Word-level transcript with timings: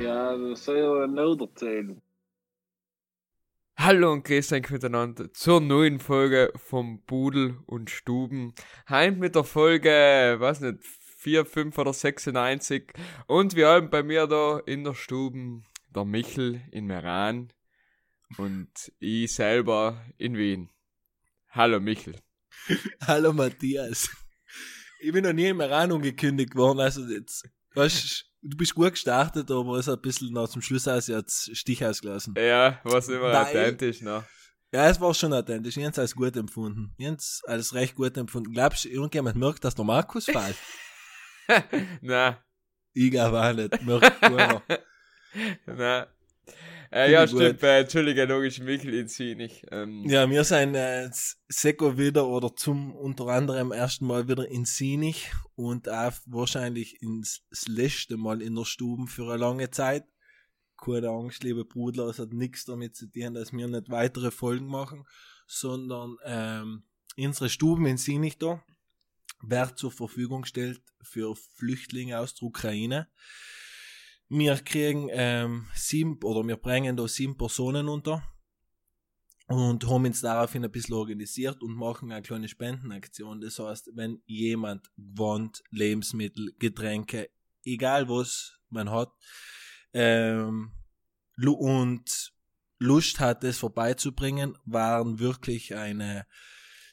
Ja, 0.00 0.36
das 0.36 0.64
soll 0.64 0.78
ja 0.78 1.06
noch 1.06 1.40
erzählen. 1.40 2.00
Hallo 3.82 4.12
und 4.12 4.24
grüß 4.24 4.52
euch 4.52 4.68
miteinander 4.68 5.32
zur 5.32 5.62
neuen 5.62 6.00
Folge 6.00 6.52
vom 6.54 7.02
Budel 7.06 7.56
und 7.64 7.88
Stuben. 7.88 8.52
Heim 8.86 9.18
mit 9.18 9.36
der 9.36 9.44
Folge, 9.44 10.36
weiß 10.38 10.60
nicht, 10.60 10.84
4, 11.16 11.46
5 11.46 11.78
oder 11.78 11.94
96. 11.94 12.92
Und 13.26 13.56
wir 13.56 13.68
haben 13.68 13.88
bei 13.88 14.02
mir 14.02 14.26
da 14.26 14.58
in 14.66 14.84
der 14.84 14.92
Stuben 14.92 15.64
der 15.94 16.04
Michel 16.04 16.60
in 16.72 16.88
Meran 16.88 17.54
und 18.36 18.92
ich 18.98 19.32
selber 19.32 20.04
in 20.18 20.36
Wien. 20.36 20.68
Hallo 21.48 21.80
Michel. 21.80 22.16
Hallo 23.06 23.32
Matthias. 23.32 24.10
Ich 25.00 25.10
bin 25.10 25.24
noch 25.24 25.32
nie 25.32 25.46
im 25.46 25.56
Meran 25.56 25.90
angekündigt 25.90 26.54
worden, 26.54 26.80
also 26.80 27.06
jetzt, 27.06 27.48
weißt 27.72 28.29
du, 28.42 28.56
bist 28.56 28.74
gut 28.74 28.92
gestartet, 28.92 29.50
aber 29.50 29.78
es 29.78 29.86
hat 29.86 29.98
ein 29.98 30.02
bisschen 30.02 30.32
nach 30.32 30.48
zum 30.48 30.62
Schluss 30.62 30.88
aus 30.88 31.06
jetzt 31.06 31.56
Stich 31.56 31.84
ausgelassen. 31.84 32.34
Ja, 32.36 32.80
was 32.84 33.08
immer 33.08 33.32
Nein. 33.32 33.46
authentisch, 33.46 34.00
ne? 34.00 34.24
Ja, 34.72 34.88
es 34.88 35.00
war 35.00 35.12
schon 35.14 35.32
authentisch. 35.32 35.76
Ich 35.76 35.84
hab's 35.84 35.98
als 35.98 36.14
gut 36.14 36.36
empfunden. 36.36 36.94
Ich 36.96 37.06
hab's 37.06 37.42
als 37.44 37.74
recht 37.74 37.96
gut 37.96 38.16
empfunden. 38.16 38.52
Glaubst 38.52 38.84
du, 38.84 38.88
irgendjemand 38.88 39.36
merkt, 39.36 39.64
dass 39.64 39.74
der 39.74 39.84
Markus 39.84 40.26
fällt? 40.26 40.56
Na, 42.00 42.38
ich 42.92 43.10
glaube 43.10 43.40
auch 43.40 43.52
nicht. 43.52 43.82
Merkt 43.82 44.20
keiner. 44.20 44.62
na. 45.66 46.06
Äh, 46.92 47.12
ja, 47.12 47.26
stimmt, 47.26 47.62
äh, 47.62 47.80
Entschuldige, 47.80 48.24
logisch, 48.24 48.60
sie 49.06 49.34
nicht. 49.36 49.64
Ähm, 49.70 50.02
Ja, 50.08 50.28
wir 50.28 50.42
sind 50.42 50.74
äh, 50.74 51.08
Seko 51.48 51.96
wieder 51.96 52.26
oder 52.26 52.54
zum 52.56 52.96
unter 52.96 53.28
anderem 53.28 53.70
ersten 53.70 54.06
Mal 54.06 54.28
wieder 54.28 54.48
in 54.48 54.64
Sinich 54.64 55.30
und 55.54 55.88
auch 55.88 56.12
wahrscheinlich 56.26 57.00
ins 57.00 57.42
letzte 57.68 58.16
Mal 58.16 58.42
in 58.42 58.56
der 58.56 58.64
Stube 58.64 59.06
für 59.06 59.28
eine 59.28 59.36
lange 59.36 59.70
Zeit. 59.70 60.04
Keine 60.76 61.10
Angst, 61.10 61.44
liebe 61.44 61.64
Brudler, 61.64 62.06
es 62.06 62.18
hat 62.18 62.32
nichts 62.32 62.64
damit 62.64 62.96
zu 62.96 63.06
tun, 63.06 63.34
dass 63.34 63.52
wir 63.52 63.68
nicht 63.68 63.90
weitere 63.90 64.32
Folgen 64.32 64.66
machen, 64.66 65.06
sondern 65.46 66.16
ähm, 66.24 66.82
unsere 67.16 67.50
Stuben 67.50 67.86
in 67.86 67.98
Sinich 67.98 68.38
da 68.38 68.64
wird 69.42 69.78
zur 69.78 69.92
Verfügung 69.92 70.42
gestellt 70.42 70.82
für 71.02 71.36
Flüchtlinge 71.54 72.18
aus 72.18 72.34
der 72.34 72.48
Ukraine. 72.48 73.08
Wir 74.32 74.54
kriegen 74.58 75.08
ähm, 75.10 75.66
sieben 75.74 76.16
oder 76.22 76.46
wir 76.46 76.56
bringen 76.56 76.96
da 76.96 77.08
sieben 77.08 77.36
Personen 77.36 77.88
unter 77.88 78.22
und 79.48 79.84
haben 79.88 80.04
uns 80.04 80.20
daraufhin 80.20 80.64
ein 80.64 80.70
bisschen 80.70 80.94
organisiert 80.94 81.60
und 81.62 81.74
machen 81.74 82.12
eine 82.12 82.22
kleine 82.22 82.46
Spendenaktion. 82.46 83.40
Das 83.40 83.58
heißt, 83.58 83.90
wenn 83.94 84.22
jemand 84.26 84.88
gewohnt, 84.96 85.64
Lebensmittel, 85.72 86.54
Getränke, 86.60 87.28
egal 87.64 88.08
was 88.08 88.56
man 88.68 88.88
hat, 88.92 89.10
ähm, 89.94 90.70
und 91.44 92.32
Lust 92.78 93.18
hat, 93.18 93.42
es 93.42 93.58
vorbeizubringen, 93.58 94.56
waren 94.64 95.18
wirklich 95.18 95.74
eine 95.74 96.24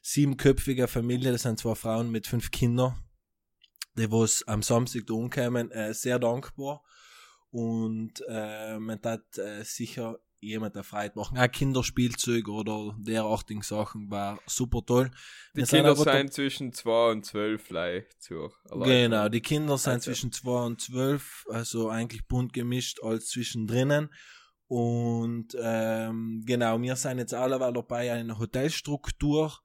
siebenköpfige 0.02 0.88
Familie, 0.88 1.34
das 1.34 1.44
sind 1.44 1.60
zwei 1.60 1.76
Frauen 1.76 2.10
mit 2.10 2.26
fünf 2.26 2.50
Kindern, 2.50 2.96
die 3.96 4.12
was 4.12 4.42
am 4.48 4.64
Samstag 4.64 5.06
da 5.06 5.14
umkamen, 5.14 5.70
äh, 5.70 5.94
sehr 5.94 6.18
dankbar 6.18 6.84
und 7.52 8.14
äh, 8.28 8.78
man 8.80 9.00
hat 9.04 9.38
äh, 9.38 9.64
sicher 9.64 10.20
jemand 10.40 10.76
erfreut 10.76 11.16
machen. 11.16 11.38
Auch 11.38 11.52
Kinderspielzeug 11.52 12.48
oder 12.48 12.96
derartigen 13.00 13.64
Sachen 13.64 14.10
war 14.12 14.40
super 14.46 14.86
toll. 14.86 15.10
die 15.54 15.58
Wir 15.60 15.66
sind 15.66 15.84
Kinder 15.86 15.96
da- 16.06 16.14
sind 16.14 16.34
zwischen 16.34 16.74
2 16.74 17.12
und 17.12 17.26
12 17.26 17.64
vielleicht 17.64 18.22
zur. 18.22 18.54
Genau, 18.70 19.30
die 19.30 19.42
Kinder 19.42 19.78
sind 19.80 19.94
Also- 19.94 20.06
zwischen 20.12 20.32
2 20.32 20.66
und 20.66 20.80
12, 20.82 21.46
also 21.50 21.90
eigentlich 21.90 22.28
bunt 22.28 22.54
gemischt 22.54 23.02
als 23.02 23.30
zwischendrinnen. 23.30 24.14
Und 24.68 25.56
ähm, 25.60 26.44
genau, 26.46 26.80
wir 26.82 26.96
sind 26.98 27.18
jetzt 27.20 27.34
alle 27.34 27.58
dabei, 27.58 28.12
eine 28.12 28.38
Hotelstruktur 28.38 29.58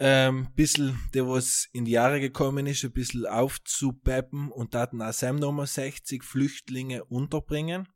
ähm, 0.00 0.48
bisschen, 0.54 0.98
der 1.14 1.28
was 1.28 1.68
in 1.72 1.84
die 1.84 1.92
Jahre 1.92 2.20
gekommen 2.20 2.66
ist, 2.66 2.84
ein 2.84 2.92
bisschen 2.92 3.26
aufzupeppen 3.26 4.50
und 4.52 4.74
daten 4.74 5.02
auch 5.02 5.12
Sam 5.12 5.36
Nummer 5.36 5.66
60 5.66 6.22
Flüchtlinge 6.22 7.04
unterbringen. 7.04 7.88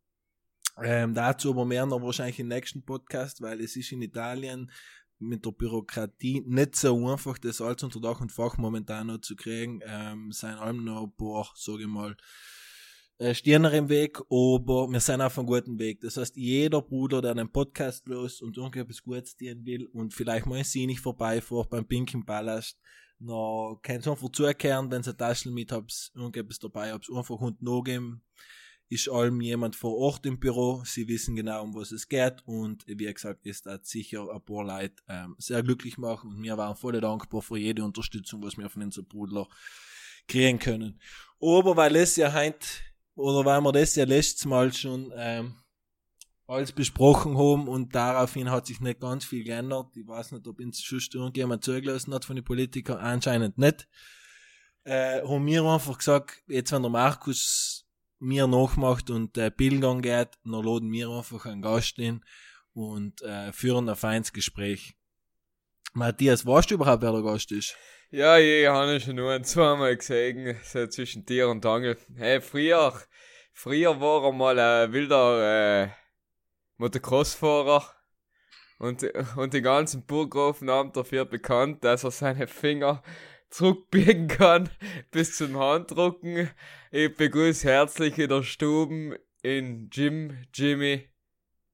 Ähm, 0.83 1.15
dazu 1.15 1.51
aber 1.51 1.65
mehr 1.65 1.87
noch 1.87 2.03
wahrscheinlich 2.03 2.41
im 2.41 2.49
nächsten 2.49 2.85
Podcast, 2.85 3.41
weil 3.43 3.61
es 3.61 3.77
ist 3.77 3.93
in 3.93 4.03
Italien 4.03 4.71
mit 5.19 5.45
der 5.47 5.53
Bürokratie 5.53 6.43
nicht 6.47 6.75
so 6.75 7.09
einfach, 7.09 7.39
das 7.39 7.61
alles 7.61 7.83
unter 7.83 8.01
Dach 8.01 8.21
und 8.21 8.33
Fach 8.33 8.59
momentan 8.59 9.07
noch 9.07 9.21
zu 9.21 9.37
kriegen. 9.37 9.81
Ähm, 9.85 10.33
sind 10.33 10.55
allem 10.55 10.85
noch 10.85 11.05
ein 11.05 11.17
paar, 11.17 11.53
sage 11.55 11.83
ich 11.83 11.89
mal, 11.89 12.17
Stirner 13.35 13.73
im 13.73 13.89
Weg, 13.89 14.19
aber 14.21 14.89
wir 14.91 15.01
sind 15.01 15.21
auf 15.21 15.39
einem 15.39 15.47
guten 15.47 15.79
Weg. 15.79 16.01
Das 16.01 16.17
heißt, 16.17 16.37
jeder 16.37 16.83
Bruder, 16.83 17.23
der 17.23 17.33
einen 17.33 17.51
Podcast 17.51 18.07
los 18.09 18.43
und 18.43 18.57
irgendetwas 18.57 19.03
Gutes 19.03 19.37
dienen 19.37 19.65
will 19.65 19.87
und 19.87 20.13
vielleicht 20.13 20.47
mal 20.47 20.65
sie 20.65 20.87
nicht 20.87 21.01
vorbeifährt 21.01 21.71
beim 21.71 21.87
Pinken 21.87 22.25
Ballast, 22.25 22.81
noch 23.19 23.79
könnt 23.83 24.07
ihr 24.07 24.13
einfach 24.13 24.31
zukehren, 24.31 24.91
wenn 24.91 25.03
ihr 25.07 25.17
Taschen 25.17 25.55
mit 25.55 25.71
habt, 25.73 26.11
irgendetwas 26.15 26.59
dabei 26.59 26.93
habt, 26.93 27.09
einfach 27.11 27.41
und 27.41 27.85
geben 27.85 28.23
ist 28.93 29.09
allem 29.09 29.41
jemand 29.41 29.75
vor 29.75 29.97
Ort 29.97 30.27
im 30.27 30.39
Büro. 30.39 30.83
Sie 30.85 31.09
wissen 31.09 31.35
genau, 31.35 31.63
um 31.63 31.75
was 31.75 31.93
es 31.93 32.07
geht. 32.07 32.43
Und 32.45 32.87
wie 32.87 33.11
gesagt, 33.11 33.47
ist 33.47 33.65
das 33.65 33.89
sicher 33.89 34.29
ein 34.31 34.45
paar 34.45 34.65
Leute 34.65 34.97
ähm, 35.09 35.35
sehr 35.39 35.63
glücklich 35.63 35.97
machen. 35.97 36.29
Und 36.29 36.43
wir 36.43 36.59
waren 36.59 36.77
voll 36.77 37.01
dankbar 37.01 37.41
für 37.41 37.57
jede 37.57 37.83
Unterstützung, 37.85 38.43
was 38.43 38.59
wir 38.59 38.69
von 38.69 38.83
unseren 38.83 39.07
Brudler 39.07 39.49
kriegen 40.29 40.59
können. 40.59 41.01
Aber 41.41 41.75
weil 41.75 41.97
es 41.97 42.17
ja 42.17 42.35
heint, 42.35 42.83
oder 43.15 43.45
weil 43.45 43.61
wir 43.61 43.73
das 43.73 43.95
ja 43.95 44.05
letztes 44.05 44.45
Mal 44.45 44.73
schon 44.73 45.13
ähm, 45.17 45.57
alles 46.47 46.73
besprochen 46.73 47.37
haben 47.37 47.69
und 47.69 47.95
daraufhin 47.95 48.51
hat 48.51 48.67
sich 48.67 48.81
nicht 48.81 49.01
ganz 49.01 49.25
viel 49.25 49.45
geändert. 49.45 49.97
Ich 49.97 50.07
weiß 50.07 50.33
nicht, 50.33 50.47
ob 50.47 50.61
uns 50.61 50.83
schon 50.83 51.01
irgendjemand 51.13 51.65
zugelassen 51.65 52.13
hat 52.13 52.25
von 52.25 52.37
den 52.37 52.45
Politikern, 52.45 52.99
anscheinend 52.99 53.59
nicht. 53.59 53.89
Äh, 54.85 55.23
haben 55.23 55.47
wir 55.47 55.65
einfach 55.65 55.99
gesagt, 55.99 56.43
jetzt 56.49 56.73
wenn 56.73 56.83
der 56.83 56.91
Markus 56.91 57.87
mir 58.19 58.47
nachmacht 58.47 59.11
und 59.11 59.37
äh, 59.39 59.51
Bildgang 59.51 60.03
geht, 60.03 60.31
dann 60.45 60.65
laden 60.65 60.93
wir 60.93 61.09
einfach 61.09 61.47
einen 61.47 61.63
Gast 61.63 61.99
in 61.99 62.25
und 62.73 63.23
äh, 63.23 63.53
führen 63.53 63.89
ein 63.89 63.97
feines 63.97 64.33
Gespräch. 64.33 64.95
Matthias, 65.93 66.47
weißt 66.47 66.71
du 66.71 66.75
überhaupt, 66.75 67.03
wer 67.03 67.13
der 67.13 67.23
Gast 67.23 67.53
ist? 67.53 67.77
Ja, 68.15 68.37
ich 68.37 68.67
habe 68.67 69.01
schon 69.01 69.17
nur 69.17 69.43
zweimal 69.43 69.97
gesehen, 69.97 70.55
so 70.65 70.87
zwischen 70.87 71.25
Tier 71.25 71.49
und 71.49 71.65
Angel. 71.65 71.97
Hey, 72.15 72.43
früher, 72.43 72.93
früher 73.55 73.99
war 74.03 74.25
er 74.25 74.33
mal 74.33 74.59
ein 74.59 74.93
wilder 74.93 75.85
äh, 75.85 75.89
Motocrossfahrer 76.77 77.83
und, 78.79 79.03
und 79.37 79.55
die 79.55 79.63
ganzen 79.63 80.05
Burggrafen 80.05 80.69
haben 80.69 80.93
dafür 80.93 81.25
bekannt, 81.25 81.85
dass 81.85 82.05
er 82.05 82.11
seine 82.11 82.49
Finger 82.49 83.03
zurückbiegen 83.49 84.29
kann 84.29 84.69
bis 85.11 85.39
zum 85.39 85.59
Handdrucken. 85.59 86.51
Ich 86.91 87.17
begrüße 87.17 87.67
herzlich 87.67 88.19
in 88.19 88.29
der 88.29 88.43
Stuben 88.43 89.17
in 89.41 89.89
Jim, 89.91 90.37
Jimmy. 90.53 91.09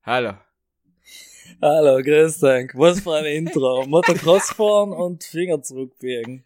Hallo. 0.05 0.35
Hallo, 1.61 2.03
grüß 2.03 2.39
dich. 2.39 2.71
Was 2.75 3.01
für 3.01 3.15
ein 3.17 3.25
Intro. 3.25 3.85
Motocross 3.87 4.51
fahren 4.51 4.93
und 4.93 5.25
Finger 5.25 5.63
zurückbiegen. 5.63 6.45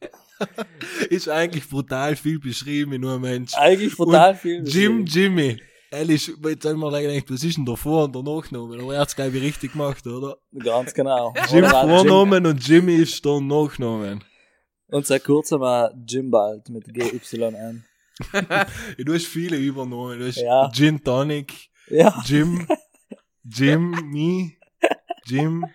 ist 1.11 1.29
eigentlich 1.29 1.69
brutal 1.69 2.17
viel 2.17 2.39
beschrieben 2.39 2.93
in 2.95 3.03
nur 3.03 3.15
ein 3.15 3.21
Mensch. 3.21 3.53
Eigentlich 3.55 3.95
total 3.95 4.31
Und 4.33 4.39
viel. 4.39 4.67
Jim 4.67 5.05
Jimmy. 5.07 5.59
Ehrlich, 5.91 6.33
jetzt 6.45 6.65
haben 6.65 6.81
wir 6.81 7.03
gedacht, 7.03 7.31
was 7.31 7.45
ist 7.45 7.59
denn 7.59 7.67
der 7.67 7.77
Vor- 7.77 8.05
und 8.05 8.15
der 8.15 8.23
Nachname? 8.23 8.83
Aber 8.83 8.95
er 8.95 9.01
hat's 9.01 9.15
glaube 9.15 9.37
ich 9.37 9.43
richtig 9.43 9.73
gemacht, 9.73 10.07
oder? 10.07 10.39
Ganz 10.59 10.95
genau. 10.95 11.35
Jim 11.51 11.67
Vornamen 11.67 12.47
und 12.47 12.67
Jimmy 12.67 12.95
ist 12.95 13.23
der 13.25 13.41
Nachnamen. 13.41 14.25
Und 14.89 15.07
seit 15.07 15.25
kurzem 15.25 15.63
auch 15.63 15.91
Jim 16.07 16.31
bald 16.31 16.69
mit 16.71 16.85
GYN. 16.93 17.85
Du 18.99 19.15
hast 19.15 19.27
viele 19.27 19.57
Übernamen. 19.57 20.19
Du 20.19 20.27
hast 20.29 20.37
Ja. 20.37 20.71
Gin 20.73 21.03
Tonic, 21.03 21.53
Ja, 21.89 22.23
Jim, 22.27 22.67
Jimmy, 23.45 24.57
Jim, 25.25 25.67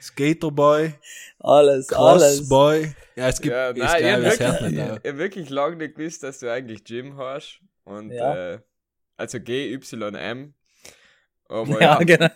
Skaterboy, 0.00 0.94
alles, 1.38 1.92
alles. 1.92 2.38
Crossboy. 2.48 2.94
Ja, 3.16 3.28
es 3.28 3.40
gibt, 3.40 3.54
ja, 3.54 3.72
nein, 3.72 3.74
ich 3.74 3.98
glaube, 3.98 4.26
hab 4.26 4.32
es 4.32 4.40
hört 4.40 4.62
wirklich, 4.62 4.72
ich, 4.72 4.84
ich 5.04 5.10
hab 5.10 5.18
wirklich 5.18 5.50
lange 5.50 5.76
nicht 5.76 5.94
gewusst, 5.94 6.22
dass 6.22 6.38
du 6.38 6.50
eigentlich 6.50 6.82
Jim 6.86 7.16
hast. 7.16 7.60
Und, 7.84 8.10
Ja. 8.10 8.54
äh, 8.54 8.58
also 9.16 9.38
G-Y-M. 9.40 10.54
Aber 11.48 11.80
Ja, 11.80 11.98
ja, 11.98 11.98
genau. 11.98 12.28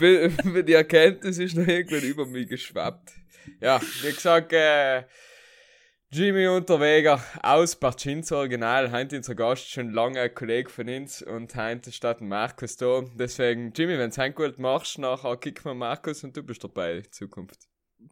die 0.62 0.72
Erkenntnis 0.72 1.38
ist 1.38 1.56
noch 1.56 1.66
irgendwann 1.66 2.02
über 2.02 2.26
mich 2.26 2.48
geschwappt. 2.48 3.10
Ja, 3.60 3.80
wie 4.02 4.12
gesagt, 4.12 4.52
äh, 4.52 5.04
Jimmy 6.12 6.48
Unterweger 6.48 7.22
aus 7.40 7.76
Barcinz 7.76 8.32
Original, 8.32 8.90
heint 8.90 9.12
unser 9.12 9.36
Gast, 9.36 9.70
schon 9.70 9.92
lange 9.92 10.20
ein 10.20 10.34
Kollege 10.34 10.68
von 10.68 10.88
uns 10.88 11.22
und 11.22 11.54
heint 11.54 11.86
ist 11.86 11.94
statt 11.94 12.20
Markus 12.20 12.76
da. 12.76 13.04
Deswegen, 13.16 13.72
Jimmy, 13.76 13.96
wenn 13.96 14.10
du 14.10 14.32
gut 14.32 14.58
machst, 14.58 14.98
nachher 14.98 15.36
kicken 15.36 15.66
wir 15.66 15.74
Markus 15.74 16.24
und 16.24 16.36
du 16.36 16.42
bist 16.42 16.64
dabei 16.64 16.96
in 16.96 17.12
Zukunft. 17.12 17.60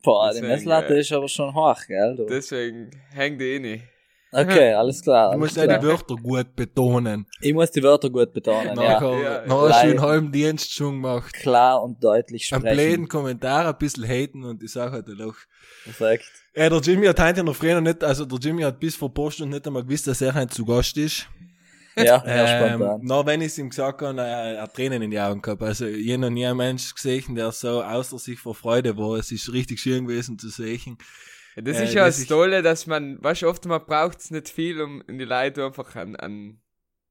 Boah, 0.04 0.32
die 0.32 0.42
Messlatte 0.42 0.94
äh, 0.94 1.00
ist 1.00 1.10
aber 1.10 1.26
schon 1.26 1.52
hoch, 1.52 1.80
gell? 1.88 2.14
Du. 2.14 2.26
Deswegen 2.26 2.90
häng 3.10 3.36
die 3.36 3.56
eh 3.56 3.58
nicht. 3.58 3.84
Okay, 4.30 4.74
alles 4.74 5.00
klar. 5.02 5.32
Du 5.32 5.38
musst 5.38 5.54
klar. 5.54 5.66
deine 5.66 5.82
Wörter 5.82 6.14
gut 6.16 6.54
betonen. 6.54 7.26
Ich 7.40 7.54
muss 7.54 7.70
die 7.70 7.82
Wörter 7.82 8.10
gut 8.10 8.32
betonen, 8.32 8.76
ja. 8.76 9.00
Nachher, 9.00 9.18
Ja, 9.22 9.46
nachher 9.46 9.68
ja. 9.70 9.80
schön 9.80 10.00
halben 10.02 10.30
Dienst 10.32 10.72
schon 10.74 10.94
gemacht. 10.96 11.32
Klar 11.34 11.82
und 11.82 12.02
deutlich 12.04 12.46
sprechen. 12.46 12.62
blöden 12.76 13.08
Kommentar, 13.08 13.66
ein 13.66 13.78
bisschen 13.78 14.04
haten 14.06 14.44
und 14.44 14.62
ich 14.62 14.70
sag 14.72 14.92
halt 14.92 15.06
auch. 15.22 15.34
Perfekt. 15.84 16.24
Äh, 16.52 16.68
der 16.68 16.80
Jimmy 16.80 17.06
hat 17.06 17.18
heute 17.20 17.42
noch 17.42 17.54
früher 17.56 17.74
noch 17.76 17.80
nicht, 17.80 18.04
also 18.04 18.26
der 18.26 18.38
Jimmy 18.38 18.62
hat 18.62 18.78
bis 18.78 18.96
vor 18.96 19.08
ein 19.08 19.14
paar 19.14 19.30
Stunden 19.30 19.54
nicht 19.54 19.66
einmal 19.66 19.82
gewusst, 19.84 20.06
dass 20.06 20.20
er 20.20 20.34
heute 20.34 20.48
zu 20.54 20.64
Gast 20.66 20.96
ist. 20.98 21.26
Ja, 21.96 22.04
ja, 22.04 22.22
Ähm, 22.26 22.78
spontan. 22.78 23.00
na, 23.02 23.26
wenn 23.26 23.40
ich 23.40 23.48
es 23.48 23.58
ihm 23.58 23.70
gesagt 23.70 24.02
habe, 24.02 24.20
er 24.20 24.26
er 24.54 24.62
hat 24.62 24.74
Tränen 24.74 25.02
in 25.02 25.10
die 25.10 25.18
Augen 25.18 25.42
gehabt. 25.42 25.62
Also, 25.62 25.86
ich 25.86 26.08
habe 26.12 26.18
noch 26.20 26.30
nie 26.30 26.46
einen 26.46 26.56
Mensch 26.56 26.94
gesehen, 26.94 27.34
der 27.34 27.50
so 27.50 27.82
außer 27.82 28.18
sich 28.20 28.38
vor 28.38 28.54
Freude 28.54 28.96
war. 28.96 29.16
Es 29.18 29.32
ist 29.32 29.52
richtig 29.52 29.80
schön 29.80 30.06
gewesen 30.06 30.38
zu 30.38 30.48
sehen. 30.48 30.96
Ja, 31.56 31.62
das 31.62 31.78
Äh, 31.78 31.84
ist 31.84 31.94
ja 31.94 32.04
das 32.06 32.14
das 32.16 32.22
ist- 32.22 32.28
Tolle, 32.28 32.62
dass 32.62 32.86
man, 32.86 33.22
weißt 33.22 33.42
du, 33.42 33.48
oft 33.48 33.64
man 33.66 33.84
braucht 33.84 34.18
es 34.20 34.30
nicht 34.30 34.48
viel, 34.48 34.80
um 34.80 35.02
in 35.08 35.18
die 35.18 35.24
Leute 35.24 35.64
einfach 35.64 35.94
an, 35.96 36.14
an 36.16 36.60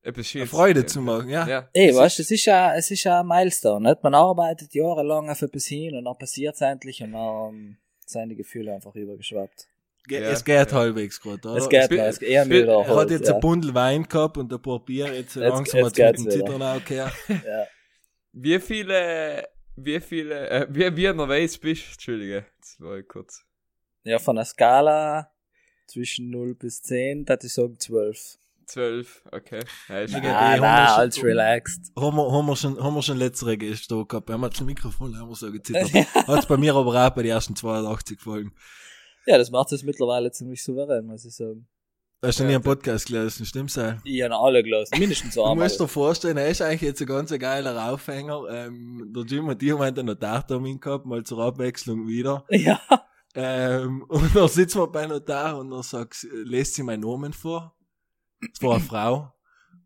etwas 0.01 0.17
Eine 0.19 0.23
Schönes 0.25 0.49
Freude 0.49 0.85
zu 0.85 1.01
machen, 1.01 1.29
ja. 1.29 1.45
Ja. 1.47 1.69
Ey, 1.73 1.87
Das 1.87 1.97
weißt 1.97 2.19
du, 2.19 2.21
es 2.23 2.31
ist 2.31 2.45
ja, 2.45 2.75
es 2.75 2.89
ist 2.91 3.03
ja 3.03 3.19
ein 3.21 3.27
Milestone, 3.27 3.89
nicht? 3.89 4.03
Man 4.03 4.13
arbeitet 4.15 4.73
jahrelang 4.73 5.29
auf 5.29 5.41
etwas 5.41 5.65
hin 5.65 5.95
und 5.95 6.05
dann 6.05 6.17
passiert's 6.17 6.61
endlich 6.61 7.01
und 7.03 7.11
dann 7.13 7.49
ähm, 7.53 7.77
sind 8.05 8.29
die 8.29 8.35
Gefühle 8.35 8.73
einfach 8.73 8.95
übergeschwappt. 8.95 9.67
Ge 10.07 10.21
Ja, 10.21 10.29
es 10.29 10.45
geht 10.45 10.71
ja. 10.71 10.77
halbwegs 10.77 11.19
gerade, 11.19 11.45
oder? 11.49 11.57
Es 11.57 11.67
geht 11.67 11.89
bi- 11.89 11.97
noch, 11.97 12.03
es 12.05 12.19
geht 12.19 12.29
eher 12.29 12.45
bi- 12.45 12.61
wieder 12.61 12.71
Er 12.75 12.87
hat 12.87 12.95
halt, 12.95 13.11
jetzt 13.11 13.27
ja. 13.27 13.35
ein 13.35 13.41
Bundel 13.41 13.73
Wein 13.75 14.03
gehabt 14.07 14.37
und 14.37 14.53
ein 14.53 14.61
paar 14.61 14.79
Bier, 14.85 15.07
jetzt, 15.07 15.35
Jetzt- 15.35 15.35
langsam 15.35 15.79
jetzt 15.81 15.87
es 15.87 15.93
dem 16.15 16.21
wieder. 16.25 16.31
Zittern 16.31 16.61
auch 16.61 16.85
gehört. 16.85 17.11
Wie 18.31 18.59
viele, 18.59 19.47
wie 19.75 19.99
viele, 19.99 20.49
äh, 20.49 20.67
wie, 20.69 20.95
wie 20.95 21.11
nervös 21.13 21.57
bist 21.57 21.83
du? 21.87 21.91
Entschuldige, 21.91 22.45
jetzt 22.57 22.79
war 22.79 22.97
ich 22.97 23.07
kurz. 23.07 23.43
Ja, 24.03 24.19
von 24.19 24.35
der 24.35 24.45
Skala 24.45 25.31
zwischen 25.87 26.29
0 26.29 26.55
bis 26.55 26.81
10, 26.81 27.25
das 27.25 27.43
ich 27.43 27.53
sagen 27.53 27.79
12. 27.79 28.37
Zwölf, 28.65 29.23
okay. 29.31 29.61
Ja, 29.87 29.99
ist 30.01 30.13
Ah, 30.13 30.17
haben 30.17 30.23
wir 30.55 30.59
na, 30.61 30.87
schon- 30.87 30.95
als 30.99 31.23
relaxed. 31.23 31.91
Haben 31.97 32.17
wir, 32.17 32.31
haben 32.31 32.45
wir 32.47 32.55
schon, 32.57 32.83
haben 32.83 32.95
wir 32.95 33.01
schon 33.01 33.17
letztere 33.17 33.57
Gäste 33.57 33.95
da 33.95 34.03
gehabt. 34.03 34.27
Wir 34.27 34.33
haben 34.33 34.41
das 34.41 34.59
Mikrofon, 34.59 35.17
haben 35.17 35.29
wir 35.29 35.35
so 35.35 35.49
gezittert. 35.51 35.89
Hat's 36.27 36.45
bei 36.47 36.57
mir 36.57 36.75
aber 36.75 36.89
auch 37.07 37.09
bei 37.11 37.23
den 37.23 37.31
ersten 37.31 37.55
82 37.55 38.19
Folgen. 38.19 38.53
Ja, 39.25 39.37
das 39.37 39.51
macht 39.51 39.71
es 39.71 39.83
mittlerweile 39.83 40.31
ziemlich 40.31 40.61
souverän, 40.63 41.05
muss 41.05 41.23
ich 41.23 41.33
sagen. 41.35 41.65
Hast 42.21 42.39
du 42.39 42.43
Ja, 42.43 42.49
nie 42.49 42.55
einen 42.55 42.63
Podcast 42.63 43.05
gelesen, 43.07 43.45
stimmt's 43.45 43.75
ja? 43.75 43.99
Ich 44.03 44.21
habe 44.23 44.35
alle 44.35 44.61
gelassen, 44.63 44.97
mindestens 44.99 45.35
Du 45.35 45.43
einmal. 45.43 45.65
musst 45.67 45.79
dir 45.79 45.87
vorstellen, 45.87 46.35
er 46.35 46.49
ist 46.49 46.61
eigentlich 46.61 46.81
jetzt 46.81 46.99
ein 46.99 47.07
ganz 47.07 47.31
geiler 47.39 47.89
Aufhänger. 47.91 48.43
Ähm, 48.49 49.13
der 49.15 49.23
Jim 49.23 49.47
hat 49.49 49.61
hier 49.61 49.79
einen 49.79 50.05
Notartermin 50.07 50.79
gehabt, 50.81 51.05
mal 51.05 51.23
zur 51.23 51.39
Abwechslung 51.39 52.05
wieder. 52.07 52.43
Ja, 52.49 52.81
Ähm, 53.39 54.03
und 54.07 54.35
dann 54.35 54.47
sitzen 54.47 54.79
wir 54.79 54.87
bei 54.87 55.05
Notar 55.05 55.59
und 55.59 55.69
dann 55.69 55.83
sagt, 55.83 56.15
sie- 56.15 56.27
lässt 56.27 56.73
sie 56.73 56.81
meinen 56.83 57.01
Namen 57.03 57.33
vor. 57.33 57.75
Es 58.51 58.61
war 58.63 58.75
eine 58.75 58.83
Frau. 58.83 59.33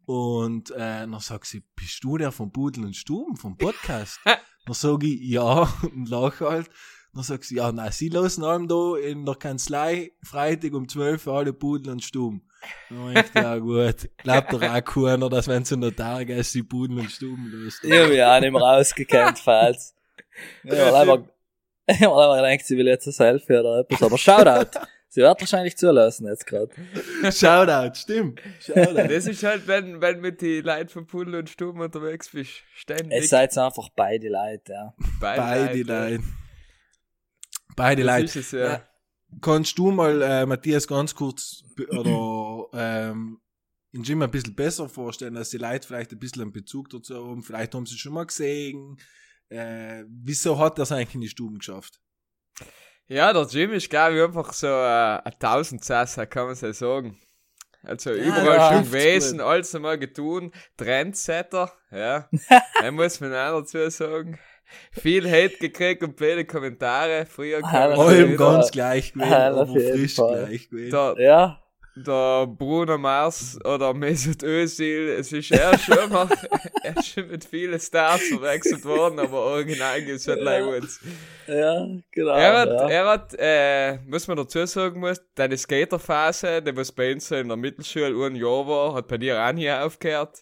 Und 0.06 0.72
äh, 0.72 0.78
dann 1.02 1.20
sagt 1.20 1.46
sie, 1.48 1.64
bist 1.76 2.04
du 2.04 2.18
der 2.18 2.32
von 2.32 2.52
Pudel 2.52 2.86
und 2.86 2.96
Stuben, 2.96 3.36
vom 3.36 3.58
Podcast? 3.58 4.20
dann 4.26 4.74
sag 4.74 5.04
ich, 5.04 5.20
ja, 5.22 5.62
und 5.84 6.10
lache 6.10 6.50
halt. 6.50 6.70
Dann 7.14 7.24
sagt 7.24 7.44
sie, 7.44 7.56
ja, 7.56 7.74
nein, 7.74 7.92
sie 7.92 8.08
lassen 8.08 8.46
allem 8.46 8.70
da 8.70 8.96
in 8.96 9.26
der 9.26 9.36
Kanzlei 9.36 10.14
Freitag 10.24 10.74
um 10.74 10.88
12 10.88 11.28
Uhr 11.28 11.34
alle 11.34 11.52
Pudel 11.52 11.92
und 11.92 12.04
Stuben. 12.04 12.48
Dann 12.90 13.18
ich, 13.18 13.34
ja 13.36 13.58
gut, 13.58 14.10
glaubt 14.18 14.54
doch 14.54 14.62
auch 14.62 14.82
keiner, 14.82 15.30
dass 15.30 15.48
wenn 15.50 15.66
sie 15.66 15.76
Notar 15.76 16.24
gehst, 16.24 16.56
die 16.56 16.64
Pudel 16.64 17.00
und 17.00 17.12
Stuben 17.12 17.48
löst. 17.48 17.84
ich 17.84 17.92
habe 17.92 18.08
mich 18.10 18.24
auch 18.24 18.40
nicht 18.40 18.52
mehr 18.54 18.62
rausgekannt, 18.62 19.40
falls. 19.40 19.94
Einfach, 20.64 21.24
ich 21.88 22.02
hab 22.02 22.14
mir 22.14 22.16
einfach 22.16 22.44
gedacht, 22.44 22.66
sie 22.66 22.78
will 22.78 22.88
jetzt 22.88 23.08
ein 23.08 23.14
Selfie 23.14 23.54
oder 23.58 23.80
etwas, 23.80 24.04
aber 24.04 24.18
Shoutout. 24.18 24.80
Sie 25.14 25.20
wird 25.20 25.42
wahrscheinlich 25.42 25.76
zulassen 25.76 26.26
jetzt 26.28 26.48
gerade. 26.48 26.72
Shoutout, 27.32 27.96
stimmt. 28.00 28.40
Shoutout. 28.62 29.10
Das 29.10 29.28
ist 29.28 29.44
halt, 29.44 29.68
wenn, 29.68 30.00
wenn 30.00 30.22
mit 30.22 30.40
die 30.40 30.62
Leuten 30.62 30.88
von 30.88 31.06
Pudel 31.06 31.36
und 31.36 31.50
Stuben 31.50 31.82
unterwegs 31.82 32.30
bist. 32.30 32.52
Ständig. 32.74 33.12
Es 33.12 33.30
seid 33.30 33.58
einfach 33.58 33.90
beide 33.94 34.30
Leute, 34.30 34.72
ja. 34.72 34.94
Beide 35.20 35.84
Leute. 35.84 36.24
Beide 37.76 38.04
Das 38.04 38.16
Leute. 38.16 38.26
ist 38.26 38.36
es, 38.38 38.52
ja. 38.52 38.66
Ja. 38.74 38.88
Kannst 39.42 39.78
du 39.78 39.92
mal, 39.92 40.22
äh, 40.22 40.46
Matthias, 40.46 40.88
ganz 40.88 41.14
kurz 41.14 41.64
oder 41.90 42.68
ähm, 42.74 43.42
in 43.92 44.04
Jim 44.04 44.22
ein 44.22 44.32
bisschen 44.32 44.56
besser 44.56 44.88
vorstellen, 44.88 45.34
dass 45.34 45.50
die 45.50 45.58
Leute 45.58 45.86
vielleicht 45.86 46.14
ein 46.14 46.20
bisschen 46.20 46.44
einen 46.44 46.54
Bezug 46.54 46.90
dazu 46.90 47.16
haben, 47.16 47.44
vielleicht 47.44 47.76
haben 47.76 47.86
sie 47.86 47.98
schon 47.98 48.14
mal 48.14 48.26
gesehen. 48.26 48.98
Äh, 49.52 50.06
wieso 50.08 50.58
hat 50.58 50.80
er 50.80 50.84
es 50.84 50.92
eigentlich 50.92 51.16
in 51.16 51.22
die 51.22 51.28
Stuben 51.30 51.58
geschafft? 51.60 52.00
Ja, 53.08 53.34
der 53.34 53.44
Jim 53.44 53.74
ist, 53.74 53.90
glaube 53.90 54.16
ich, 54.18 54.24
einfach 54.24 54.54
so 54.54 54.68
äh, 54.68 55.20
ein 55.24 55.34
Tausendsasser, 55.38 56.26
kann 56.26 56.46
man 56.46 56.56
so 56.56 56.72
sagen. 56.72 57.20
Also 57.84 58.12
Ja, 58.12 58.24
überall 58.24 58.58
ja, 58.58 58.74
schon 58.74 58.84
gewesen, 58.86 59.38
gut. 59.40 59.48
alles 59.48 59.76
einmal 59.76 60.00
getun. 60.00 60.52
Trendsetter, 60.78 61.74
ja. 61.92 62.30
da 62.82 62.92
muss 62.92 63.20
man 63.20 63.34
auch 63.34 63.60
dazu 63.60 63.90
sagen. 63.90 64.40
Viel 64.94 65.30
Hate 65.30 65.58
gekriegt 65.58 66.02
und 66.02 66.16
blöde 66.16 66.46
Kommentare. 66.46 67.26
Früher 67.26 67.60
Ah, 67.62 67.90
das 67.90 68.00
Allem 68.00 68.38
ganz 68.38 68.72
gleich 68.72 69.12
gewesen, 69.12 69.30
Ja, 69.32 69.50
aber 69.50 69.68
frisch 69.68 70.16
Fall. 70.16 70.46
gleich 70.46 70.70
gewesen. 70.70 70.92
der, 70.92 71.16
Ja, 71.18 71.61
der 71.96 72.48
Bruno 72.48 72.98
Mars 72.98 73.60
oder 73.66 73.94
Mesut 73.94 74.44
Özil, 74.44 75.10
es 75.10 75.32
ist 75.32 75.52
er 75.52 75.78
schon 75.78 76.10
mal, 76.10 76.28
er 76.84 76.98
ist 76.98 77.10
schon 77.10 77.28
mit 77.28 77.44
vielen 77.46 77.80
Stars 77.80 78.22
verwechselt 78.22 78.86
worden, 78.86 79.20
aber 79.20 79.40
original 79.40 80.02
gibt's 80.02 80.28
halt 80.28 80.42
Ja. 80.42 80.66
uns. 80.66 81.00
ja, 81.48 81.88
genau. 82.12 82.34
Er 82.34 82.58
hat, 82.60 82.70
ja. 82.70 82.90
er 82.90 83.08
hat, 83.08 83.36
äh, 83.38 83.98
muss 84.08 84.28
man 84.28 84.38
dazu 84.38 84.66
sagen 84.66 85.00
muss, 85.00 85.22
deine 85.36 85.58
Skaterphase, 85.58 86.62
die 86.62 86.76
was 86.76 86.92
bei 86.92 87.14
uns 87.14 87.30
in 87.32 87.48
der 87.48 87.58
Mittelschule 87.58 88.26
ein 88.26 88.36
Jahr 88.36 88.68
war, 88.68 88.94
hat 88.94 89.08
bei 89.08 89.18
dir 89.18 89.42
auch 89.44 89.52
nie 89.52 89.70
aufgehört. 89.70 90.40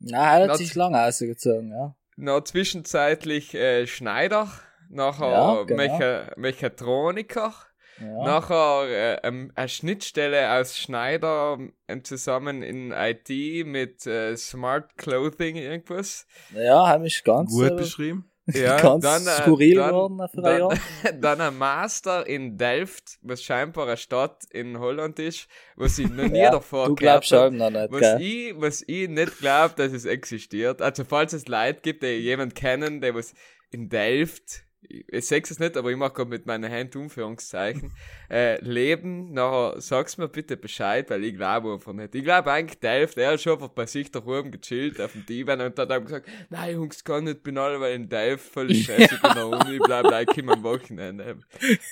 Na, 0.00 0.38
er 0.38 0.48
hat 0.48 0.58
sich 0.58 0.74
lange 0.74 1.02
ausgezogen, 1.02 1.70
ja. 1.72 1.94
Noch 2.16 2.42
zwischenzeitlich 2.42 3.54
äh, 3.54 3.86
Schneider, 3.86 4.48
nachher 4.88 5.30
Ja, 5.30 5.62
genau. 5.64 5.76
Mecha 5.76 6.32
Mechatroniker, 6.36 7.54
ja. 8.00 8.24
nachher 8.24 8.88
äh, 8.88 9.26
ähm, 9.26 9.52
eine 9.54 9.68
Schnittstelle 9.68 10.52
aus 10.52 10.78
Schneider 10.78 11.58
ähm, 11.88 12.04
zusammen 12.04 12.62
in 12.62 12.92
IT 12.92 13.28
mit 13.66 14.06
äh, 14.06 14.36
Smart 14.36 14.96
Clothing 14.96 15.56
irgendwas. 15.56 16.26
Ja, 16.54 16.88
haben 16.88 17.02
mich 17.02 17.24
ganz, 17.24 17.50
Gut 17.50 17.72
äh, 17.72 17.74
beschrieben. 17.76 18.30
Ja, 18.54 18.80
ganz 18.80 19.04
dann, 19.04 19.26
äh, 19.26 19.42
skurril 19.42 19.74
dann, 19.74 19.88
geworden 19.90 20.28
für 20.34 20.42
ein 20.42 20.58
Jahr. 20.58 20.74
dann, 21.02 21.20
dann 21.20 21.40
ein 21.42 21.58
Master 21.58 22.26
in 22.26 22.56
Delft, 22.56 23.18
was 23.20 23.42
scheinbar 23.42 23.86
eine 23.88 23.98
Stadt 23.98 24.44
in 24.50 24.78
Holland 24.78 25.18
ist, 25.18 25.48
was 25.76 25.98
ich 25.98 26.08
noch 26.08 26.24
nie 26.30 26.38
Ja, 26.38 26.50
davor 26.52 26.86
Du 26.86 26.94
glaubst 26.94 27.28
schon 27.28 27.58
noch 27.58 27.68
nicht, 27.68 27.92
Was 27.92 28.00
gell? 28.00 28.22
ich, 28.22 28.54
was 28.56 28.82
ich 28.86 29.06
nicht 29.08 29.38
glaube, 29.38 29.74
dass 29.76 29.92
es 29.92 30.06
existiert. 30.06 30.80
Also 30.80 31.04
falls 31.04 31.34
es 31.34 31.46
Leute 31.46 31.80
gibt, 31.82 32.02
die 32.02 32.06
jemand 32.06 32.54
kennen, 32.54 33.02
der 33.02 33.14
was 33.14 33.34
in 33.70 33.90
Delft, 33.90 34.62
ich 34.80 35.26
sehe 35.26 35.42
es 35.42 35.58
nicht, 35.58 35.76
aber 35.76 35.90
ich 35.90 35.96
mache 35.96 36.12
gerade 36.12 36.30
mit 36.30 36.46
meinen 36.46 36.70
Händen 36.70 36.98
Umführungszeichen, 36.98 37.92
äh, 38.30 38.62
leben, 38.64 39.32
nachher 39.32 39.80
sag's 39.80 40.16
mir 40.18 40.28
bitte 40.28 40.56
Bescheid, 40.56 41.10
weil 41.10 41.24
ich 41.24 41.34
glaube 41.34 41.72
einfach 41.72 41.92
nicht. 41.92 42.14
Ich 42.14 42.22
glaube 42.22 42.50
eigentlich 42.52 42.78
Delft, 42.78 43.18
er 43.18 43.32
hat 43.32 43.40
schon 43.40 43.54
einfach 43.54 43.68
bei 43.68 43.86
sich 43.86 44.10
da 44.10 44.20
oben 44.20 44.50
gechillt 44.50 45.00
auf 45.00 45.12
dem 45.12 45.26
Divan 45.26 45.60
und 45.60 45.78
hat 45.78 45.90
dann 45.90 46.04
gesagt, 46.04 46.28
nein 46.48 46.74
Jungs, 46.74 47.02
kann 47.02 47.24
nicht, 47.24 47.42
bin 47.42 47.58
alle 47.58 47.80
weil 47.80 47.94
in 47.94 48.08
Delft 48.08 48.52
voll 48.52 48.72
stressig 48.74 49.18
in 49.22 49.34
der 49.34 49.46
Uni, 49.48 49.78
bleib 49.78 50.06
gleich 50.06 50.36
immer 50.36 50.52
am 50.52 50.62
Wochenende. 50.62 51.38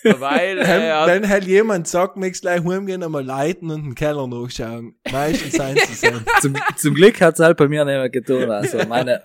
Weil, 0.05 0.59
äh, 0.59 0.89
er 0.89 1.07
wenn 1.07 1.29
halt 1.29 1.45
jemand 1.45 1.89
sagt, 1.89 2.17
möchtest 2.17 2.43
gleich 2.43 2.65
heimgehen, 2.65 3.03
einmal 3.03 3.25
leiten 3.25 3.71
und 3.71 3.83
den 3.83 3.95
Keller 3.95 4.27
nachschauen. 4.27 4.95
Meistens 5.11 5.53
sind 5.55 5.81
sie 5.81 5.95
sein. 5.95 6.25
Zum, 6.41 6.55
zum 6.77 6.95
Glück 6.95 7.21
hat's 7.21 7.41
halt 7.41 7.57
bei 7.57 7.69
mir 7.69 7.85
nicht 7.85 7.95
mehr 7.95 8.11
getan. 8.11 8.51
Also 8.51 8.79
meine, 8.87 9.23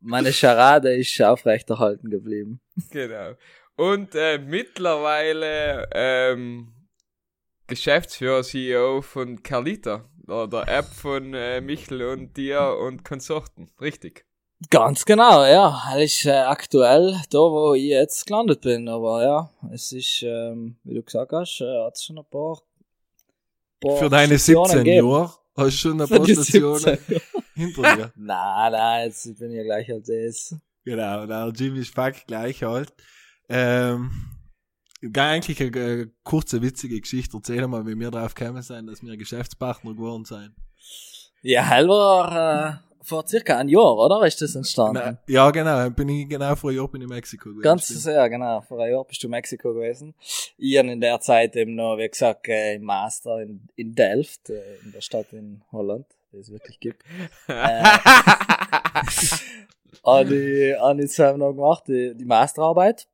meine 0.00 0.32
Charade 0.32 0.94
ist 0.94 1.20
aufrechterhalten 1.20 2.10
geblieben. 2.10 2.60
Genau. 2.90 3.34
Und 3.76 4.14
äh, 4.14 4.38
mittlerweile 4.38 5.88
ähm, 5.92 6.72
Geschäftsführer, 7.66 8.42
CEO 8.42 9.02
von 9.02 9.42
Carlita, 9.42 10.04
der, 10.28 10.46
der 10.46 10.68
App 10.68 10.86
von 10.86 11.34
äh, 11.34 11.60
Michel 11.60 12.02
und 12.02 12.36
dir 12.36 12.76
und 12.80 13.04
Konsorten. 13.04 13.70
Richtig. 13.80 14.24
Ganz 14.70 15.04
genau, 15.04 15.44
ja. 15.44 15.82
Er 15.92 16.02
ist 16.02 16.24
äh, 16.24 16.30
aktuell 16.30 17.20
da, 17.30 17.38
wo 17.38 17.74
ich 17.74 17.84
jetzt 17.84 18.26
gelandet 18.26 18.60
bin. 18.60 18.88
Aber 18.88 19.22
ja, 19.22 19.50
es 19.72 19.92
ist, 19.92 20.22
ähm, 20.22 20.76
wie 20.84 20.94
du 20.94 21.02
gesagt 21.02 21.32
hast, 21.32 21.60
äh, 21.60 21.84
hat 21.84 21.98
schon 22.00 22.18
ein 22.18 22.24
paar, 22.30 22.62
paar 23.80 23.96
Für 23.96 24.08
deine 24.08 24.38
Stationen 24.38 24.68
17 24.68 24.84
gegeben. 24.84 25.08
Jahre 25.08 25.32
hast 25.56 25.66
du 25.66 25.70
schon 25.70 26.00
ein 26.00 26.08
Für 26.08 26.16
paar 26.16 26.26
die 26.26 26.32
Stationen 26.34 26.78
17. 26.78 27.20
hinter 27.54 27.96
dir. 27.96 28.12
Nein, 28.16 28.72
nein, 28.72 29.06
jetzt 29.06 29.38
bin 29.38 29.50
ich 29.50 29.56
ja 29.56 29.62
gleich 29.62 29.92
als 29.92 30.06
das. 30.06 30.60
Genau, 30.84 31.26
der 31.26 31.52
Jimmy 31.54 31.80
ist 31.80 31.94
fuck 31.94 32.14
gleich 32.26 32.64
alt. 32.64 32.92
Ähm, 33.48 34.10
gar 35.12 35.30
eigentlich 35.30 35.60
eine, 35.60 35.76
äh, 35.76 36.06
kurze, 36.22 36.60
witzige 36.62 37.00
Geschichte. 37.00 37.36
Erzähl 37.36 37.66
mal, 37.66 37.86
wie 37.86 37.98
wir 37.98 38.10
drauf 38.10 38.34
gekommen 38.34 38.62
sind, 38.62 38.86
dass 38.86 39.02
wir 39.02 39.16
Geschäftspartner 39.16 39.92
geworden 39.92 40.24
sind. 40.24 40.54
Ja, 41.42 41.66
halber 41.66 42.80
äh, 42.90 42.93
vor 43.04 43.26
circa 43.28 43.58
einem 43.58 43.68
Jahr, 43.68 43.96
oder? 43.96 44.26
Ist 44.26 44.40
das 44.40 44.54
entstanden? 44.54 45.02
Na, 45.04 45.18
ja, 45.28 45.50
genau. 45.50 45.90
Bin 45.90 46.08
ich 46.08 46.28
genau 46.28 46.56
vor 46.56 46.70
einem 46.70 46.78
Jahr 46.78 46.88
bin 46.88 47.02
ich 47.02 47.08
in 47.08 47.14
Mexiko 47.14 47.50
gewesen. 47.50 47.62
Ganz 47.62 47.86
sehr, 47.88 48.28
genau. 48.30 48.62
Vor 48.62 48.80
einem 48.80 48.92
Jahr 48.92 49.04
bist 49.04 49.22
du 49.22 49.26
in 49.26 49.32
Mexiko 49.32 49.74
gewesen. 49.74 50.14
Ich 50.56 50.78
habe 50.78 50.90
in 50.90 51.00
der 51.00 51.20
Zeit 51.20 51.54
eben 51.56 51.74
noch, 51.74 51.98
wie 51.98 52.08
gesagt, 52.08 52.48
äh, 52.48 52.74
im 52.76 52.84
Master 52.84 53.40
in, 53.42 53.68
in 53.76 53.94
Delft, 53.94 54.48
äh, 54.50 54.76
in 54.84 54.92
der 54.92 55.02
Stadt 55.02 55.32
in 55.32 55.62
Holland, 55.70 56.06
die 56.32 56.38
es 56.38 56.50
wirklich 56.50 56.80
gibt. 56.80 57.04
Äh, 57.46 57.52
habe 60.04 60.34
ich, 60.34 60.78
habe 60.80 61.02
ich 61.02 61.10
zusammen 61.10 61.40
noch 61.40 61.52
gemacht, 61.52 61.84
die, 61.86 62.14
die 62.14 62.24
Masterarbeit. 62.24 63.06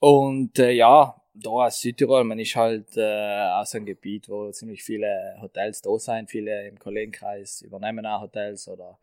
Und 0.00 0.58
äh, 0.58 0.72
ja, 0.72 1.19
da 1.42 1.50
aus 1.50 1.80
Südtirol, 1.80 2.24
man 2.24 2.38
ist 2.38 2.56
halt 2.56 2.96
äh, 2.96 3.50
aus 3.52 3.74
einem 3.74 3.86
Gebiet, 3.86 4.28
wo 4.28 4.50
ziemlich 4.50 4.82
viele 4.82 5.36
Hotels 5.40 5.82
da 5.82 5.98
sind, 5.98 6.30
viele 6.30 6.68
im 6.68 6.78
Kollegenkreis 6.78 7.62
übernehmen 7.62 8.06
auch 8.06 8.22
Hotels 8.22 8.68
oder 8.68 8.98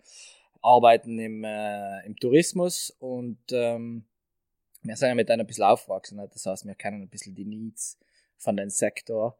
arbeiten 0.62 1.20
im, 1.20 1.44
äh, 1.44 2.06
im 2.06 2.16
Tourismus 2.16 2.96
und 3.00 3.40
ähm, 3.52 4.06
wir 4.84 4.96
sind 4.96 5.10
ja 5.10 5.16
mit 5.16 5.30
denen 5.30 5.42
ein 5.42 5.48
bisschen 5.48 5.66
aufgewachsen, 5.66 6.18
ne? 6.18 6.30
das 6.32 6.46
heißt, 6.46 6.66
wir 6.66 6.76
kennen 6.76 7.02
ein 7.02 7.10
bisschen 7.10 7.36
die 7.36 7.46
Needs 7.46 8.00
von 8.38 8.56
dem 8.56 8.70
Sektor. 8.70 9.38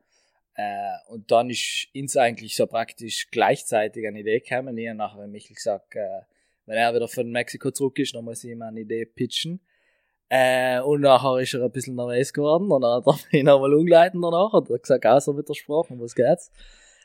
Äh, 0.56 0.98
und 1.08 1.32
dann 1.32 1.50
ist 1.50 1.88
uns 1.96 2.18
eigentlich 2.18 2.56
so 2.56 2.66
praktisch 2.66 3.30
gleichzeitig 3.30 4.08
eine 4.08 4.20
Idee 4.20 4.40
gekommen. 4.40 4.78
Ich 4.78 4.88
habe 4.88 4.98
nachher 4.98 5.28
Michael 5.28 5.56
gesagt, 5.56 5.96
äh, 5.96 6.22
wenn 6.66 6.78
er 6.78 6.94
wieder 6.94 7.08
von 7.08 7.32
Mexiko 7.32 7.72
zurück 7.72 8.00
ist, 8.00 8.16
dann 8.16 8.26
muss 8.26 8.44
ich 8.44 8.52
ihm 8.52 8.64
eine 8.64 8.82
Idee 8.82 9.06
pitchen. 9.06 9.62
Äh, 10.30 10.82
und 10.82 11.02
nachher 11.02 11.40
ist 11.40 11.54
er 11.54 11.64
ein 11.64 11.72
bisschen 11.72 11.96
nervös 11.96 12.34
geworden 12.34 12.70
und 12.70 12.82
dann 12.82 13.06
hat 13.06 13.08
er 13.08 13.20
mich 13.32 13.44
nochmal 13.44 13.74
umgeleitet 13.74 14.20
danach 14.22 14.54
und 14.54 14.70
hat 14.70 14.82
gesagt, 14.82 15.06
außer 15.06 15.34
mit 15.34 15.48
der 15.48 15.54
Sprache, 15.54 15.94
was 15.98 16.16
geht's? 16.16 16.52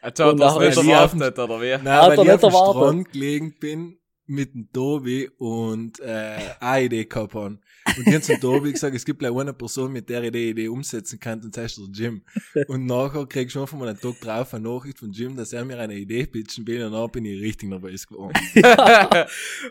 Jetzt 0.03 0.19
hat 0.21 0.33
Und 0.33 0.41
er 0.41 0.59
nicht 0.59 0.77
erwartet, 0.77 1.39
oder 1.39 1.61
wie? 1.61 1.71
Nein, 1.71 1.87
Hat 1.87 2.17
weil 2.17 2.27
ich 2.27 2.33
auf 2.33 2.41
dem. 2.41 2.51
Strand 2.51 3.13
gelegen 3.13 3.55
bin 3.61 3.99
mit 4.27 4.55
dem 4.55 4.73
Tobi 4.73 5.31
und 5.39 6.01
äh, 6.01 6.37
eine 6.59 6.85
Idee 6.87 7.05
gehabt 7.05 7.35
haben. 7.35 7.61
Und 7.97 8.07
die 8.07 8.15
haben 8.15 8.23
zum 8.23 8.41
Tobi 8.41 8.73
gesagt, 8.73 8.95
es 8.95 9.05
gibt 9.05 9.19
gleich 9.19 9.35
eine 9.35 9.53
Person, 9.53 9.93
mit 9.93 10.09
der 10.09 10.23
ich 10.25 10.33
die 10.33 10.51
Idee 10.51 10.69
umsetzen 10.69 11.19
kann, 11.19 11.41
und 11.43 11.57
das 11.57 11.65
heißt 11.65 11.79
der 11.79 11.87
Jim. 11.93 12.23
Und 12.69 12.87
nachher 12.87 13.27
krieg 13.27 13.47
ich 13.47 13.53
schon 13.53 13.67
von 13.67 13.81
meinem 13.81 13.99
Tag 14.01 14.21
drauf 14.21 14.55
eine 14.55 14.69
Nachricht 14.69 14.99
von 14.99 15.11
Jim, 15.11 15.37
dass 15.37 15.53
er 15.53 15.65
mir 15.65 15.79
eine 15.79 15.95
Idee 15.95 16.27
pitchen 16.27 16.67
will, 16.67 16.85
und 16.85 16.93
dann 16.93 17.11
bin 17.11 17.25
ich 17.25 17.41
richtig 17.41 17.69
nervös 17.69 18.07
geworden. 18.07 18.33
ja. 18.55 19.03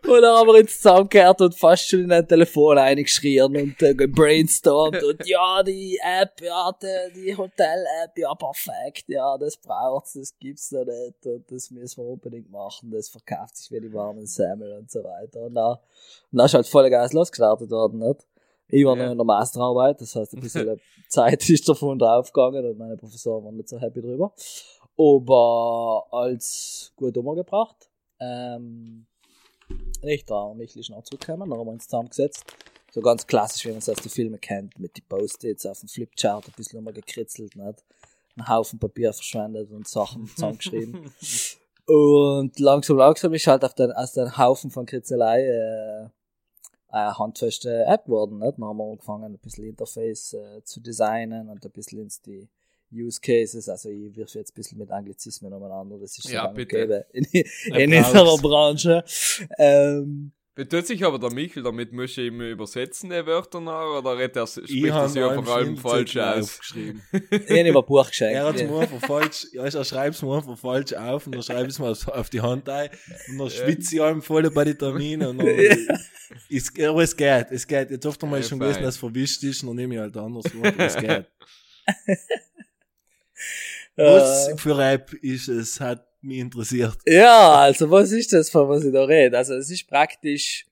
Und 0.08 0.22
dann 0.22 0.36
haben 0.36 0.48
wir 0.48 0.60
uns 0.60 0.76
zusammengehört 0.76 1.42
und 1.42 1.56
fast 1.56 1.88
schon 1.88 2.02
in 2.02 2.12
ein 2.12 2.28
Telefon 2.28 2.78
eingeschrien 2.78 3.56
und 3.56 3.82
äh, 3.82 3.94
gebrainstormt 3.94 5.04
und 5.04 5.18
ja, 5.26 5.64
die 5.64 6.00
App, 6.04 6.42
ja, 6.42 6.72
die, 6.82 7.22
die 7.22 7.38
Hotel-App, 7.38 8.18
ja, 8.18 8.34
perfekt, 8.36 9.06
ja, 9.08 9.38
das 9.38 9.58
braucht's, 9.58 10.14
das 10.14 10.38
gibt's 10.40 10.72
noch 10.72 10.86
nicht 10.86 11.26
und 11.26 11.52
das 11.52 11.72
müssen 11.72 12.04
wir 12.04 12.10
unbedingt 12.10 12.52
machen, 12.52 12.92
das 12.92 13.10
verkauft 13.10 13.58
sich 13.58 13.72
wie 13.72 13.82
die 13.82 13.94
warmen 13.94 14.26
Semmel 14.26 14.72
und 14.74 14.90
so 14.90 15.04
weiter. 15.04 15.42
Und 15.42 15.56
dann, 15.56 15.78
und 16.32 16.38
dann 16.38 16.46
ist 16.46 16.54
halt 16.54 16.68
voll 16.68 16.90
Gas 16.90 17.14
losgestartet 17.14 17.70
worden, 17.70 18.00
nicht? 18.00 18.11
Ich 18.72 18.86
war 18.86 18.96
Ja. 18.98 19.06
noch 19.06 19.12
in 19.12 19.18
der 19.18 19.26
Masterarbeit, 19.26 20.00
das 20.02 20.16
heißt, 20.16 20.34
ein 20.34 20.40
bisschen 20.42 20.80
Zeit 21.10 21.50
ist 21.50 21.68
davon 21.68 22.00
draufgegangen 22.00 22.66
und 22.66 22.78
meine 22.78 22.96
Professoren 22.98 23.44
waren 23.46 23.58
nicht 23.58 23.70
so 23.70 23.78
happy 23.80 24.02
drüber. 24.02 24.34
Aber 24.98 26.06
als 26.12 26.92
gut 26.96 27.18
umgebracht. 27.18 27.90
Ähm, 28.20 29.06
nicht 30.04 30.30
da, 30.30 30.42
und 30.44 30.58
Michel 30.58 30.80
ist 30.82 30.90
noch 30.90 31.04
zurückgekommen, 31.04 31.50
dann 31.50 31.60
haben 31.60 31.68
wir 31.68 31.72
uns 31.72 31.86
zusammengesetzt. 31.86 32.44
So 32.94 33.00
ganz 33.02 33.26
klassisch, 33.26 33.66
wie 33.66 33.70
man 33.70 33.78
es 33.78 33.88
aus 33.90 33.98
den 33.98 34.10
Filmen 34.10 34.40
kennt, 34.42 34.78
mit 34.78 34.96
die 34.98 35.02
Post-its 35.02 35.66
auf 35.66 35.80
dem 35.80 35.88
Flipchart 35.88 36.46
ein 36.48 36.54
bisschen 36.58 36.78
nochmal 36.80 36.94
gekritzelt, 36.94 37.56
nicht? 37.56 37.84
Einen 38.38 38.48
Haufen 38.50 38.80
Papier 38.80 39.14
verschwendet 39.14 39.72
und 39.72 39.88
Sachen 39.88 40.28
zusammengeschrieben. 40.36 41.12
und 41.88 42.60
langsam, 42.60 42.98
langsam 42.98 43.34
ist 43.34 43.48
halt 43.48 43.64
auf 43.64 43.74
den, 43.76 43.92
aus 43.92 44.12
den 44.14 44.38
Haufen 44.38 44.72
von 44.72 44.86
Kritzelei 44.86 45.42
äh, 45.46 46.10
eine 46.92 47.18
handfeste 47.18 47.86
App 47.86 48.06
geworden. 48.06 48.40
Nicht? 48.40 48.58
Dann 48.58 48.66
haben 48.66 48.78
wir 48.78 48.92
angefangen, 48.92 49.34
ein 49.34 49.38
bisschen 49.38 49.66
Interface 49.66 50.34
äh, 50.34 50.64
zu 50.64 50.80
designen 50.82 51.50
und 51.50 51.66
ein 51.66 51.72
bisschen 51.72 52.00
ins 52.00 52.22
die 52.22 52.48
Use 52.94 53.22
Cases, 53.22 53.70
also 53.70 53.90
ich 53.90 54.14
wirf 54.16 54.34
jetzt 54.34 54.52
ein 54.52 54.56
bisschen 54.56 54.78
mit 54.78 54.92
Anglizismen 54.92 55.54
umeinander, 55.54 55.98
das 55.98 56.18
ist 56.18 56.30
Ja, 56.30 56.48
bitte. 56.48 56.76
gäbe 56.76 57.06
in, 57.14 57.24
in 57.74 57.94
unserer 57.94 58.38
Branche. 58.38 59.04
Ähm, 59.58 60.34
Betut 60.54 60.86
sich 60.86 61.06
aber 61.06 61.18
der 61.18 61.32
Michel, 61.32 61.64
damit 61.64 61.94
muss 61.94 62.12
ich 62.12 62.18
ihm 62.28 62.42
übersetzen, 62.42 63.10
die 63.10 63.26
Wörter 63.26 63.62
noch, 63.62 64.00
oder 64.00 64.18
redet 64.18 64.36
er, 64.36 64.48
spricht 64.48 64.70
Ich 64.70 64.84
er 64.84 65.08
sie 65.08 65.20
ja 65.20 65.34
vor 65.42 65.48
allem 65.56 65.78
falsch 65.78 66.18
aus? 66.18 66.52
aufgeschrieben. 66.56 67.02
ich 67.32 67.50
habe 67.50 67.60
ihm 67.70 67.78
ein 67.78 67.86
Buch 67.86 68.08
geschenkt. 68.10 68.36
Er 68.36 68.46
hat 68.46 68.56
es 68.58 68.64
mir 68.64 68.80
einfach 68.80 69.00
falsch, 69.08 69.48
ja, 69.54 69.64
er 69.64 69.86
schreibt 69.86 70.16
es 70.16 70.22
mir 70.22 70.36
einfach 70.36 70.58
falsch 70.58 70.92
auf 70.94 71.26
und 71.26 71.36
dann 71.36 71.44
schreibe 71.44 71.64
ich 71.64 71.70
es 71.70 71.80
mir 71.80 71.88
auf, 71.90 72.06
auf 72.10 72.30
die 72.30 72.42
Hand 72.42 72.68
ein 72.68 72.90
und 73.30 73.38
dann 73.38 73.50
schwitze 73.50 73.96
ich 73.96 74.02
allem 74.02 74.22
voll 74.22 74.50
bei 74.52 74.66
den 74.66 74.78
Terminen 74.78 75.30
und 75.30 75.38
dann, 75.40 76.00
ist, 76.50 76.78
aber 76.82 77.02
es 77.04 77.16
geht, 77.16 77.48
es 77.52 77.66
geht. 77.66 77.90
Jetzt 77.90 78.06
oft 78.06 78.22
einmal 78.22 78.42
Ja, 78.42 78.48
schon 78.48 78.60
fein. 78.60 78.68
gewesen, 78.68 78.84
dass 78.84 78.96
es 78.96 79.00
verwischt 79.00 79.44
ist 79.44 79.62
und 79.64 79.68
dann 79.70 79.76
nehme 79.78 79.96
ich 79.96 80.02
halt 80.02 80.18
anders, 80.18 80.46
aber 80.54 80.78
es 80.80 80.98
geht. 80.98 81.26
Was 83.96 84.50
Äh, 84.50 84.58
für 84.58 84.82
App 84.84 85.14
ist 85.14 85.48
es, 85.48 85.80
hat 85.80 86.06
mich 86.24 86.40
interessiert. 86.40 86.98
Ja, 87.06 87.62
also 87.62 87.90
was 87.90 88.12
ist 88.12 88.34
das, 88.34 88.50
von 88.50 88.70
was 88.70 88.84
ich 88.84 88.94
da 88.94 89.04
rede? 89.04 89.38
Also 89.38 89.56
es 89.56 89.70
ist 89.70 89.88
praktisch, 89.88 90.66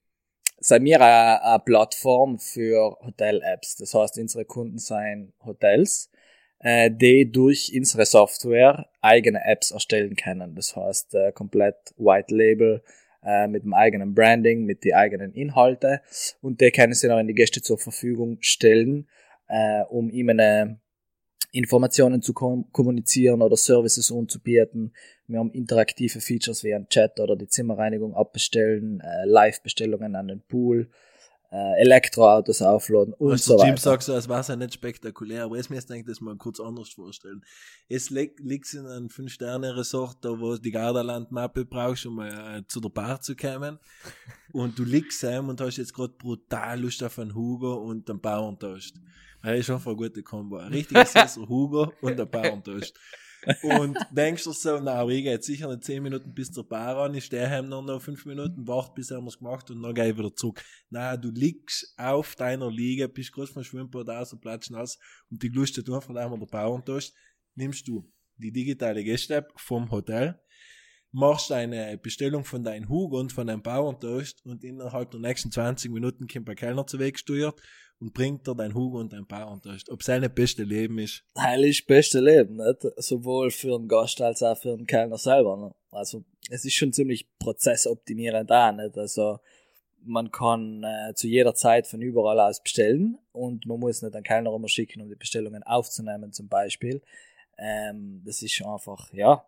sei 0.60 0.80
mir 0.80 1.02
eine, 1.02 1.44
eine 1.44 1.60
Plattform 1.60 2.40
für 2.40 2.98
Hotel-Apps. 3.02 3.78
Das 3.78 3.94
heißt, 3.94 4.18
unsere 4.18 4.46
Kunden 4.46 4.78
seien 4.78 5.34
Hotels, 5.46 6.10
äh, 6.60 6.92
die 6.92 7.32
durch 7.32 7.72
unsere 7.76 8.06
Software 8.06 8.90
eigene 9.02 9.44
Apps 9.46 9.72
erstellen 9.72 10.16
können. 10.16 10.56
Das 10.56 10.76
heißt, 10.76 11.16
äh, 11.16 11.32
komplett 11.32 11.78
White 11.98 12.34
Label, 12.34 12.84
äh, 13.24 13.48
mit 13.48 13.64
dem 13.64 13.74
eigenen 13.74 14.14
Branding, 14.14 14.66
mit 14.66 14.84
den 14.84 14.94
eigenen 14.94 15.34
Inhalte 15.34 16.02
und 16.42 16.62
die 16.62 16.72
können 16.72 16.94
sie 16.94 17.08
dann 17.08 17.20
an 17.20 17.28
die 17.28 17.34
Gäste 17.34 17.62
zur 17.62 17.78
Verfügung 17.78 18.38
stellen, 18.40 19.08
äh, 19.48 19.82
um 19.90 20.10
ihnen 20.10 20.40
äh, 20.40 20.76
Informationen 21.52 22.22
zu 22.22 22.34
kom 22.34 22.72
kommunizieren 22.72 23.42
oder 23.42 23.58
Services 23.58 24.12
anzubieten. 24.12 24.94
Wir 25.28 25.40
haben 25.40 25.52
interaktive 25.52 26.22
Features 26.22 26.64
wie 26.64 26.74
ein 26.74 26.88
Chat 26.90 27.20
oder 27.20 27.36
die 27.36 27.48
Zimmerreinigung 27.48 28.16
abbestellen, 28.16 29.00
äh, 29.02 29.26
Live-Bestellungen 29.26 30.16
an 30.16 30.28
den 30.28 30.42
Pool, 30.42 30.90
äh, 31.52 31.82
Elektroautos 31.82 32.62
aufladen 32.62 33.14
und 33.16 33.32
Also 33.32 33.58
so 33.58 33.64
Jim 33.64 33.72
weiter. 33.72 33.82
sagt 33.82 34.04
so, 34.04 34.14
es 34.14 34.30
war 34.30 34.48
ja 34.48 34.56
nicht 34.56 34.74
spektakulär, 34.76 35.46
aber 35.46 35.58
jetzt 35.58 35.72
müsst 35.72 35.90
ihr 35.90 35.96
euch 35.96 36.06
das 36.06 36.22
mal 36.22 36.36
kurz 36.36 36.60
anders 36.60 36.90
vorstellen. 36.90 37.44
Es 37.88 38.12
liegt, 38.12 38.74
in 38.74 38.86
einem 38.86 39.10
Fünf-Sterne-Resort, 39.10 40.24
da 40.24 40.30
wo 40.40 40.54
du 40.54 40.62
die 40.62 40.72
Gardaland-Mappe 40.72 41.66
brauchst, 41.66 42.06
um 42.06 42.20
äh, 42.20 42.62
zu 42.68 42.80
der 42.80 42.90
Bar 42.90 43.22
zu 43.22 43.36
kommen. 43.36 43.80
Und 44.54 44.78
du 44.78 44.84
liegst 44.84 45.22
heim 45.24 45.50
und 45.50 45.62
hast 45.62 45.78
jetzt 45.78 45.94
gerade 45.94 46.14
brutal 46.14 46.82
Lust 46.82 47.04
auf 47.04 47.20
einen 47.20 47.36
Hugo 47.36 47.76
und 47.76 48.10
einen 48.10 48.20
Bauerntoast. 48.20 48.96
Das 49.42 49.60
ist 49.60 49.70
einfach 49.70 49.92
eine 49.92 49.96
gute 49.96 50.24
Kombo. 50.24 50.58
Ein 50.58 50.74
richtiger 50.74 51.06
süßer 51.06 51.48
Hugo 51.48 51.94
und 52.02 52.20
ein 52.20 52.30
Bauerntoast. 52.30 52.98
Und 53.64 53.98
denkst 54.12 54.44
du 54.44 54.52
so, 54.52 54.80
na, 54.80 55.08
ich 55.08 55.24
gehe 55.24 55.32
jetzt 55.32 55.46
sicher 55.46 55.70
nicht 55.70 55.86
10 55.86 56.04
Minuten 56.04 56.34
bis 56.34 56.52
zur 56.52 56.68
Bar 56.68 56.98
an, 56.98 57.14
ich 57.14 57.26
stehe 57.26 57.50
heim 57.50 57.70
noch, 57.70 57.82
noch 57.82 58.02
5 58.02 58.26
Minuten, 58.26 58.68
warte, 58.68 58.92
bis 58.96 59.12
er 59.12 59.26
es 59.26 59.38
gemacht 59.38 59.72
und 59.72 59.82
dann 59.82 59.94
gehe 59.94 60.10
ich 60.10 60.18
wieder 60.18 60.36
zurück. 60.36 60.62
Na, 60.90 61.16
du 61.16 61.32
liegst 61.32 61.94
auf 61.98 62.36
deiner 62.36 62.70
Liege, 62.70 63.08
bist 63.08 63.32
kurz 63.32 63.52
vom 63.52 63.64
Schwimmbad 63.64 64.10
aus 64.10 64.34
und 64.34 64.42
platschen 64.42 64.76
aus 64.76 65.00
und 65.30 65.42
die 65.42 65.48
Lust 65.48 65.78
du 65.78 65.96
einfach 65.96 66.14
einmal 66.16 66.38
der 66.38 66.48
Bauerntoast, 66.48 67.16
nimmst 67.56 67.88
du 67.88 68.12
die 68.36 68.52
digitale 68.52 69.04
Gäste-App 69.04 69.54
vom 69.56 69.90
Hotel, 69.90 70.38
machst 71.12 71.52
eine 71.52 71.98
Bestellung 71.98 72.44
von 72.44 72.64
deinem 72.64 72.90
Hugo 72.90 73.20
und 73.20 73.32
von 73.32 73.48
deinem 73.48 73.62
Bauerntoast 73.62 74.46
und 74.46 74.66
innerhalb 74.66 75.12
der 75.12 75.22
nächsten 75.22 75.50
20 75.50 75.92
Minuten 75.92 76.28
kommt 76.28 76.50
ein 76.50 76.56
Kellner 76.58 76.86
zu 76.86 77.00
Weg 77.00 77.14
gesteuert 77.14 77.60
und 78.00 78.14
bringt 78.14 78.48
dir 78.48 78.56
dein 78.56 78.74
Hugo 78.74 79.00
und 79.00 79.12
dein 79.14 79.26
Bauerntoast. 79.26 79.90
Ob 79.90 80.04
sein 80.04 80.28
beste 80.34 80.64
Leben 80.64 81.00
ist. 81.00 81.24
Heil 81.38 81.66
ist 81.66 81.82
das 81.82 81.88
beste 81.88 82.20
Leben, 82.20 82.58
nicht? 82.58 82.82
Sowohl 82.98 83.52
für 83.52 83.78
den 83.78 83.88
Gast 83.88 84.22
als 84.22 84.42
auch 84.42 84.58
für 84.58 84.76
den 84.76 84.88
Kellner 84.88 85.18
selber, 85.18 85.58
ne? 85.58 85.76
Also, 85.92 86.24
es 86.50 86.66
ist 86.66 86.76
schon 86.76 86.94
ziemlich 86.94 87.28
prozessoptimierend 87.40 88.50
da, 88.50 88.72
nicht? 88.72 88.98
Also, 88.98 89.40
man 90.06 90.32
kann 90.32 90.84
äh, 90.84 91.14
zu 91.14 91.28
jeder 91.28 91.54
Zeit 91.56 91.88
von 91.88 92.02
überall 92.02 92.40
aus 92.40 92.64
bestellen 92.64 93.18
und 93.34 93.66
man 93.66 93.80
muss 93.80 94.02
nicht 94.02 94.16
einen 94.16 94.24
Kellner 94.24 94.54
immer 94.54 94.70
schicken, 94.70 95.02
um 95.02 95.10
die 95.10 95.16
Bestellungen 95.16 95.64
aufzunehmen, 95.64 96.32
zum 96.32 96.48
Beispiel. 96.48 97.02
Ähm, 97.58 98.22
das 98.26 98.42
ist 98.42 98.62
einfach, 98.66 99.12
ja, 99.12 99.44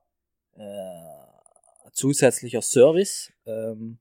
äh, 0.57 0.61
ein 0.61 1.93
zusätzlicher 1.93 2.61
Service 2.61 3.31
ähm, 3.45 3.97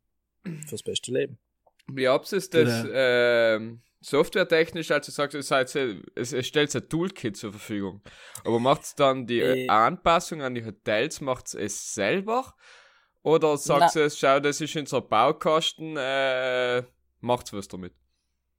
fürs 0.66 0.82
beste 0.82 1.12
Leben. 1.12 1.38
Wie 1.86 2.08
habt 2.08 2.32
ihr 2.32 2.38
das 2.38 2.50
Genau. 2.50 2.88
ähm, 2.92 3.80
softwaretechnisch, 4.00 4.90
also 4.90 5.12
sagt 5.12 5.34
ihr, 5.34 5.42
seid 5.42 5.74
es, 6.14 6.32
es 6.32 6.46
stellt 6.46 6.74
ein 6.74 6.88
Toolkit 6.88 7.36
zur 7.36 7.52
Verfügung. 7.52 8.00
Aber 8.44 8.58
macht 8.58 8.82
es 8.82 8.94
dann 8.94 9.26
die 9.26 9.40
äh. 9.40 9.68
Anpassung 9.68 10.42
an 10.42 10.54
die 10.54 10.64
Hotels, 10.64 11.20
macht 11.20 11.54
es 11.54 11.94
selber? 11.94 12.54
Oder 13.22 13.56
sagt 13.58 13.96
es, 13.96 14.18
schau, 14.18 14.40
das 14.40 14.60
ist 14.60 14.74
unser 14.76 15.02
Baukasten, 15.02 15.96
äh, 15.98 16.82
macht's 17.20 17.52
was 17.52 17.68
damit? 17.68 17.92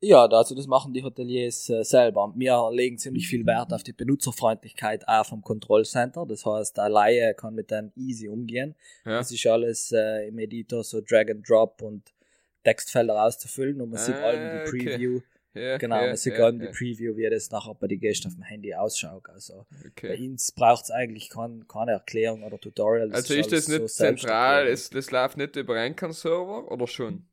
Ja, 0.04 0.26
also 0.26 0.56
das 0.56 0.66
machen 0.66 0.94
die 0.94 1.04
Hoteliers 1.04 1.70
äh, 1.70 1.84
selber. 1.84 2.34
Wir 2.36 2.72
legen 2.74 2.98
ziemlich 2.98 3.28
viel 3.28 3.46
Wert 3.46 3.72
auf 3.72 3.84
die 3.84 3.94
Benutzerfreundlichkeit 3.94 5.08
auch 5.08 5.28
vom 5.28 5.44
Kontrollcenter. 5.44 6.26
Das 6.28 6.44
heißt, 6.44 6.78
der 6.78 6.90
Laie 6.90 7.36
kann 7.36 7.54
mit 7.54 7.70
dem 7.70 7.92
easy 7.96 8.28
umgehen. 8.28 8.76
Ja. 9.06 9.18
Das 9.20 9.32
ist 9.32 9.46
alles 9.46 9.92
äh, 9.92 10.28
im 10.28 10.40
Editor 10.40 10.84
so 10.84 11.02
Drag 11.02 11.30
and 11.30 11.48
Drop 11.48 11.84
und 11.84 12.14
Textfelder 12.64 13.24
auszufüllen 13.24 13.82
und 13.82 13.90
man 13.90 14.00
sieht 14.00 14.16
Ah, 14.18 14.28
allem 14.30 14.52
die 14.52 14.60
okay. 14.60 14.70
Preview. 14.90 15.22
Ja, 15.54 15.78
Genau, 15.78 16.02
ja, 16.02 16.08
man 16.08 16.16
sieht 16.16 16.34
ja, 16.38 16.46
allem 16.46 16.60
die. 16.60 16.68
Preview, 16.68 17.16
wie 17.18 17.30
das 17.30 17.50
nachher 17.52 17.74
bei 17.76 17.88
den 17.88 18.00
Gästen 18.00 18.28
auf 18.28 18.36
dem 18.36 18.44
Handy 18.44 18.74
ausschaut. 18.74 19.28
Also 19.30 19.66
bei 20.02 20.16
Okay. 20.16 20.30
uns 20.30 20.52
braucht 20.52 20.86
es 20.86 20.92
eigentlich 20.92 21.30
kein, 21.30 21.68
keine 21.68 21.92
Erklärung 21.92 22.44
oder 22.44 22.60
Tutorial. 22.60 23.10
Das 23.10 23.24
Also 23.24 23.34
ist 23.34 23.52
das 23.52 23.68
nicht 23.68 23.82
so 23.82 23.88
zentral, 23.88 24.68
ist, 24.68 24.96
das 24.96 25.12
läuft 25.12 25.38
nicht 25.38 25.56
über 25.56 25.76
einen 25.76 25.96
Server 26.14 26.72
oder 26.72 26.88
schon? 26.88 27.26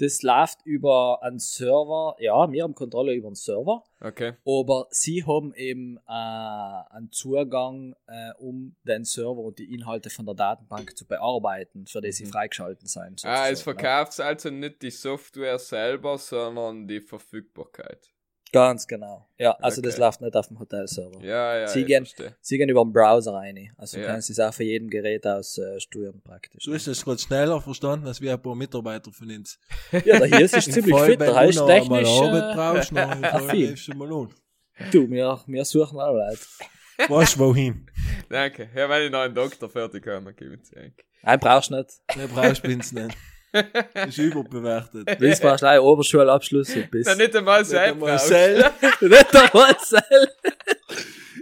Das 0.00 0.22
läuft 0.22 0.64
über 0.64 1.22
einen 1.22 1.38
Server, 1.38 2.16
ja, 2.18 2.50
wir 2.50 2.62
haben 2.62 2.74
Kontrolle 2.74 3.12
über 3.12 3.28
einen 3.28 3.34
Server. 3.34 3.84
Okay. 4.00 4.32
Aber 4.46 4.86
sie 4.90 5.24
haben 5.24 5.52
eben 5.54 5.98
äh, 6.08 6.10
einen 6.10 7.12
Zugang, 7.12 7.94
äh, 8.06 8.30
um 8.38 8.76
den 8.84 9.04
Server 9.04 9.40
und 9.40 9.58
die 9.58 9.74
Inhalte 9.74 10.08
von 10.08 10.24
der 10.24 10.34
Datenbank 10.34 10.96
zu 10.96 11.06
bearbeiten, 11.06 11.86
für 11.86 12.00
die 12.00 12.12
sie 12.12 12.24
Mhm. 12.24 12.30
freigeschalten 12.30 12.86
sein. 12.86 13.14
Ah, 13.24 13.50
es 13.50 13.60
verkauft 13.60 14.18
also 14.20 14.48
nicht 14.48 14.80
die 14.80 14.90
Software 14.90 15.58
selber, 15.58 16.16
sondern 16.16 16.88
die 16.88 17.02
Verfügbarkeit. 17.02 18.10
Ganz 18.52 18.86
genau. 18.86 19.26
Ja, 19.38 19.52
also 19.60 19.80
das 19.80 19.94
Okay. 19.94 20.02
läuft 20.04 20.20
nicht 20.22 20.34
auf 20.36 20.48
dem 20.48 20.58
Hotelserver. 20.58 21.20
Ja, 21.22 21.56
ja, 21.58 21.66
Sie 21.68 21.80
ich 21.82 21.86
gehen-. 21.86 22.06
Sie 22.40 22.58
gehen 22.58 22.68
über 22.68 22.82
den 22.84 22.92
Browser 22.92 23.34
rein. 23.34 23.72
Also 23.76 23.98
Ja. 23.98 24.06
können 24.06 24.20
Sie 24.22 24.32
es 24.32 24.40
auch 24.40 24.52
für 24.52 24.64
jeden 24.64 24.90
Gerät 24.90 25.26
aus 25.26 25.56
äh, 25.58 25.78
steuern 25.78 26.20
praktisch. 26.22 26.64
Du 26.64 26.74
hast 26.74 26.86
das 26.86 27.04
gerade 27.04 27.18
schneller 27.20 27.60
verstanden, 27.60 28.06
als 28.08 28.20
wir 28.20 28.32
ein 28.32 28.42
paar 28.42 28.54
Mitarbeiter 28.56 29.12
von 29.12 29.30
uns. 29.30 29.58
Ja, 30.04 30.18
der 30.18 30.26
hier 30.26 30.40
ist 30.40 30.52
ziemlich 30.72 30.96
fit, 31.00 31.20
der 31.20 31.34
heißt 31.34 31.58
noch 31.58 31.66
technisch. 31.68 31.88
mal 31.88 32.26
Arbeit 32.26 32.42
Äh, 32.42 32.54
brauchst, 32.56 32.92
dann 32.96 33.24
affin. 33.24 33.68
läufst 33.70 33.88
du 33.88 33.94
mal 33.94 34.12
an. 34.12 34.34
du, 34.90 35.10
wir, 35.10 35.40
wir 35.46 35.64
suchen 35.64 36.00
auch 36.00 36.12
Leute. 36.12 36.40
Weißt 37.08 37.38
wohin? 37.38 37.86
Danke. 38.28 38.68
Ja, 38.74 38.88
wenn 38.88 39.04
ich 39.06 39.10
noch 39.10 39.20
einen 39.20 39.34
Doktor 39.34 39.70
fertig 39.70 40.06
habe, 40.06 40.24
dann 40.26 40.36
gebe 40.36 40.56
ich 40.56 40.62
es 40.62 40.76
eigentlich. 40.76 41.06
Nein, 41.22 41.38
brauchst 41.40 41.70
du 41.70 41.76
nicht. 41.76 41.90
Ne, 42.16 42.28
brauchst 42.28 42.64
du 42.64 42.68
nicht. 42.68 43.16
Das 43.52 44.08
ist 44.08 44.18
überbewertet. 44.18 45.08
Willst 45.18 45.42
du 45.42 45.48
brauchst 45.48 45.64
einen 45.64 45.80
Oberschulabschluss 45.80 46.74
und 46.76 46.90
bist. 46.90 47.08
Dann 47.08 47.18
nicht 47.18 47.34
einmal 47.36 47.60
Nicht 47.60 47.70
selbst 47.70 47.92
einmal. 47.94 48.18
Sell, 48.18 48.58
nicht 49.00 49.36
einmal 49.36 49.76
selber. 49.80 50.32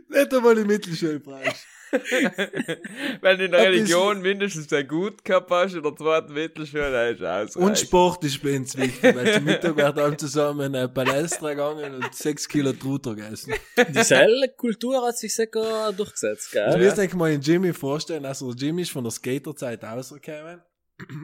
nicht 0.09 0.35
einmal 0.35 0.55
die 0.55 0.65
Mittelschule 0.65 1.21
brauchst. 1.21 1.67
Wenn 3.23 3.39
du 3.39 3.45
in 3.47 3.51
der 3.51 3.63
Religion 3.63 4.21
mindestens 4.21 4.71
ein 4.75 4.87
Gut 4.87 5.25
gehabt 5.25 5.51
hast 5.51 5.75
in 5.75 5.83
der 5.83 5.97
zweiten 5.97 6.35
Mittelschule, 6.35 6.93
dann 6.93 7.15
ist 7.45 7.51
es 7.51 7.57
Und. 7.57 7.79
Sport 7.79 8.23
ist 8.25 8.43
bei 8.43 8.57
uns 8.57 8.77
wichtig, 8.77 9.17
weil 9.17 9.33
zum 9.35 9.45
Mittag 9.45 9.75
wird 9.77 9.99
alle 9.99 10.17
zusammen 10.19 10.67
in 10.67 10.77
eine 10.77 10.89
Palästra 10.91 11.51
gegangen 11.51 11.95
und 11.95 12.15
sechs 12.15 12.47
Kilo 12.47 12.73
Truter 12.75 13.15
gegessen. 13.15 13.55
Die 13.89 14.03
Seilkultur 14.03 15.03
hat 15.07 15.17
sich 15.17 15.35
sicher 15.35 15.93
durchgesetzt, 15.97 16.51
Du 16.53 16.59
gell? 16.59 16.85
musst 16.85 16.99
eigentlich 16.99 17.15
mal 17.15 17.31
den 17.31 17.41
Jimmy 17.41 17.73
vorstellen, 17.73 18.27
also 18.27 18.53
der 18.53 18.67
Jimmy 18.67 18.83
ist 18.83 18.91
von 18.91 19.05
der 19.05 19.11
Skaterzeit 19.11 19.83
rausgekommen. 19.83 20.61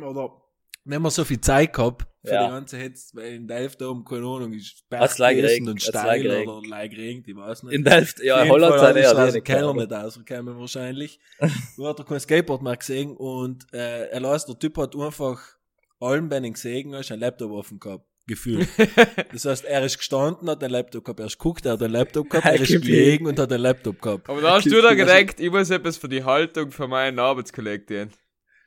Oder 0.03 0.33
wenn 0.85 1.03
man 1.03 1.11
so 1.11 1.25
viel 1.25 1.41
Zeit 1.41 1.73
gehabt 1.73 2.07
für 2.25 2.33
Ja. 2.33 2.47
die 2.47 2.53
ganze 2.53 2.77
Hetze, 2.79 3.17
weil 3.17 3.35
in 3.35 3.47
Delft 3.49 3.81
da 3.81 3.87
oben, 3.89 4.05
keine 4.05 4.27
Ahnung, 4.27 4.53
ist 4.53 4.85
leicht 4.91 5.17
gewesen 5.19 5.69
und 5.69 5.83
steil 5.83 6.27
oder 6.47 6.67
leicht 6.69 6.95
geregnet, 6.95 7.29
ich 7.29 7.37
weiß 7.37 7.63
nicht. 7.65 7.75
In 7.75 7.85
Delft, 7.85 8.23
ja, 8.23 8.47
Holland 8.47 8.75
ist 8.97 8.97
eher 8.97 9.19
aus 9.19 9.33
dem. 9.33 9.45
Keller 9.45 9.75
nicht 9.75 9.93
rausgekommen 9.93 10.59
wahrscheinlich. 10.59 11.19
Du 11.77 11.87
hat 11.87 11.99
er 11.99 12.05
kein 12.05 12.21
Skateboard 12.21 12.63
mehr 12.63 12.77
gesehen 12.77 13.17
und 13.17 13.67
äh, 13.73 14.07
er 14.09 14.21
lässt, 14.21 14.49
der 14.49 14.59
Typ 14.59 14.77
hat 14.79 14.95
einfach 14.97 15.41
allem, 16.01 16.31
wenn 16.31 16.45
ihn 16.45 16.53
gesehen 16.55 16.95
hast, 16.95 17.11
ein 17.13 17.21
Laptop 17.21 17.51
offen 17.53 17.79
gehabt. 17.81 18.05
Gefühlt. 18.27 18.69
Das 19.33 19.45
heißt, 19.45 19.65
er 19.65 19.85
ist 19.85 19.99
gestanden, 19.99 20.49
hat 20.49 20.63
einen 20.63 20.73
Laptop 20.73 21.05
gehabt, 21.05 21.21
er 21.21 21.27
ist 21.27 21.39
geguckt, 21.39 21.67
er 21.67 21.73
hat 21.73 21.83
einen 21.83 21.93
Laptop 21.93 22.31
gehabt, 22.31 22.47
er 22.47 22.61
ist 22.61 22.69
gelegen 22.83 23.27
und 23.27 23.39
hat 23.39 23.53
einen 23.53 23.63
Laptop 23.63 24.01
gehabt. 24.01 24.29
Aber 24.31 24.41
da 24.41 24.55
hast 24.55 24.65
du 24.67 24.81
da 24.81 24.95
gedacht, 24.95 25.41
ich 25.41 25.51
muss 25.51 25.69
etwas 25.71 25.97
für 25.99 26.09
die 26.09 26.25
Haltung 26.25 26.71
für 26.71 26.89
meinen 26.89 27.19
Arbeitskollegen 27.19 27.87
tun. 27.87 28.11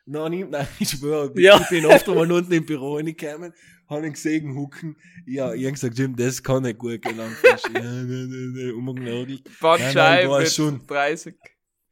Nein, 0.09 0.33
ich, 0.33 0.45
nein, 0.49 0.67
ich 0.79 0.89
schwöre, 0.89 1.31
Ja. 1.39 1.59
ich 1.61 1.67
bin 1.69 1.85
oft 1.85 2.07
einmal 2.07 2.31
unten 2.31 2.51
im 2.53 2.65
Büro 2.65 2.95
reingekommen, 2.95 3.53
hab 3.89 4.03
ihn 4.03 4.13
gesehen, 4.13 4.55
hucken. 4.55 4.95
Ja, 5.25 5.53
ich 5.53 5.65
hab 5.65 5.73
gesagt, 5.73 5.97
Jim, 5.99 6.15
das 6.15 6.41
kann 6.41 6.63
nicht 6.63 6.77
gut 6.79 7.01
gehen. 7.01 7.19
Ja, 7.73 8.73
umgenagelt. 8.73 9.49
Bandscheibe 9.59 10.45
schon. 10.47 10.85
30. 10.87 11.35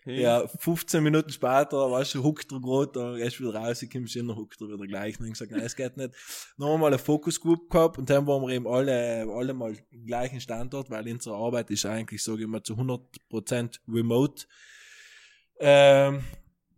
Ja, 0.07 0.47
15 0.59 1.01
Minuten 1.03 1.31
später, 1.31 1.89
weißt 1.91 2.13
du, 2.13 2.23
huckt 2.23 2.51
er 2.51 2.59
gerade, 2.61 2.91
da 2.93 3.17
gehst 3.17 3.39
wieder 3.39 3.55
raus, 3.55 3.81
ich 3.81 3.89
kommst 3.89 4.15
immer, 4.15 4.35
huckt 4.35 4.61
er 4.61 4.67
wieder 4.67 4.85
gleich. 4.85 5.19
Und 5.19 5.25
ich 5.25 5.31
gesagt, 5.33 5.51
nein, 5.51 5.61
es 5.61 5.75
geht 5.75 5.97
nicht. 5.97 6.11
Dann 6.57 6.67
haben 6.67 6.73
wir 6.73 6.77
mal 6.77 6.87
eine 6.87 6.99
Focus 6.99 7.41
Group 7.41 7.71
gehabt 7.71 7.97
und 7.97 8.07
dann 8.07 8.27
waren 8.27 8.43
wir 8.43 8.53
eben 8.53 8.67
alle, 8.67 9.25
alle 9.27 9.53
mal 9.55 9.75
im 9.89 10.05
gleichen 10.05 10.39
Standort, 10.39 10.91
weil 10.91 11.11
unsere 11.11 11.35
Arbeit 11.35 11.71
ist 11.71 11.87
eigentlich, 11.87 12.23
sage 12.23 12.43
ich 12.43 12.47
mal, 12.47 12.61
zu 12.61 12.75
100% 12.75 13.79
remote, 13.87 14.45
ähm, 15.59 16.23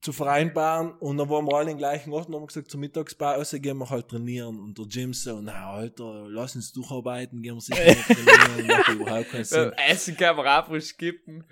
zu 0.07 0.13
vereinbaren. 0.13 0.93
Und 0.99 1.17
dann 1.17 1.29
waren 1.29 1.45
wir 1.45 1.53
alle 1.53 1.71
im 1.71 1.77
gleichen 1.77 2.13
Ort 2.13 2.29
und 2.29 2.35
haben 2.35 2.47
gesagt, 2.47 2.71
zur 2.71 2.79
Mittagspause 2.79 3.59
gehen 3.59 3.77
wir 3.77 3.89
halt 3.89 4.07
trainieren. 4.07 4.57
Und 4.57 4.77
der 4.77 4.85
Jim 4.85 5.13
so, 5.13 5.41
na, 5.41 5.71
Alter, 5.71 6.27
lass 6.29 6.55
uns 6.55 6.71
durcharbeiten, 6.71 7.41
gehen 7.41 7.55
wir 7.55 7.61
sicher 7.61 7.83
nicht 7.83 8.05
trainieren. 8.05 8.67
Macht 8.67 8.87
überhaupt 8.87 9.29
keinen 9.31 9.43
Sinn. 9.43 9.73
Essen 9.89 10.15
kann 10.15 10.37
man 10.37 10.45
einfach 10.45 10.79
skippen. 10.79 11.43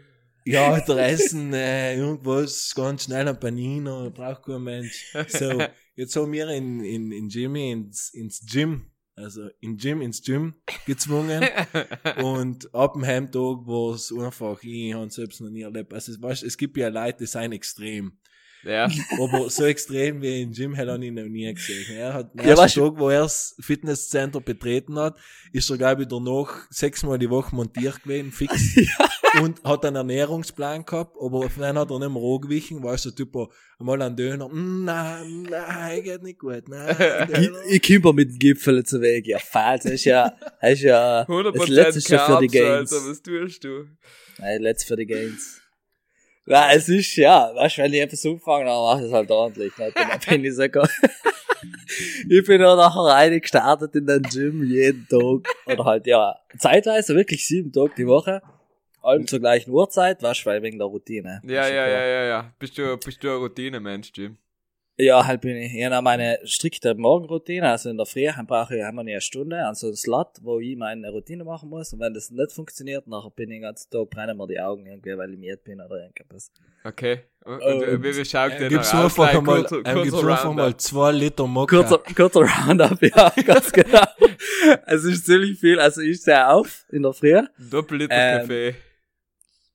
Ja, 0.45 0.71
Alter, 0.71 0.97
Essen, 0.99 1.53
äh, 1.53 1.97
irgendwas 1.97 2.73
ganz 2.73 3.03
schnell 3.03 3.27
ein 3.27 3.37
Panino, 3.37 4.09
braucht 4.11 4.43
kein 4.43 4.63
Mensch. 4.63 5.13
So, 5.27 5.61
jetzt 5.95 6.15
haben 6.15 6.31
wir 6.31 6.47
in, 6.49 6.81
in, 6.81 7.11
in 7.11 7.27
Jimmy 7.27 7.71
ins, 7.71 8.11
ins 8.11 8.45
Gym, 8.45 8.89
also 9.15 9.49
in 9.59 9.75
Gym, 9.75 10.01
ins 10.01 10.21
Gym 10.21 10.53
gezwungen. 10.85 11.43
und 12.23 12.73
ab 12.73 12.93
dem 12.93 13.05
Heimtag 13.05 13.67
war 13.67 13.95
es 13.95 14.13
einfach, 14.17 14.63
ich 14.63 14.93
habe 14.93 15.07
es 15.07 15.15
selbst 15.15 15.41
noch 15.41 15.49
nie 15.49 15.63
erlebt. 15.63 15.93
Also, 15.93 16.13
weißt, 16.21 16.43
es 16.43 16.57
gibt 16.57 16.77
ja 16.77 16.87
Leute, 16.87 17.17
die 17.19 17.25
sind 17.25 17.51
extrem. 17.51 18.17
Ja. 18.65 18.89
Aber 19.21 19.49
so 19.49 19.63
extrem 19.65 20.21
wie 20.21 20.41
im 20.41 20.51
Gym 20.51 20.73
hätte 20.73 20.97
ich 20.99 21.08
ihn 21.08 21.13
noch 21.13 21.23
nie 21.23 21.54
gesehen. 21.54 21.86
Er 21.95 22.13
hat 22.13 22.32
am 22.38 22.45
Ja, 22.45 22.56
ersten 22.56 22.82
Tag, 22.82 22.93
wo 22.97 23.10
er 23.10 23.21
das 23.21 23.56
Fitnesscenter 23.60 24.41
betreten 24.41 24.97
hat, 24.97 25.15
ist 25.54 25.69
er, 25.69 25.78
glaube 25.78 26.04
ich, 26.04 26.08
danach 26.08 26.67
sechsmal 26.69 27.19
die 27.19 27.30
Woche 27.30 27.56
montiert 27.56 28.04
gewesen, 28.04 28.32
fix. 28.32 28.75
Und 29.41 29.62
hat 29.65 29.86
einen 29.86 29.97
Ernährungsplan 29.97 30.86
gehabt, 30.86 31.17
aber 31.19 31.49
dann 31.58 31.78
hat 31.78 31.91
er 31.91 31.99
nicht 31.99 32.10
mehr 32.10 32.23
angewichen, 32.23 32.82
weißt 32.82 33.06
du, 33.06 33.12
Typ, 33.12 33.36
einmal 33.78 34.01
einen 34.01 34.15
Döner, 34.15 34.47
mm, 34.47 34.86
nein, 34.86 35.47
nein, 35.49 36.04
geht 36.04 36.23
nicht 36.23 36.39
gut, 36.39 36.69
nein. 36.69 36.95
Ich, 37.69 37.84
ich 37.84 38.01
komme 38.01 38.13
mit 38.13 38.32
dem 38.32 38.39
Gipfel 38.39 38.86
zu 38.86 39.01
Weg. 39.01 39.28
Ja, 39.28 39.39
falsch. 39.39 39.84
Das 39.84 39.91
ist 39.91 40.06
ja, 40.06 40.34
das 40.62 40.71
ist 40.71 40.84
ja, 40.84 41.23
100% 41.23 41.58
das 41.58 41.67
letzte 41.67 42.01
schon 42.01 42.19
für 42.19 42.47
die 42.47 42.47
Carbs, 42.47 42.91
Gains. 42.91 42.93
Alter, 42.93 43.10
was 43.10 43.21
tust 43.21 43.63
du? 43.65 43.86
Nein, 44.39 44.62
letztes 44.62 44.88
für 44.88 44.95
die 44.95 45.06
Gains. 45.06 45.62
Ja, 46.47 46.71
es 46.71 46.88
ist, 46.89 47.15
ja, 47.15 47.51
weißt 47.55 47.77
du, 47.77 47.81
wenn 47.81 47.93
ich 47.93 48.01
etwas 48.01 48.25
umfange, 48.25 48.65
dann 48.65 48.75
mach 48.75 48.99
ich 48.99 49.08
es 49.08 49.12
halt 49.12 49.31
ordentlich. 49.31 49.75
Ne? 49.77 49.91
Dann 49.95 50.19
bin 50.29 50.45
ich 50.45 50.55
sogar, 50.55 50.88
ich 52.29 52.45
bin 52.45 52.62
ja 52.62 52.75
nachher 52.75 53.01
rein 53.01 53.41
gestartet 53.41 53.95
in 53.95 54.05
den 54.05 54.21
Gym 54.21 54.63
jeden 54.63 55.08
Tag. 55.08 55.51
Oder 55.65 55.86
halt, 55.86 56.05
ja, 56.05 56.36
zeitweise 56.58 57.15
wirklich 57.15 57.47
sieben 57.47 57.71
Tage 57.71 57.93
die 57.97 58.08
Woche. 58.08 58.43
Allem 59.01 59.27
zur 59.27 59.39
gleichen 59.39 59.71
Uhrzeit, 59.71 60.21
weißt 60.21 60.41
du, 60.41 60.45
weil 60.45 60.62
wegen 60.62 60.77
der 60.77 60.88
Routine. 60.88 61.41
Ja, 61.43 61.67
ja, 61.67 61.88
ja, 61.88 62.05
ja, 62.05 62.23
ja. 62.25 62.53
Bist 62.60 62.77
du, 62.77 62.97
bist 62.97 63.23
du 63.23 63.29
ein 63.29 63.38
Routine-Mensch, 63.38 64.12
Jim? 64.15 64.38
Ja, 64.97 65.25
halt 65.27 65.41
bin 65.41 65.58
ich. 65.58 65.73
Ich 65.75 65.84
habe 65.84 66.01
meine 66.01 66.39
strikte 66.45 66.95
Morgenroutine. 66.95 67.69
Also 67.69 67.89
in 67.89 67.97
der 67.97 68.05
Früh 68.05 68.29
brauche 68.47 68.77
ich 68.77 68.84
einmal 68.84 69.05
eine 69.05 69.19
Stunde 69.19 69.58
an 69.65 69.75
so 69.75 69.88
einen 69.88 69.95
Slot, 69.97 70.29
wo 70.41 70.60
ich 70.60 70.77
meine 70.77 71.10
Routine 71.10 71.43
machen 71.43 71.69
muss. 71.69 71.91
Und 71.91 71.99
wenn 71.99 72.13
das 72.13 72.31
nicht 72.31 72.51
funktioniert, 72.53 73.05
nachher 73.05 73.29
bin 73.31 73.49
ich 73.51 73.55
den 73.58 73.63
ganzen 73.63 73.89
Tag, 73.89 74.10
brennen 74.10 74.38
mir 74.38 74.47
die 74.47 74.60
Augen 74.60 74.86
irgendwie, 74.86 75.17
weil 75.17 75.34
ich 75.34 75.38
müde 75.39 75.58
bin 75.58 75.81
oder 75.81 76.01
irgendwas. 76.01 76.49
Okay. 76.86 77.23
Und, 77.43 77.62
Und- 77.62 77.84
und 77.88 78.03
wie, 78.03 78.25
schaut 78.25 78.51
Er 78.53 78.58
der 78.60 78.69
gibt's 78.69 78.93
aus? 78.93 79.17
Like, 79.17 79.36
einmal, 79.36 79.63
kurzer- 79.63 79.81
er 79.86 79.93
gibt's 80.03 80.23
einfach 80.23 80.53
mal 80.53 80.77
zwei 80.77 81.12
Liter 81.12 81.45
Mokka. 81.47 81.75
Kurzer, 81.84 81.97
kurzer 82.15 82.41
Roundup, 82.41 83.01
ja, 83.01 83.34
ganz 83.45 83.71
genau. 83.73 84.03
Es 84.86 85.03
ist 85.03 85.25
ziemlich 85.25 85.60
viel. 85.60 85.77
Also 85.79 86.01
ich 86.01 86.17
stehe 86.21 86.47
auf 86.47 86.86
in 86.91 87.03
der 87.03 87.12
Früh. 87.13 87.41
Doppelliter 87.69 88.15
Ähm, 88.15 88.39
Kaffee. 88.39 88.75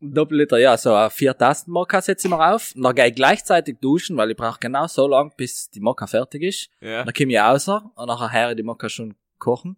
Doppelliter, 0.01 0.59
ja, 0.59 0.77
so 0.79 0.95
äh, 0.95 1.11
vier 1.11 1.37
Tasten 1.37 1.71
Mokka 1.73 2.01
setze 2.01 2.27
ich 2.27 2.31
mir 2.33 2.55
auf. 2.55 2.75
Und 2.75 2.83
dann 2.83 2.95
gehe 2.95 3.09
ich 3.09 3.15
gleichzeitig 3.15 3.79
duschen, 3.81 4.17
weil 4.17 4.31
ich 4.31 4.37
brauche 4.37 4.59
genau 4.59 4.87
so 4.87 5.07
lang, 5.07 5.33
bis 5.37 5.71
die 5.71 5.81
Mokka 5.81 6.07
fertig 6.07 6.43
ist. 6.43 6.71
Ja. 6.81 7.05
Dann 7.05 7.13
komme 7.13 7.33
ich 7.33 7.39
raus 7.39 7.69
und 7.69 8.07
nachher 8.07 8.33
höre 8.33 8.51
ich 8.51 8.57
die 8.57 8.63
Mokka 8.63 8.89
schon 8.89 9.15
kochen. 9.39 9.77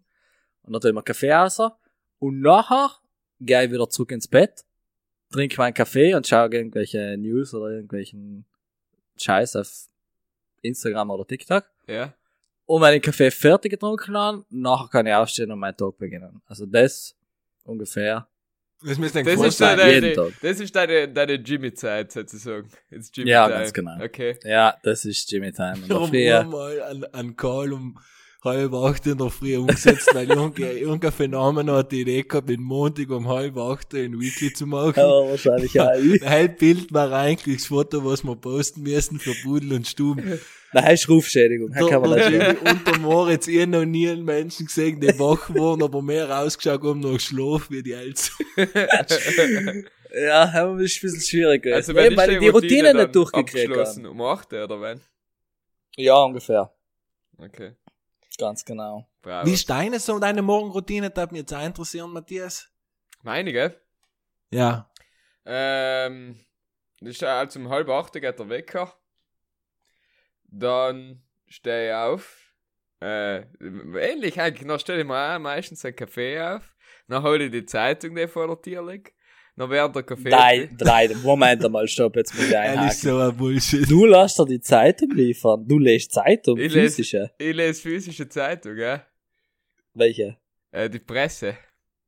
Und 0.63 0.73
dann 0.73 0.81
tue 0.81 0.91
ich 0.91 0.95
mir 0.95 1.03
Kaffee 1.03 1.33
raus. 1.33 1.59
Und 2.19 2.39
nachher 2.39 2.91
gehe 3.41 3.65
ich 3.65 3.71
wieder 3.71 3.89
zurück 3.89 4.11
ins 4.11 4.27
Bett, 4.27 4.63
trinke 5.31 5.57
meinen 5.57 5.73
Kaffee 5.73 6.15
und 6.15 6.25
schaue 6.25 6.49
irgendwelche 6.53 7.17
News 7.17 7.53
oder 7.53 7.71
irgendwelchen 7.71 8.45
Scheiß 9.17 9.57
auf 9.57 9.87
Instagram 10.61 11.09
oder 11.09 11.27
TikTok. 11.27 11.65
Ja. 11.87 12.13
Und 12.65 12.81
wenn 12.81 12.95
ich 12.95 13.01
den 13.01 13.11
Kaffee 13.11 13.29
fertig 13.29 13.71
getrunken 13.71 14.15
habe, 14.15 14.45
nachher 14.49 14.87
kann 14.87 15.05
ich 15.05 15.13
aufstehen 15.13 15.51
und 15.51 15.59
meinen 15.59 15.75
Tag 15.75 15.97
beginnen. 15.97 16.41
Also 16.45 16.65
das 16.65 17.15
ungefähr. 17.65 18.27
Das 18.85 18.97
Das 18.99 19.41
ist, 19.41 19.57
sein, 19.57 19.77
deine, 19.77 19.91
jeden 19.93 20.01
deine, 20.01 20.15
Tag. 20.15 20.41
das 20.41 20.59
ist 20.59 20.75
deine, 20.75 21.07
deine 21.09 21.33
Jimmy-Zeit, 21.35 22.11
sozusagen. 22.11 22.69
It's 22.91 23.11
Jimmy 23.13 23.29
Ja, 23.29 23.47
Time. 23.47 23.59
ganz 23.59 23.73
genau. 23.73 24.03
Okay. 24.03 24.37
Ja, 24.43 24.75
das 24.83 25.05
ist 25.05 25.31
Jimmy 25.31 25.51
Time. 25.51 25.75
Und 25.89 26.11
Wir 26.11 26.37
haben 26.39 26.51
dafür, 26.51 26.59
mal 26.59 26.81
einen, 26.83 27.03
einen 27.05 27.35
Call 27.35 27.73
um 27.73 27.97
halb 28.43 28.73
acht 28.73 29.07
in 29.07 29.17
der 29.17 29.29
Früh 29.29 29.55
umgesetzt, 29.57 30.09
weil 30.13 30.29
irgendein, 30.29 30.77
irgendein 30.77 31.11
Phänomen 31.13 31.71
hat 31.71 31.91
die 31.93 32.01
Idee 32.01 32.23
gehabt, 32.23 32.49
den 32.49 32.61
Montag 32.61 33.09
um 33.09 33.27
halb 33.29 33.57
acht 33.57 33.93
ein 33.93 34.19
Weekly 34.19 34.51
zu 34.53 34.65
machen. 34.67 34.99
Aber 34.99 35.29
wahrscheinlich 35.29 35.79
auch 35.79 35.93
ich. 35.95 36.21
Ein 36.27 36.55
Bild 36.57 36.93
war 36.93 37.11
eigentlich 37.13 37.57
das 37.59 37.67
Foto, 37.67 38.03
was 38.03 38.23
wir 38.23 38.35
posten 38.35 38.83
müssen 38.83 39.19
für 39.19 39.33
Pudel 39.43 39.73
und 39.73 39.87
Stuben. 39.87 40.39
Nein, 40.73 40.85
heißt 40.85 41.07
Rufschädigung. 41.09 41.71
Da, 41.71 41.87
kann 41.87 42.01
man 42.01 42.19
sehen. 42.19 42.41
Jimmy 42.41 42.69
und 42.69 42.87
der 42.87 42.97
Moritz, 42.99 43.47
ich 43.47 43.67
noch 43.67 43.85
nie 43.85 44.09
einen 44.09 44.25
Menschen 44.25 44.65
gesehen, 44.65 44.99
der 44.99 45.17
wach 45.19 45.49
waren, 45.53 45.83
aber 45.83 46.01
mehr 46.01 46.39
ausgeschaut 46.39 46.83
haben 46.83 46.99
nach 46.99 47.19
Schlaf 47.19 47.69
wie 47.69 47.83
die 47.83 47.93
Eltern. 47.93 49.87
Ja, 50.13 50.43
aber 50.43 50.73
das 50.77 50.83
ist 50.91 50.97
ein 50.97 51.01
bisschen 51.01 51.21
schwierig. 51.21 51.63
gewesen. 51.63 51.75
Also 51.75 51.95
wenn 51.95 52.11
ich 52.11 52.39
die 52.39 52.47
Routine 52.47 52.93
dann 52.93 52.97
nicht 52.97 53.15
durchgekriegt 53.15 53.71
abgeschlossen 53.71 54.03
habe. 54.03 54.13
um 54.13 54.21
8 54.21 54.53
oder 54.53 54.81
wenn? 54.81 55.01
Ja, 55.95 56.23
ungefähr. 56.23 56.71
Okay. 57.37 57.75
Ganz 58.37 58.63
genau. 58.63 59.07
Bravo. 59.21 59.47
Wie 59.47 59.53
ist 59.53 59.69
deine 59.69 59.99
so, 59.99 60.19
deine 60.19 60.41
Morgenroutine? 60.41 61.09
Das 61.09 61.17
würde 61.17 61.33
mich 61.33 61.41
jetzt 61.41 61.53
auch 61.53 61.65
interessieren, 61.65 62.11
Matthias. 62.11 62.69
Meine, 63.23 63.51
gell? 63.51 63.79
Ja. 64.51 64.91
Ähm, 65.45 66.39
das 66.99 67.11
ist 67.11 67.23
also 67.23 67.59
um 67.59 67.69
halb 67.69 67.89
acht 67.89 68.13
geht 68.13 68.39
der 68.39 68.49
Wecker. 68.49 68.93
Dann 70.55 71.21
stehe 71.47 71.89
ich 71.89 71.93
auf. 71.95 72.39
Äh, 73.01 73.41
ähnlich 73.59 74.39
eigentlich. 74.39 74.67
Dann 74.67 74.79
stelle 74.79 75.01
ich 75.01 75.07
mir 75.07 75.35
auch 75.35 75.39
meistens 75.39 75.83
einen 75.83 75.95
Kaffee 75.95 76.39
auf. 76.39 76.75
Dann 77.07 77.23
hole 77.23 77.45
ich 77.45 77.51
die 77.51 77.65
Zeitung, 77.65 78.15
die 78.15 78.27
vor 78.27 78.47
der 78.47 78.61
Tür 78.61 78.85
liegt. 78.91 79.13
Dann 79.55 79.69
während 79.69 79.95
der 79.95 80.03
Kaffee. 80.03 80.29
Drei, 80.29 80.69
drei, 80.77 81.09
Moment 81.23 81.63
einmal, 81.65 81.87
stopp, 81.87 82.15
jetzt 82.15 82.33
muss 82.35 82.47
ich 82.47 82.57
einhaken. 82.57 82.91
so 82.91 83.19
ein 83.19 83.35
Bullshit. 83.35 83.89
Du 83.89 84.05
lässt 84.05 84.39
dir 84.39 84.45
die 84.45 84.59
Zeitung 84.61 85.09
liefern. 85.11 85.67
Du 85.67 85.77
lässt 85.79 86.11
Zeitung, 86.11 86.57
Ich 86.57 86.71
lese- 86.71 86.81
physische. 86.97 87.31
Ich 87.37 87.53
lese 87.55 87.81
physische 87.81 88.27
Zeitung, 88.29 88.77
ja. 88.77 89.05
Welche? 89.93 90.37
Äh, 90.71 90.89
die 90.89 90.99
Presse. 90.99 91.55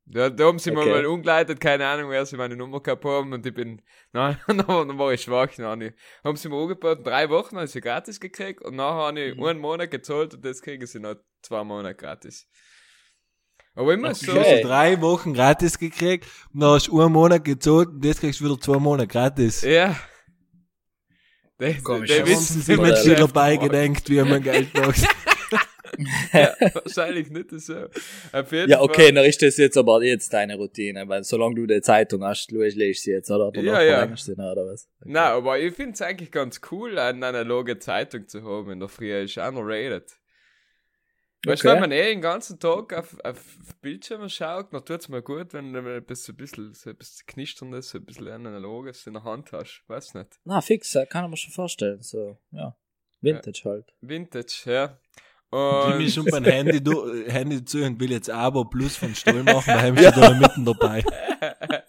Da, 0.08 0.30
da 0.30 0.44
haben 0.44 0.60
sie 0.60 0.70
mir 0.70 0.80
Okay. 0.82 0.90
mal 0.90 1.06
umgeleitet, 1.06 1.60
keine 1.60 1.84
Ahnung, 1.86 2.10
wer 2.10 2.24
sie 2.24 2.36
meine 2.36 2.54
Nummer 2.54 2.80
gehabt 2.80 3.04
haben 3.04 3.32
und 3.32 3.44
ich 3.44 3.52
bin, 3.52 3.82
nein, 4.12 4.38
dann, 4.46 4.98
war 4.98 5.12
ich 5.12 5.22
schwach, 5.22 5.48
dann 5.56 5.66
habe 5.66 5.86
ich- 5.86 5.92
haben 6.22 6.36
sie 6.36 6.48
mir 6.48 6.56
angeboten, 6.56 7.02
drei 7.02 7.28
Wochen 7.28 7.56
habe 7.56 7.64
ich 7.66 7.72
sie 7.72 7.80
gratis 7.80 8.20
gekriegt 8.20 8.62
und 8.64 8.76
nachher 8.76 9.06
habe 9.08 9.20
ich 9.20 9.36
Mhm. 9.36 9.44
einen 9.44 9.58
Monat 9.60 9.90
gezahlt 9.90 10.34
und 10.34 10.44
jetzt 10.44 10.62
kriegen 10.62 10.86
sie 10.86 11.00
noch 11.00 11.16
zwei 11.42 11.64
Monate 11.64 11.96
gratis. 11.96 12.46
Aber 13.74 13.92
immer 13.94 14.14
so, 14.14 14.26
Du 14.32 14.38
hast 14.38 14.46
Okay. 14.46 14.62
drei 14.62 15.00
Wochen 15.00 15.34
gratis 15.34 15.76
gekriegt 15.76 16.24
und 16.54 16.60
dann 16.60 16.70
hast 16.70 16.86
du 16.86 17.00
einen 17.00 17.12
Monat 17.12 17.44
gezahlt 17.44 17.88
und 17.88 18.04
jetzt 18.04 18.20
kriegst 18.20 18.38
du 18.40 18.44
wieder 18.44 18.60
zwei 18.60 18.78
Monate 18.78 19.08
gratis. 19.08 19.62
ja. 19.62 19.96
Die, 21.58 21.82
Komisch. 21.82 22.10
Haben 22.12 22.26
wissen 22.28 22.60
sie 22.60 22.68
wie 22.68 22.72
mit 22.72 22.80
man 22.82 22.90
wieder 22.90 23.02
Geschäft 23.02 23.20
dabei 23.22 23.56
gedenkt, 23.56 24.08
wie 24.10 24.20
man 24.22 24.42
Geld 24.42 24.74
macht. 24.74 25.02
Ja, 26.32 26.54
wahrscheinlich 26.74 27.30
nicht 27.30 27.50
so. 27.50 27.74
Ja, 27.74 28.80
okay, 28.80 29.04
Fall. 29.04 29.12
dann 29.12 29.24
ist 29.24 29.42
das 29.42 29.56
jetzt 29.56 29.76
aber 29.76 30.02
jetzt 30.02 30.32
deine 30.32 30.56
Routine, 30.56 31.08
weil 31.08 31.24
solange 31.24 31.54
du 31.54 31.66
die 31.66 31.80
Zeitung 31.80 32.24
hast, 32.24 32.48
du 32.48 32.56
lest 32.62 33.02
sie 33.02 33.12
jetzt, 33.12 33.30
oder? 33.30 33.50
Danach 33.52 33.72
Ja, 33.72 33.82
ja. 33.82 34.06
du 34.06 34.32
noch, 34.36 34.52
oder 34.52 34.66
was? 34.66 34.88
Nein, 35.04 35.16
aber 35.32 35.58
ich 35.58 35.74
finde 35.74 35.92
es 35.92 36.02
eigentlich 36.02 36.30
ganz 36.30 36.60
cool, 36.70 36.98
eine 36.98 37.26
analoge 37.26 37.78
Zeitung 37.78 38.26
zu 38.28 38.42
haben 38.42 38.70
in 38.72 38.80
der 38.80 38.88
Früh. 38.88 39.12
Ist 39.16 39.38
underrated. 39.38 40.10
Weißt 41.44 41.62
du, 41.62 41.68
Okay. 41.68 41.74
wenn 41.74 41.80
man 41.80 41.92
eh 41.92 42.06
den 42.06 42.20
ganzen 42.20 42.58
Tag 42.58 42.92
auf, 42.92 43.16
auf 43.22 43.40
Bildschirme 43.80 44.28
schaut, 44.28 44.72
dann 44.72 44.84
tut 44.84 45.00
es 45.00 45.08
mir 45.08 45.22
gut, 45.22 45.52
wenn 45.52 45.72
du 45.72 45.78
ein 45.78 46.04
bisschen, 46.04 46.34
ein 46.34 46.38
bisschen, 46.38 46.74
so 46.74 46.90
ein 46.90 46.96
bisschen 46.96 47.26
knisterndes, 47.26 47.90
so 47.90 47.98
ein 47.98 48.04
bisschen 48.04 48.28
analoges 48.28 49.06
in 49.06 49.12
der 49.12 49.22
Hand 49.22 49.52
hast. 49.52 49.84
Weiß 49.86 50.14
nicht. 50.14 50.40
Na, 50.44 50.60
fix, 50.60 50.96
kann 51.08 51.30
mir 51.30 51.36
schon 51.36 51.52
vorstellen, 51.52 52.02
so, 52.02 52.36
ja. 52.50 52.76
Vintage 53.20 53.62
halt. 53.64 53.94
Vintage, 54.00 54.62
ja. 54.66 54.98
Jimmy 55.52 56.04
Und 56.04 56.10
schon 56.10 56.24
beim 56.26 56.44
Handy, 56.44 56.82
du, 56.82 57.24
Handy 57.28 57.64
zu 57.64 57.82
und 57.84 58.00
will 58.00 58.10
jetzt 58.12 58.30
Abo 58.30 58.64
Plus 58.64 58.96
von 58.96 59.14
Stoll 59.14 59.42
machen, 59.44 59.64
da 59.66 59.82
haben 59.82 59.96
sie 59.96 60.04
da 60.10 60.30
mitten 60.34 60.64
dabei. 60.64 61.04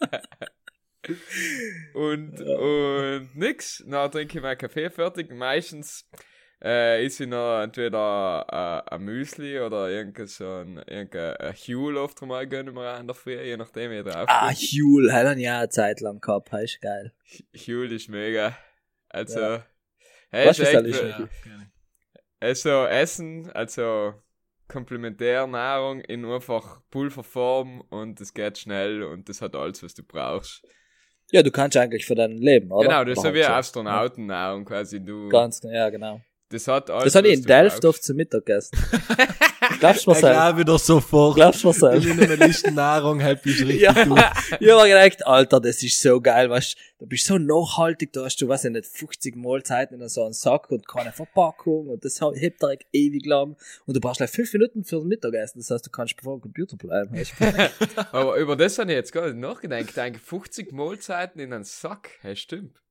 und, 1.94 2.40
und 2.42 3.36
nix. 3.36 3.84
Dann 3.88 4.12
trinke 4.12 4.38
ich 4.38 4.44
meinen 4.44 4.58
Kaffee 4.58 4.90
fertig. 4.90 5.32
Meistens 5.32 6.08
äh, 6.64 7.06
ist 7.06 7.20
ich 7.20 7.28
noch 7.28 7.62
entweder 7.62 8.84
äh, 8.90 8.96
ein 8.96 9.02
Müsli 9.02 9.60
oder 9.60 9.90
irgendein 9.90 10.28
so 10.28 10.46
ein, 10.46 10.78
irgendein 10.88 11.36
ein 11.38 11.54
Huel 11.56 11.98
oft 11.98 12.22
mal 12.24 12.48
gönnen 12.48 12.76
wir 12.76 12.94
an 12.94 13.08
der 13.08 13.16
Früh, 13.16 13.40
je 13.42 13.58
nachdem, 13.58 13.92
wie 13.92 13.98
ich 14.00 14.04
drauf 14.04 14.26
Ah, 14.28 14.48
bin. 14.50 14.58
Huel, 14.58 15.14
hat 15.14 15.26
er 15.26 15.38
ja 15.38 15.60
eine 15.60 15.70
Zeit 15.70 16.00
lang 16.02 16.20
gehabt, 16.20 16.52
ist 16.54 16.82
geil. 16.82 17.14
Huel 17.56 17.92
ist 17.92 18.10
mega. 18.10 18.58
Also, 19.10 19.40
Ja. 19.40 19.66
hey, 20.32 20.48
Was 20.48 20.60
ist 20.60 20.74
ist 20.74 21.02
echt, 21.02 21.20
das? 21.20 21.30
Also 22.40 22.86
Essen, 22.86 23.50
also 23.52 24.14
Komplementärnahrung 24.68 26.02
in 26.02 26.26
einfach 26.26 26.82
Pulverform 26.92 27.82
und 27.90 28.20
es 28.20 28.34
geht 28.34 28.58
schnell 28.58 29.04
und 29.04 29.30
das 29.30 29.42
hat 29.42 29.56
alles, 29.56 29.82
was 29.84 29.94
du 29.94 30.04
brauchst. 30.04 30.64
Ja, 31.32 31.44
du 31.44 31.52
kannst 31.52 31.76
eigentlich 31.76 32.06
für 32.06 32.16
dein 32.16 32.38
Leben, 32.38 32.72
oder? 32.72 32.88
Genau, 32.88 33.04
das 33.04 33.18
ist 33.18 33.24
so 33.24 33.34
wie 33.34 33.44
Astronautennahrung 33.44 34.66
quasi. 34.66 35.04
Du, 35.04 35.28
Ganz, 35.30 35.62
ja, 35.64 35.90
genau. 35.90 36.22
das 36.50 36.68
hat 36.68 36.90
alles. 36.90 37.06
Das 37.06 37.16
habe 37.16 37.28
ich 37.28 37.36
in 37.36 37.44
Delft 37.44 37.82
brauchst. 37.82 37.86
oft 37.86 38.04
zum 38.04 38.18
Mittagessen. 38.18 38.78
Glaubst 39.80 40.08
du 40.08 40.12
Ich 40.12 40.18
selber? 40.18 40.34
glaube 40.36 40.60
wieder 40.60 40.78
sofort. 40.80 41.36
Glaubst 41.36 41.64
du 41.64 41.68
mir 41.68 41.74
Ich 41.74 41.80
selber? 41.80 42.00
bin 42.00 42.20
in 42.20 42.38
der 42.40 42.48
Liste 42.48 42.72
Nahrung, 42.72 43.22
halt 43.22 43.42
bist 43.42 43.60
du 43.60 43.64
richtig 43.68 43.82
Ja, 43.84 43.94
du. 43.94 44.16
ich 44.16 44.22
hab 44.24 44.62
mir 44.62 44.88
gedacht, 44.88 45.26
Alter, 45.26 45.60
das 45.60 45.82
ist 45.84 46.02
so 46.02 46.20
geil, 46.22 46.50
weißt 46.50 46.74
du, 46.74 46.78
du 47.00 47.08
bist 47.08 47.26
so 47.28 47.38
nachhaltig, 47.38 48.12
da 48.14 48.26
hast 48.26 48.38
du, 48.42 48.48
weiß 48.48 48.66
ich 48.66 48.72
nicht, 48.72 48.86
50 48.88 49.36
Mahlzeiten 49.36 50.02
in 50.02 50.08
so 50.10 50.24
einem 50.24 50.34
Sack 50.34 50.72
und 50.72 50.88
keine 50.88 51.12
Verpackung 51.12 51.88
und 51.88 52.04
das 52.04 52.20
hebt 52.36 52.62
direkt 52.62 52.86
ewig 52.94 53.26
lang 53.26 53.56
und 53.86 53.96
du 53.96 54.00
brauchst 54.00 54.18
gleich 54.18 54.32
5 54.32 54.54
Minuten 54.54 54.84
fürs 54.84 55.04
Mittagessen, 55.04 55.60
das 55.60 55.70
heißt, 55.72 55.86
du 55.86 55.90
kannst 55.92 56.16
vor 56.22 56.38
dem 56.38 56.42
Computer 56.42 56.78
bleiben. 56.78 57.16
Aber 58.12 58.36
über 58.38 58.56
das 58.56 58.78
habe 58.80 58.92
ich 58.92 58.96
jetzt 58.96 59.12
gar 59.12 59.26
nicht 59.28 59.38
nachgedacht. 59.38 59.98
Eigentlich 59.98 60.24
50 60.24 60.72
Mahlzeiten 60.72 61.40
in 61.42 61.54
einen 61.54 61.64
Sack. 61.64 62.12
Hey, 62.22 62.36
stimmt. 62.36 62.82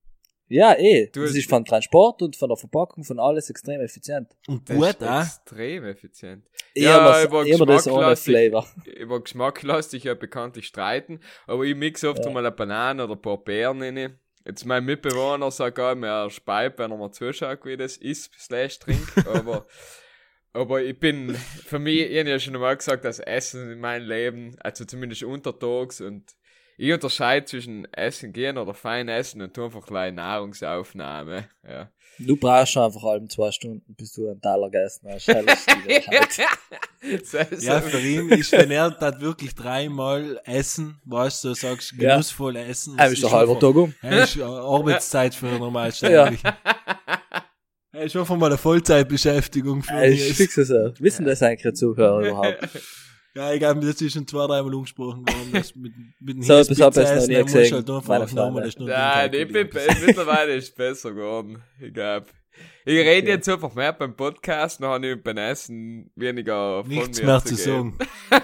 Ja, 0.49 0.75
eh, 0.79 1.09
Du 1.13 1.23
das 1.23 1.35
ist 1.35 1.51
von 1.51 1.65
Transport 1.65 2.23
und 2.23 2.37
von 2.37 2.49
der 2.49 2.57
Verpackung, 2.57 3.03
von 3.03 3.19
alles 3.19 3.51
extrem 3.51 3.81
effizient. 3.81 4.29
Und 4.47 4.69
Das 4.71 4.77
gut, 4.77 4.87
ist 4.89 5.03
auch. 5.03 5.21
extrem 5.23 5.85
effizient. 5.85 6.47
Ich 6.73 6.85
Ja, 6.85 7.25
über 7.25 7.43
ich 7.45 7.53
hab 7.53 7.61
mir 7.61 7.67
das 7.67 7.85
Geschmack 7.85 8.05
ohne 8.07 8.17
Flavor. 8.17 8.67
Über 8.85 9.21
Geschmack 9.23 9.63
lässt 9.63 9.91
sich 9.91 10.05
ja 10.05 10.15
bekanntlich 10.15 10.67
streiten, 10.69 11.21
aber 11.47 11.65
ich 11.65 11.75
mix 11.75 12.05
oft 12.05 12.25
Ja. 12.25 12.31
mal 12.31 12.41
eine 12.47 12.53
Banane 12.55 13.03
oder 13.05 13.15
ein 13.15 13.21
paar 13.23 13.39
Beeren 13.39 13.83
rein. 13.83 14.19
Jetzt 14.45 14.65
mein 14.65 14.85
Mitbewohner 14.85 15.51
sagt 15.51 15.81
auch, 15.81 15.97
er 15.97 16.31
speit, 16.31 16.79
wenn 16.79 16.93
er 16.93 16.97
mal 16.97 17.11
zuschaut, 17.11 17.65
wie 17.65 17.77
das 17.77 17.97
ist, 17.97 18.31
slash 18.39 18.79
trinkt, 18.79 19.11
aber, 19.27 19.67
aber 20.53 20.81
ich 20.83 20.97
bin, 21.01 21.35
für 21.35 21.81
mich, 21.81 21.99
ich 22.09 22.19
habe 22.21 22.31
ja 22.31 22.39
schon 22.39 22.55
mal 22.55 22.77
gesagt, 22.77 23.05
das 23.05 23.19
Essen 23.19 23.73
in 23.73 23.81
meinem 23.81 24.07
Leben, 24.07 24.57
also 24.61 24.85
zumindest 24.85 25.25
untertags 25.25 26.01
und 26.01 26.36
ich 26.77 26.93
unterscheide 26.93 27.47
zwischen 27.47 27.91
Essen 27.93 28.33
gehen 28.33 28.59
oder 28.59 28.75
fein 28.75 29.09
essen 29.09 29.41
und 29.43 29.55
tu 29.55 29.65
einfach 29.65 29.87
gleich 29.87 30.13
Nahrungsaufnahme, 30.13 31.49
ja. 31.67 31.91
Du 32.19 32.37
brauchst 32.37 32.73
schon 32.73 32.83
einfach 32.83 33.03
halben 33.03 33.29
zwei 33.29 33.51
Stunden, 33.51 33.95
bis 33.95 34.13
du 34.15 34.31
einen 34.31 34.41
Taler 34.41 34.71
gegessen 34.71 35.09
hast. 35.11 35.29
Ist 37.01 37.63
Ja, 37.63 37.81
für 37.81 38.01
ihn 38.01 38.31
ist, 38.31 38.53
wenn 38.53 38.71
er 38.71 38.91
das 38.91 39.21
wirklich 39.21 39.55
dreimal 39.55 40.41
essen, 40.45 41.01
weißt 41.05 41.45
du, 41.45 41.55
sagst, 41.55 41.93
Ja. 41.93 42.13
genussvoll 42.13 42.57
essen. 42.57 42.99
Er 42.99 43.05
das 43.05 43.13
ist 43.13 43.21
schon 43.21 43.31
halber 43.31 43.59
Tag 43.59 43.75
um. 43.77 43.95
Ist 44.03 44.41
Arbeitszeit 44.41 45.35
für 45.35 45.49
einen 45.49 45.59
Normalsterblichen. 45.59 46.51
Er 47.93 48.03
ist 48.03 48.13
schon 48.13 48.27
von 48.27 48.39
mal 48.39 48.47
eine 48.47 48.59
Vollzeitbeschäftigung 48.59 49.83
für 49.83 49.95
mich. 49.95 50.31
Ich 50.31 50.37
fix 50.37 50.57
es. 50.57 50.71
Wissen 51.01 51.25
das 51.27 51.43
eigentlich 51.43 51.63
die 51.63 51.73
Zuhörer 51.75 52.21
überhaupt? 52.27 52.69
Ja, 53.37 53.53
ich 53.53 53.59
glaube, 53.59 53.81
das 53.81 54.01
ist 54.01 54.15
schon 54.15 54.27
zwei, 54.27 54.47
dreimal 54.47 54.75
umgesprochen 54.75 55.21
worden. 55.29 55.53
Das 55.53 55.77
mit, 55.77 55.93
mit 56.21 56.43
So 56.43 56.55
etwas 56.55 56.81
hab 56.81 56.97
ich 56.97 57.05
noch 57.05 57.27
nie 57.27 57.43
gesehen, 57.45 57.75
halt 57.75 57.91
einfach 57.91 58.19
das 58.19 58.79
nur 58.79 58.89
Nein, 58.89 59.35
ich 59.35 59.53
bin, 59.53 59.69
mittlerweile 60.07 60.55
ist 60.55 60.71
es 60.71 60.75
besser 60.75 61.13
geworden. 61.13 61.63
Ich 61.79 61.93
glaube. 61.93 62.29
Ich 62.87 62.97
rede 62.97 63.33
jetzt 63.33 63.47
einfach 63.47 63.75
mehr 63.75 63.93
beim 63.93 64.17
Podcast, 64.17 64.81
dann 64.81 64.89
habe 64.89 65.07
ich 65.07 65.23
beim 65.23 65.37
Essen 65.37 66.11
weniger 66.15 66.83
von 66.83 66.89
Nichts 66.91 67.21
mir 67.21 67.27
mehr 67.27 67.45
zu 67.45 67.57
sagen. 67.57 67.99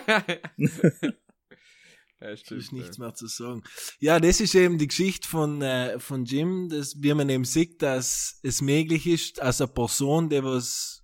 ja, 2.21 2.37
stimmt, 2.37 2.61
ist 2.61 2.73
nichts 2.75 2.99
ja. 2.99 3.05
mehr 3.05 3.15
zu 3.15 3.29
sagen. 3.29 3.63
Ja, 3.99 4.21
das 4.21 4.41
ist 4.41 4.55
eben 4.55 4.77
die 4.77 4.89
Geschichte 4.89 5.27
von, 5.27 5.63
äh, 5.63 5.99
von 6.01 6.27
Jim, 6.27 6.69
dass, 6.69 7.01
wie 7.01 7.15
man 7.15 7.31
eben 7.31 7.47
sieht, 7.47 7.81
dass 7.81 8.41
es 8.43 8.61
möglich 8.61 9.07
ist, 9.07 9.41
als 9.41 9.63
eine 9.63 9.73
Person, 9.73 10.29
die 10.29 10.45
was 10.45 11.03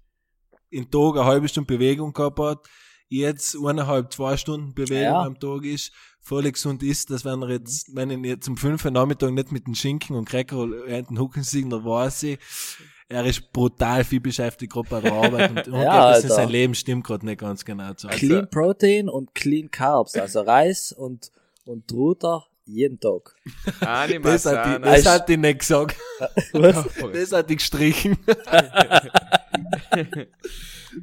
in 0.68 0.90
Tag 0.90 1.14
eine 1.14 1.24
halbe 1.24 1.48
Stunde 1.48 1.72
Bewegung 1.74 2.12
gehabt 2.12 2.38
hat, 2.38 2.68
jetzt 3.09 3.57
eineinhalb, 3.57 4.12
zwei 4.12 4.37
Stunden 4.37 4.75
Bewegung 4.75 5.03
Ja. 5.03 5.23
am 5.23 5.38
Tag 5.38 5.64
ist, 5.64 5.92
völlig 6.21 6.55
gesund 6.55 6.83
ist, 6.83 7.11
dass 7.11 7.25
wenn 7.25 7.42
er 7.42 7.51
jetzt, 7.51 7.94
wenn 7.94 8.11
ihn 8.11 8.25
jetzt 8.25 8.49
um 8.49 8.57
fünf 8.57 8.85
Uhr 8.85 8.90
Nachmittag 8.90 9.31
nicht 9.33 9.51
mit 9.53 9.66
dem 9.66 9.75
Schinken 9.75 10.14
und 10.16 10.29
Cracker 10.29 10.68
hinten 10.87 11.18
hucken 11.18 11.42
sieht, 11.42 11.73
dann 11.73 11.85
weiß 11.85 12.25
ich, 12.25 12.38
er 13.09 13.25
ist 13.25 13.51
brutal 13.53 14.05
viel 14.05 14.21
beschäftigt 14.21 14.71
gerade 14.73 14.88
bei 14.90 15.01
der 15.01 15.12
Arbeit 15.14 15.51
und, 15.51 15.68
und 15.75 15.81
Ja, 15.81 16.11
das 16.11 16.25
ist 16.25 16.35
sein 16.35 16.51
Leben 16.51 16.75
stimmt 16.75 17.07
gerade 17.07 17.25
nicht 17.25 17.40
ganz 17.40 17.64
genau 17.64 17.94
zu. 17.94 18.09
Also- 18.09 18.18
Clean 18.18 18.51
Protein 18.51 19.09
und 19.09 19.35
Clean 19.35 19.71
Carbs, 19.71 20.14
also 20.16 20.42
Reis 20.42 20.92
und, 20.92 21.31
und 21.64 21.88
Truter 21.88 22.44
jeden 22.68 23.00
Tag. 23.00 23.35
Anima 23.81 24.31
Das 24.33 24.46
hat, 24.46 24.78
die, 24.78 24.83
das 24.83 25.07
hat 25.07 25.28
die 25.28 25.37
nicht 25.37 25.59
gesagt. 25.61 25.96
Was? 26.52 26.85
Das 27.12 27.33
hat 27.33 27.50
die 27.50 27.57
gestrichen. 27.57 28.16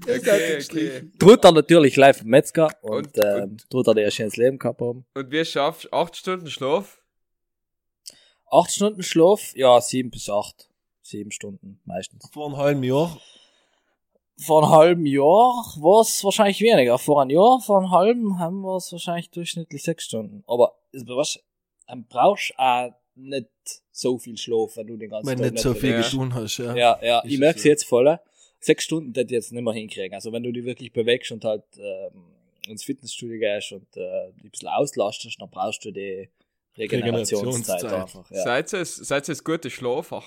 okay, 0.07 0.59
okay. 0.63 1.11
Tut 1.19 1.43
er 1.43 1.51
natürlich 1.51 1.95
live 1.95 2.17
vom 2.19 2.27
Metzger 2.27 2.69
und, 2.81 3.07
Und- 3.17 3.17
ähm, 3.23 3.43
und- 3.43 3.69
tut 3.69 3.87
er 3.87 3.93
dir 3.95 4.05
ein 4.05 4.11
schönes 4.11 4.37
Leben 4.37 4.59
gehabt 4.59 4.81
haben. 4.81 5.05
Und 5.13 5.31
wie 5.31 5.45
schaffst 5.45 5.85
du 5.85 5.91
8 5.91 6.15
Stunden 6.15 6.49
Schlaf? 6.49 7.01
Acht 8.51 8.71
Stunden 8.71 9.01
Schlaf, 9.03 9.53
ja, 9.55 9.81
sieben 9.81 10.11
bis 10.11 10.29
acht. 10.29 10.69
Sieben 11.01 11.31
Stunden 11.31 11.81
meistens. 11.83 12.29
Vor 12.31 12.45
einem 12.47 12.57
halben 12.57 12.83
Jahr. 12.83 13.19
Vor 14.37 14.63
einem 14.63 14.71
halben 14.71 15.05
Jahr 15.07 15.23
war 15.77 16.01
es 16.01 16.23
wahrscheinlich 16.23 16.61
weniger. 16.61 16.97
Vor 16.99 17.21
einem 17.21 17.31
Jahr, 17.31 17.59
vor 17.59 17.79
einem 17.79 17.91
halben 17.91 18.37
haben 18.39 18.61
wir 18.61 18.77
es 18.77 18.91
wahrscheinlich 18.91 19.31
durchschnittlich 19.31 19.81
sechs 19.83 20.03
Stunden. 20.05 20.43
Aber 20.47 20.73
also, 20.93 21.05
was, 21.17 21.39
dann 21.87 22.05
brauchst 22.07 22.51
du 22.51 22.59
auch 22.61 22.93
nicht 23.15 23.47
so 23.91 24.17
viel 24.17 24.37
Schlaf, 24.37 24.75
wenn 24.77 24.87
du 24.87 24.97
den 24.97 25.09
ganzen 25.09 25.27
Wenn 25.29 25.37
Tag 25.39 25.51
nicht 25.53 25.61
so 25.61 25.73
viel 25.73 25.91
Ja. 25.91 26.01
getan 26.01 26.33
hast, 26.33 26.57
ja. 26.57 26.75
Ja, 26.75 26.99
ja, 27.01 27.19
Ist 27.19 27.25
ich 27.27 27.33
es 27.35 27.39
merke 27.39 27.59
so. 27.59 27.69
jetzt 27.69 27.85
voll. 27.85 28.19
Sechs 28.59 28.83
Stunden 28.83 29.13
hätte 29.13 29.25
ich 29.27 29.31
jetzt 29.37 29.51
nicht 29.53 29.61
mehr 29.63 29.73
hinkriegen. 29.73 30.13
Also 30.15 30.31
wenn 30.33 30.43
du 30.43 30.51
dich 30.51 30.65
wirklich 30.65 30.91
bewegst 30.91 31.31
und 31.31 31.45
halt 31.45 31.63
ähm, 31.77 32.23
ins 32.67 32.83
Fitnessstudio 32.83 33.37
gehst 33.39 33.71
und 33.71 33.85
äh, 33.95 34.27
ein 34.27 34.49
bisschen 34.49 34.67
auslastest, 34.69 35.39
dann 35.39 35.49
brauchst 35.49 35.85
du 35.85 35.91
die 35.91 36.27
Regenerationszeit 36.77 37.83
Regenerationszeit. 37.83 37.93
einfach. 37.93 38.31
Ja. 38.31 38.43
Seid 38.43 38.73
ihr 38.73 38.85
seid 38.85 39.29
ihr 39.29 39.35
gute 39.43 39.69
Schlafer? 39.69 40.23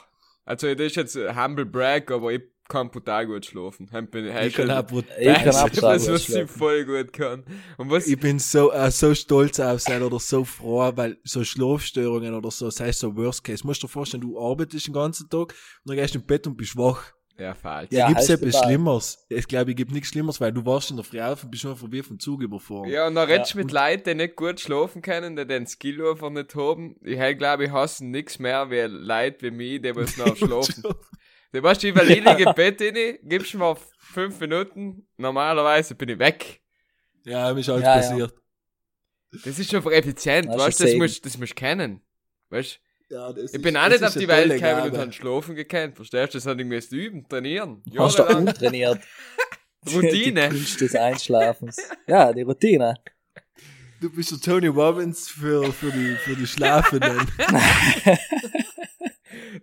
Also, 0.49 0.75
das 0.75 0.87
ist 0.87 0.97
jetzt 0.97 1.17
ein 1.17 1.37
humble 1.43 1.67
brag, 1.67 2.11
aber 2.11 2.33
ich 2.33 2.43
kann 2.69 2.91
brutal 2.91 3.27
gut 3.27 3.47
schlafen. 3.47 3.85
Ich 3.93 4.11
bin, 4.11 4.27
Ich 4.27 4.55
kann 4.55 4.71
auch 4.71 4.83
brut- 4.87 5.05
Ich 5.19 5.27
kann 5.27 5.37
auch 5.39 5.45
das, 5.45 5.71
brutal 5.71 5.97
was 5.97 6.07
gut 6.07 6.17
ich 6.17 6.25
schlafen. 6.25 6.49
voll 6.49 6.85
gut 6.85 7.13
kann. 7.13 7.45
Und 7.79 7.91
was, 7.91 8.07
Ich 8.07 8.19
bin 8.19 8.39
so, 8.39 8.73
äh, 8.73 8.91
so 8.91 9.15
stolz 9.15 9.59
auf 9.61 9.81
sein 9.81 10.03
oder 10.03 10.19
so 10.19 10.45
froh, 10.45 10.91
weil 10.95 11.19
so 11.25 11.45
Schlafstörungen 11.45 12.35
oder 12.35 12.51
so, 12.51 12.69
sei 12.71 12.89
es 12.89 12.99
so 12.99 13.15
Worst 13.17 13.43
Case. 13.45 13.67
Musst 13.67 13.83
du 13.83 13.87
dir 13.87 13.93
vorstellen, 13.93 14.21
du 14.23 14.39
arbeitest 14.39 14.87
den 14.87 14.95
ganzen 14.95 15.29
Tag 15.31 15.53
und 15.53 15.55
dann 15.87 15.97
gehst 15.97 16.15
du 16.15 16.19
im 16.19 16.27
Bett 16.27 16.47
und 16.47 16.57
bist 16.57 16.77
wach. 16.77 17.13
Ja, 17.39 17.55
falsch. 17.55 17.91
Ja, 17.93 18.01
Ja, 18.01 18.09
gibt's 18.09 18.29
etwas. 18.29 18.59
Schlimmeres? 18.59 19.27
Ich 19.29 19.47
glaube, 19.47 19.71
ich 19.71 19.77
gibt 19.77 19.93
nichts 19.93 20.09
Schlimmeres, 20.09 20.41
weil 20.41 20.53
du 20.53 20.65
warst 20.67 20.91
in 20.91 20.97
der 20.97 21.05
Früh 21.05 21.21
auf 21.21 21.45
und 21.45 21.51
bist 21.51 21.65
einfach 21.67 21.87
wie 21.91 22.03
vom 22.03 22.19
Zug 22.19 22.43
überfahren. 22.43 22.89
Ja, 22.91 23.07
und 23.07 23.15
dann 23.15 23.29
redest 23.29 23.55
du 23.55 23.59
Ja. 23.59 23.65
mit 23.65 23.73
Leuten, 23.73 24.03
die 24.05 24.15
nicht 24.15 24.37
gut 24.37 24.61
schlafen 24.61 25.03
können, 25.03 25.37
die 25.37 25.47
den 25.47 25.67
Skill 25.67 26.05
einfach 26.09 26.31
nicht 26.31 26.55
haben. 26.55 26.97
Ich 27.03 27.39
glaube, 27.39 27.65
ich 27.67 27.71
hasse 27.71 28.05
nichts 28.05 28.39
mehr 28.39 28.71
wie 28.71 28.81
Leute 28.83 29.43
wie 29.43 29.51
mich, 29.53 29.83
die 29.83 29.93
müssen 29.93 30.21
noch 30.27 30.37
schlafen. 30.37 30.83
Du 31.53 31.63
weißt, 31.63 31.83
ich 31.85 31.95
will 31.95 32.11
ja. 32.25 32.33
im 32.37 32.55
Bett 32.55 32.81
rein, 32.83 33.19
gibst 33.23 33.55
mir 33.55 33.77
fünf 33.99 34.39
Minuten, 34.41 35.07
normalerweise 35.17 35.95
bin 35.95 36.11
ich 36.11 36.19
weg. 36.19 36.61
Ja, 37.25 37.53
mir 37.55 37.61
ist 37.61 37.69
alles 37.71 37.83
Ja, 37.85 37.95
ja. 37.95 38.01
passiert. 38.01 38.35
Das 39.45 39.59
ist 39.59 39.75
einfach 39.75 39.93
effizient, 39.93 40.49
Das 40.49 40.59
weißt 40.59 40.81
du, 40.81 40.85
das 40.85 40.95
musst, 40.95 41.25
das 41.25 41.39
musst 41.39 41.53
du 41.53 41.55
kennen. 41.57 42.01
Weißt 42.51 42.81
Ja, 43.11 43.33
das 43.33 43.55
ich 43.55 43.63
bin 43.63 43.77
auch 43.77 43.89
nicht 43.89 44.05
auf 44.05 44.15
die 44.15 44.29
Welt 44.29 44.53
gekommen 44.53 44.93
und 44.93 44.99
habe 44.99 45.13
schlafen 45.13 45.55
gekannt, 45.55 45.97
verstehst 45.97 46.35
du? 46.35 46.39
Das 46.39 46.47
hat 46.47 46.61
ich 46.61 46.67
müssen 46.67 46.99
üben, 46.99 47.29
trainieren. 47.29 47.83
Hast 47.97 48.19
du 48.19 48.23
Jahrelang. 48.23 48.49
umtrainiert. 48.49 49.01
Routine. 49.95 50.49
Die 50.51 50.57
Kunst 50.57 50.81
des 50.81 50.95
Einschlafens. 50.95 51.77
Ja, 52.07 52.33
die 52.33 52.43
Routine. 52.43 52.95
Du 54.01 54.11
bist 54.11 54.31
der 54.31 54.41
Tony 54.41 54.67
Robbins 54.67 55.29
für, 55.29 55.73
für 55.73 55.91
die, 55.91 56.17
für 56.17 56.37
die 56.37 56.47
Schlafenden. 56.47 57.27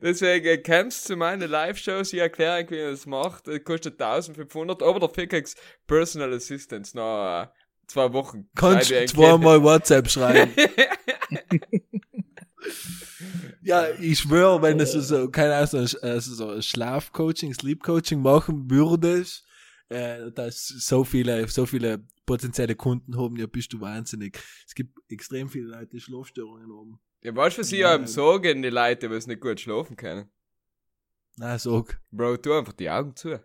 Deswegen 0.01 0.63
kommst 0.63 1.05
du 1.05 1.13
zu 1.13 1.17
meinen 1.17 1.49
Live-Shows, 1.49 2.13
ich 2.13 2.19
erkläre, 2.19 2.65
wie 2.69 2.81
man 2.81 2.91
das 2.91 3.05
macht. 3.05 3.47
Das 3.47 3.63
kostet 3.63 4.01
1500, 4.01 4.83
aber 4.83 4.99
der 4.99 5.07
Pickaxe 5.07 5.55
Personal 5.87 6.33
Assistance 6.33 6.97
nach 6.97 7.45
äh, 7.45 7.47
zwei 7.87 8.11
Wochen. 8.13 8.49
Kannst 8.55 8.91
du 8.91 9.05
zweimal 9.05 9.63
WhatsApp 9.63 10.09
schreiben. 10.09 10.51
Ja, 13.61 13.87
ich 13.99 14.19
schwöre, 14.19 14.61
wenn 14.61 14.77
du 14.77 14.85
so, 14.85 15.29
keine 15.29 15.55
Ahnung, 15.55 15.67
so, 15.67 15.77
ein- 15.99 16.09
äh, 16.09 16.19
so 16.21 16.49
ein 16.49 16.61
Schlafcoaching, 16.61 17.53
Sleep-Coaching 17.53 18.21
machen 18.21 18.69
würdest, 18.69 19.45
äh, 19.89 20.31
dass 20.31 20.67
so 20.67 21.03
viele, 21.03 21.47
so 21.47 21.65
viele 21.65 22.05
potenzielle 22.25 22.75
Kunden 22.75 23.17
haben, 23.17 23.35
ja, 23.37 23.45
bist 23.45 23.71
du 23.73 23.79
wahnsinnig. 23.81 24.39
Es 24.67 24.73
gibt 24.73 24.97
extrem 25.09 25.47
viele 25.49 25.67
Leute, 25.67 25.87
die 25.87 25.99
Schlafstörungen 25.99 26.71
haben. 26.71 26.99
Ja, 27.21 27.35
weißt 27.35 27.57
du, 27.57 27.61
was 27.61 27.71
ich 27.71 27.79
Ja. 27.79 27.93
einem 27.95 28.07
sagen, 28.07 28.61
die 28.61 28.69
Leute, 28.69 29.09
die 29.09 29.27
nicht 29.27 29.41
gut 29.41 29.59
schlafen 29.59 29.95
können? 29.95 30.29
Na, 31.37 31.57
sag, 31.59 31.99
Bro, 32.11 32.37
tu 32.37 32.53
einfach 32.53 32.73
die 32.73 32.89
Augen 32.89 33.15
zu. 33.15 33.39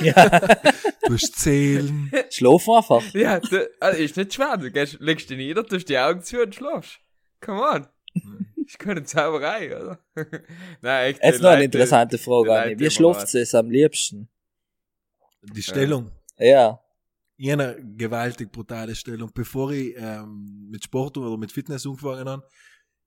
Ja. 0.00 0.28
du 1.06 1.14
hast 1.14 1.36
Zählen. 1.36 2.10
Schlaf 2.30 2.68
einfach. 2.68 3.02
Ja, 3.14 3.40
du, 3.40 3.68
also 3.80 4.00
ist 4.02 4.16
nicht 4.16 4.34
schwer. 4.34 4.56
Du 4.58 4.70
gehst, 4.70 4.98
legst 5.00 5.30
dich 5.30 5.36
nieder, 5.38 5.64
tust 5.66 5.88
die 5.88 5.98
Augen 5.98 6.22
zu 6.22 6.42
und 6.42 6.54
schlafst. 6.54 6.98
Come 7.40 7.62
on. 7.62 7.86
Ist 8.64 8.78
keine 8.78 9.02
Zauberei, 9.04 9.76
oder? 9.76 9.98
Nein, 10.82 11.10
echt. 11.12 11.22
Jetzt 11.22 11.40
noch 11.42 11.50
eine 11.50 11.56
Leute- 11.62 11.64
interessante 11.66 12.18
Frage. 12.18 12.48
Leute 12.48 12.78
Wie 12.80 12.90
schlaft 12.90 13.34
es 13.34 13.54
am 13.54 13.70
liebsten? 13.70 14.28
Die 15.54 15.62
Stellung. 15.62 16.10
Ja. 16.38 16.80
Ich 17.36 17.50
habe 17.52 17.62
eine 17.76 17.96
gewaltig 17.96 18.50
brutale 18.50 18.94
Stellung. 18.94 19.30
Bevor 19.32 19.70
ich 19.70 19.94
ähm, 19.96 20.68
mit 20.70 20.82
Sport 20.84 21.16
oder 21.18 21.36
mit 21.36 21.52
Fitness 21.52 21.86
angefangen 21.86 22.28
habe, 22.28 22.42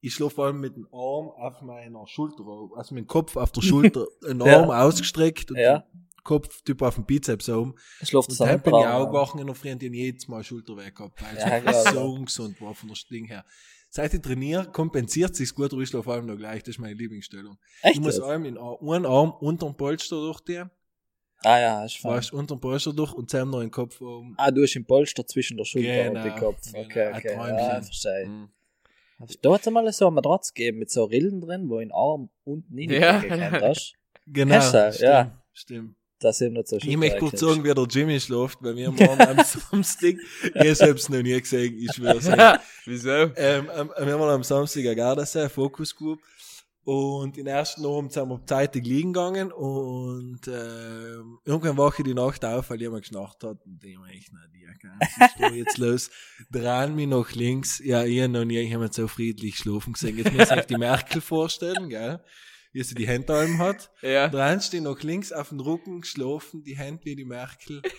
ich 0.02 0.14
schlafe 0.14 0.36
vor 0.36 0.46
allem 0.46 0.60
mit 0.62 0.76
dem 0.76 0.86
Arm 0.94 1.30
auf 1.30 1.62
meiner 1.62 2.08
Schulter, 2.08 2.44
also 2.78 2.96
mit 2.96 3.04
dem 3.04 3.08
Kopf 3.08 3.36
auf 3.36 3.52
der 3.52 3.62
Schulter, 3.62 4.06
einen 4.30 4.40
Ja. 4.46 4.62
Arm 4.62 4.70
ausgestreckt 4.70 5.52
und 5.52 5.58
Ja. 5.58 5.84
Kopf 6.24 6.62
typ 6.62 6.82
auf 6.84 6.96
dem 6.96 7.06
Bizeps 7.06 7.50
oben. 7.50 7.74
Schlaft 8.04 8.30
Und 8.30 8.40
dann 8.40 8.50
am 8.50 8.62
bin 8.62 8.74
ich 8.76 8.86
auch 8.86 9.00
ja. 9.00 9.06
gewachen 9.06 9.40
in 9.40 9.48
der 9.48 9.56
Früh 9.56 9.72
und 9.72 9.82
ich 9.84 9.92
jedes 9.92 10.28
Mal 10.28 10.44
Schulter 10.44 10.78
weg 10.78 10.96
gehabt, 10.96 11.22
weil 11.22 11.36
es 11.36 11.44
Ja, 11.84 11.84
so 11.92 11.98
ja. 12.00 12.04
ungesund 12.06 12.62
war 12.62 12.74
von 12.76 12.88
der 12.90 12.98
Ding 13.12 13.26
her. 13.26 13.44
Seit 13.92 14.14
ich 14.14 14.22
trainiere, 14.22 14.72
kompensiert 14.72 15.36
sich's 15.36 15.54
gut, 15.56 15.74
ich 15.74 15.90
schlafe 15.90 16.12
allem 16.12 16.28
noch 16.28 16.38
gleich. 16.38 16.62
Das 16.64 16.76
ist 16.76 16.80
meine 16.80 16.94
Lieblingsstellung. 16.94 17.58
Echt? 17.82 17.96
Ich 17.96 18.02
muss 18.02 18.20
allem 18.20 18.46
in 18.46 18.58
einen 18.58 19.06
Arm 19.06 19.32
unter 19.40 19.66
dem 19.66 19.76
Polster 19.76 20.16
durchziehen, 20.18 20.70
Ah 21.44 21.58
ja, 21.60 21.86
ist 21.86 21.98
fein. 21.98 22.12
fast 22.16 22.34
unter 22.34 22.56
dem 22.56 22.60
Polster 22.62 22.94
durch 22.94 23.14
und 23.14 23.32
zusammen 23.32 23.52
noch 23.52 23.62
den 23.62 23.72
Kopf 23.72 24.00
oben. 24.02 24.36
Ah, 24.38 24.52
du 24.52 24.62
hast 24.62 24.74
den 24.74 24.86
Polster 24.86 25.26
zwischen 25.26 25.58
der 25.58 25.64
Schulter 25.66 25.88
und 26.10 26.14
Genau, 26.16 26.24
den 26.24 26.36
Kopf. 26.36 26.72
genau, 26.72 26.86
Okay, 26.86 27.08
ein 27.08 27.16
okay. 27.16 27.34
Ja, 27.34 27.82
verstehe. 27.82 28.26
Mhm. 28.28 28.50
Da 29.42 29.54
hat 29.54 29.66
es 29.66 29.72
mal 29.74 29.92
so 29.92 30.08
eine 30.08 30.16
Matratze 30.16 30.54
gegeben 30.54 30.80
mit 30.80 30.90
so 30.92 31.04
Rillen 31.06 31.42
drin, 31.42 31.70
wo 31.70 31.78
ein 31.78 31.92
Arm 31.92 32.30
unten 32.44 32.78
in 32.78 32.90
Ja. 32.92 33.22
hast. 33.62 33.94
Genau, 34.32 34.56
Hast 34.56 34.74
du, 34.76 34.92
stimmt, 34.94 35.02
ja. 35.10 35.42
stimmt. 35.54 35.96
Das 36.20 36.38
sind 36.38 36.54
nicht 36.54 36.68
so 36.68 36.78
Ich 36.78 36.98
möchte 36.98 37.20
kurz 37.20 37.40
sagen, 37.40 37.64
wie 37.64 37.74
der 37.74 37.86
Jimmy 37.86 38.20
schläft, 38.20 38.58
weil 38.62 38.76
wir 38.76 38.88
haben 38.88 39.22
am 39.22 39.46
Samstag, 39.72 40.16
ich 40.54 40.82
hab's 40.82 41.10
noch 41.10 41.22
nie 41.22 41.40
gesehen, 41.40 41.78
ich 41.80 41.94
schwör's 41.94 42.28
euch. 42.28 42.60
Wieso? 42.86 43.10
ähm, 43.10 43.70
ähm, 43.74 43.92
wir 43.98 44.14
haben 44.14 44.22
am 44.24 44.44
Samstag 44.44 44.82
eine 44.82 44.96
Gardasee, 44.96 45.40
eine 45.40 45.50
Focus 45.50 45.96
Group. 45.96 46.20
Und 46.84 47.38
in 47.38 47.46
den 47.46 47.54
ersten 47.54 47.86
Abend 47.86 48.12
sind 48.12 48.28
wir 48.30 48.42
zeitig 48.46 48.86
liegen 48.86 49.14
gegangen 49.14 49.52
und 49.52 50.40
ähm, 50.48 51.38
irgendwann 51.46 51.78
wache 51.78 52.02
ich 52.02 52.08
die 52.08 52.16
Nacht 52.16 52.44
auf, 52.44 52.70
weil 52.70 52.82
jemand 52.82 53.04
geschnarcht 53.04 53.44
hat 53.44 53.64
und 53.64 53.84
ich 53.84 53.98
mir 54.00 54.08
echt, 54.08 54.32
na, 54.34 54.40
die 54.52 54.60
was 55.00 55.30
ist 55.30 55.40
da 55.40 55.50
jetzt 55.50 55.78
los? 55.78 56.10
Drehen 56.52 56.96
mich 56.96 57.08
nach 57.08 57.32
links, 57.34 57.80
ja, 57.84 58.04
ich 58.04 58.22
hab 58.22 58.32
noch 58.32 58.46
nie 58.46 58.60
jemand 58.60 58.94
so 58.94 59.08
friedlich 59.08 59.58
schlafen 59.58 59.94
gesehen. 59.94 60.18
Jetzt 60.18 60.34
muss 60.34 60.50
ich 60.50 60.58
euch 60.58 60.66
die 60.66 60.78
Merkel 60.78 61.22
vorstellen, 61.22 61.90
gell? 61.90 62.22
Wie 62.72 62.84
sie 62.84 62.96
die 62.96 63.08
Hände 63.08 63.34
allem 63.34 63.58
hat. 63.58 63.90
Ja. 64.02 64.28
Dran 64.28 64.62
stehen 64.62 64.84
nach 64.84 65.02
links 65.02 65.32
auf 65.32 65.50
dem 65.50 65.60
Rücken 65.60 66.02
geschlafen, 66.02 66.64
die 66.64 66.78
Hände 66.78 67.04
wie 67.06 67.16
die 67.16 67.26
Merkel. 67.26 67.82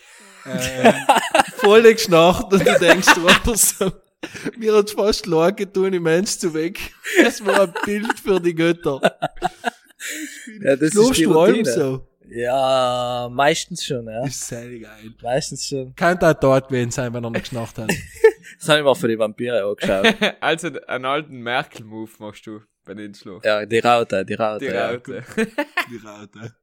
Ähm, 0.47 0.95
voll 1.57 1.83
geschnarcht 1.83 2.51
und 2.51 2.67
du 2.67 2.79
denkst, 2.79 3.09
was 3.19 3.77
so. 3.77 3.93
Mir 4.57 4.75
hat's 4.75 4.93
fast 4.93 5.27
leid 5.27 5.59
getan, 5.59 5.93
im 5.93 6.03
Mensch 6.05 6.39
zu 6.39 6.55
weg. 6.55 6.81
Das 7.23 7.45
war 7.45 7.65
ein 7.65 7.75
Bild 7.85 8.19
für 8.19 8.41
die 8.41 8.55
Götter. 8.55 9.03
Ja, 10.63 10.77
das 10.77 10.95
ist 10.95 11.19
die 11.19 11.25
du 11.25 11.39
allem 11.39 11.57
Routine. 11.57 11.75
so? 11.75 12.09
Ja, 12.31 13.29
meistens 13.31 13.85
schon, 13.85 14.07
ja. 14.07 14.25
Ist 14.25 14.47
sehr 14.47 14.67
geil. 14.79 15.15
Meistens 15.23 15.67
schon. 15.67 15.95
Könnte 15.95 16.29
auch 16.29 16.35
dort 16.41 16.69
gewesen 16.69 16.91
sein, 16.91 17.13
wenn 17.13 17.25
er 17.25 17.31
noch 17.31 17.41
geschnarcht 17.41 17.79
hat. 17.79 17.93
Das 18.59 18.69
habe 18.69 18.81
ich 18.81 18.85
mal 18.85 18.95
für 18.95 19.09
die 19.09 19.19
Vampire 19.19 19.63
angeschaut. 19.65 20.15
Also, 20.41 20.69
einen 20.87 21.05
alten 21.07 21.41
Merkel-Move 21.41 22.11
machst 22.19 22.47
du 22.47 22.61
bei 22.91 22.95
den 22.95 23.15
Schlaf. 23.15 23.45
ja, 23.45 23.65
die 23.65 23.79
Raute, 23.79 24.25
die 24.25 24.35
Raute. 24.35 24.67
Die 24.67 24.73
ja. 24.73 24.91
Raute. 24.91 25.25
Die 25.91 25.97
Raute. 26.05 26.55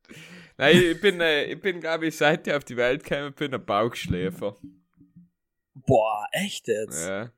Nein, 0.58 0.76
ich 0.76 1.00
bin, 1.00 1.22
äh, 1.22 1.46
ich 1.46 1.62
bin, 1.62 1.80
glaube 1.80 2.08
ich, 2.08 2.18
seit 2.18 2.46
ich 2.48 2.54
auf 2.54 2.64
die 2.66 2.76
Welt 2.76 3.04
gekommen 3.04 3.34
bin, 3.34 3.54
ein 3.54 3.66
Bauchschläfer. 3.66 4.56
Boah, 5.74 6.28
echt 6.32 6.68
jetzt? 6.68 7.08
Ja. 7.08 7.32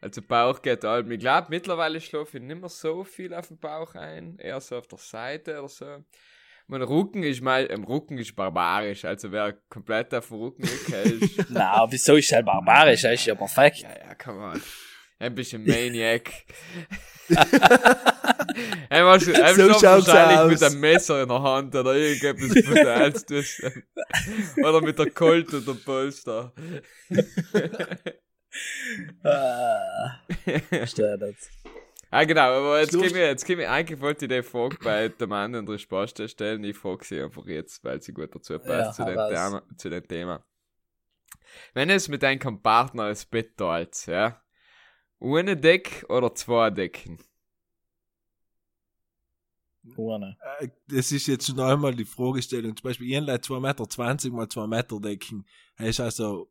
Also 0.00 0.22
Bauch 0.22 0.62
geht 0.62 0.84
allem. 0.84 1.10
Ich 1.10 1.18
glaube, 1.18 1.48
mittlerweile 1.50 2.00
schlafe 2.00 2.36
ich 2.38 2.44
nicht 2.44 2.60
mehr 2.60 2.68
so 2.68 3.02
viel 3.02 3.34
auf 3.34 3.48
den 3.48 3.58
Bauch 3.58 3.94
ein, 3.94 4.38
eher 4.38 4.60
so 4.60 4.76
auf 4.76 4.86
der 4.86 4.98
Seite 4.98 5.58
oder 5.58 5.68
so. 5.68 6.04
Mein 6.68 6.82
Rücken 6.82 7.22
ist 7.24 7.40
mal, 7.42 7.66
im 7.66 7.84
Rücken 7.84 8.18
ist 8.18 8.36
barbarisch, 8.36 9.04
also 9.04 9.32
wer 9.32 9.52
komplett 9.68 10.14
auf 10.14 10.28
dem 10.28 10.38
Rücken 10.38 10.62
ist, 11.20 11.46
Na, 11.48 11.86
wieso 11.90 12.16
ist 12.16 12.30
er 12.30 12.42
barbarisch? 12.42 13.04
Er 13.04 13.14
ist 13.14 13.26
ja 13.26 13.34
perfekt. 13.34 13.78
ja, 13.78 13.88
ja, 13.88 14.14
come 14.14 14.38
on. 14.44 14.62
Ein 15.18 15.34
bisschen 15.34 15.64
Maniac. 15.64 16.30
Einmal 18.90 19.20
schon, 19.20 19.34
einmal 19.34 19.54
So 19.54 19.72
schon 19.74 19.82
wahrscheinlich 19.82 20.38
aus. 20.38 20.50
mit 20.50 20.62
einem 20.62 20.80
Messer 20.80 21.22
in 21.22 21.28
der 21.28 21.42
Hand 21.42 21.74
oder 21.74 21.94
irgendetwas 21.94 22.64
Brutales 22.64 23.26
tust. 23.26 23.62
Oder 24.58 24.80
mit 24.80 24.98
der 24.98 25.10
Colt 25.10 25.52
oder 25.52 25.74
Polster. 25.74 26.52
Ah, 29.22 30.20
nicht. 30.46 31.00
Ah, 32.10 32.24
genau, 32.24 32.52
aber 32.52 32.80
jetzt 32.80 32.92
gehen 32.98 33.14
wir, 33.14 33.26
jetzt 33.26 33.44
gehen 33.44 33.58
wir, 33.58 33.70
eigentlich 33.70 34.00
wollte 34.00 34.24
ich 34.26 34.30
die 34.30 34.42
Frage 34.42 34.76
bei 34.82 35.08
dem 35.08 35.32
anderen 35.32 35.66
Resposte 35.68 36.28
stellen. 36.28 36.62
Ich 36.64 36.76
frage 36.78 37.04
sie 37.04 37.20
einfach 37.20 37.44
jetzt, 37.46 37.82
weil 37.84 38.00
sie 38.00 38.12
gut 38.12 38.34
dazu 38.34 38.58
passt 38.58 38.68
Ja, 38.68 38.92
zu, 38.92 39.04
dem. 39.04 39.16
Thema, 39.16 39.62
zu 39.76 39.90
dem 39.90 40.06
Thema. 40.08 40.44
Wenn 41.74 41.90
es 41.90 42.08
mit 42.08 42.22
deinem 42.22 42.62
Partner 42.62 43.08
das 43.08 43.26
Bett 43.26 43.56
teilt, 43.56 44.06
ja, 44.06 44.40
ohne 45.18 45.56
Deck 45.56 46.04
oder 46.08 46.34
zwei 46.34 46.70
Decken? 46.70 47.18
Ohne. 49.96 50.36
Äh, 50.58 50.68
Das 50.88 51.12
ist 51.12 51.26
jetzt 51.28 51.46
schon 51.46 51.60
einmal 51.60 51.94
die 51.94 52.04
Fragestellung. 52.04 52.76
Zum 52.76 52.84
Beispiel, 52.84 53.08
ich 53.10 53.16
habe 53.16 53.30
2,20 53.32 53.60
Meter 53.60 54.30
mal 54.36 54.48
2 54.48 54.66
Meter 54.66 55.00
Decken. 55.00 55.46
Das 55.76 55.88
ist 55.88 56.00
also 56.00 56.50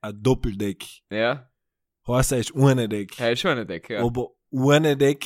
ein 0.00 0.22
Doppeldeck. 0.22 0.84
Ja, 1.10 1.48
Heißt, 2.08 2.32
er 2.32 2.38
ist 2.38 2.52
ohne 2.54 2.88
Deck. 2.88 3.16
ja, 3.18 3.28
ist 3.28 3.40
schon 3.40 3.52
eine 3.52 3.64
Decke, 3.66 3.94
ja. 3.94 4.04
Aber 4.04 4.30
ohne 4.50 4.96
Deck 4.96 5.24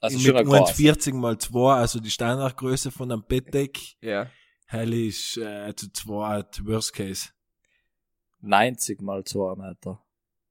Also 0.00 0.18
mit 0.18 0.26
schon 0.26 0.36
ein 0.36 0.44
Gras. 0.46 0.78
1,40 0.78 1.14
mal 1.14 1.36
2, 1.36 1.74
also 1.74 1.98
die 1.98 2.10
Standardgröße 2.10 2.92
von 2.92 3.10
einem 3.10 3.24
Bettdeck, 3.26 3.96
Ja. 4.00 4.30
hell 4.66 4.92
ist 4.94 5.36
äh, 5.38 5.74
zu 5.74 5.90
2 5.92 6.42
die 6.42 6.66
Worst 6.66 6.92
Case. 6.92 7.30
90 8.42 9.00
mal 9.00 9.24
2 9.24 9.56
Meter. 9.56 10.03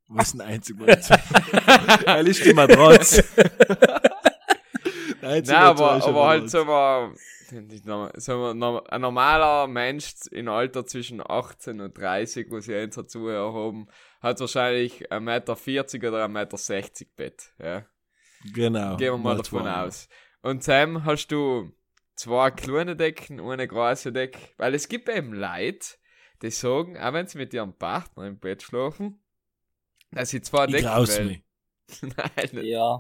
Was 0.08 0.30
ist 0.30 0.36
ein 0.36 0.42
einzig 0.42 0.78
mal 0.80 1.00
2? 1.00 1.18
hell 2.06 2.28
ist 2.28 2.46
die 2.46 2.54
Matratze. 2.54 3.24
90 5.22 5.22
Nein, 5.22 5.44
mal 5.46 5.54
aber, 5.54 6.06
aber 6.06 6.28
halt 6.28 6.54
mal, 6.66 7.14
sagen 8.16 8.60
wir, 8.60 8.84
ein 8.92 9.02
normaler 9.02 9.68
Mensch 9.68 10.14
in 10.32 10.48
Alter 10.48 10.86
zwischen 10.86 11.22
18 11.26 11.82
und 11.82 11.98
30, 11.98 12.52
wo 12.52 12.60
sie 12.60 12.74
jetzt 12.74 12.98
dazu 12.98 13.30
haben, 13.30 13.88
hat 14.22 14.40
wahrscheinlich 14.40 15.12
1,40 15.12 15.20
Meter 15.22 16.10
oder 16.10 16.26
1,60 16.26 16.30
Meter 16.30 17.06
Bett. 17.16 17.54
Ja. 17.60 17.86
Genau. 18.54 18.98
Gehen 18.98 19.14
wir 19.14 19.18
mal 19.18 19.38
davon 19.38 19.64
zwei. 19.64 19.76
aus. 19.76 20.10
Und 20.42 20.64
Sam, 20.64 21.06
hast 21.06 21.28
du 21.28 21.72
zwei 22.16 22.52
kleine 22.52 22.96
Decken 22.96 23.40
und 23.40 23.54
eine 23.54 23.68
große 23.68 24.12
Deck? 24.12 24.54
Weil 24.58 24.76
es 24.76 24.90
gibt 24.90 25.08
eben 25.08 25.34
Leute, 25.34 25.88
die 26.42 26.52
sagen, 26.52 26.98
auch 26.98 27.14
wenn 27.14 27.28
sie 27.28 27.38
mit 27.38 27.54
ihrem 27.54 27.74
Partner 27.78 28.28
im 28.28 28.40
Bett 28.40 28.64
schlafen, 28.64 29.23
dass 30.16 30.30
sie 30.30 30.42
zwei 30.42 30.66
Ich 30.66 30.72
Decken 30.72 30.88
wählen. 31.08 31.28
mich. 31.28 31.42
Nein, 32.02 32.50
nicht. 32.54 32.66
Ja. 32.66 32.98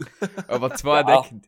aber 0.47 0.73
zwei 0.75 1.01
Ja. 1.01 1.21
Decken. 1.21 1.41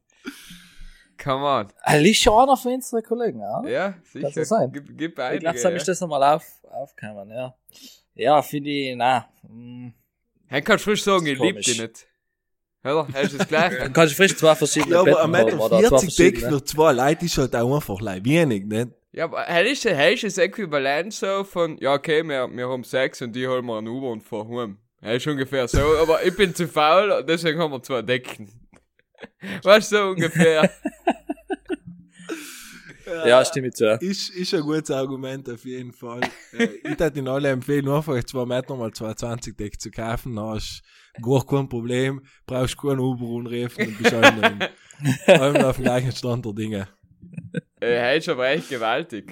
Come 1.21 1.45
on. 1.45 1.67
Er 1.83 1.99
liegt 2.01 2.17
schon 2.17 2.33
einer 2.41 2.57
von 2.57 2.73
unseren 2.73 3.03
Kollegen, 3.03 3.39
ja? 3.39 3.63
Ja, 3.67 3.93
sicher. 4.03 4.31
so 4.31 4.43
sein. 4.43 4.71
Gib, 4.71 4.97
gib 4.97 5.13
Ich 5.17 5.23
einige, 5.23 5.43
da 5.45 5.69
ja. 5.69 5.75
ist 5.75 5.87
das 5.87 6.01
nochmal 6.01 6.23
auf, 6.35 6.43
aufgekommen, 6.63 7.29
ja. 7.31 7.55
Ja, 8.15 8.41
finde 8.41 8.69
ich, 8.69 8.95
na. 8.95 9.27
mm. 9.47 9.89
Hey, 10.47 10.61
kannst 10.61 10.85
du 10.85 10.91
frisch 10.91 11.03
sagen, 11.03 11.25
ich 11.25 11.33
ist 11.33 11.39
lieb 11.41 11.51
komisch. 11.55 11.65
dich 11.65 11.81
nicht. 11.81 12.07
Oder? 12.83 13.07
Hast 13.13 13.33
du 13.33 13.37
das 13.37 13.47
gleiche? 13.47 13.77
Dann 13.79 13.93
kannst 13.93 14.13
du 14.13 14.17
frisch 14.17 14.35
zwei 14.37 14.55
verschiedene 14.55 14.93
Ja, 14.95 14.99
aber 15.01 15.11
Betten 15.11 15.35
ein 15.35 15.45
Meter 15.45 15.57
haben, 15.57 15.69
zwei 15.69 15.99
40 15.99 16.15
Deck 16.15 16.39
für 16.39 16.63
zwei 16.63 16.91
Leute 16.91 17.25
ist 17.25 17.37
halt 17.37 17.55
auch 17.55 17.75
einfach 17.75 17.99
leid 18.01 18.25
wenig, 18.25 18.65
nicht? 18.65 18.89
ja, 19.11 19.23
aber 19.23 19.43
hey, 19.45 19.71
ist, 19.71 19.85
hey, 19.85 20.13
ist 20.13 20.23
das 20.23 20.37
Äquivalent 20.37 21.13
so 21.13 21.43
von, 21.45 21.77
ja, 21.79 21.93
okay, 21.93 22.23
wir, 22.23 22.47
wir 22.51 22.69
haben 22.69 22.83
sechs 22.83 23.21
und 23.21 23.33
die 23.33 23.47
holen 23.47 23.65
wir 23.65 23.77
einen 23.77 23.87
und 23.87 24.21
fahren 24.21 24.55
heim. 24.57 24.77
Hey, 25.05 25.17
ist 25.17 25.27
ungefähr 25.27 25.67
so, 25.67 25.97
aber 26.01 26.25
ich 26.25 26.35
bin 26.35 26.55
zu 26.55 26.67
faul, 26.67 27.11
und 27.11 27.29
deswegen 27.29 27.59
haben 27.59 27.71
wir 27.71 27.83
zwei 27.83 28.01
Decken. 28.01 28.49
Weißt 29.61 29.91
du, 29.91 29.97
so 29.97 30.03
ungefähr. 30.09 30.67
Ja, 33.23 33.45
stimme 33.45 33.67
ich 33.67 33.75
zu. 33.75 33.85
Ist, 34.01 34.31
ist 34.31 34.55
ein 34.55 34.61
gutes 34.61 34.89
Argument 34.89 35.47
auf 35.47 35.63
jeden 35.63 35.93
Fall. 35.93 36.21
äh, 36.57 36.63
ich 36.63 36.99
würde 36.99 37.19
Ihnen 37.19 37.27
alle 37.27 37.49
empfehlen, 37.49 37.87
einfach 37.87 38.21
2 38.23 38.45
Meter 38.47 38.75
mal 38.75 38.91
220 38.91 39.55
Deck 39.55 39.79
zu 39.79 39.91
kaufen. 39.91 40.35
Dann 40.35 40.47
hast 40.55 40.81
du 41.15 41.21
gar 41.21 41.45
kein 41.45 41.69
Problem, 41.69 42.25
brauchst 42.47 42.75
keinen 42.75 42.99
Uber 42.99 43.25
anrufen 43.25 43.87
und 43.87 43.97
bist 43.99 44.11
allem, 44.11 44.59
allem 45.27 45.63
auf 45.63 45.75
dem 45.75 45.83
gleichen 45.83 46.11
Stand 46.13 46.45
der 46.45 46.53
Dinge. 46.53 46.87
Äh, 47.79 47.99
hey, 47.99 48.17
ist 48.17 48.27
aber 48.27 48.47
echt 48.47 48.69
gewaltig. 48.69 49.31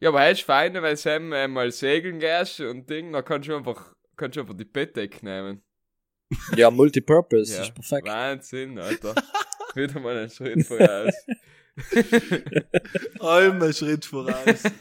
Ja, 0.00 0.08
aber 0.08 0.30
ist 0.30 0.42
fein, 0.42 0.72
wenn 0.72 0.96
Sam 0.96 1.30
äh, 1.32 1.46
mal 1.46 1.70
segeln 1.70 2.20
gehst 2.20 2.60
und 2.60 2.88
Ding, 2.88 3.12
dann 3.12 3.24
kannst 3.24 3.50
du 3.50 3.56
einfach, 3.56 3.93
kannst 4.16 4.36
du 4.36 4.40
einfach 4.40 4.56
die 4.56 4.64
Bettdecke 4.64 5.24
nehmen. 5.24 5.62
Ja, 6.56 6.70
Multipurpose, 6.70 7.54
Ja. 7.56 7.62
ist 7.62 7.74
perfekt. 7.74 8.06
Wahnsinn, 8.08 8.78
Alter. 8.78 9.14
Wieder 9.74 10.00
mal 10.00 10.16
einen 10.16 10.30
Schritt 10.30 10.64
voraus. 10.66 11.14
Einen 13.20 13.72
Schritt 13.72 14.04
voraus. 14.04 14.62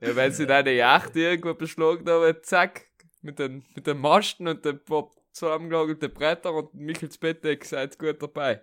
Ja, 0.00 0.14
wenn 0.16 0.32
sie 0.32 0.46
deine 0.46 0.72
Yacht 0.72 1.16
irgendwo 1.16 1.54
beschlagen 1.54 2.06
haben, 2.08 2.36
zack, 2.42 2.88
mit 3.22 3.38
den, 3.38 3.64
mit 3.74 3.86
den 3.86 3.96
Masten 3.98 4.46
und 4.48 4.62
den 4.64 4.82
paar 4.84 5.10
zusammengenagelten 5.32 6.12
Bretter 6.12 6.52
und 6.52 6.74
Michels 6.74 7.16
Bettdeck 7.16 7.64
seid 7.64 7.98
gut 7.98 8.20
dabei. 8.22 8.60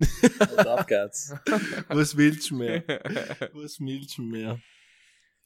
Und 0.00 0.58
ab 0.66 0.86
geht's. 0.86 1.34
Was 1.88 2.16
willst 2.16 2.50
du 2.50 2.56
mehr? 2.56 2.82
Was 3.52 3.78
willst 3.78 4.16
du 4.16 4.22
mehr? 4.22 4.58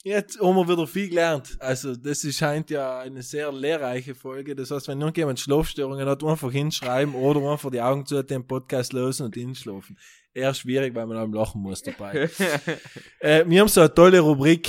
Jetzt 0.05 0.41
haben 0.41 0.57
wir 0.57 0.69
wieder 0.69 0.85
viel 0.85 1.09
gelernt. 1.09 1.57
Also, 1.61 1.95
das 1.95 2.25
ist, 2.25 2.37
scheint 2.37 2.71
ja 2.71 2.99
eine 2.99 3.23
sehr 3.23 3.53
lehrreiche 3.53 4.17
Folge. 4.17 4.57
Das 4.57 4.73
heißt, 4.73 4.89
wenn 4.89 5.01
irgendjemand 5.01 5.39
Schlafstörungen 5.39 6.09
hat, 6.09 6.25
einfach 6.25 6.51
hinschreiben 6.51 7.15
oder 7.15 7.49
einfach 7.49 7.71
die 7.71 7.81
Augen 7.81 8.05
zu 8.05 8.21
den 8.25 8.45
Podcast 8.45 8.93
lösen 8.93 9.27
und 9.27 9.37
hinschlafen. 9.37 9.97
Eher 10.35 10.53
schwierig, 10.55 10.93
weil 10.97 11.07
man 11.07 11.19
am 11.19 11.33
Lachen 11.33 11.63
muss 11.63 11.83
dabei. 11.83 12.29
äh, 13.21 13.45
wir 13.47 13.61
haben 13.61 13.69
so 13.69 13.81
eine 13.81 13.95
tolle 13.95 14.19
Rubrik. 14.19 14.69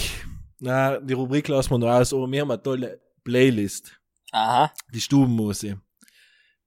Na, 0.59 0.99
die 0.99 1.13
Rubrik 1.13 1.47
lassen 1.47 1.71
wir 1.71 1.79
noch 1.79 1.89
aus, 1.89 2.13
aber 2.13 2.31
wir 2.31 2.41
haben 2.41 2.51
eine 2.51 2.61
tolle 2.61 3.01
Playlist. 3.23 3.99
Aha. 4.31 4.71
Die 4.93 5.01
Stubenmusik. 5.01 5.77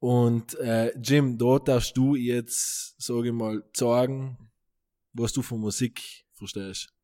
Und 0.00 0.58
äh, 0.58 0.92
Jim, 0.98 1.38
da 1.38 1.60
darfst 1.60 1.96
du 1.96 2.16
jetzt, 2.16 3.00
sage 3.00 3.28
ich 3.28 3.32
mal, 3.32 3.62
sagen, 3.76 4.50
was 5.12 5.32
du 5.32 5.42
von 5.42 5.60
Musik 5.60 6.26
verstehst. 6.34 6.95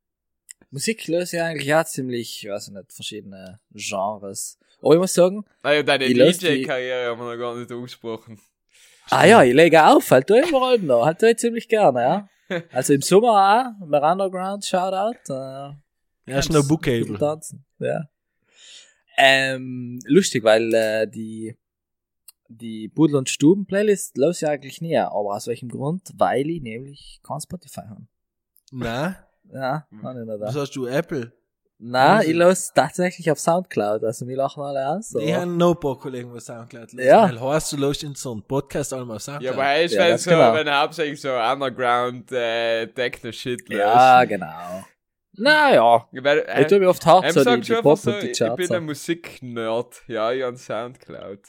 Musik 0.73 1.07
löse 1.07 1.37
ich 1.37 1.41
eigentlich 1.43 1.73
auch 1.75 1.85
ziemlich, 1.85 2.43
ich 2.43 2.49
weiß 2.49 2.69
nicht, 2.69 2.91
verschiedene 2.91 3.59
Genres. 3.73 4.57
Aber 4.81 4.95
ich 4.95 4.99
muss 4.99 5.13
sagen, 5.13 5.45
Ah 5.61 5.71
ja, 5.73 5.83
deine 5.83 6.07
DJ-Karriere 6.07 7.11
haben 7.11 7.19
wir 7.19 7.31
noch 7.35 7.39
gar 7.39 7.55
nicht 7.55 7.71
angesprochen. 7.71 8.39
ah 9.11 9.23
ja, 9.25 9.43
ich 9.43 9.53
lege 9.53 9.85
auf, 9.85 10.09
halt 10.09 10.29
da 10.31 10.39
überall 10.41 10.79
noch, 10.79 11.05
halt 11.05 11.21
ich 11.21 11.37
ziemlich 11.37 11.67
gerne, 11.69 12.01
ja. 12.01 12.29
Also 12.71 12.93
im 12.93 13.01
Sommer 13.03 13.75
auch, 13.79 13.87
bei 13.87 13.99
Underground, 14.11 14.65
Shoutout. 14.65 15.31
Äh, 15.31 15.75
Ja, 16.31 16.39
ist 16.39 16.51
noch 16.51 16.67
Bookable. 16.67 17.19
tanzen, 17.19 17.63
ja. 17.77 18.09
Ähm, 19.17 19.99
lustig, 20.05 20.43
weil 20.43 20.73
äh, 20.73 21.07
die 21.07 21.55
die 22.47 22.87
Budel 22.87 23.15
und 23.17 23.29
Stuben 23.29 23.65
Playlist 23.67 24.17
los 24.17 24.41
ich 24.41 24.47
eigentlich 24.47 24.81
nie, 24.81 24.97
aber 24.97 25.35
aus 25.35 25.45
welchem 25.47 25.69
Grund? 25.69 26.09
Weil 26.15 26.49
ich 26.49 26.61
nämlich 26.61 27.19
kein 27.23 27.39
Spotify 27.39 27.81
habe. 27.81 28.07
Na, 28.71 29.22
Ja, 29.51 29.85
habe 30.03 30.19
ich 30.21 30.25
nicht 30.27 30.39
was 30.39 30.53
da. 30.53 30.61
hast 30.61 30.75
du, 30.75 30.85
Apple? 30.87 31.31
Na, 31.85 32.15
Musik. 32.17 32.29
ich 32.31 32.35
los 32.37 32.71
tatsächlich 32.73 33.29
auf 33.29 33.39
Soundcloud, 33.39 34.03
also 34.05 34.25
wir 34.27 34.37
lachen 34.37 34.63
alle 34.63 34.87
aus. 34.87 35.13
Ich 35.15 35.33
aber- 35.33 35.41
habe 35.41 35.51
noch 35.51 35.73
ein 35.75 35.79
paar 35.79 35.99
Kollegen, 35.99 36.33
die 36.33 36.39
Soundcloud 36.39 36.93
lösen. 36.93 37.05
Ja. 37.07 37.23
Weil 37.29 37.41
heißt, 37.41 37.73
du 37.73 37.77
löst 37.77 38.03
in 38.03 38.15
so 38.15 38.31
einem 38.31 38.43
Podcast 38.43 38.93
einmal 38.93 39.17
auf 39.17 39.21
Soundcloud. 39.23 39.55
Ja, 39.55 39.61
aber 39.61 39.81
ist 39.81 39.93
Ja, 39.93 40.01
wenn 40.03 40.09
ganz 40.11 40.23
so, 40.23 40.29
genau. 40.29 40.53
wenn 40.53 40.67
er 40.67 40.81
hauptsächlich 40.81 41.19
so 41.19 41.29
Underground 41.29 42.31
äh, 42.31 42.87
Techno-Shit 42.87 43.67
löst. 43.69 43.79
Ja, 43.81 44.23
genau. 44.23 44.85
Naja, 45.35 46.07
Weil, 46.11 46.45
ich 46.61 46.67
tue 46.67 46.79
mir 46.79 46.89
oft 46.89 47.05
hart 47.05 47.25
Ähm, 47.25 47.31
so 47.31 47.43
die, 47.55 47.61
die 47.61 47.73
Pop 47.81 47.97
so, 47.97 48.11
und 48.11 48.21
die 48.21 48.27
ich 48.29 48.37
Charts. 48.37 48.55
bin 48.67 48.71
ein. 48.77 48.85
Musiknerd. 48.85 50.03
Ja, 50.07 50.31
ich 50.31 50.45
an 50.45 50.55
Soundcloud. 50.55 51.39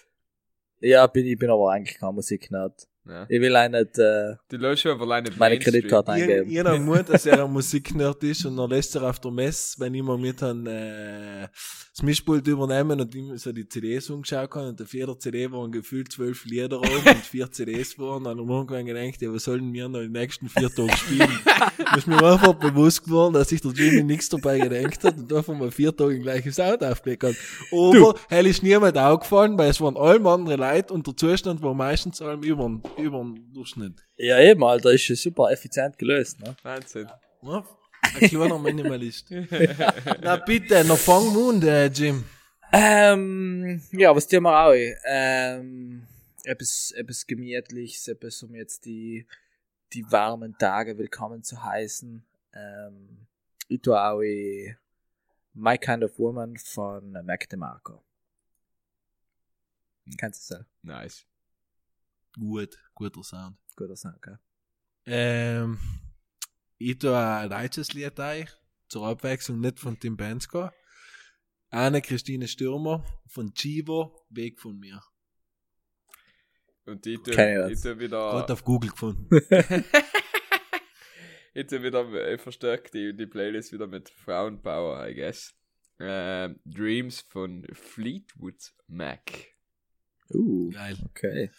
Ja, 0.81 1.07
bin, 1.07 1.27
ich 1.27 1.39
bin 1.39 1.51
aber 1.51 1.71
eigentlich 1.71 1.99
kein 1.99 2.15
Musiknerd. 2.15 2.89
Ja. 3.07 3.27
Ich 3.29 3.39
will 3.41 3.55
auch 3.55 3.69
nicht 3.69 3.99
äh, 3.99 4.35
Die 4.51 4.57
löschen 4.57 4.93
einfach 4.93 5.05
alleine 5.05 5.31
meine 5.37 5.59
Kreditkarte 5.59 6.13
Ich, 6.17 6.23
eingeben. 6.23 6.51
ich 6.51 6.59
habe 6.59 6.79
gemeint, 6.79 7.09
dass 7.11 7.27
er 7.27 7.45
ein 7.45 7.51
Musiknerd 7.53 8.23
ist 8.25 8.47
und 8.47 8.57
dann 8.57 8.71
lässt 8.71 8.95
er 8.97 9.03
auf 9.03 9.19
der 9.21 9.31
Messe, 9.31 9.79
wenn 9.79 9.93
ich 9.95 10.03
mal 10.03 10.17
mit 10.17 10.43
einem 10.43 10.67
äh, 10.67 11.49
das 11.93 12.03
Mischpult 12.03 12.47
übernehmen 12.49 12.99
und 13.01 13.15
ihm 13.15 13.37
so 13.37 13.53
die 13.53 13.69
CDs 13.69 14.09
umgeschaut 14.09 14.51
kann 14.51 14.69
und 14.69 14.81
auf 14.81 14.93
jeder 14.95 15.19
CD 15.19 15.51
waren 15.53 15.71
gefühlt 15.71 16.11
zwölf 16.13 16.45
Lieder 16.47 16.79
oben 16.79 16.89
und 17.07 17.27
vier 17.27 17.51
CDs 17.51 17.99
waren, 17.99 18.25
dann 18.25 18.39
haben 18.39 18.49
wir 18.49 18.55
irgendwann 18.55 18.87
gedacht, 18.87 19.21
ja, 19.21 19.33
was 19.33 19.45
sollen 19.45 19.73
wir 19.73 19.89
noch 19.89 20.01
die 20.01 20.09
nächsten 20.09 20.49
vier 20.49 20.75
Tage 20.75 20.97
spielen? 20.97 21.29
da 21.79 21.97
ist 21.97 22.07
mir 22.07 22.17
einfach 22.25 22.55
bewusst 22.55 23.05
geworden, 23.05 23.35
dass 23.35 23.51
sich 23.51 23.61
der 23.61 23.73
Jimmy 23.73 24.03
nichts 24.03 24.31
dabei 24.31 24.59
gedacht 24.59 25.05
hat 25.05 25.19
und 25.19 25.31
einfach 25.33 25.55
mal 25.55 25.71
vier 25.71 25.95
Tage 25.95 26.15
den 26.15 26.23
gleichen 26.23 26.53
Sound 26.53 26.83
aufgelegt 26.83 27.23
hat. 27.25 27.35
Aber, 27.71 28.15
hell 28.31 28.47
ist 28.47 28.63
niemand 28.63 28.97
aufgefallen, 28.97 29.59
weil 29.59 29.69
es 29.71 29.81
waren 29.81 29.97
allem 29.99 30.27
andere 30.27 30.57
Leute 30.57 30.95
und 30.95 31.07
der 31.07 31.17
Zustand 31.17 31.63
war 31.63 31.75
meistens 31.75 32.23
allem 32.23 32.43
über, 32.43 32.81
über 32.99 33.23
den 33.23 33.53
Durchschnitt. 33.53 34.05
Ja, 34.17 34.39
eben, 34.41 34.63
Alter, 34.65 34.93
ist 34.93 35.03
schon 35.03 35.17
super 35.17 35.51
effizient 35.51 35.99
gelöst, 35.99 36.41
ne? 36.41 36.57
Wahnsinn. 36.63 37.09
Ja, 37.43 37.65
ein 38.03 38.29
kleiner 38.29 38.59
Minimalist. 38.59 39.31
Na 40.23 40.37
bitte, 40.37 40.85
noch 40.85 40.99
fang 40.99 41.33
Mund, 41.33 41.65
äh, 41.65 41.87
Jim. 41.87 42.25
Ähm, 42.73 43.83
ja, 43.93 44.15
was 44.15 44.27
tun 44.27 44.43
wir 44.43 44.67
auch? 44.67 44.75
Ähm, 45.05 46.07
etwas, 46.45 46.93
etwas 46.97 47.27
Gemütliches, 47.27 48.09
etwas, 48.09 48.43
um 48.43 48.55
jetzt 48.55 48.85
die, 48.85 49.27
die 49.93 50.05
warmen 50.11 50.57
Tage 50.59 50.99
willkommen 50.99 51.43
zu 51.43 51.63
heißen. 51.63 52.25
Ähm, 52.53 53.27
ich 53.69 53.81
tue 53.81 54.01
auch 54.01 54.21
My 55.55 55.79
Kind 55.79 56.03
of 56.05 56.19
Woman 56.19 56.57
von 56.59 57.13
Mac 57.25 57.49
DeMarco. 57.49 58.03
Kennst 60.19 60.51
du 60.51 60.55
selber? 60.55 60.67
Nice. 60.83 61.25
Gut, 62.35 62.77
guter 62.95 63.23
Sound. 63.23 63.57
Guter 63.77 63.97
Sound, 63.97 64.21
gell? 64.23 64.39
Ähm, 65.07 65.79
ich 66.79 66.99
tue 66.99 67.17
ein 67.17 67.49
deutsches 67.49 67.93
Lied 67.93 68.19
ein, 68.19 68.49
zur 68.89 69.07
Abwechslung 69.07 69.61
nicht 69.61 69.79
von 69.79 69.99
Tim 69.99 70.17
Bensko. 70.17 70.71
Anne 71.71 72.03
Christine 72.03 72.49
Stürmer 72.49 73.05
von 73.27 73.53
Chivo, 73.55 74.27
Weg 74.31 74.61
von 74.61 74.79
mir. 74.79 75.03
Und 76.87 77.07
ich 77.07 77.21
tue, 77.23 77.35
Kenn 77.35 77.71
ich 77.71 77.81
tue 77.81 77.99
wieder, 77.99 78.31
Gerade 78.31 78.53
auf 78.53 78.65
Google 78.65 78.91
gefunden. 78.91 79.29
ich 81.55 81.67
tue 81.67 81.83
wieder 81.83 82.05
äh, 82.13 82.39
verstärkt 82.39 82.95
die, 82.95 83.15
die 83.17 83.27
Playlist 83.27 83.73
wieder 83.73 83.87
mit 83.87 84.09
Frauenpower, 84.09 85.09
I 85.09 85.15
guess. 85.15 85.55
Ähm, 85.99 86.61
Dreams 86.65 87.21
von 87.21 87.65
Fleetwood 87.73 88.75
Mac. 88.89 89.55
Uh, 90.31 90.71
Geil. 90.71 90.97
okay. 91.07 91.51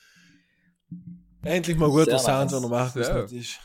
Endlich 1.43 1.77
mal 1.77 1.89
guter 1.89 2.05
Sehr 2.05 2.19
Sound, 2.19 2.39
nice. 2.43 2.51
sondern 2.51 2.71
macht 2.71 2.95
was 2.95 3.07
So. 3.07 3.13
nicht 3.13 3.33
ist. 3.33 3.59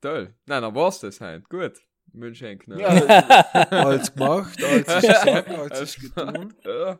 Toll. 0.00 0.34
Nein, 0.46 0.62
dann 0.62 0.74
war's 0.74 1.00
das 1.00 1.20
halt. 1.20 1.48
Gut. 1.48 1.74
Einen 2.12 2.58
Knall. 2.58 2.80
Ja, 2.80 2.88
alles 3.70 4.12
gemacht, 4.12 4.62
alles 4.64 4.88
ist 4.88 5.00
gesagt, 5.08 5.48
alles 5.48 5.80
ist 5.80 6.00
getan. 6.00 6.54
Ja. 6.64 6.98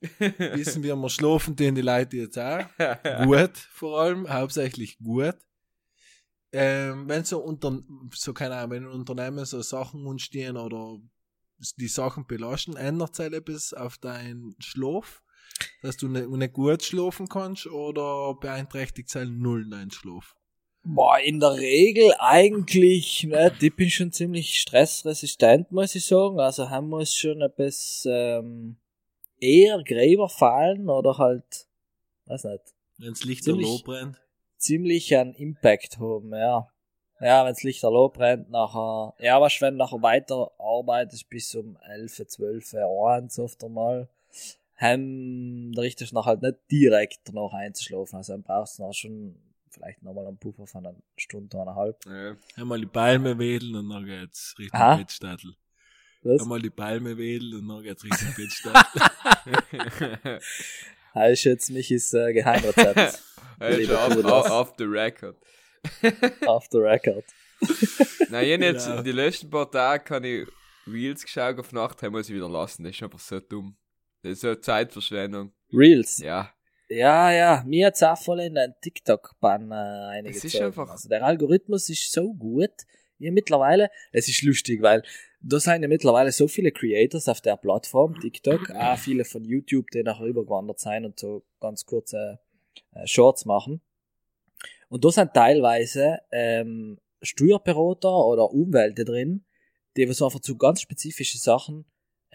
Wissen 0.54 0.82
wir, 0.82 0.94
wir 0.94 1.08
schlafen 1.08 1.56
tun 1.56 1.74
die 1.74 1.80
Leute 1.80 2.18
jetzt 2.18 2.38
auch. 2.38 2.64
Gut, 3.24 3.56
vor 3.56 4.00
allem, 4.00 4.28
hauptsächlich 4.28 4.98
gut. 4.98 5.36
Ähm, 6.52 7.08
wenn 7.08 7.24
so 7.24 7.38
unter, 7.38 7.80
so 8.12 8.32
keine 8.32 8.56
Ahnung, 8.56 8.70
wenn 8.70 8.86
Unternehmen 8.86 9.44
so 9.44 9.60
Sachen 9.62 10.06
entstehen 10.06 10.56
oder 10.56 10.98
die 11.76 11.88
Sachen 11.88 12.26
belasten, 12.26 12.76
ändert 12.76 13.16
sich 13.16 13.32
etwas 13.32 13.72
auf 13.72 13.98
deinen 13.98 14.54
Schlaf, 14.60 15.22
dass 15.82 15.96
du 15.96 16.08
nicht, 16.08 16.28
nicht 16.28 16.52
gut 16.52 16.82
schlafen 16.82 17.28
kannst 17.28 17.66
oder 17.66 18.34
beeinträchtigt 18.34 19.08
sich 19.08 19.28
null 19.28 19.68
dein 19.70 19.90
Schlaf? 19.90 20.34
Boah, 20.88 21.18
in 21.18 21.40
der 21.40 21.54
Regel 21.54 22.14
eigentlich 22.20 23.24
nicht. 23.24 23.62
Ich 23.62 23.74
bin 23.74 23.90
schon 23.90 24.12
ziemlich 24.12 24.60
stressresistent, 24.60 25.72
muss 25.72 25.94
ich 25.96 26.06
sagen. 26.06 26.38
Also 26.38 26.70
haben 26.70 26.88
muss 26.88 27.12
schon 27.14 27.42
etwas 27.42 28.06
ähm, 28.08 28.76
eher 29.40 29.82
Gräber 29.82 30.28
fallen 30.28 30.88
oder 30.88 31.18
halt, 31.18 31.66
weiß 32.26 32.44
nicht, 32.44 32.62
Wenn 32.98 33.10
das 33.10 33.24
Licht 33.24 33.44
Ziemlich- 33.44 33.82
brennt. 33.82 34.16
ziemlich 34.58 35.16
einen 35.16 35.34
Impact 35.34 35.98
haben, 35.98 36.32
ja. 36.32 36.68
Ja, 37.20 37.44
wenn's 37.46 37.62
Lichterloh 37.62 38.10
brennt, 38.10 38.50
nachher, 38.50 39.14
ja, 39.18 39.40
was 39.40 39.58
wenn 39.62 39.74
du 39.74 39.78
nachher 39.78 40.02
weiter 40.02 40.50
arbeitest 40.58 41.28
bis 41.30 41.54
um 41.54 41.78
11, 41.88 42.26
12, 42.28 42.74
1 42.74 43.38
oft 43.38 43.64
einmal, 43.64 44.08
haben, 44.76 45.72
da 45.72 45.82
richtest 45.82 46.12
du 46.12 46.16
nachher 46.16 46.26
halt 46.30 46.42
nicht 46.42 46.56
direkt 46.70 47.20
danach 47.24 47.52
einzuschlafen, 47.52 48.16
also 48.16 48.32
dann 48.34 48.42
brauchst 48.42 48.78
du 48.78 48.82
nachher 48.82 48.94
schon 48.94 49.36
vielleicht 49.70 50.02
nochmal 50.02 50.26
einen 50.26 50.38
Puffer 50.38 50.66
von 50.66 50.86
einer 50.86 50.96
Stunde, 51.16 51.60
eineinhalb. 51.60 52.04
Ja. 52.06 52.36
Einmal 52.56 52.80
die 52.80 52.86
Palme 52.86 53.38
wedeln 53.38 53.74
und 53.74 53.88
dann 53.90 54.04
geht's 54.06 54.54
Richtung 54.58 54.80
Aha. 54.80 54.96
Bettstadel. 54.96 55.54
Was? 56.22 56.42
Einmal 56.42 56.62
die 56.62 56.70
Palme 56.70 57.16
wedeln 57.18 57.54
und 57.60 57.68
dann 57.68 57.82
geht's 57.82 58.02
Richtung 58.04 58.34
Bettstadel. 58.36 59.02
Das 61.14 61.30
ist 61.32 61.44
jetzt 61.44 61.70
Michis 61.70 62.12
äh, 62.14 62.32
Geheimrezept. 62.32 63.22
Also 63.58 63.80
Bruder. 64.14 64.36
off, 64.36 64.50
off 64.50 64.74
the 64.76 64.84
record. 64.84 65.34
Off 66.46 66.66
the 66.70 66.76
record. 66.76 67.24
Nein, 68.28 68.44
ich 68.44 68.60
jetzt, 68.60 68.86
Ja. 68.86 69.02
die 69.02 69.12
letzten 69.12 69.48
paar 69.48 69.70
Tage 69.70 70.04
kann 70.04 70.24
ich 70.24 70.46
Reels 70.86 71.22
geschaut 71.22 71.58
auf 71.58 71.72
Nacht, 71.72 72.02
haben 72.02 72.12
muss 72.12 72.28
ich 72.28 72.34
wieder 72.34 72.50
lassen. 72.50 72.84
Das 72.84 72.94
ist 72.94 73.02
einfach 73.02 73.18
so 73.18 73.40
dumm. 73.40 73.74
Das 74.26 74.32
ist 74.34 74.40
so 74.40 74.54
Zeitverschwendung. 74.54 75.52
Reels. 75.72 76.18
Ja. 76.18 76.50
Ja, 76.88 77.32
ja, 77.32 77.64
mir 77.66 77.86
hat's 77.86 78.02
auch 78.02 78.18
voll 78.18 78.40
in 78.40 78.54
den 78.54 78.74
TikTok-Bann 78.80 79.70
äh, 79.72 79.74
eingezogen. 79.74 80.46
ist 80.46 80.60
einfach- 80.60 80.90
Also 80.90 81.08
der 81.08 81.24
Algorithmus 81.24 81.88
ist 81.88 82.12
so 82.12 82.32
gut. 82.34 82.70
Ja, 83.18 83.30
mittlerweile, 83.32 83.90
es 84.12 84.28
ist 84.28 84.42
lustig, 84.42 84.82
weil 84.82 85.02
da 85.40 85.58
sind 85.58 85.82
ja 85.82 85.88
mittlerweile 85.88 86.30
so 86.32 86.46
viele 86.48 86.70
Creators 86.70 87.28
auf 87.28 87.40
der 87.40 87.56
Plattform, 87.56 88.18
TikTok, 88.20 88.70
auch 88.74 88.98
viele 88.98 89.24
von 89.24 89.44
YouTube, 89.44 89.90
die 89.92 90.02
nachher 90.02 90.26
übergewandert 90.26 90.78
sind 90.80 91.04
und 91.06 91.18
so 91.18 91.44
ganz 91.60 91.84
kurze 91.86 92.38
äh, 92.92 93.06
Shorts 93.06 93.44
machen. 93.46 93.80
Und 94.88 95.04
da 95.04 95.10
sind 95.10 95.34
teilweise 95.34 96.18
ähm, 96.30 96.98
Steuerberater 97.22 98.24
oder 98.26 98.50
Umwälte 98.52 99.04
drin, 99.04 99.44
die 99.96 100.06
so 100.12 100.26
einfach 100.26 100.40
zu 100.40 100.56
ganz 100.56 100.80
spezifischen 100.82 101.40
Sachen 101.40 101.84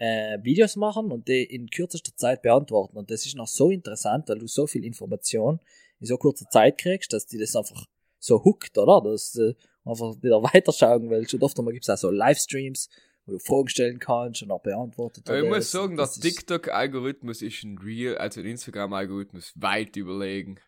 äh, 0.02 0.42
Videos 0.42 0.74
machen 0.74 1.12
und 1.12 1.28
die 1.28 1.44
in 1.44 1.70
kürzester 1.70 2.16
Zeit 2.16 2.42
beantworten. 2.42 2.96
Und 2.96 3.10
das 3.12 3.24
ist 3.24 3.36
noch 3.36 3.46
so 3.46 3.70
interessant, 3.70 4.28
weil 4.28 4.40
du 4.40 4.48
so 4.48 4.66
viel 4.66 4.84
Information 4.84 5.60
in 6.00 6.06
so 6.08 6.16
kurzer 6.16 6.48
Zeit 6.50 6.78
kriegst, 6.78 7.12
dass 7.12 7.26
die 7.26 7.38
das 7.38 7.54
einfach 7.54 7.86
so 8.18 8.42
hookt, 8.44 8.76
oder? 8.78 9.00
Dass 9.00 9.30
du 9.30 9.54
einfach 9.84 10.20
wieder 10.20 10.42
weiterschauen 10.54 11.08
willst. 11.08 11.34
Und 11.34 11.44
oft 11.44 11.56
einmal 11.56 11.72
gibt's 11.72 11.88
auch 11.88 11.96
so 11.96 12.10
Livestreams, 12.10 12.88
wo 13.26 13.32
du 13.32 13.38
Fragen 13.38 13.68
stellen 13.68 14.00
kannst 14.00 14.42
und 14.42 14.50
auch 14.50 14.60
beantwortet 14.60 15.30
Aber 15.30 15.40
ich 15.40 15.48
muss 15.48 15.70
sagen, 15.70 15.96
der 15.96 16.08
TikTok-Algorithmus 16.08 17.40
ist 17.40 17.62
ein 17.62 17.78
Real, 17.78 18.18
also 18.18 18.40
ein 18.40 18.46
Instagram-Algorithmus 18.46 19.52
weit 19.54 19.94
überlegen. 19.94 20.58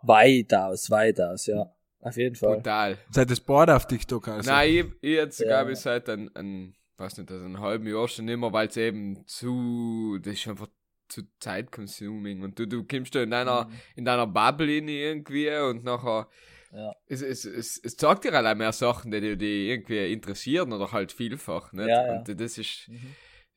Weitaus, 0.00 0.90
weitaus, 0.90 1.46
ja. 1.46 1.70
Auf 2.00 2.16
jeden 2.16 2.36
Fall. 2.36 2.56
Brutal. 2.56 2.96
Seid 3.10 3.30
das 3.30 3.40
Board 3.40 3.68
auf 3.68 3.86
TikTok 3.86 4.28
also? 4.28 4.48
Nein, 4.48 4.70
ich, 4.70 4.84
ich 5.02 5.16
jetzt 5.16 5.36
sogar 5.36 5.62
Ja. 5.62 5.64
bis 5.64 5.82
seit 5.82 6.08
ein, 6.08 6.34
ein, 6.34 6.74
weiß 6.98 7.18
nicht, 7.18 7.30
also 7.30 7.44
ein 7.44 7.60
halben 7.60 7.86
Jahr 7.86 8.08
schon 8.08 8.28
immer, 8.28 8.52
weil 8.52 8.68
es 8.68 8.76
eben 8.76 9.26
zu, 9.26 10.18
das 10.20 10.34
ist 10.34 10.48
einfach 10.48 10.68
zu 11.08 11.22
Zeit-consuming 11.38 12.42
und 12.42 12.58
du, 12.58 12.66
du 12.66 12.84
kommst 12.84 13.14
da 13.14 13.22
in 13.22 13.30
deiner, 13.30 13.64
Mhm. 13.64 13.72
in 13.96 14.04
deiner 14.04 14.26
Bubble 14.26 14.76
in 14.76 14.88
irgendwie 14.88 15.48
und 15.50 15.84
nachher, 15.84 16.28
Ja. 16.72 16.92
es, 17.06 17.22
es, 17.22 17.44
es, 17.46 17.78
es 17.82 17.96
zeigt 17.96 18.24
dir 18.24 18.32
halt 18.32 18.46
auch 18.46 18.54
mehr 18.54 18.72
Sachen, 18.72 19.10
die 19.10 19.20
dich 19.38 19.68
irgendwie 19.68 20.12
interessieren 20.12 20.72
oder 20.72 20.92
halt 20.92 21.12
vielfach, 21.12 21.72
nicht? 21.72 21.88
Ja, 21.88 22.06
ja. 22.06 22.12
Und 22.18 22.40
das 22.40 22.58
ist, 22.58 22.88
Mhm. 22.88 23.14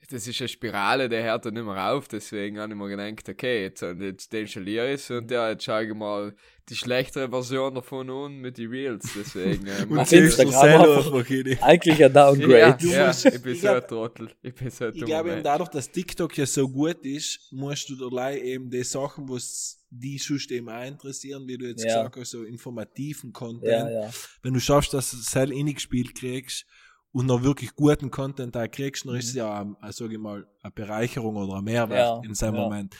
Das 0.09 0.27
ist 0.27 0.41
eine 0.41 0.47
Spirale, 0.47 1.07
die 1.07 1.15
hört 1.17 1.45
dann 1.45 1.53
nicht 1.53 1.63
mehr 1.65 1.91
auf, 1.93 2.07
deswegen 2.07 2.59
habe 2.59 2.73
ich 2.73 2.77
mir 2.79 2.89
gedacht, 2.89 3.29
okay, 3.29 3.63
jetzt, 3.63 3.83
und 3.83 4.01
jetzt 4.01 4.33
installiere 4.33 4.89
ich 4.93 5.01
es 5.01 5.11
und 5.11 5.29
ja, 5.31 5.49
jetzt 5.51 5.63
schaue 5.63 5.85
ich 5.85 5.93
mal 5.93 6.33
die 6.69 6.75
schlechtere 6.75 7.29
Version 7.29 7.73
davon 7.75 8.09
an 8.09 8.37
mit 8.39 8.57
den 8.57 8.69
Reels, 8.69 9.09
deswegen. 9.15 9.67
äh, 9.67 9.85
Und 9.89 10.11
Instagram 10.11 10.53
selber 10.53 11.63
Eigentlich 11.63 12.03
ein 12.03 12.13
Downgrade. 12.13 12.57
ja, 12.59 12.71
Du 12.73 12.87
ja, 12.87 13.07
musst- 13.07 13.25
ich 13.25 13.41
bin 13.41 13.53
ich 13.53 13.61
so 13.61 13.67
ein 13.67 13.73
glaub- 13.79 13.87
Trottel. 13.87 14.29
Ich 14.41 14.53
bin 14.55 14.69
so 14.69 14.85
ein 14.85 14.91
Ich 14.95 15.03
glaube 15.05 15.31
eben 15.33 15.43
dadurch, 15.43 15.69
dass 15.69 15.89
TikTok 15.91 16.37
ja 16.37 16.45
so 16.45 16.67
gut 16.69 17.03
ist, 17.05 17.51
musst 17.51 17.89
du 17.89 17.95
dabei 17.95 18.39
eben 18.41 18.69
die 18.69 18.83
Sachen, 18.83 19.27
was 19.29 19.77
die 19.89 20.17
sonst 20.17 20.49
eben 20.51 20.69
auch 20.69 20.85
interessieren, 20.85 21.45
wie 21.47 21.57
du 21.57 21.65
jetzt 21.67 21.83
Ja. 21.83 22.03
gesagt 22.03 22.15
hast, 22.17 22.31
so 22.31 22.43
informativen 22.43 23.33
Content. 23.33 23.63
Ja, 23.65 23.89
ja. 23.89 24.09
Wenn 24.41 24.53
du 24.53 24.59
schaffst, 24.61 24.93
dass 24.93 25.11
du 25.11 25.17
es 25.17 25.25
selber 25.25 25.53
eingespielt 25.53 26.15
kriegst 26.15 26.65
und 27.11 27.25
noch 27.25 27.43
wirklich 27.43 27.73
guten 27.75 28.09
Content 28.09 28.55
da 28.55 28.67
kriegst, 28.67 29.05
dann 29.05 29.15
ist 29.15 29.29
es 29.29 29.33
ja, 29.35 29.61
ähm, 29.61 29.75
sag 29.89 30.11
ich 30.11 30.17
mal, 30.17 30.47
eine 30.61 30.71
Bereicherung 30.71 31.35
oder 31.35 31.57
ein 31.57 31.63
Mehrwert 31.63 32.19
Mhm. 32.19 32.23
Ja, 32.23 32.29
in 32.29 32.35
seinem 32.35 32.55
ja. 32.55 32.61
Moment. 32.61 32.95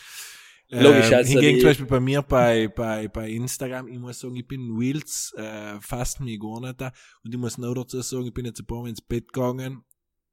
Logisch, 0.70 1.12
ähm, 1.12 1.16
also 1.16 1.32
hingegen 1.32 1.59
zum 1.59 1.70
Beispiel 1.70 1.86
bei 1.86 1.99
mir 1.99 2.22
bei, 2.22 2.70
bei, 2.70 3.07
bei 3.09 3.30
Instagram, 3.30 3.88
ich 3.88 3.99
muss 3.99 4.20
sagen, 4.20 4.36
ich 4.36 4.47
bin 4.47 4.76
Reels 4.78 5.34
äh, 5.36 5.80
fast 5.82 6.22
mir 6.22 6.39
gar 6.39 6.62
nicht 6.62 6.80
da. 6.80 6.93
Und 7.24 7.34
ich 7.34 7.39
muss 7.39 7.57
noch 7.57 7.74
dazu 7.74 8.01
sagen, 8.01 8.26
ich 8.26 8.34
bin 8.34 8.45
jetzt 8.45 8.62
ein 8.62 8.66
paar 8.66 8.82
Mal 8.82 8.89
ins 8.89 9.01
Bett 9.01 9.34
gegangen. 9.34 9.84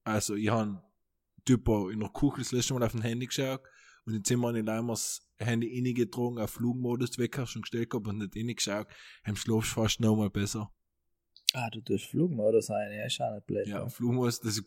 Also 0.05 0.37
ich 0.37 0.49
habe 0.49 0.81
typo 1.45 1.89
in 1.89 2.01
der 2.01 2.11
Küche 2.11 2.39
das 2.39 2.53
letzte 2.53 2.75
Mal 2.75 2.85
auf 2.85 2.93
dem 2.93 3.03
Handy 3.03 3.27
geschaut 3.27 3.61
und 4.05 4.27
Zimmer 4.27 4.49
habe 4.49 4.61
ich 4.61 4.69
einmal 4.69 4.95
das 4.95 5.21
Handy 5.39 5.71
reingetragen, 5.75 6.39
auf 6.39 6.51
Flugmodus 6.51 7.19
Wecker 7.19 7.47
schon 7.47 7.63
gestellt 7.63 7.91
gehabt 7.91 8.07
und 8.07 8.19
nicht 8.19 8.37
reingeschaut. 8.37 8.87
Heim 9.27 9.37
schlafst 9.37 9.71
du 9.71 9.81
fast 9.81 10.01
noch 10.01 10.17
mal 10.17 10.31
besser. 10.31 10.73
Ah, 11.55 11.71
du 11.71 11.81
tust 11.81 12.07
Flugmodus 12.07 12.71
ein, 12.71 12.93
ja, 12.93 13.07
ist 13.07 13.21
auch 13.21 13.35
nicht 13.35 13.47
blöd. 13.47 13.67
Ja, 13.67 13.79
Ja. 13.79 13.89
Flugmodus, 13.89 14.41
das, 14.41 14.63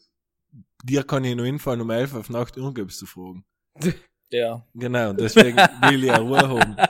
dir 0.83 1.03
kann 1.03 1.23
ich 1.23 1.35
noch 1.35 1.45
hinfallen 1.45 1.81
um 1.81 1.89
11 1.89 2.15
auf 2.15 2.29
Nacht 2.29 2.57
irgendwas 2.57 2.97
zu 2.97 3.05
fragen. 3.05 3.45
ja. 4.31 4.65
Genau, 4.73 5.11
und 5.11 5.19
deswegen 5.19 5.57
will 5.57 6.03
ich 6.03 6.11
auch 6.11 6.21
Ruhe 6.21 6.49
haben. 6.49 6.75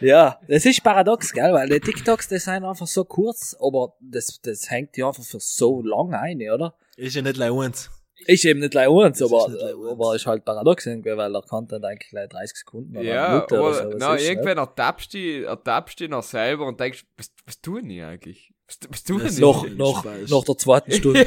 Ja, 0.00 0.40
das 0.48 0.64
ist 0.64 0.82
paradox, 0.82 1.30
gell, 1.30 1.52
weil 1.52 1.68
die 1.68 1.78
TikToks, 1.78 2.28
die 2.28 2.38
sind 2.38 2.64
einfach 2.64 2.86
so 2.86 3.04
kurz, 3.04 3.54
aber 3.60 3.96
das, 4.00 4.40
das 4.40 4.70
hängt 4.70 4.96
ja 4.96 5.08
einfach 5.08 5.24
für 5.24 5.40
so 5.40 5.82
lang 5.82 6.14
ein, 6.14 6.40
oder? 6.50 6.74
Ist 6.96 7.16
ja 7.16 7.22
nicht 7.22 7.34
gleich 7.34 7.52
eins. 7.52 7.90
Ist 8.26 8.44
eben 8.44 8.60
nicht 8.60 8.70
gleich 8.72 8.88
uns, 8.88 9.18
Das 9.18 9.28
ist 9.28 9.34
aber, 9.34 9.48
nicht 9.48 9.90
aber 9.90 10.14
ist 10.14 10.26
halt 10.26 10.44
paradox 10.44 10.86
irgendwie, 10.86 11.16
weil 11.16 11.32
der 11.32 11.42
Content 11.42 11.84
eigentlich 11.84 12.10
gleich 12.10 12.28
30 12.28 12.56
Sekunden 12.58 12.96
oder 12.96 13.04
Ja, 13.06 13.28
Minute 13.34 13.56
aber 13.58 13.68
oder 13.68 13.90
so. 13.92 13.96
na, 13.98 14.14
ist, 14.14 14.28
irgendwann 14.28 14.58
ertappst 14.58 15.14
du 15.14 15.18
dich- 15.18 15.44
ertappst 15.44 15.98
du 16.00 16.04
dich 16.04 16.10
noch 16.10 16.22
selber 16.22 16.66
und 16.66 16.78
denkst, 16.78 17.04
was, 17.16 17.32
was 17.46 17.60
tun 17.60 17.88
die 17.88 18.02
eigentlich? 18.02 18.52
Was, 18.66 18.78
was 18.88 19.02
tun 19.04 19.18
Das 19.18 19.28
die? 19.28 19.34
ist 19.34 19.40
Noch, 19.40 19.68
noch, 19.70 20.04
noch 20.28 20.44
der 20.44 20.56
zweiten 20.58 20.92
Stunde. 21.00 21.26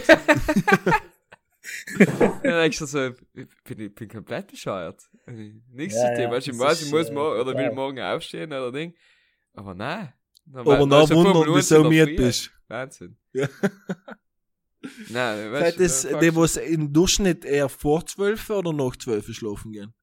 Dann 1.97 2.41
denkst 2.43 2.79
du 2.79 2.85
so, 2.85 3.07
ich 3.33 3.47
bin, 3.63 3.79
ich 3.79 3.95
bin 3.95 4.07
komplett 4.09 4.47
bescheuert. 4.47 5.01
Nichts 5.71 5.95
Ja, 5.95 6.01
zu 6.01 6.07
tun. 6.21 6.31
ja, 6.31 6.37
ich 6.37 6.59
weiß, 6.59 6.81
ich 6.83 6.91
muss 6.91 7.09
äh, 7.09 7.13
morgen, 7.13 7.39
oder 7.41 7.57
will 7.57 7.71
morgen 7.71 7.99
aufstehen 8.01 8.51
oder 8.51 8.71
Ding. 8.71 8.93
Aber 9.53 9.73
nein. 9.73 10.13
Dann 10.45 10.61
Aber 10.61 10.77
fünf 11.07 11.11
wundern, 11.11 11.55
wieso 11.55 11.83
Früh. 11.83 12.15
bist. 12.17 12.51
Wahnsinn. 12.67 13.17
Ja. 13.33 13.47
Nein, 15.09 15.51
weißt 15.51 15.79
du, 15.79 15.83
das 15.83 16.01
da 16.03 16.19
die, 16.19 16.35
was 16.35 16.57
im 16.57 16.91
Durchschnitt 16.91 17.45
eher 17.45 17.69
vor 17.69 18.05
12 18.05 18.49
oder 18.49 18.73
nach 18.73 18.95
12 18.95 19.33
schlafen 19.33 19.71
gehen? 19.71 19.93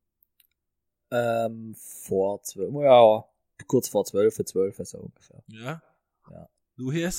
Ähm, 1.11 1.75
vor 1.77 2.43
zwölf, 2.43 2.73
ja, 2.83 3.25
kurz 3.67 3.89
vor 3.89 4.05
zwölf, 4.05 4.35
zwölf, 4.35 4.77
so 4.77 4.99
ungefähr. 4.99 5.43
Ja? 5.49 5.83
Ja. 6.31 6.49
Du 6.77 6.93
hier? 6.93 7.11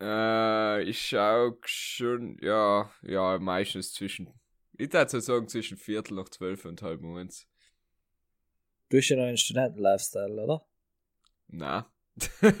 Äh, 0.00 0.82
ich 0.84 1.00
schau 1.06 1.56
schon, 1.64 2.38
ja, 2.40 2.90
ja, 3.02 3.38
meistens 3.38 3.92
zwischen, 3.92 4.32
ich 4.78 4.92
würde 4.92 5.20
sagen 5.20 5.48
zwischen 5.48 5.76
Viertel 5.76 6.14
nach 6.14 6.30
zwölf 6.30 6.64
und 6.64 6.80
halb 6.82 7.04
eins. 7.04 7.46
Du 8.88 8.96
bist 8.96 9.10
ja 9.10 9.16
noch 9.16 9.24
ein 9.24 9.36
Studenten-Lifestyle, 9.36 10.42
oder? 10.42 10.66
Na. 11.48 11.92
nein, 12.40 12.52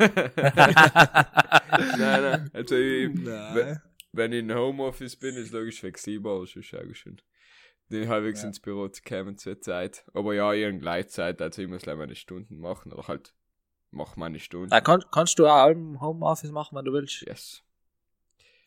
nein, 1.96 2.50
also 2.52 2.76
ich, 2.76 3.14
Nein. 3.14 3.80
Wenn 4.12 4.32
ich 4.32 4.40
in 4.40 4.54
Homeoffice 4.54 5.16
bin, 5.16 5.36
ist 5.36 5.52
logisch 5.52 5.80
flexibel, 5.80 6.32
aber 6.32 6.46
schon 6.46 6.62
schau 6.62 6.92
schon. 6.92 7.20
Den 7.90 8.08
halbwegs 8.08 8.42
Ja. 8.42 8.48
ins 8.48 8.60
Büro 8.60 8.88
zu 8.88 9.02
kommen 9.02 9.36
zur 9.36 9.60
Zeit. 9.60 10.04
Aber 10.14 10.32
ja, 10.34 10.52
irgendeine 10.52 10.80
Gleitzeit, 10.80 11.42
also 11.42 11.62
ich 11.62 11.68
muss 11.68 11.84
leider 11.86 11.98
meine 11.98 12.14
Stunden 12.14 12.58
machen, 12.58 12.92
oder 12.92 13.08
halt, 13.08 13.34
mach 13.90 14.16
meine 14.16 14.38
Stunden. 14.38 14.72
Ah, 14.72 14.80
kann, 14.80 15.02
kannst 15.10 15.38
du 15.38 15.46
auch 15.46 15.68
im 15.68 16.00
Homeoffice 16.00 16.52
machen, 16.52 16.76
wenn 16.76 16.84
du 16.84 16.92
willst? 16.92 17.22
Yes. 17.22 17.64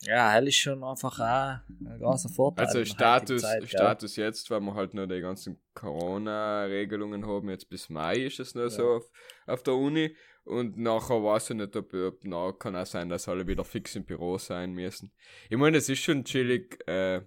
Ja, 0.06 0.32
hell 0.32 0.50
ist 0.50 0.58
schon 0.58 0.84
einfach 0.84 1.18
auch 1.18 1.60
ein 1.70 1.98
großer 2.00 2.28
Vorteil. 2.28 2.66
Also 2.66 2.80
der 2.80 2.86
Status, 2.86 3.42
Zeit? 3.42 3.70
Status 3.70 4.16
jetzt, 4.18 4.52
weil 4.52 4.60
wir 4.60 4.74
halt 4.74 4.94
nur 4.94 5.08
die 5.08 5.22
ganzen 5.22 5.62
Corona-Regelungen 5.74 7.26
haben, 7.26 7.50
jetzt 7.50 7.70
bis 7.70 7.90
Mai 7.90 8.18
ist 8.18 8.42
es 8.42 8.54
nur 8.54 8.70
so 8.70 8.96
auf, 8.96 9.10
auf 9.46 9.64
der 9.64 9.76
Uni. 9.76 10.14
Und 10.46 10.78
nachher 10.78 11.24
weiß 11.24 11.52
ich 11.52 11.56
nicht, 11.58 11.76
ob, 11.76 11.94
ob 11.94 12.20
na, 12.24 12.52
kann 12.52 12.76
auch 12.76 12.86
sein, 12.86 13.10
dass 13.10 13.28
alle 13.30 13.48
wieder 13.48 13.64
fix 13.64 13.96
im 13.96 14.04
Büro 14.04 14.38
sein 14.38 14.74
müssen. 14.74 15.12
Ich 15.50 15.58
meine, 15.58 15.78
es 15.78 15.88
ist 15.88 16.00
schon 16.00 16.26
chillig, 16.26 16.86
äh, 16.88 17.22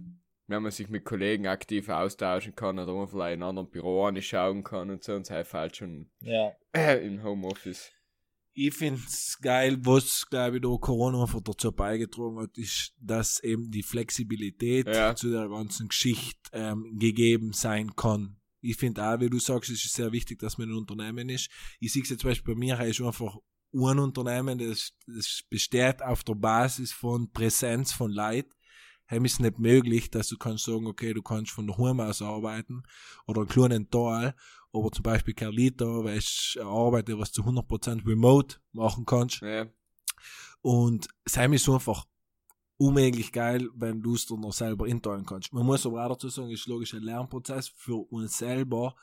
wenn 0.47 0.63
man 0.63 0.71
sich 0.71 0.89
mit 0.89 1.05
Kollegen 1.05 1.47
aktiv 1.47 1.89
austauschen 1.89 2.55
kann 2.55 2.79
oder 2.79 2.95
man 2.95 3.09
vielleicht 3.09 3.35
in 3.37 3.43
einem 3.43 3.51
anderen 3.51 3.71
Büro 3.71 4.05
anschauen 4.05 4.63
kann 4.63 4.91
und 4.91 5.03
so, 5.03 5.15
und 5.15 5.23
es 5.23 5.31
hilft 5.35 5.55
halt 5.55 5.77
schon 5.77 6.11
Ja, 6.21 6.53
äh, 6.73 6.99
im 7.07 7.23
Homeoffice. 7.23 7.91
Ich 8.59 8.75
find's 8.75 9.39
geil, 9.43 9.77
was, 9.83 10.27
glaube 10.31 10.57
ich, 10.57 10.63
da 10.63 10.69
Corona 10.81 11.23
einfach 11.23 11.43
dazu 11.43 11.73
beigetragen 11.73 12.39
hat, 12.39 12.57
ist, 12.57 12.95
dass 12.99 13.43
eben 13.43 13.71
die 13.71 13.83
Flexibilität 13.83 14.87
Ja. 14.87 15.15
zu 15.15 15.31
der 15.31 15.49
ganzen 15.49 15.89
Geschichte 15.89 16.39
ähm, 16.53 16.97
gegeben 16.99 17.53
sein 17.53 17.95
kann. 17.97 18.37
Ich 18.61 18.77
finde 18.77 19.07
auch, 19.07 19.21
wie 19.21 19.31
du 19.31 19.39
sagst, 19.39 19.71
es 19.71 19.85
ist 19.85 19.95
sehr 19.95 20.13
wichtig, 20.13 20.39
dass 20.39 20.59
man 20.59 20.71
ein 20.71 20.77
Unternehmen 20.77 21.29
ist. 21.29 21.51
Ich 21.81 21.93
sehe 21.93 22.03
jetzt 22.03 22.21
zum 22.21 22.31
Beispiel 22.31 22.55
bei 22.55 22.59
mir, 22.59 22.81
ist 22.81 23.01
einfach 23.01 23.37
ein 23.73 23.99
Unternehmen, 23.99 24.59
das, 24.59 24.93
das 25.07 25.43
besteht 25.49 26.03
auf 26.03 26.25
der 26.25 26.35
Basis 26.35 26.93
von 26.93 27.31
Präsenz 27.33 27.93
von 27.93 28.11
Leid. 28.11 28.47
Heim 29.11 29.25
ist 29.25 29.41
nicht 29.41 29.59
möglich, 29.59 30.11
dass 30.11 30.29
du 30.29 30.37
kannst 30.37 30.65
sagen, 30.65 30.87
okay, 30.87 31.15
du 31.15 31.23
kannst 31.23 31.53
von 31.53 31.67
der 31.67 31.77
Home 31.77 32.05
aus 32.05 32.23
arbeiten 32.23 32.83
oder 33.27 33.43
einen 33.43 33.49
kleinen 33.49 33.91
Teil, 33.91 34.35
aber 34.73 34.91
zum 34.91 35.03
Beispiel 35.03 35.35
Carlito, 35.35 36.05
weil 36.05 36.19
ich 36.19 36.59
arbeite, 36.61 37.19
was 37.19 37.33
zu 37.33 37.43
100% 37.43 38.07
remote 38.07 38.57
machen 38.73 39.05
kannst. 39.07 39.43
Ja, 39.43 39.67
Und 40.61 41.09
Sam 41.25 41.53
ist 41.53 41.69
einfach 41.69 42.07
unmöglich 42.79 43.33
geil, 43.33 43.69
wenn 43.75 44.03
du 44.03 44.15
es 44.15 44.27
dir 44.27 44.37
noch 44.37 44.53
selber 44.53 44.87
inteilen 44.87 45.25
kannst. 45.25 45.53
Man 45.53 45.65
muss 45.65 45.87
aber 45.87 46.05
auch 46.05 46.11
dazu 46.11 46.29
sagen, 46.29 46.51
es 46.51 46.61
ist 46.61 46.67
logisch 46.67 46.95
ein 46.95 47.03
Lernprozess 47.03 47.69
für 47.69 47.97
uns 48.11 48.39
selber, 48.39 48.95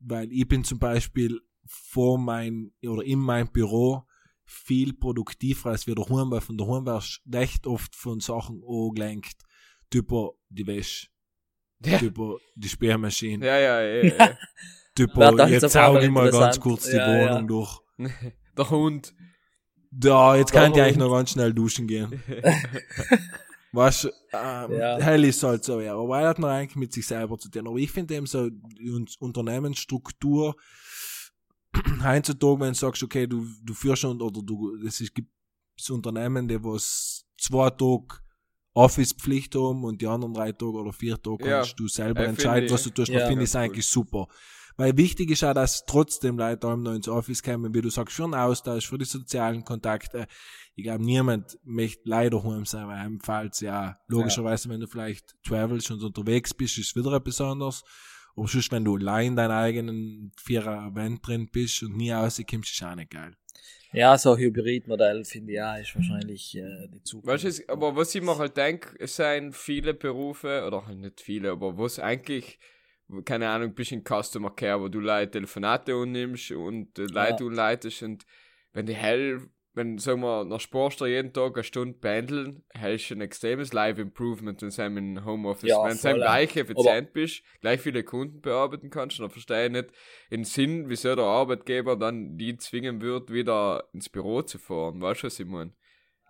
weil 0.00 0.30
ich 0.32 0.46
bin 0.46 0.64
zum 0.64 0.78
Beispiel 0.78 1.40
vor 1.66 2.18
mein 2.18 2.72
oder 2.86 3.02
in 3.04 3.18
meinem 3.20 3.50
Büro 3.50 4.04
viel 4.44 4.92
produktiver 4.92 5.70
als 5.70 5.86
wir 5.86 5.94
daheim, 5.94 6.30
weil 6.30 6.42
von 6.42 6.58
daheim 6.58 6.84
wirst 6.84 7.22
du 7.24 7.38
recht 7.38 7.66
oft 7.66 7.96
von 7.96 8.20
Sachen 8.20 8.62
angelenkt, 8.68 9.36
typer 9.90 10.32
die 10.50 10.66
Wäsche, 10.66 11.08
Ja. 11.84 11.98
typer 11.98 12.36
die 12.54 12.68
Sperrmaschine, 12.68 13.46
ja, 13.46 13.58
ja, 13.58 13.80
ja. 13.80 14.04
ja. 14.04 14.38
dann 15.36 15.50
jetzt 15.50 15.70
sauge 15.70 16.04
ich 16.04 16.10
mal 16.10 16.30
ganz 16.30 16.60
kurz 16.60 16.84
die 16.90 16.96
Ja, 16.96 17.06
Wohnung 17.08 17.40
ja. 17.40 17.42
durch. 17.42 17.80
Der 18.56 18.70
Hund. 18.70 19.14
Ja, 20.02 20.36
jetzt 20.36 20.52
kann 20.52 20.72
ich 20.72 20.80
eigentlich 20.80 20.96
noch 20.96 21.10
ganz 21.12 21.30
schnell 21.30 21.52
duschen 21.52 21.86
gehen. 21.86 22.22
Weißt 23.72 24.04
du, 24.04 24.08
ähm, 24.32 24.72
Ja. 24.78 24.98
hell 25.00 25.24
ist 25.24 25.42
halt 25.42 25.64
so, 25.64 25.80
ja. 25.80 25.96
Aber 25.96 26.20
er 26.20 26.28
hat 26.28 26.38
noch 26.38 26.48
eigentlich 26.48 26.76
mit 26.76 26.92
sich 26.92 27.06
selber 27.06 27.36
zu 27.38 27.48
tun. 27.50 27.66
Aber 27.66 27.76
ich 27.76 27.90
finde 27.90 28.14
eben 28.14 28.26
so, 28.26 28.48
die 28.50 28.90
Un- 28.90 29.08
Unternehmensstruktur, 29.18 30.54
heutzutage, 32.04 32.60
wenn 32.60 32.68
du 32.72 32.78
sagst, 32.78 33.02
okay, 33.02 33.26
du, 33.26 33.46
du 33.64 33.74
führst 33.74 34.02
schon, 34.02 34.20
oder 34.20 34.40
du, 34.42 34.76
es 34.86 34.98
gibt 35.12 35.28
so 35.76 35.94
Unternehmen, 35.94 36.46
die 36.46 36.62
was 36.62 37.24
zwei 37.36 37.68
Tage 37.70 38.20
Office-Pflicht 38.74 39.54
haben 39.56 39.84
und 39.84 40.00
die 40.00 40.06
anderen 40.06 40.34
drei 40.34 40.52
Tage 40.52 40.72
oder 40.72 40.92
vier 40.92 41.20
Tage 41.20 41.44
Ja. 41.48 41.56
kannst 41.58 41.78
du 41.78 41.88
selber 41.88 42.22
Ja, 42.22 42.28
entscheiden, 42.28 42.68
finde 42.68 42.74
was 42.74 42.82
du 42.84 42.88
ich- 42.90 42.94
tust. 42.94 43.08
ja, 43.10 43.26
finde 43.26 43.42
ich 43.42 43.48
es 43.50 43.54
cool. 43.54 43.60
eigentlich 43.60 43.86
super. 43.86 44.28
Weil 44.76 44.96
wichtig 44.96 45.30
ist 45.30 45.44
auch, 45.44 45.54
dass 45.54 45.84
trotzdem 45.86 46.36
Leute 46.36 46.66
allem 46.66 46.82
noch 46.82 46.94
ins 46.94 47.08
Office 47.08 47.42
kommen, 47.42 47.72
wie 47.74 47.80
du 47.80 47.90
sagst, 47.90 48.16
für 48.16 48.22
den 48.22 48.34
Austausch, 48.34 48.88
für 48.88 48.98
die 48.98 49.04
sozialen 49.04 49.64
Kontakte. 49.64 50.26
Ich 50.74 50.82
glaube, 50.84 51.04
niemand 51.04 51.58
möchte 51.64 52.02
leider 52.08 52.42
heim 52.42 52.64
sein, 52.64 52.88
weil 52.88 52.96
einem 52.98 53.20
fällt's 53.20 53.60
ja, 53.60 53.98
logischerweise, 54.08 54.68
wenn 54.68 54.80
du 54.80 54.88
vielleicht 54.88 55.34
travelst 55.46 55.90
und 55.92 56.02
unterwegs 56.02 56.52
bist, 56.54 56.76
ist 56.78 56.96
wieder 56.96 57.12
etwas 57.12 57.40
anderes. 57.40 57.84
Aber 58.36 58.48
sonst, 58.48 58.72
wenn 58.72 58.84
du 58.84 58.96
allein 58.96 59.28
in 59.28 59.36
deinem 59.36 59.52
eigenen 59.52 60.32
vierer 60.42 60.88
Event 60.88 61.24
drin 61.24 61.48
bist 61.52 61.82
und 61.84 61.96
nie 61.96 62.10
rauskommst, 62.10 62.72
ist 62.72 62.82
auch 62.82 62.96
nicht 62.96 63.10
geil. 63.12 63.36
ja 63.92 64.18
so 64.18 64.32
ein 64.32 64.38
Hybridmodell 64.38 65.24
finde 65.24 65.52
ich 65.52 65.62
auch, 65.62 65.76
ist 65.76 65.94
wahrscheinlich 65.94 66.56
äh, 66.56 66.88
die 66.92 67.00
Zukunft. 67.04 67.28
Weißt 67.28 67.44
du, 67.44 67.48
es- 67.48 67.68
aber 67.68 67.94
was 67.94 68.12
ich 68.12 68.22
mir 68.22 68.36
halt 68.36 68.56
denke, 68.56 68.96
es 68.98 69.14
sind 69.14 69.54
viele 69.54 69.94
Berufe, 69.94 70.64
oder 70.66 70.84
halt 70.84 70.98
nicht 70.98 71.20
viele, 71.20 71.52
aber 71.52 71.78
was 71.78 72.00
eigentlich, 72.00 72.58
keine 73.24 73.48
Ahnung, 73.48 73.74
bist 73.74 73.92
in 73.92 74.02
Customer 74.02 74.50
Care, 74.50 74.80
wo 74.80 74.88
du 74.88 75.00
Leute 75.00 75.32
Telefonate 75.32 75.94
annimmst 75.94 76.50
und 76.52 76.98
äh, 76.98 77.02
Leute 77.02 77.44
Ja. 77.44 77.48
anleitest 77.50 78.02
und 78.02 78.24
wenn 78.72 78.86
die 78.86 78.94
hell, 78.94 79.40
wenn, 79.74 79.98
sagen 79.98 80.20
wir, 80.20 80.44
nach 80.44 80.60
Sportst 80.60 81.00
du 81.00 81.06
jeden 81.06 81.32
Tag 81.32 81.54
eine 81.54 81.64
Stunde 81.64 81.98
pendeln, 81.98 82.64
hältst 82.70 83.10
du 83.10 83.14
ein 83.14 83.20
extremes 83.20 83.72
Live-Improvement, 83.72 84.62
wenn 84.62 84.94
du 84.94 84.98
im 85.20 85.24
Homeoffice, 85.24 85.70
Ja, 85.70 85.84
wenn 85.84 85.96
du 85.96 86.20
gleich 86.20 86.56
effizient 86.56 87.12
bist, 87.12 87.42
gleich 87.60 87.80
viele 87.80 88.04
Kunden 88.04 88.40
bearbeiten 88.40 88.90
kannst, 88.90 89.18
dann 89.18 89.30
verstehe 89.30 89.66
ich 89.66 89.72
nicht 89.72 89.90
den 90.30 90.44
Sinn, 90.44 90.88
wieso 90.88 91.14
der 91.14 91.24
Arbeitgeber 91.24 91.96
dann 91.96 92.36
die 92.38 92.56
zwingen 92.56 93.00
wird, 93.00 93.32
wieder 93.32 93.88
ins 93.92 94.08
Büro 94.08 94.42
zu 94.42 94.58
fahren. 94.58 95.00
Weißt 95.00 95.22
du, 95.22 95.26
was 95.26 95.40
ich 95.40 95.46
meine? 95.46 95.72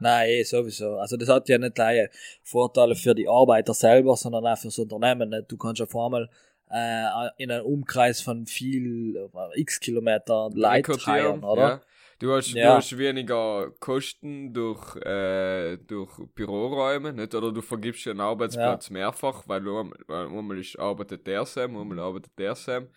Nein, 0.01 0.29
eh, 0.29 0.43
sowieso. 0.43 0.97
Also 0.97 1.17
das 1.17 1.29
hat 1.29 1.49
ja 1.49 1.57
nicht 1.59 1.75
gleich 1.77 2.09
Vorteile 2.43 2.95
für 2.97 3.15
die 3.15 3.29
Arbeiter 3.29 3.75
selber, 3.75 4.17
sondern 4.17 4.45
auch 4.47 4.59
fürs 4.59 4.79
Unternehmen. 4.79 5.31
Nicht? 5.31 5.51
Du 5.53 5.57
kannst 5.57 5.81
ja 5.81 5.87
vor 5.87 6.13
allem 6.13 6.29
äh, 6.71 7.29
in 7.39 7.51
einem 7.51 7.65
Umkreis 7.67 8.21
von 8.21 8.47
viel, 8.47 9.17
äh, 9.17 9.61
x 9.61 9.81
Kilometer 9.81 10.51
treiben, 10.99 11.45
oder? 11.45 11.63
Ja. 11.63 11.81
Du 12.21 12.33
hast, 12.33 12.53
Ja. 12.55 12.71
du 12.71 12.77
hast 12.77 12.97
weniger 12.97 13.73
Kosten 13.81 14.55
durch, 14.55 14.97
äh, 15.05 15.77
durch 15.79 16.17
Büroräume, 16.35 17.13
nicht? 17.13 17.35
Oder 17.35 17.53
du 17.53 17.61
vergibst 17.61 18.07
einen 18.07 18.21
Arbeitsplatz 18.21 18.89
mehrfach, 18.91 19.43
weil 19.49 19.63
du 19.63 19.79
einmal, 20.09 20.59
ist, 20.59 20.79
arbeitet 20.79 21.27
der 21.27 21.45
Sam, 21.45 21.77
einmal 21.77 21.99
arbeitet 21.99 22.33
der 22.39 22.55
Sam. 22.55 22.89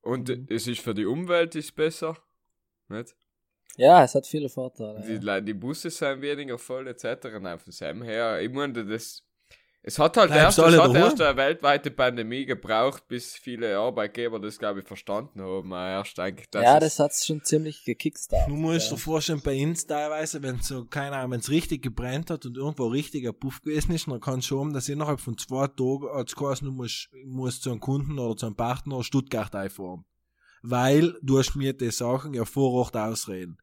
Und 0.00 0.28
Mhm. 0.28 0.46
es 0.48 0.68
ist 0.68 0.80
für 0.80 0.94
die 0.94 1.04
Umwelt 1.06 1.54
ist 1.56 1.74
besser, 1.74 2.16
nicht? 2.88 3.16
Ja, 3.76 4.04
es 4.04 4.14
hat 4.14 4.26
viele 4.26 4.48
Vorteile. 4.48 5.00
Die, 5.00 5.26
Ja. 5.26 5.40
Die 5.40 5.52
Busse 5.52 5.90
sind 5.90 6.22
weniger 6.22 6.56
voll, 6.58 6.86
etc. 6.86 7.40
Nein, 7.40 7.58
von 7.58 7.72
Sam 7.72 8.02
her, 8.02 8.40
ich 8.40 8.50
meine, 8.52 8.86
das, 8.86 9.24
es 9.88 10.00
hat 10.00 10.16
halt 10.16 10.32
erst, 10.32 10.58
es 10.58 10.64
hat 10.78 10.94
erst 10.96 11.20
eine 11.20 11.36
weltweite 11.36 11.92
Pandemie 11.92 12.44
gebraucht, 12.44 13.06
bis 13.06 13.34
viele 13.36 13.78
Arbeitgeber 13.78 14.40
das, 14.40 14.58
glaube 14.58 14.80
ich, 14.80 14.86
verstanden 14.86 15.40
haben. 15.40 15.72
Aber 15.72 15.88
Erst 15.88 16.18
eigentlich, 16.18 16.50
dass 16.50 16.64
ja, 16.64 16.74
es- 16.78 16.80
das 16.80 16.98
hat's 16.98 17.24
schon 17.26 17.44
ziemlich 17.44 17.84
gekickstartet. 17.84 18.48
Du 18.50 18.56
musst 18.56 18.90
dir 18.90 18.96
ja. 18.96 19.00
vorstellen, 19.00 19.40
bei 19.44 19.64
uns 19.64 19.86
teilweise, 19.86 20.42
wenn 20.42 20.60
so, 20.60 20.86
keine 20.86 21.14
Ahnung, 21.16 21.30
wenn 21.30 21.40
es 21.40 21.50
richtig 21.50 21.82
gebrannt 21.82 22.30
hat 22.30 22.44
und 22.46 22.56
irgendwo 22.56 22.88
richtiger 22.88 23.32
Puff 23.32 23.62
gewesen 23.62 23.92
ist, 23.92 24.08
dann 24.08 24.20
kann 24.20 24.42
schon, 24.42 24.72
dass 24.72 24.88
innerhalb 24.88 25.20
von 25.20 25.38
zwei 25.38 25.68
Tagen 25.68 26.08
als 26.12 26.34
geheißen, 26.34 26.66
du 26.66 26.72
musst, 26.72 27.08
musst 27.24 27.62
zu 27.62 27.70
einem 27.70 27.78
Kunden 27.80 28.18
oder 28.18 28.36
zu 28.36 28.46
einem 28.46 28.56
Partner 28.56 29.04
Stuttgart 29.04 29.54
einfahren. 29.54 30.04
Weil 30.62 31.14
du 31.22 31.38
hast 31.38 31.54
mir 31.54 31.74
die 31.74 31.92
Sachen 31.92 32.34
ja 32.34 32.44
vor 32.44 32.72
Ort 32.72 32.96
ausreden. 32.96 33.56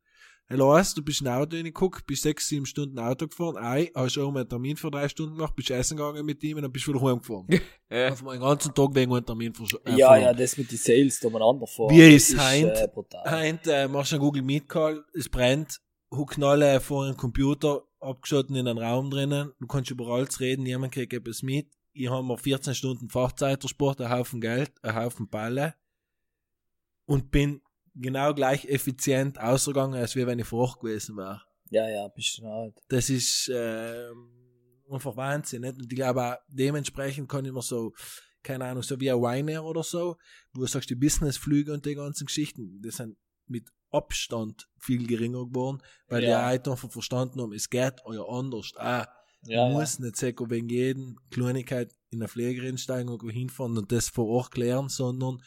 Hallo, 0.53 0.71
heißt, 0.75 0.95
du 0.95 1.01
bist 1.03 1.19
ein 1.21 1.27
Auto 1.29 1.55
reingeguckt, 1.55 2.05
bist 2.05 2.21
sechs, 2.21 2.47
sieben 2.47 2.67
Stunden 2.67 2.99
Auto 2.99 3.27
gefahren, 3.27 3.57
ei, 3.57 3.89
hast 3.95 4.19
auch 4.19 4.31
mal 4.31 4.41
einen 4.41 4.49
Termin 4.49 4.77
für 4.77 4.91
drei 4.91 5.09
Stunden 5.09 5.35
gemacht, 5.35 5.55
bist 5.55 5.71
essen 5.71 5.97
gegangen 5.97 6.23
mit 6.23 6.43
ihm 6.43 6.57
und 6.57 6.61
dann 6.61 6.71
bist 6.71 6.85
du 6.85 6.93
wieder 6.93 7.01
heimgefahren. 7.03 7.47
Ja. 7.89 8.09
Auf 8.11 8.21
meinen 8.23 8.41
ganzen 8.41 8.73
Tag 8.73 8.89
wegen 8.93 9.11
einem 9.13 9.25
Termin 9.25 9.51
versch- 9.53 9.79
äh, 9.85 9.97
Ja, 9.97 10.09
verloren. 10.09 10.21
ja, 10.21 10.33
das 10.33 10.57
mit 10.57 10.71
den 10.71 10.77
Sales 10.77 11.19
da 11.19 11.27
umeinander 11.27 11.65
vor. 11.67 11.89
Wie 11.91 11.99
das 12.13 12.29
ist 12.29 12.37
heint? 12.39 12.75
äh, 12.77 12.87
brutal. 12.91 13.23
Heint, 13.29 13.65
äh, 13.67 13.87
machst 13.87 14.11
du 14.11 14.15
einen 14.15 14.23
Google 14.25 14.41
Meet 14.43 14.69
Call, 14.69 15.03
es 15.13 15.27
brennt, 15.29 15.79
Hucknalle 16.11 16.79
vor 16.81 17.05
einem 17.05 17.17
Computer, 17.17 17.81
abgeschotten 17.99 18.55
in 18.55 18.67
einem 18.67 18.77
Raum 18.77 19.09
drinnen, 19.09 19.53
du 19.59 19.65
kannst 19.67 19.89
über 19.91 20.07
alles 20.07 20.39
reden, 20.39 20.63
niemand 20.63 20.93
kriegt 20.93 21.13
etwas 21.13 21.41
mit. 21.41 21.67
Ich 21.93 22.09
habe 22.09 22.23
mir 22.25 22.37
14 22.37 22.75
Stunden 22.75 23.09
Fahrzeitersport, 23.09 24.01
einen 24.01 24.11
Haufen 24.11 24.39
Geld, 24.41 24.71
einen 24.83 24.95
Haufen 24.97 25.27
Balle 25.29 25.73
und 27.05 27.31
bin 27.31 27.61
genau 27.95 28.33
gleich 28.33 28.65
effizient 28.65 29.39
ausgegangen, 29.39 29.95
als 29.95 30.15
wie 30.15 30.25
wenn 30.27 30.39
ich 30.39 30.45
vor 30.47 30.61
Ort 30.69 30.79
gewesen 30.79 31.15
wäre. 31.17 31.41
Ja, 31.69 31.87
ja, 31.89 32.07
bist 32.07 32.37
du 32.39 32.45
halt. 32.45 32.79
Das 32.89 33.09
ist 33.09 33.49
ähm, 33.53 34.29
einfach 34.91 35.15
Wahnsinn. 35.17 35.61
Nicht? 35.61 35.75
Und 35.75 35.91
ich 35.91 35.95
glaube 35.97 36.23
auch, 36.23 36.37
dementsprechend 36.47 37.29
kann 37.29 37.45
ich 37.45 37.51
mir 37.51 37.61
so, 37.61 37.93
keine 38.43 38.65
Ahnung, 38.65 38.83
so 38.83 38.99
wie 38.99 39.11
ein 39.11 39.17
Ryanair 39.17 39.63
oder 39.63 39.83
so, 39.83 40.17
wo 40.53 40.61
du 40.61 40.67
sagst, 40.67 40.89
die 40.89 40.95
Businessflüge 40.95 41.73
und 41.73 41.85
die 41.85 41.95
ganzen 41.95 42.25
Geschichten, 42.25 42.81
die 42.81 42.91
sind 42.91 43.17
mit 43.47 43.69
Abstand 43.89 44.67
viel 44.79 45.05
geringer 45.07 45.45
geworden, 45.45 45.81
weil 46.07 46.23
Ja. 46.23 46.29
die 46.29 46.45
halt 46.45 46.67
einfach 46.67 46.91
verstanden 46.91 47.41
haben, 47.41 47.53
es 47.53 47.69
geht 47.69 48.01
euer 48.05 48.27
anders. 48.31 48.71
Ah, 48.75 49.07
Ja, 49.45 49.67
du 49.67 49.71
ja. 49.73 49.79
musst 49.79 49.99
nicht 49.99 50.15
sagen, 50.15 50.49
wegen 50.49 50.69
jeden 50.69 51.17
Kleinigkeit 51.31 51.93
in 52.09 52.19
eine 52.21 52.27
Fliegerin 52.27 52.77
steigen 52.77 53.09
und 53.09 53.29
hinfahren 53.29 53.77
und 53.77 53.91
das 53.91 54.09
vor 54.09 54.27
Ort 54.27 54.51
klären, 54.51 54.89
sondern 54.89 55.41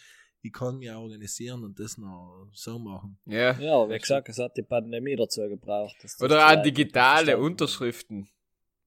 ich 0.46 0.52
kann 0.52 0.78
mich 0.78 0.90
organisieren 0.90 1.64
und 1.64 1.78
das 1.78 1.96
noch 1.98 2.48
so 2.52 2.78
machen. 2.78 3.18
Ja. 3.26 3.52
Ja, 3.58 3.88
wie 3.88 3.98
gesagt, 3.98 4.28
es 4.28 4.38
hat 4.38 4.56
die 4.56 4.62
Pandemie 4.62 5.16
dazu 5.16 5.42
gebraucht. 5.48 5.96
Oder 6.20 6.48
Leute 6.50 6.62
digitale. 6.62 7.38
Unterschriften. 7.38 8.28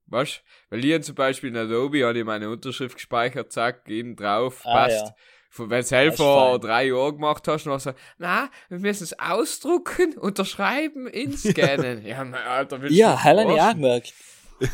Weißt 0.08 0.44
Weil 0.70 0.82
hier 0.82 1.02
zum 1.02 1.16
Beispiel 1.16 1.50
in 1.50 1.58
Adobe 1.58 2.04
habe 2.06 2.18
ich 2.18 2.26
meine 2.26 2.50
Unterschrift 2.50 2.96
gespeichert, 2.96 3.52
zack, 3.52 3.88
innen 3.88 4.16
drauf, 4.16 4.62
Ah, 4.66 4.86
passt. 4.86 5.06
ja. 5.08 5.16
Von- 5.52 5.70
Wenn 5.70 5.82
du 5.82 5.86
es 5.86 5.92
ist 5.92 6.18
vor 6.18 6.60
drei 6.60 6.88
Jahren 6.88 7.16
gemacht 7.16 7.48
hast, 7.48 7.66
dann 7.66 7.74
hast 7.74 7.86
du 7.88 7.92
so, 7.92 7.96
na, 8.20 8.50
wir 8.70 8.80
müssen 8.80 9.04
es 9.04 9.18
ausdrucken, 9.20 10.18
unterschreiben, 10.18 11.08
inscannen. 11.08 12.06
ja, 12.06 12.24
mein 12.24 12.36
Alter, 12.42 12.82
willst 12.82 12.96
du 12.96 13.00
Ja, 13.00 13.24
habe 13.24 13.42
ich 13.54 13.62
auch 13.62 13.72
gemerkt. 13.74 14.14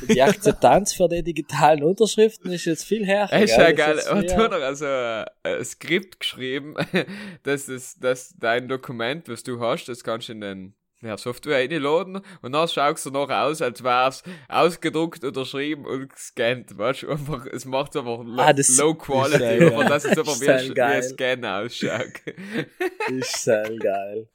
Die 0.09 0.21
Akzeptanz 0.21 0.93
für 0.93 1.07
die 1.07 1.23
digitalen 1.23 1.83
Unterschriften 1.83 2.51
ist 2.51 2.65
jetzt 2.65 2.83
viel. 2.85 3.03
Ey, 3.07 3.43
ist 3.45 3.57
ja 3.57 3.71
geil. 3.71 3.99
Und 4.11 4.29
du 4.29 4.35
hast 4.35 4.51
also 4.53 4.85
ein, 5.43 5.63
Skript 5.65 6.19
geschrieben, 6.19 6.75
dass, 7.43 7.67
das, 7.67 7.95
dass 7.99 8.33
dein 8.37 8.67
Dokument, 8.67 9.27
was 9.29 9.43
du 9.43 9.59
hast, 9.59 9.85
das 9.87 10.03
kannst 10.03 10.29
du 10.29 10.33
in 10.33 10.41
den 10.41 10.73
ja, 11.01 11.17
Software 11.17 11.57
reinladen 11.59 12.21
und 12.41 12.51
dann 12.53 12.67
schaust 12.67 13.05
du 13.05 13.11
noch 13.11 13.29
aus, 13.29 13.61
als 13.61 13.83
wär's 13.83 14.23
ausgedruckt, 14.47 15.23
unterschrieben 15.23 15.85
und 15.85 16.11
gescannt. 16.11 16.75
Weißt 16.77 17.03
du, 17.03 17.09
einfach, 17.11 17.45
es 17.45 17.65
macht 17.65 17.95
einfach 17.95 18.23
lo 18.23 18.41
Ah, 18.41 18.53
low 18.79 18.95
quality, 18.95 19.59
das 19.87 20.05
ist 20.05 20.15
ja 20.15 20.21
aber 20.21 20.25
einfach 20.25 20.39
Das 20.39 20.41
wie, 20.41 20.45
ist 20.45 20.49
ein- 20.51 20.75
ja 20.75 20.89
wie 20.89 20.93
ein. 20.95 21.03
Scan 21.03 21.45
ausschaut. 21.45 22.21
Ist 23.09 23.43
sehr 23.43 23.69
geil. 23.77 24.27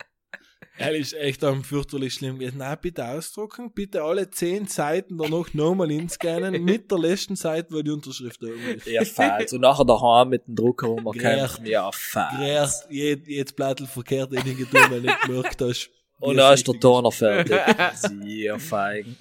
Er 0.80 0.94
ist 0.94 1.12
echt 1.12 1.44
am 1.44 1.62
fürchterlich 1.62 2.14
schlimm 2.14 2.38
gewesen. 2.38 2.56
Nein, 2.56 2.78
bitte 2.80 3.04
ausdrucken, 3.04 3.70
bitte 3.70 4.02
alle 4.02 4.30
zehn 4.30 4.66
Seiten 4.66 5.18
danach 5.18 5.52
nochmal 5.52 5.90
inscannen, 5.90 6.64
mit 6.64 6.90
der 6.90 6.98
letzten 6.98 7.36
Seite, 7.36 7.74
wo 7.74 7.82
die 7.82 7.90
Unterschrift 7.90 8.42
oben 8.42 8.76
ist. 8.76 8.86
Ja, 8.86 9.04
falsch. 9.04 9.52
Und 9.52 9.60
nachher 9.60 9.84
daheim 9.84 10.30
mit 10.30 10.46
dem 10.46 10.56
Drucker 10.56 10.86
rumkämpfen. 10.86 11.20
Gerecht. 11.20 11.68
Ja, 11.68 11.92
falsch. 11.92 12.34
Gerät, 12.38 12.70
jed, 12.88 13.28
jedes 13.28 13.52
Blattel 13.52 13.86
verkehrt 13.86 14.32
in 14.32 14.42
die 14.42 14.64
tun, 14.64 14.80
wenn 14.88 14.90
du 14.90 15.00
nicht 15.02 15.20
gemerkt 15.20 15.60
hast. 15.60 15.90
Und 16.18 16.38
dann 16.38 16.54
ist 16.54 16.66
der 16.66 16.80
Toner 16.80 17.12
fertig. 17.12 17.54
Sehr 17.94 18.58
fein. 18.58 19.16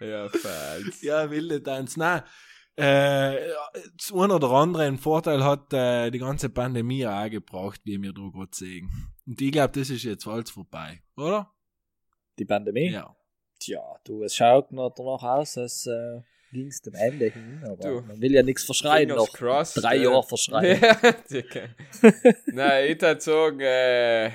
ja, 0.00 0.28
falsch. 0.28 1.00
Ja, 1.02 1.30
wilde 1.30 1.62
Tanz. 1.62 1.96
Nein, 1.96 2.22
äh, 2.74 3.36
das 3.96 4.12
ein 4.12 4.30
oder 4.32 4.50
andere 4.50 4.82
einen 4.82 4.98
Vorteil 4.98 5.44
hat 5.44 5.72
äh, 5.72 6.10
die 6.10 6.18
ganze 6.18 6.48
Pandemie 6.48 7.06
auch 7.06 7.30
gebraucht, 7.30 7.82
wie 7.84 8.02
wir 8.02 8.12
da 8.12 8.22
gerade 8.32 8.50
sehen. 8.50 9.11
Und 9.26 9.40
ich 9.40 9.52
glaube, 9.52 9.78
das 9.78 9.90
ist 9.90 10.02
jetzt 10.04 10.26
alles 10.26 10.50
vorbei, 10.50 11.02
oder? 11.16 11.52
Die 12.38 12.44
Pandemie? 12.44 12.90
Ja. 12.90 13.14
Tja, 13.60 13.80
du, 14.04 14.22
es 14.24 14.34
schaut 14.34 14.72
noch 14.72 14.90
danach 14.90 15.22
aus, 15.22 15.56
als 15.56 15.86
äh, 15.86 16.20
ging 16.50 16.66
es 16.66 16.82
dem 16.82 16.94
Ende 16.94 17.26
hin. 17.28 17.62
Aber 17.64 17.76
Du. 17.76 18.00
man 18.02 18.20
will 18.20 18.32
ja 18.32 18.42
nichts 18.42 18.64
verschreien 18.64 19.08
Fingers 19.08 19.26
noch. 19.28 19.32
crossed, 19.32 19.82
drei 19.82 19.96
äh. 19.98 20.02
Jahre 20.02 20.22
verschreien. 20.24 20.80
Ja. 21.30 21.42
Nein, 22.46 22.90
ich 22.92 23.00
würde 23.00 23.20
sagen, 23.20 23.60
äh, 23.60 24.30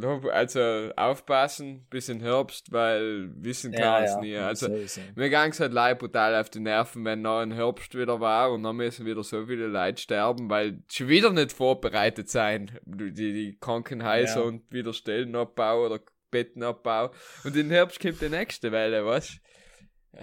also 0.00 0.90
aufpassen 0.96 1.86
bis 1.90 2.08
in 2.08 2.20
Herbst, 2.20 2.72
weil 2.72 3.30
wissen 3.36 3.72
kann 3.72 3.92
man 3.92 4.04
es 4.04 4.16
nie. 4.16 4.36
Also, 4.36 4.66
sowieso. 4.68 5.00
mir 5.16 5.28
ging 5.28 5.50
es 5.50 5.60
halt 5.60 5.72
leid 5.72 5.98
brutal 5.98 6.34
auf 6.34 6.48
die 6.50 6.60
Nerven, 6.60 7.04
wenn 7.04 7.22
noch 7.22 7.40
ein 7.40 7.52
Herbst 7.52 7.94
wieder 7.94 8.20
war 8.20 8.52
und 8.52 8.62
dann 8.62 8.76
müssen 8.76 9.04
wieder 9.04 9.22
so 9.22 9.44
viele 9.46 9.66
Leute 9.66 10.00
sterben, 10.00 10.48
weil 10.48 10.82
schon 10.90 11.08
wieder 11.08 11.30
nicht 11.30 11.52
vorbereitet 11.52 12.28
sein. 12.30 12.78
Die, 12.84 13.12
die 13.12 13.58
Krankenhäuser 13.60 14.40
Ja. 14.40 14.46
und 14.46 14.70
wieder 14.72 14.92
Stellenabbau 14.92 15.84
oder 15.86 16.00
Bettenabbau. 16.30 17.10
Und 17.44 17.56
im 17.56 17.70
Herbst 17.70 18.00
kommt 18.00 18.20
die 18.22 18.28
nächste 18.30 18.72
Welle, 18.72 19.04
weißt 19.04 19.40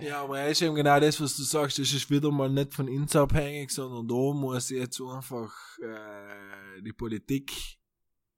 Ja, 0.01 0.23
aber 0.23 0.41
es 0.41 0.53
ist 0.53 0.61
eben 0.63 0.75
genau 0.75 0.99
das, 0.99 1.21
was 1.21 1.35
du 1.37 1.43
sagst, 1.43 1.77
das 1.79 1.93
ist 1.93 2.09
wieder 2.09 2.31
mal 2.31 2.49
nicht 2.49 2.73
von 2.73 2.89
uns 2.89 3.15
abhängig, 3.15 3.69
sondern 3.71 4.07
da 4.07 4.33
muss 4.33 4.69
jetzt 4.71 4.99
einfach 5.01 5.51
äh, 5.83 6.81
die 6.81 6.93
Politik 6.93 7.51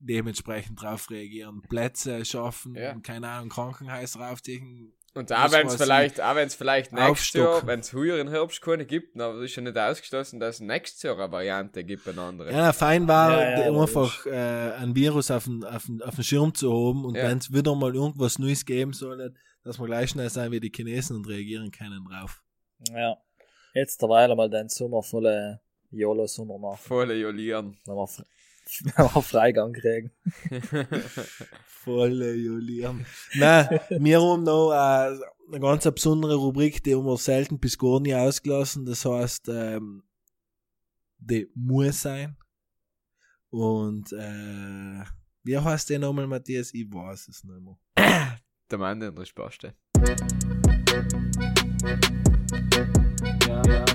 dementsprechend 0.01 0.81
drauf 0.81 1.09
reagieren, 1.09 1.61
Plätze 1.69 2.25
schaffen, 2.25 2.75
Ja. 2.75 2.95
keine 2.99 3.27
Ahnung, 3.29 3.49
Krankenhäuser 3.49 4.31
aufziehen. 4.31 4.93
Und 5.13 5.29
auch 5.33 5.51
wenn 5.51 5.67
es 5.67 5.75
vielleicht, 5.75 6.21
auch 6.21 6.35
wenn 6.35 6.47
es 6.47 6.55
vielleicht 6.55 6.93
nächstes. 6.93 7.33
Jahr, 7.33 7.67
wenn 7.67 7.81
es 7.81 7.91
heuer 7.91 8.17
im 8.19 8.29
Herbst 8.29 8.61
keine 8.61 8.85
gibt, 8.85 9.19
aber 9.19 9.35
es 9.39 9.51
ist 9.51 9.57
ja 9.57 9.61
nicht 9.61 9.77
ausgeschlossen, 9.77 10.39
dass 10.39 10.55
es 10.55 10.61
nächstes 10.61 11.03
Jahr 11.03 11.19
eine 11.19 11.29
Variante 11.31 11.83
gibt, 11.83 12.07
eine 12.07 12.21
andere. 12.21 12.49
Ja, 12.51 12.71
fein 12.71 13.07
war, 13.09 13.41
Ja, 13.41 13.59
ja, 13.67 13.81
einfach 13.81 14.25
äh, 14.25 14.71
ein 14.77 14.95
Virus 14.95 15.29
auf 15.29 15.43
den, 15.43 15.65
auf, 15.65 15.85
den, 15.85 16.01
auf 16.01 16.15
den 16.15 16.23
Schirm 16.23 16.53
zu 16.53 16.71
haben 16.71 17.03
und 17.03 17.15
Ja. 17.17 17.23
wenn 17.23 17.39
es 17.39 17.51
wieder 17.53 17.75
mal 17.75 17.93
irgendwas 17.93 18.39
Neues 18.39 18.65
geben 18.65 18.93
soll, 18.93 19.33
dass 19.65 19.79
wir 19.79 19.85
gleich 19.85 20.11
schnell 20.11 20.29
sein 20.29 20.49
wie 20.53 20.61
die 20.61 20.71
Chinesen 20.73 21.17
und 21.17 21.27
reagieren 21.27 21.71
können 21.71 22.05
drauf. 22.05 22.41
Ja. 22.89 23.17
Jetzt 23.73 24.01
derweil 24.01 24.33
mal 24.33 24.49
den 24.49 24.69
Sommer 24.69 25.03
volle 25.03 25.59
YOLO-Sommer 25.91 26.57
machen. 26.57 26.79
Volle 26.81 27.15
Jolieren. 27.15 27.77
Fre- 28.71 28.97
wenn 28.97 29.05
wir 29.15 29.21
Freigang 29.21 29.73
kriegen. 29.73 30.11
Volle 31.65 32.33
Julian. 32.35 33.05
Nein, 33.35 33.79
wir 33.89 34.21
haben 34.21 34.43
noch 34.43 34.71
äh, 34.71 35.17
eine 35.51 35.59
ganz 35.59 35.83
besondere 35.83 36.35
Rubrik, 36.35 36.83
die 36.83 36.95
haben 36.95 37.05
wir 37.05 37.17
selten 37.17 37.59
bis 37.59 37.77
gar 37.77 37.99
nie 37.99 38.15
ausgelassen. 38.15 38.85
Das 38.85 39.03
heißt, 39.03 39.49
ähm, 39.49 40.03
die 41.17 41.49
muss 41.55 42.01
sein. 42.01 42.37
Und 43.49 44.13
äh, 44.13 45.03
wie 45.43 45.57
heißt 45.57 45.89
der 45.89 45.99
nochmal, 45.99 46.27
Matthias? 46.27 46.73
Ich 46.73 46.85
weiß 46.91 47.27
es 47.27 47.43
nicht 47.43 47.61
mehr. 47.61 47.77
Der 48.71 48.77
Mann 48.77 49.01
in 49.01 49.13
der 49.13 49.25
Spaste. 49.25 49.73
Ja, 53.47 53.61
ja. 53.67 53.85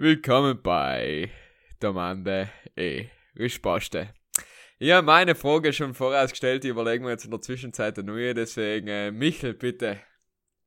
Willkommen 0.00 0.62
bei 0.62 1.28
der 1.82 1.92
Mande 1.92 2.48
E. 2.76 3.06
Rispaste. 3.36 4.14
Ich 4.78 4.92
habe 4.92 5.04
meine 5.04 5.34
Frage 5.34 5.72
schon 5.72 5.92
vorausgestellt, 5.92 6.62
die 6.62 6.68
überlegen 6.68 7.02
wir 7.02 7.10
jetzt 7.10 7.24
in 7.24 7.32
der 7.32 7.40
Zwischenzeit 7.40 7.98
eine 7.98 8.06
neue, 8.06 8.32
deswegen 8.32 8.86
äh, 8.86 9.10
Michel, 9.10 9.54
bitte. 9.54 9.98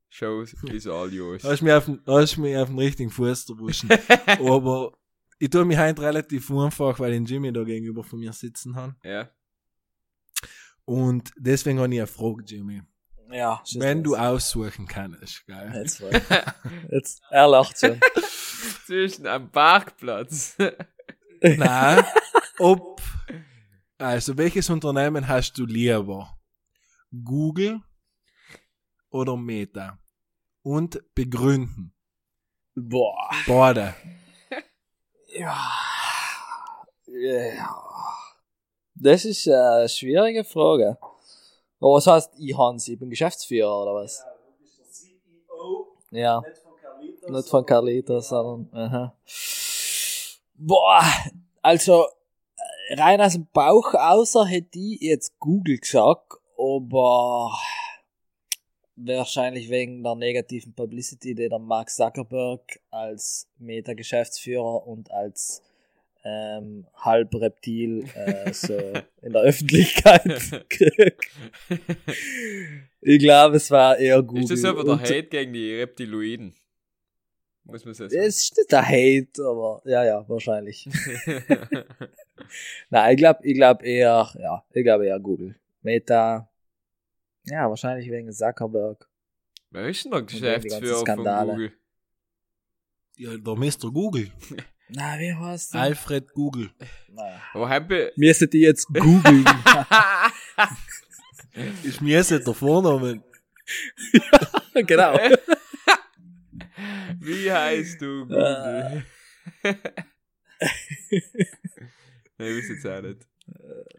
Show 0.10 0.42
is 0.42 0.86
all 0.86 1.14
yours. 1.14 1.44
Hast 1.46 1.62
mich 1.62 1.72
auf 1.72 1.86
den, 1.86 2.02
hast 2.06 2.40
mich 2.40 2.58
auf 2.58 2.68
den 2.68 2.78
richtigen 2.78 3.10
Fuß 3.10 3.52
erwischen. 3.52 3.90
Aber 4.28 4.98
ich 5.40 5.50
tue 5.50 5.64
mich 5.64 5.78
heute 5.78 6.02
relativ 6.02 6.52
einfach, 6.52 7.00
weil 7.00 7.14
den 7.14 7.24
Jimmy 7.24 7.54
da 7.54 7.64
gegenüber 7.64 8.04
von 8.04 8.20
mir 8.20 8.34
sitzen 8.34 8.76
hat. 8.76 8.96
ja. 9.06 9.32
Und 10.84 11.32
deswegen 11.38 11.80
habe 11.80 11.94
ich 11.94 12.02
eine 12.02 12.08
Frage, 12.08 12.44
Jimmy. 12.46 12.82
Ja, 13.32 13.64
Wenn 13.76 14.04
du 14.04 14.16
aussuchen 14.16 14.88
kannst, 14.88 15.46
gell? 15.46 15.72
Jetzt, 15.74 16.04
jetzt, 16.92 17.22
er 17.30 17.48
lacht 17.48 17.80
schon. 17.80 18.00
Zwischen 18.86 19.26
am 19.26 19.50
Parkplatz. 19.50 20.58
Nein. 21.42 22.04
Ob, 22.60 23.02
also 23.98 24.38
welches 24.38 24.70
Unternehmen 24.70 25.28
hast 25.28 25.58
du 25.58 25.66
lieber? 25.66 26.38
Google 27.24 27.82
oder 29.10 29.38
Meta? 29.38 29.98
Und 30.62 31.02
begründen. 31.16 31.94
Boah. 32.76 33.30
Beide. 33.48 33.96
Ja. 35.34 35.72
ja. 37.08 37.76
Das 38.94 39.26
ist 39.26 39.48
eine 39.48 39.90
schwierige 39.90 40.44
Frage. 40.44 40.98
Aber 41.82 41.96
was 41.96 42.06
heißt, 42.06 42.34
ich 42.38 42.56
Hans, 42.56 42.88
ich 42.88 43.00
bin 43.00 43.10
Geschäftsführer 43.10 43.82
oder 43.82 43.96
was? 43.96 44.24
Ja. 46.12 46.44
Nicht 47.28 47.50
von 47.50 47.66
Carlitos, 47.66 48.30
sondern. 48.30 48.70
Aha. 48.72 49.16
Boah, 50.56 51.04
also 51.64 52.06
rein 52.92 53.20
aus 53.20 53.34
dem 53.34 53.48
Bauch 53.52 53.96
außer 53.96 54.46
hätte 54.46 54.78
ich 54.78 55.02
jetzt 55.02 55.40
Google 55.40 55.80
gesagt, 55.80 56.34
aber 56.56 57.52
wahrscheinlich 58.96 59.70
wegen 59.70 60.04
der 60.04 60.14
negativen 60.16 60.76
Publicity, 60.76 61.34
die 61.34 61.50
der 61.50 61.58
Mark 61.58 61.90
Zuckerberg 61.90 62.80
als 62.92 63.48
Meta-Geschäftsführer 63.58 64.86
und 64.86 65.10
als 65.10 65.64
ähm, 66.24 66.88
Halbreptil 66.96 68.06
äh, 68.16 68.54
so 68.54 68.78
in 69.22 69.34
der 69.34 69.42
Öffentlichkeit. 69.42 70.24
Ich 73.04 73.18
glaube, 73.18 73.56
es 73.56 73.72
war 73.72 73.98
eher 73.98 74.22
Google. 74.22 74.44
ist 74.44 74.52
das 74.52 74.64
aber 74.64 74.84
der 74.84 75.00
Hate 75.00 75.24
gegen 75.24 75.54
die 75.54 75.74
Reptiloiden? 75.74 76.54
Muss 77.64 77.84
man 77.84 77.96
sagen. 77.96 78.14
Es 78.16 78.38
ist 78.38 78.58
nicht 78.58 78.72
der 78.72 78.88
Hate, 78.88 79.44
aber 79.44 79.82
ja, 79.86 80.06
ja, 80.06 80.30
wahrscheinlich. 80.30 80.86
Nein, 82.92 83.12
ich 83.12 83.18
glaube 83.18 83.40
ich 83.44 83.56
glaub 83.56 83.82
eher, 83.82 84.30
ja, 84.40 84.64
ich 84.72 84.84
glaube 84.84 85.08
eher 85.08 85.20
Google. 85.20 85.56
Meta, 85.82 86.48
ja, 87.46 87.68
wahrscheinlich 87.68 88.08
wegen 88.12 88.32
Zuckerberg. 88.32 89.10
Wer 89.72 89.88
ist 89.88 90.04
denn 90.04 90.12
der 90.12 90.22
Geschäftsführer 90.22 90.98
von 90.98 91.06
Skandale. 91.06 91.52
Google? 91.54 91.72
Ja, 93.18 93.38
der 93.38 93.56
Mr. 93.56 93.92
Google. 93.92 94.32
Na, 94.94 95.18
wie 95.20 95.34
heißt 95.34 95.74
der? 95.74 95.82
Alfred 95.82 96.34
Google. 96.34 96.70
Na. 97.10 97.24
Aber 97.54 97.70
habe 97.70 98.12
Müssen 98.16 98.50
die 98.50 98.60
jetzt 98.60 98.88
googeln? 98.88 99.46
Ist 101.84 102.02
mir 102.02 102.18
jetzt 102.18 102.32
der 102.32 102.54
Vorname. 102.54 103.24
genau. 104.74 105.14
Wie 107.20 107.52
heißt 107.52 108.02
du, 108.02 108.26
Google? 108.26 109.06
nee, 109.64 109.70
ich 112.38 112.58
weiß 112.58 112.70
jetzt 112.70 112.88
auch 112.88 113.02
nicht. 113.02 113.28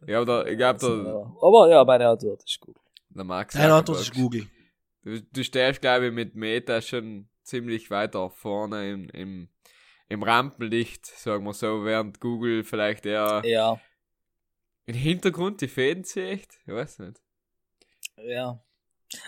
Ja, 0.06 0.20
aber 0.20 0.44
der, 0.44 0.52
ich 0.52 0.58
glaube, 0.58 0.78
der, 0.80 0.88
Aber 0.88 1.70
ja, 1.70 1.84
meine 1.84 2.08
Antwort 2.08 2.42
ist 2.44 2.60
gut. 2.60 2.76
der 3.10 3.24
Max. 3.24 3.54
Deine 3.54 3.74
Antwort 3.74 4.00
ist. 4.00 4.12
Google. 4.14 4.46
Du, 5.04 5.20
du 5.22 5.44
stehst, 5.44 5.80
glaube 5.80 6.06
ich, 6.08 6.12
mit 6.12 6.34
Meta 6.34 6.80
schon 6.80 7.28
ziemlich 7.42 7.90
weiter 7.90 8.30
vorne 8.30 8.90
im, 8.90 9.08
im, 9.10 9.48
im 10.12 10.22
Rampenlicht, 10.22 11.06
sagen 11.06 11.44
wir 11.44 11.54
so, 11.54 11.84
während 11.84 12.20
Google 12.20 12.64
vielleicht 12.64 13.06
eher 13.06 13.42
Ja, 13.44 13.80
im 14.84 14.94
Hintergrund 14.94 15.60
die 15.60 15.68
Fäden 15.68 16.04
zieht. 16.04 16.48
Ich 16.66 16.72
weiß 16.72 16.98
nicht. 17.00 17.20
ja. 18.16 18.60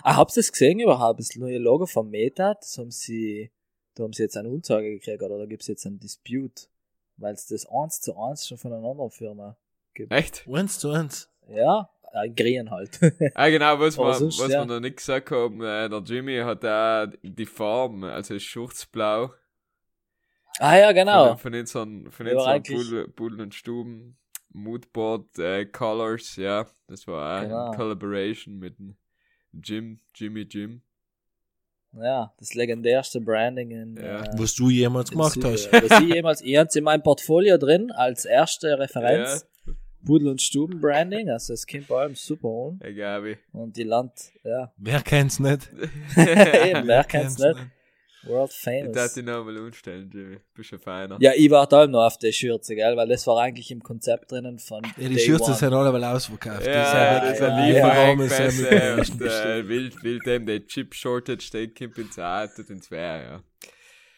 Ah, 0.01 0.15
habt 0.15 0.31
ihr 0.31 0.41
das 0.41 0.51
gesehen 0.51 0.79
überhaupt? 0.79 1.19
Das 1.19 1.35
neue 1.35 1.59
Logo 1.59 1.85
von 1.85 2.09
Meta, 2.09 2.55
das 2.55 2.77
haben 2.77 2.91
sie, 2.91 3.51
da 3.93 4.03
haben 4.03 4.13
sie 4.13 4.23
jetzt 4.23 4.35
eine 4.35 4.49
Unzage 4.49 4.89
gekriegt, 4.89 5.21
oder 5.21 5.37
da 5.37 5.45
gibt 5.45 5.61
es 5.61 5.67
jetzt 5.67 5.85
einen 5.85 5.99
Dispute, 5.99 6.63
weil 7.17 7.33
es 7.33 7.47
das 7.47 7.67
eins 7.67 8.01
zu 8.01 8.17
eins 8.17 8.47
schon 8.47 8.57
von 8.57 8.73
einer 8.73 8.87
anderen 8.87 9.11
Firma 9.11 9.57
gibt. 9.93 10.11
Echt? 10.11 10.45
Eins 10.51 10.79
zu 10.79 10.89
eins. 10.89 11.29
Ja, 11.47 11.89
äh, 12.13 12.29
Green 12.29 12.71
halt. 12.71 12.99
Ah, 13.35 13.49
genau, 13.49 13.79
was, 13.79 13.97
wir, 13.97 14.13
sonst, 14.15 14.39
was 14.39 14.51
ja. 14.51 14.61
wir 14.61 14.65
noch 14.65 14.79
nicht 14.79 14.97
gesagt 14.97 15.29
haben, 15.31 15.61
äh, 15.61 15.87
der 15.87 15.99
Jimmy 15.99 16.39
hat 16.39 16.65
auch 16.65 17.07
die 17.21 17.45
Farben, 17.45 18.03
also 18.03 18.37
schwarzblau. 18.39 19.31
Ah 20.59 20.75
ja, 20.77 20.87
Von, 20.87 20.95
genau. 20.95 21.35
von 21.37 21.53
von 22.11 22.25
Ja, 22.27 22.31
aber 22.33 22.39
unseren 22.41 22.47
eigentlich- 22.47 22.89
Bull- 22.89 23.07
Bullen 23.09 23.41
und 23.41 23.53
Stuben. 23.55 24.17
Moodboard 24.57 25.37
äh, 25.39 25.65
Colors, 25.65 26.37
ja. 26.37 26.65
Das 26.87 27.05
war 27.07 27.39
auch 27.39 27.43
Genau. 27.43 27.65
eine 27.67 27.75
Collaboration 27.75 28.57
mit 28.57 28.79
dem 28.79 28.95
Jim, 29.51 29.99
Jimmy 30.15 30.41
Jim. 30.49 30.81
Ja, 31.93 32.33
das 32.39 32.53
legendärste 32.53 33.19
Branding 33.21 33.71
in, 33.71 33.95
Ja. 33.97 34.21
äh, 34.23 34.29
Was 34.37 34.53
du 34.55 34.69
jemals 34.69 35.11
gemacht 35.11 35.37
hast. 35.43 35.69
Süd- 35.71 35.89
Was 35.89 35.99
ich 36.01 36.13
jemals, 36.13 36.41
ich 36.41 36.55
hab's 36.57 36.75
in 36.75 36.83
meinem 36.85 37.03
Portfolio 37.03 37.57
drin, 37.57 37.91
als 37.91 38.23
erste 38.25 38.77
Referenz. 38.79 39.45
Pudel- 40.05 40.29
und 40.29 40.41
Stuben-Branding, 40.41 41.29
also 41.31 41.51
es 41.53 41.65
kommt 41.65 41.87
bei 41.87 41.95
allem 42.01 42.13
super 42.15 42.47
an. 42.47 42.79
Ja, 42.83 42.91
Gabi. 43.17 43.37
Und 43.53 43.75
die 43.75 43.83
Land, 43.83 44.11
ja. 44.43 44.71
Wer 44.77 45.01
kennt's 45.01 45.39
nicht? 45.39 45.69
Eben, 46.15 46.87
wer 46.87 47.03
kennt's 47.05 47.39
nicht? 47.39 47.55
World 48.25 48.51
Ich 48.51 48.63
darf 48.63 48.83
famous. 48.95 49.13
dich 49.13 49.23
noch 49.25 49.43
mal 49.45 49.57
umstellen, 49.57 50.09
Jimmy. 50.13 50.37
Bist 50.53 50.73
ein 50.73 50.79
feiner. 50.79 51.17
Ja, 51.19 51.31
ich 51.35 51.49
warte 51.49 51.77
allem 51.77 51.91
noch 51.91 52.05
auf 52.05 52.17
die 52.17 52.33
Schürze, 52.33 52.75
gell, 52.75 52.95
weil 52.97 53.07
das 53.07 53.25
war 53.27 53.39
eigentlich 53.41 53.71
im 53.71 53.81
Konzept 53.83 54.31
drinnen 54.31 54.59
von. 54.59 54.83
Ja, 54.97 55.07
die 55.09 55.15
Day 55.15 55.19
Schürze 55.25 55.45
One. 55.45 55.53
sind 55.55 55.73
alle 55.73 55.91
mal 55.91 56.03
ausverkauft. 56.03 56.65
Ja, 56.65 57.19
das 57.21 57.33
ist 57.33 57.41
ein 57.41 57.57
ja, 57.57 57.65
Lieferraum 57.67 58.21
ist 58.21 58.31
Lieferengpässe 58.39 58.75
ja 58.75 58.95
und 58.95 59.19
mit- 59.19 59.31
äh, 59.31 59.67
will, 59.67 59.91
will 60.01 60.19
dem 60.19 60.45
der 60.45 60.65
Chip 60.65 60.93
Shortage, 60.95 61.49
der 61.53 61.67
kommt 61.67 61.97
ins 61.97 62.17
Art 62.19 62.57
und 62.57 62.69
ins 62.69 62.89
Wehr, 62.91 63.21
ja. 63.21 63.43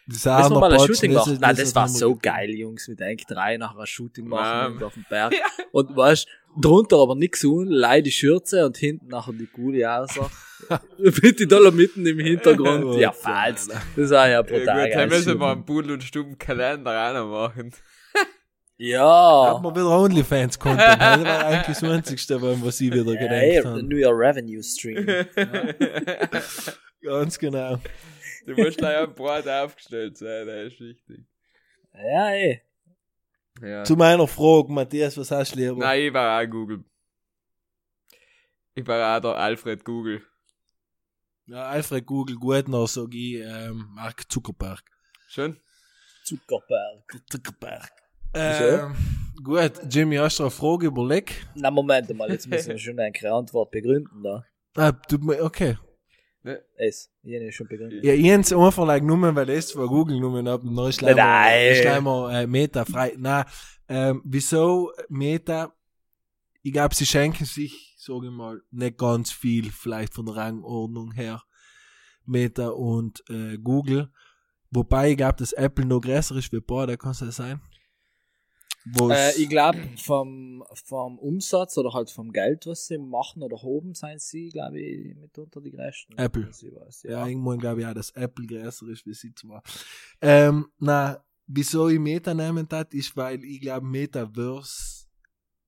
Das 0.10 0.24
Müssen 0.24 0.52
wir 0.56 0.60
mal 0.62 0.72
ein 0.74 0.80
Shooting 0.80 1.14
machen? 1.14 1.38
Nein, 1.42 1.56
das 1.58 1.76
war 1.76 1.90
so 1.90 2.16
geil, 2.16 2.50
Jungs. 2.52 2.88
Wir 2.88 2.96
denken 2.96 3.26
drei 3.28 3.58
nach 3.58 3.76
einer 3.76 3.86
Shooting 3.86 4.28
machen 4.28 4.82
auf 4.82 4.94
dem 4.94 5.06
Berg. 5.10 5.34
Und 5.74 5.96
weißt, 5.98 6.28
drunter 6.62 6.98
aber 6.98 7.16
nix 7.16 7.44
un, 7.44 7.68
leih 7.68 8.02
die 8.02 8.12
Schürze 8.12 8.66
und 8.66 8.78
hinten 8.78 9.08
nachher 9.08 9.34
die 9.34 9.48
gute 9.48 9.92
außer. 9.92 10.30
Mit 10.98 11.40
die 11.40 11.48
Dollar 11.48 11.72
mitten 11.72 12.06
im 12.06 12.20
Hintergrund. 12.20 12.96
ja, 13.00 13.12
falsch. 13.12 13.68
Das 13.96 14.10
war 14.10 14.28
ja 14.28 14.34
Ja, 14.36 14.42
brutal 14.42 14.60
gut, 14.60 14.68
dann 14.68 14.92
geil. 14.92 15.08
müssen 15.08 15.40
wir 15.40 15.52
einen 15.52 15.66
Pudel 15.66 15.92
und 15.92 16.04
Stuben 16.04 16.38
Kalender 16.38 17.10
auch 17.10 17.14
noch 17.14 17.30
machen. 17.50 17.72
Hat 17.74 18.28
Ja. 18.80 19.60
man 19.62 19.76
wieder 19.76 19.90
OnlyFans-Content. 19.90 20.80
Das 20.80 21.00
war 21.24 21.46
eigentlich 21.48 21.80
das 21.80 21.84
Einzigste, 21.84 22.42
was 22.42 22.80
ich 22.82 22.92
wieder 22.94 23.12
Ja, 23.14 23.20
gedacht 23.54 23.66
habe. 23.66 23.84
New 23.84 23.98
Year 23.98 24.12
Revenue 24.14 24.64
Stream. 24.64 25.06
Ganz 27.04 27.38
genau. 27.38 27.80
Du 28.48 28.54
musst 28.56 28.78
gleich 28.78 28.98
am 28.98 29.14
Brot 29.14 29.46
aufgestellt 29.46 30.18
sein, 30.18 30.48
das 30.48 30.72
ist 30.72 30.80
wichtig. 30.80 31.26
ja, 31.94 32.30
ey. 32.30 32.62
Ja. 33.62 33.84
Zu 33.84 33.96
meiner 33.98 34.26
Frage, 34.26 34.72
Matthias, 34.72 35.18
was 35.18 35.32
hast 35.32 35.54
du 35.54 35.60
lieber? 35.60 35.76
Nein, 35.78 36.02
ich 36.04 36.14
war 36.14 36.42
auch 36.42 36.50
Google. 36.50 36.86
Ich 38.74 38.88
war 38.88 39.18
auch 39.18 39.22
der 39.22 39.36
Alfred 39.36 39.84
Google. 39.84 40.22
Ja, 41.48 41.64
Alfred 41.64 42.06
Google, 42.06 42.38
gut 42.38 42.70
noch, 42.70 42.88
sag 42.88 43.14
ich, 43.14 43.36
ähm, 43.36 43.90
Mark 43.94 44.32
Zuckerberg. 44.32 44.82
Schön? 45.28 45.60
Zuckerberg. 46.24 47.22
Zuckerberg. 47.30 47.92
Ähm, 48.34 48.96
gut, 49.44 49.74
Jimmy, 49.90 50.16
hast 50.16 50.40
du 50.40 50.44
eine 50.44 50.52
Frage 50.52 50.88
überlegt? 50.88 51.48
Na, 51.56 51.70
Moment 51.70 52.14
mal, 52.16 52.32
jetzt 52.32 52.48
müssen 52.48 52.70
wir 52.70 52.78
schon 52.78 52.98
eine 52.98 53.32
Antwort 53.34 53.72
begründen 53.72 54.24
da. 54.24 54.46
Ah, 54.76 54.92
tut 54.94 55.24
mir, 55.24 55.44
okay. 55.44 55.78
Es, 56.76 57.12
ich 57.24 57.36
habe 57.36 57.52
schon 57.52 57.68
begründet. 57.68 58.04
Ja, 58.04 58.14
ich 58.14 58.32
hab's 58.32 58.54
einfach 58.54 58.86
like, 58.86 59.04
nur, 59.04 59.36
weil 59.36 59.46
das 59.46 59.72
von 59.72 59.88
Google 59.88 60.16
genommen 60.16 60.48
hab, 60.48 60.62
dann 60.62 60.78
ist 60.88 61.02
leider, 61.02 61.24
Nein. 61.24 61.72
ist 61.72 61.84
leider 61.84 62.42
äh, 62.42 62.48
Meta 62.48 62.86
frei. 62.86 63.14
Nein, 63.18 63.46
ähm, 63.88 64.22
wieso 64.26 64.92
Meta? 65.10 65.74
Ich 66.64 66.74
glaube, 66.74 66.96
sie 66.96 67.06
schenken 67.06 67.46
sich, 67.46 67.96
sage 67.98 68.28
ich 68.28 68.32
mal, 68.32 68.62
nicht 68.72 68.98
ganz 68.98 69.32
viel, 69.32 69.72
vielleicht 69.72 70.14
von 70.14 70.26
der 70.26 70.36
Rangordnung 70.36 71.12
her, 71.12 71.44
Meta 72.26 72.70
und 72.70 73.24
äh, 73.30 73.58
Google. 73.58 74.12
Wobei 74.72 75.12
ich 75.12 75.18
glaube, 75.18 75.38
dass 75.38 75.54
Apple 75.54 75.86
noch 75.86 76.02
größer 76.02 76.36
ist 76.36 76.52
wie 76.52 76.60
beide, 76.60 76.98
kann 76.98 77.12
es 77.12 77.20
das 77.20 77.38
sein? 77.38 77.62
Äh, 79.10 79.42
ich 79.42 79.50
glaube, 79.50 79.80
vom, 79.98 80.64
vom 80.86 81.18
Umsatz 81.20 81.78
oder 81.78 81.94
halt 81.94 82.10
vom 82.10 82.32
Geld, 82.32 82.66
was 82.68 82.88
sie 82.88 82.98
machen 82.98 83.44
oder 83.44 83.58
hoben, 83.62 83.94
seien 83.94 84.20
sie, 84.20 84.50
glaube 84.50 84.80
ich, 84.80 85.16
mitunter 85.16 85.62
die 85.62 85.72
größten. 85.72 86.18
Apple. 86.18 86.48
Weiß, 86.48 87.04
Ja, 87.04 87.12
ja. 87.12 87.28
irgendwann 87.28 87.60
glaube 87.60 87.82
ich 87.82 87.88
auch, 87.88 87.94
dass 87.94 88.12
Apple 88.12 88.46
größer 88.46 88.88
ist 88.88 89.06
wie 89.06 89.14
sie 89.14 89.34
zwar. 89.34 89.64
Ähm, 90.22 90.68
na, 90.80 91.24
wieso 91.48 91.90
ich 91.90 92.00
Meta 92.00 92.34
nehmen 92.34 92.68
tat, 92.68 92.94
ist, 92.94 93.16
weil 93.16 93.44
ich 93.44 93.62
glaube, 93.62 93.86
Metaverse 93.86 95.08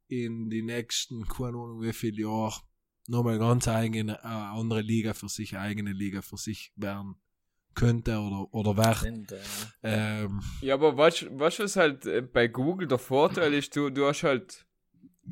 in 0.08 0.50
die 0.50 0.64
nächsten, 0.64 1.26
keine 1.28 1.58
Ahnung 1.58 1.82
wie 1.82 1.94
viele 1.94 2.24
Jahre, 2.24 2.62
nochmal 3.08 3.40
ganz 3.40 3.68
eigene, 3.68 4.14
äh, 4.24 4.28
andere 4.28 4.82
Liga 4.82 5.14
für 5.14 5.30
sich, 5.30 5.58
eigene 5.58 5.94
Liga 5.94 6.22
für 6.22 6.38
sich 6.38 6.72
werden 6.76 7.16
könnte 7.76 8.18
oder, 8.18 8.48
oder 8.54 8.78
äh, 9.84 10.24
Ähm, 10.24 10.42
Ja, 10.62 10.74
aber 10.76 10.98
was, 10.98 11.26
was 11.32 11.60
was 11.60 11.76
halt 11.76 12.06
äh, 12.06 12.22
bei 12.22 12.48
Google 12.48 12.88
der 12.88 12.98
Vorteil 12.98 13.54
ist, 13.54 13.76
du, 13.76 13.90
du 13.90 14.06
hast 14.06 14.24
halt 14.24 14.66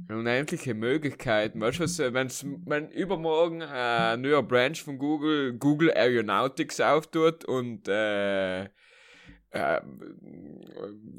unendliche 0.09 0.73
Möglichkeiten. 0.73 1.59
Weißt 1.59 1.79
du, 1.79 1.83
was, 1.83 1.99
äh, 1.99 2.13
wenn's, 2.13 2.45
wenn 2.65 2.89
übermorgen 2.91 3.61
äh, 3.61 3.65
ein 4.13 4.21
neuer 4.21 4.43
Branch 4.43 4.75
von 4.77 4.97
Google, 4.97 5.53
Google 5.57 5.91
Aeronautics 5.91 6.79
auftut 6.79 7.43
und 7.45 7.87
äh, 7.87 8.65
äh, 9.51 9.81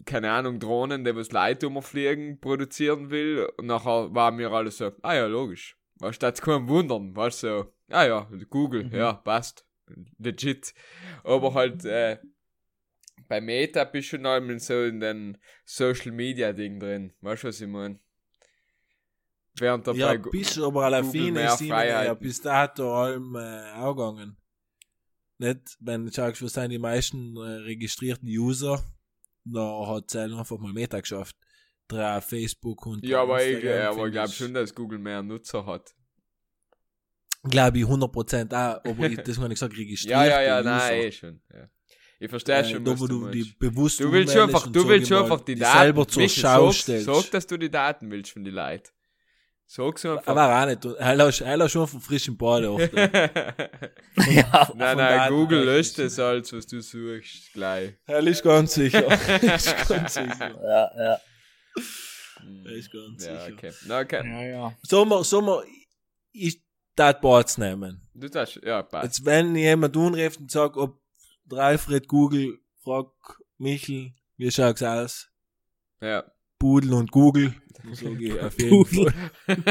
keine 0.04 0.30
Ahnung, 0.30 0.58
Drohnen, 0.60 1.04
die 1.04 1.14
was 1.14 1.32
Leute 1.32 1.70
fliegen, 1.82 2.38
produzieren 2.40 3.10
will, 3.10 3.48
und 3.56 3.66
nachher 3.66 4.14
war 4.14 4.30
mir 4.30 4.50
alles 4.52 4.78
so, 4.78 4.92
ah 5.02 5.14
ja, 5.14 5.26
logisch. 5.26 5.76
Weißt 6.00 6.22
du, 6.22 6.30
das 6.30 6.40
kann 6.40 6.68
wundern, 6.68 7.16
weißt 7.16 7.42
du, 7.42 7.46
so, 7.48 7.72
ah 7.90 8.04
ja, 8.04 8.30
Google, 8.50 8.84
Mhm. 8.84 8.94
ja, 8.94 9.12
passt. 9.14 9.64
Legit. 10.18 10.74
Aber 11.24 11.54
halt, 11.54 11.84
äh, 11.84 12.18
bei 13.28 13.40
Meta 13.40 13.84
bist 13.84 14.12
du 14.12 14.18
noch 14.18 14.32
einmal 14.32 14.58
so 14.58 14.84
in 14.84 15.00
den 15.00 15.38
Social 15.64 16.12
Media 16.12 16.52
Ding 16.52 16.80
drin. 16.80 17.12
Weißt 17.20 17.44
du, 17.44 17.48
was 17.48 17.60
ich 17.60 17.68
meine? 17.68 17.98
Während 19.54 19.86
der 19.86 19.94
ja, 19.94 20.06
bei 20.08 20.16
Gu- 20.18 20.30
bis 20.30 20.58
aber 20.58 20.84
alle 20.84 21.04
Fine 21.04 21.28
immer 21.28 21.84
ja 22.04 22.14
bis 22.14 22.40
dato 22.40 22.94
allem 22.94 23.34
äh, 23.34 23.72
auch 23.74 23.94
gegangen. 23.94 24.36
Nicht, 25.38 25.76
wenn 25.80 26.06
du 26.06 26.12
schaust, 26.12 26.42
was 26.42 26.52
sind 26.52 26.70
die 26.70 26.78
meisten 26.78 27.36
äh, 27.36 27.40
registrierten 27.40 28.28
User, 28.28 28.82
da 29.44 29.86
hat 29.86 30.14
es 30.14 30.16
einfach 30.16 30.58
mal 30.58 30.72
Meta 30.72 31.00
geschafft. 31.00 31.36
Drei 31.86 32.20
Facebook 32.20 32.86
und 32.86 33.04
ja, 33.04 33.22
aber 33.22 33.42
ich, 33.44 33.54
Instagram, 33.54 33.78
äh, 33.78 33.82
aber 33.84 34.06
ich 34.06 34.12
glaube 34.12 34.32
schon, 34.32 34.54
dass 34.54 34.74
Google 34.74 34.98
mehr 34.98 35.22
Nutzer 35.22 35.64
hat. 35.64 35.94
Glaube 37.44 37.78
ich 37.78 37.84
100% 37.84 38.52
auch, 38.52 38.84
aber 38.84 39.06
ich, 39.10 39.18
das 39.24 39.36
habe 39.36 39.46
ich 39.46 39.52
gesagt, 39.54 39.76
registriert. 39.76 40.10
Ja, 40.12 40.24
ja, 40.26 40.42
ja, 40.42 40.62
nein, 40.62 40.94
eh 41.02 41.12
schon. 41.12 41.40
Ja. 41.52 41.68
Ich 42.20 42.28
verstehe 42.28 42.56
äh, 42.56 42.64
schon, 42.64 42.84
da, 42.84 42.98
wo 42.98 43.06
du, 43.06 43.26
du 43.26 43.30
die 43.30 43.54
bewusst 43.58 44.00
Du 44.00 44.10
willst 44.10 44.32
schon 44.32 44.42
einfach, 44.42 44.66
du 44.66 44.88
willst 44.88 45.08
schon 45.08 45.22
einfach 45.22 45.40
die 45.40 45.54
Daten. 45.54 45.78
selber 45.78 46.08
zur 46.08 46.22
Michi, 46.22 46.40
Schau 46.40 46.72
sag, 46.72 46.80
stellst. 46.80 47.06
Sag, 47.06 47.30
dass 47.30 47.46
du 47.46 47.56
die 47.56 47.70
Daten 47.70 48.10
willst 48.10 48.32
von 48.32 48.42
den 48.44 48.54
Leuten. 48.54 48.88
Sag's 49.70 50.04
einfach. 50.06 50.26
aber 50.26 50.62
auch 50.62 50.66
nicht. 50.66 50.84
Er 50.84 51.18
er 51.18 51.64
ist 51.64 51.72
schon 51.72 51.86
von 51.86 52.00
frischem 52.00 52.36
Bade 52.36 52.66
da. 52.92 54.30
ja. 54.30 54.72
nein, 54.74 54.96
nein, 54.96 55.30
Google 55.30 55.64
löscht 55.64 55.98
das 55.98 56.18
alles, 56.18 56.52
was 56.52 56.66
du 56.66 56.80
suchst, 56.80 57.52
gleich. 57.52 57.94
Er 58.06 58.26
ist 58.26 58.42
ganz 58.42 58.74
sicher. 58.74 59.04
Er 59.06 59.54
ist 59.54 59.88
ganz 59.88 60.14
sicher. 60.14 60.50
ja, 60.60 60.90
ja. 61.04 61.20
Er 62.64 62.72
ist 62.72 62.90
ganz 62.90 63.24
Ja, 63.26 63.44
sicher. 63.44 63.54
okay. 63.56 63.72
Na, 63.86 64.00
okay. 64.00 64.26
Ja, 64.26 64.42
ja. 64.42 64.76
Sommer, 64.82 65.22
Sommer, 65.22 65.62
ich 66.32 66.62
das 66.98 67.20
Boards 67.20 67.58
nehmen. 67.58 68.02
Du 68.14 68.28
darfst, 68.28 68.60
ja, 68.64 68.82
passt. 68.82 69.04
Jetzt, 69.04 69.24
wenn 69.26 69.54
jemand 69.56 69.96
unruft 69.96 70.40
und 70.40 70.50
sagt, 70.50 70.76
ob 70.76 71.00
Alfred 71.52 72.08
Google, 72.08 72.58
frag 72.82 73.06
Michel, 73.58 74.12
wie 74.36 74.50
schaut's 74.50 74.82
aus? 74.82 75.28
Ja. 76.00 76.24
Pudel 76.58 76.92
und 76.94 77.10
Google. 77.10 77.54
So 77.92 78.10
geht 78.14 78.40
auf 78.40 78.58
jeden 78.58 78.70
Pudel. 78.84 79.12
Fall. 79.46 79.64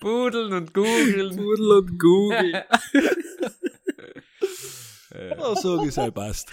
Pudeln 0.00 0.52
und 0.52 0.74
googeln. 0.74 1.36
Pudel 1.36 1.70
und 1.72 1.98
Google. 1.98 2.64
Ja, 5.14 5.28
Ja, 5.36 5.56
so 5.56 5.82
ist 5.84 5.96
halt 5.96 6.14
passt. 6.14 6.50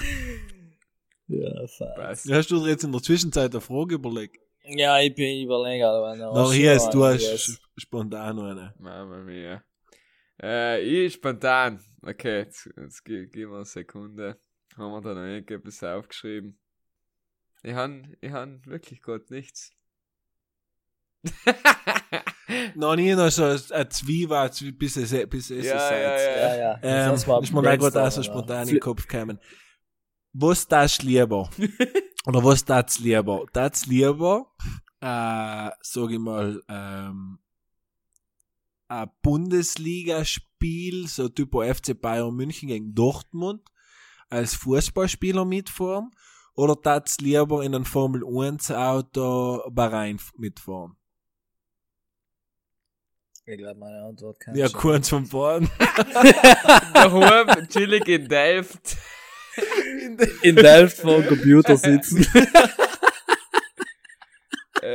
ja, 1.27 1.67
fast. 1.67 1.95
passt. 1.95 2.31
Hast 2.31 2.51
du 2.51 2.59
dir 2.63 2.69
jetzt 2.69 2.83
in 2.83 2.91
der 2.91 3.01
Zwischenzeit 3.01 3.51
eine 3.51 3.59
Frage 3.61 3.95
überlegt? 3.95 4.37
Ja, 4.65 4.99
ich 4.99 5.13
bin 5.13 5.43
überlegen, 5.43 5.83
aber 5.83 6.15
Na, 6.15 6.49
hier 6.51 6.73
ist, 6.73 6.89
du 6.91 7.03
hast 7.03 7.59
spontan 7.77 8.39
eine. 8.39 8.73
Mama 8.79 9.17
mia. 9.19 9.63
Äh, 10.41 10.81
ich 10.81 11.13
spontan. 11.13 11.79
Okay, 12.01 12.39
jetzt, 12.39 12.69
jetzt 12.77 13.03
gi- 13.05 13.27
gib 13.27 13.49
mir 13.49 13.55
eine 13.57 13.65
Sekunde. 13.65 14.39
Haben 14.75 14.91
wir 14.91 15.01
da 15.01 15.13
noch 15.13 15.21
irgendetwas 15.21 15.83
aufgeschrieben? 15.83 16.57
Ich 17.61 17.73
han, 17.73 18.15
ich 18.19 18.31
han 18.31 18.65
wirklich 18.65 19.01
Gott 19.01 19.29
nichts. 19.31 19.71
Noch 22.75 22.95
nie 22.95 23.15
noch 23.15 23.29
so 23.31 23.45
ein 23.45 23.89
Zwiebel, 23.89 24.37
Zwie- 24.51 24.77
bis 24.77 24.97
es, 24.97 25.11
bis 25.29 25.49
es 25.49 25.65
Ja, 25.65 25.91
ja, 25.91 26.01
ja. 26.01 26.37
Ja, 26.37 26.55
ja. 26.55 26.79
Ähm, 26.83 27.11
Das 27.11 27.27
war 27.27 27.41
ist 27.41 27.53
mir 27.53 27.61
da 27.61 27.75
gerade 27.77 28.03
auch 28.03 28.11
so 28.11 28.21
spontan 28.23 28.67
in 28.67 28.75
den 28.75 28.79
Kopf 28.79 29.07
gekommen. 29.07 29.39
Was 30.33 30.67
das 30.67 31.01
lieber? 31.01 31.49
Oder 32.25 32.43
was 32.43 32.65
das 32.65 32.99
lieber? 32.99 33.45
Das 33.53 33.85
lieber, 33.85 34.51
äh, 34.99 35.69
sag 35.81 36.11
ich 36.11 36.19
mal, 36.19 36.61
ähm, 36.67 37.39
ein 39.01 39.09
Bundesligaspiel, 39.21 41.07
so 41.07 41.29
typo 41.29 41.61
FC 41.63 41.99
Bayern 41.99 42.35
München 42.35 42.67
gegen 42.67 42.93
Dortmund, 42.93 43.61
als 44.29 44.53
Fußballspieler 44.55 45.45
mitfahren? 45.45 46.11
Oder 46.55 46.75
das 46.75 47.17
lieber 47.19 47.63
in 47.63 47.73
ein 47.73 47.85
Formel 47.85 48.23
1 48.25 48.71
Auto 48.71 49.63
Bahrain 49.71 50.19
mitfahren? 50.37 50.95
Ich 53.45 53.57
glaube, 53.57 53.79
meine 53.79 54.03
Antwort 54.05 54.39
kann 54.39 54.55
Ja, 54.55 54.69
kurz 54.69 55.09
vom 55.09 55.27
Bahn. 55.27 55.69
Daheim, 56.93 57.67
chillig 57.67 58.07
in 58.07 58.29
Delft. 58.29 58.95
in 60.43 60.55
Delft 60.55 60.97
vor 60.99 61.21
dem 61.21 61.27
Computer 61.27 61.75
sitzen. 61.75 62.25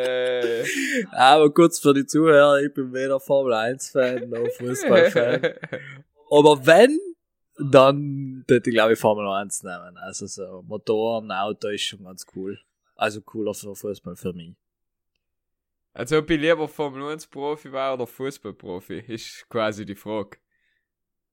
Äh, 0.05 0.65
Aber 1.13 1.53
kurz 1.53 1.79
für 1.79 1.95
die 1.95 2.07
Zuhörer, 2.07 2.61
ich 2.63 2.73
bin 2.73 2.93
weder 2.93 3.21
Formel 3.21 3.55
1 3.55 3.91
Fan 3.91 4.29
noch 4.29 4.49
Fußball-Fan. 4.59 5.55
Aber 6.31 6.67
wenn, 6.67 6.99
dann 7.59 8.45
würde 8.47 8.71
ich 8.71 8.75
glaube 8.75 8.93
ich 8.93 8.99
Formel 8.99 9.27
1 9.29 9.63
nehmen. 9.63 9.97
Also 9.99 10.27
so 10.27 10.63
Motor 10.67 11.19
am 11.19 11.31
Auto 11.31 11.69
ist 11.69 11.83
schon 11.83 12.05
ganz 12.05 12.27
cool. 12.35 12.59
Also 12.97 13.21
cooler 13.21 13.55
für 13.55 13.75
Fußball 13.75 14.17
für 14.17 14.33
mich. 14.33 14.55
Also 15.93 16.19
ob 16.19 16.31
ich 16.31 16.41
lieber 16.41 16.69
Formel 16.69 17.11
1 17.11 17.27
Profi 17.27 17.73
war 17.73 17.95
oder 17.95 18.07
Fußballprofi, 18.07 19.01
ist 19.09 19.49
quasi 19.49 19.85
die 19.85 19.95
Frage. 19.97 20.39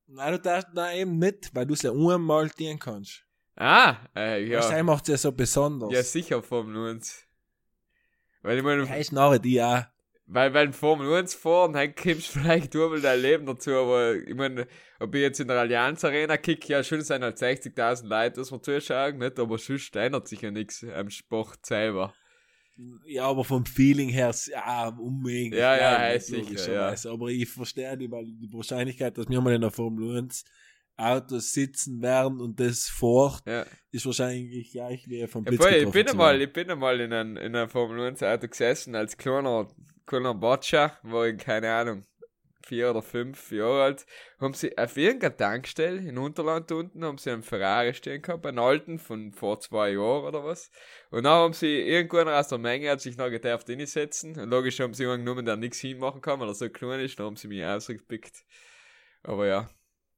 Nein, 0.07 0.33
du 0.33 0.39
darfst, 0.39 0.69
nein, 0.73 0.97
eben 0.97 1.17
nicht, 1.17 1.53
weil 1.53 1.65
du 1.65 1.73
es 1.73 1.81
ja 1.81 1.91
einmal 1.91 2.49
dienen 2.49 2.79
kannst. 2.79 3.25
Ah, 3.55 3.97
äh, 4.15 4.43
Ja. 4.47 4.59
Das 4.59 4.83
macht 4.83 5.03
es 5.03 5.09
ja 5.09 5.17
so 5.17 5.31
besonders. 5.31 5.91
Ja, 5.91 6.03
sicher 6.03 6.41
Formel 6.41 6.95
1. 6.95 7.27
Weil 8.45 8.57
ich 8.59 8.63
meine, 8.63 8.87
Heißt 8.87 9.11
nachher 9.11 9.39
die 9.39 9.61
auch. 9.61 9.83
weil 10.27 10.53
wenn 10.53 10.73
Formel 10.73 11.13
1 11.13 11.35
fahren, 11.35 11.73
dann 11.73 11.93
kommst 11.95 12.35
du 12.35 12.39
vielleicht 12.39 12.73
mal 12.73 13.01
dein 13.01 13.21
Leben 13.21 13.45
dazu, 13.45 13.71
aber 13.71 14.15
ich 14.15 14.35
meine, 14.35 14.67
ob 14.99 15.13
ich 15.13 15.21
jetzt 15.21 15.39
in 15.39 15.47
der 15.47 15.57
Allianz 15.57 16.03
Arena 16.03 16.37
kicke, 16.37 16.73
ja, 16.73 16.83
schön 16.83 17.01
sein 17.01 17.23
als 17.23 17.41
60.000 17.41 18.07
Leute, 18.07 18.35
dass 18.39 18.51
wir 18.51 18.61
zuschauen, 18.61 19.17
nicht, 19.17 19.39
aber 19.39 19.57
sonst 19.57 19.95
ändert 19.95 20.27
sich 20.27 20.41
ja 20.41 20.51
nichts 20.51 20.83
am 20.83 21.09
Sport 21.09 21.65
selber. 21.65 22.13
Ja, 23.05 23.27
aber 23.27 23.45
vom 23.45 23.65
Feeling 23.65 24.09
her, 24.09 24.35
ja, 24.47 24.89
unmöglich. 24.89 25.53
Ja, 25.53 25.77
ja, 25.77 26.13
nicht 26.13 26.25
sicher, 26.25 26.41
logischerweise. 26.41 27.09
Aber 27.09 27.27
ich 27.29 27.47
verstehe 27.49 27.97
die, 27.97 28.11
weil 28.11 28.25
die 28.25 28.51
Wahrscheinlichkeit, 28.51 29.17
dass 29.17 29.29
wir 29.29 29.39
mal 29.39 29.53
in 29.53 29.61
der 29.61 29.71
Formel 29.71 30.17
1 30.17 30.43
Autos 30.97 31.51
sitzen 31.51 32.01
werden 32.01 32.39
und 32.39 32.59
das 32.59 32.87
fort, 32.87 33.41
Ja. 33.45 33.65
ist 33.91 34.05
wahrscheinlich 34.05 34.71
gleich 34.71 35.07
wie 35.07 35.27
vom 35.27 35.43
Ja, 35.45 35.49
Blitz 35.49 35.63
voll, 35.63 35.73
ich 35.73 35.91
bin 35.91 36.09
einmal, 36.09 36.41
ich 36.41 36.53
bin 36.53 36.69
einmal 36.71 36.99
in 37.01 37.11
einem, 37.13 37.37
in 37.37 37.55
einem 37.55 37.69
Formel 37.69 38.07
1 38.07 38.23
Auto 38.23 38.47
gesessen 38.47 38.95
als 38.95 39.17
kleiner, 39.17 39.67
kleiner 40.05 40.33
Boccia, 40.33 40.97
war 41.03 41.27
ich, 41.27 41.37
keine 41.37 41.71
Ahnung, 41.71 42.05
vier 42.65 42.89
oder 42.89 43.01
fünf 43.03 43.51
Jahre 43.51 43.83
alt, 43.83 44.05
haben 44.39 44.53
sie 44.53 44.75
auf 44.77 44.97
irgendeiner 44.97 45.37
Tankstelle 45.37 45.99
in 45.99 46.17
Unterland 46.17 46.71
unten, 46.71 47.03
haben 47.03 47.17
sie 47.19 47.29
einen 47.29 47.43
Ferrari 47.43 47.93
stehen 47.93 48.21
gehabt, 48.23 48.45
einen 48.45 48.57
alten 48.57 48.97
von 48.97 49.31
vor 49.33 49.59
zwei 49.59 49.91
Jahren 49.91 50.25
oder 50.25 50.43
was. 50.43 50.71
Und 51.11 51.23
dann 51.25 51.33
haben 51.33 51.53
sie 51.53 51.79
irgendwann 51.81 52.27
aus 52.27 52.47
der 52.47 52.57
Menge 52.57 52.89
hat 52.89 53.01
sich 53.01 53.17
noch 53.17 53.29
gedacht 53.29 53.67
hinsetzen. 53.67 54.39
Und 54.39 54.49
logisch 54.49 54.79
haben 54.79 54.93
sie 54.95 55.03
jemanden 55.03 55.25
genommen, 55.25 55.45
der 55.45 55.57
nichts 55.57 55.77
hinmachen 55.79 56.21
kann, 56.21 56.39
weil 56.39 56.47
er 56.47 56.55
so 56.55 56.67
klein 56.69 57.01
ist, 57.01 57.19
dann 57.19 57.27
haben 57.27 57.35
sie 57.35 57.47
mich 57.47 57.63
ausgepickt. 57.63 58.43
Aber 59.23 59.45
ja. 59.45 59.69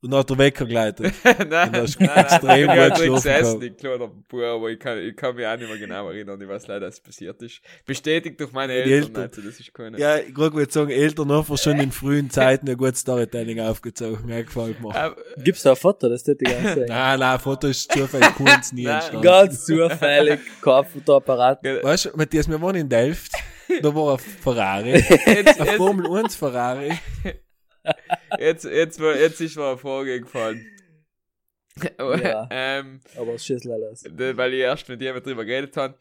Und 0.08 0.12
nach 0.14 0.24
der 0.24 0.38
Wecker 0.38 0.66
geleitet. 0.66 1.14
nein, 1.24 1.50
nein, 1.50 1.84
ist 1.84 2.00
nein, 2.00 2.10
extrem 2.16 2.70
ich 2.70 2.76
gut 2.76 2.90
geschlafen 2.90 3.14
gesessen, 3.16 3.62
ich 3.62 3.76
Bub, 3.78 4.42
aber 4.42 4.70
ich 4.70 4.80
kann, 4.80 4.98
ich 5.00 5.16
kann 5.18 5.36
mich 5.36 5.46
auch 5.46 5.58
nicht 5.58 5.68
mehr 5.68 5.78
genau 5.78 6.10
erinnern, 6.10 6.40
ich 6.40 6.48
weiß 6.48 6.68
leider, 6.68 6.88
was 6.88 7.02
passiert 7.02 7.42
ist. 7.42 7.60
Bestätigt 7.86 8.40
durch 8.40 8.54
meine 8.54 8.72
Eltern, 8.72 8.92
Eltern. 8.94 9.24
also 9.24 9.42
das 9.42 9.60
ist 9.60 9.74
keine. 9.74 10.00
ja, 10.00 10.18
ich 10.18 10.34
würde 10.38 10.72
sagen, 10.72 10.92
Eltern 10.92 11.30
haben 11.30 11.58
schon 11.58 11.78
in 11.80 11.92
frühen 11.92 12.30
Zeiten 12.30 12.70
ein 12.70 12.78
gutes 12.78 13.02
Storytelling 13.02 13.60
aufgezogen. 13.60 14.26
Mir 14.26 14.46
gefällt 14.46 14.80
mir. 14.80 15.16
Gibt's 15.44 15.64
da 15.64 15.72
ein 15.72 15.76
Foto? 15.76 16.08
Das 16.08 16.24
tut 16.24 16.40
die 16.40 16.46
ganze 16.46 16.64
Zeit. 16.76 16.88
Nein, 16.88 17.20
nein, 17.20 17.40
Foto 17.40 17.68
ist 17.68 17.92
zufällig 17.92 18.34
kurz 18.38 18.72
nie 18.72 18.84
Nein, 18.84 18.96
entstanden. 18.96 19.22
Ganz 19.24 19.66
zufällig, 19.66 20.40
kein 20.62 20.86
Fotoapparat. 20.86 21.64
Weißt 21.64 22.06
du, 22.06 22.10
Matthias, 22.16 22.50
wir 22.50 22.62
waren 22.62 22.78
in 22.78 22.88
Delft. 22.88 23.34
Da 23.82 23.94
war 23.94 24.14
ein 24.14 24.20
Ferrari. 24.20 24.92
jetzt, 24.92 25.28
Ein 25.28 25.46
jetzt, 25.46 25.72
Formel 25.76 26.10
1 26.24 26.34
Ferrari. 26.38 26.94
Jetzt, 28.40 28.66
jetzt, 28.66 29.00
jetzt 29.00 29.42
ist 29.42 29.56
mir 29.58 29.68
eine 29.70 29.78
Frage 29.78 30.22
gefallen. 30.22 30.66
Ja. 32.00 32.48
ähm, 32.52 33.02
Aber 33.16 33.38
schieß 33.38 33.70
alles. 33.70 34.02
d- 34.04 34.36
weil 34.38 34.54
ich 34.54 34.62
erst 34.62 34.90
mit 34.90 35.02
jemand 35.02 35.26
drüber 35.26 35.46
geredet 35.46 35.78
habe. 35.78 35.98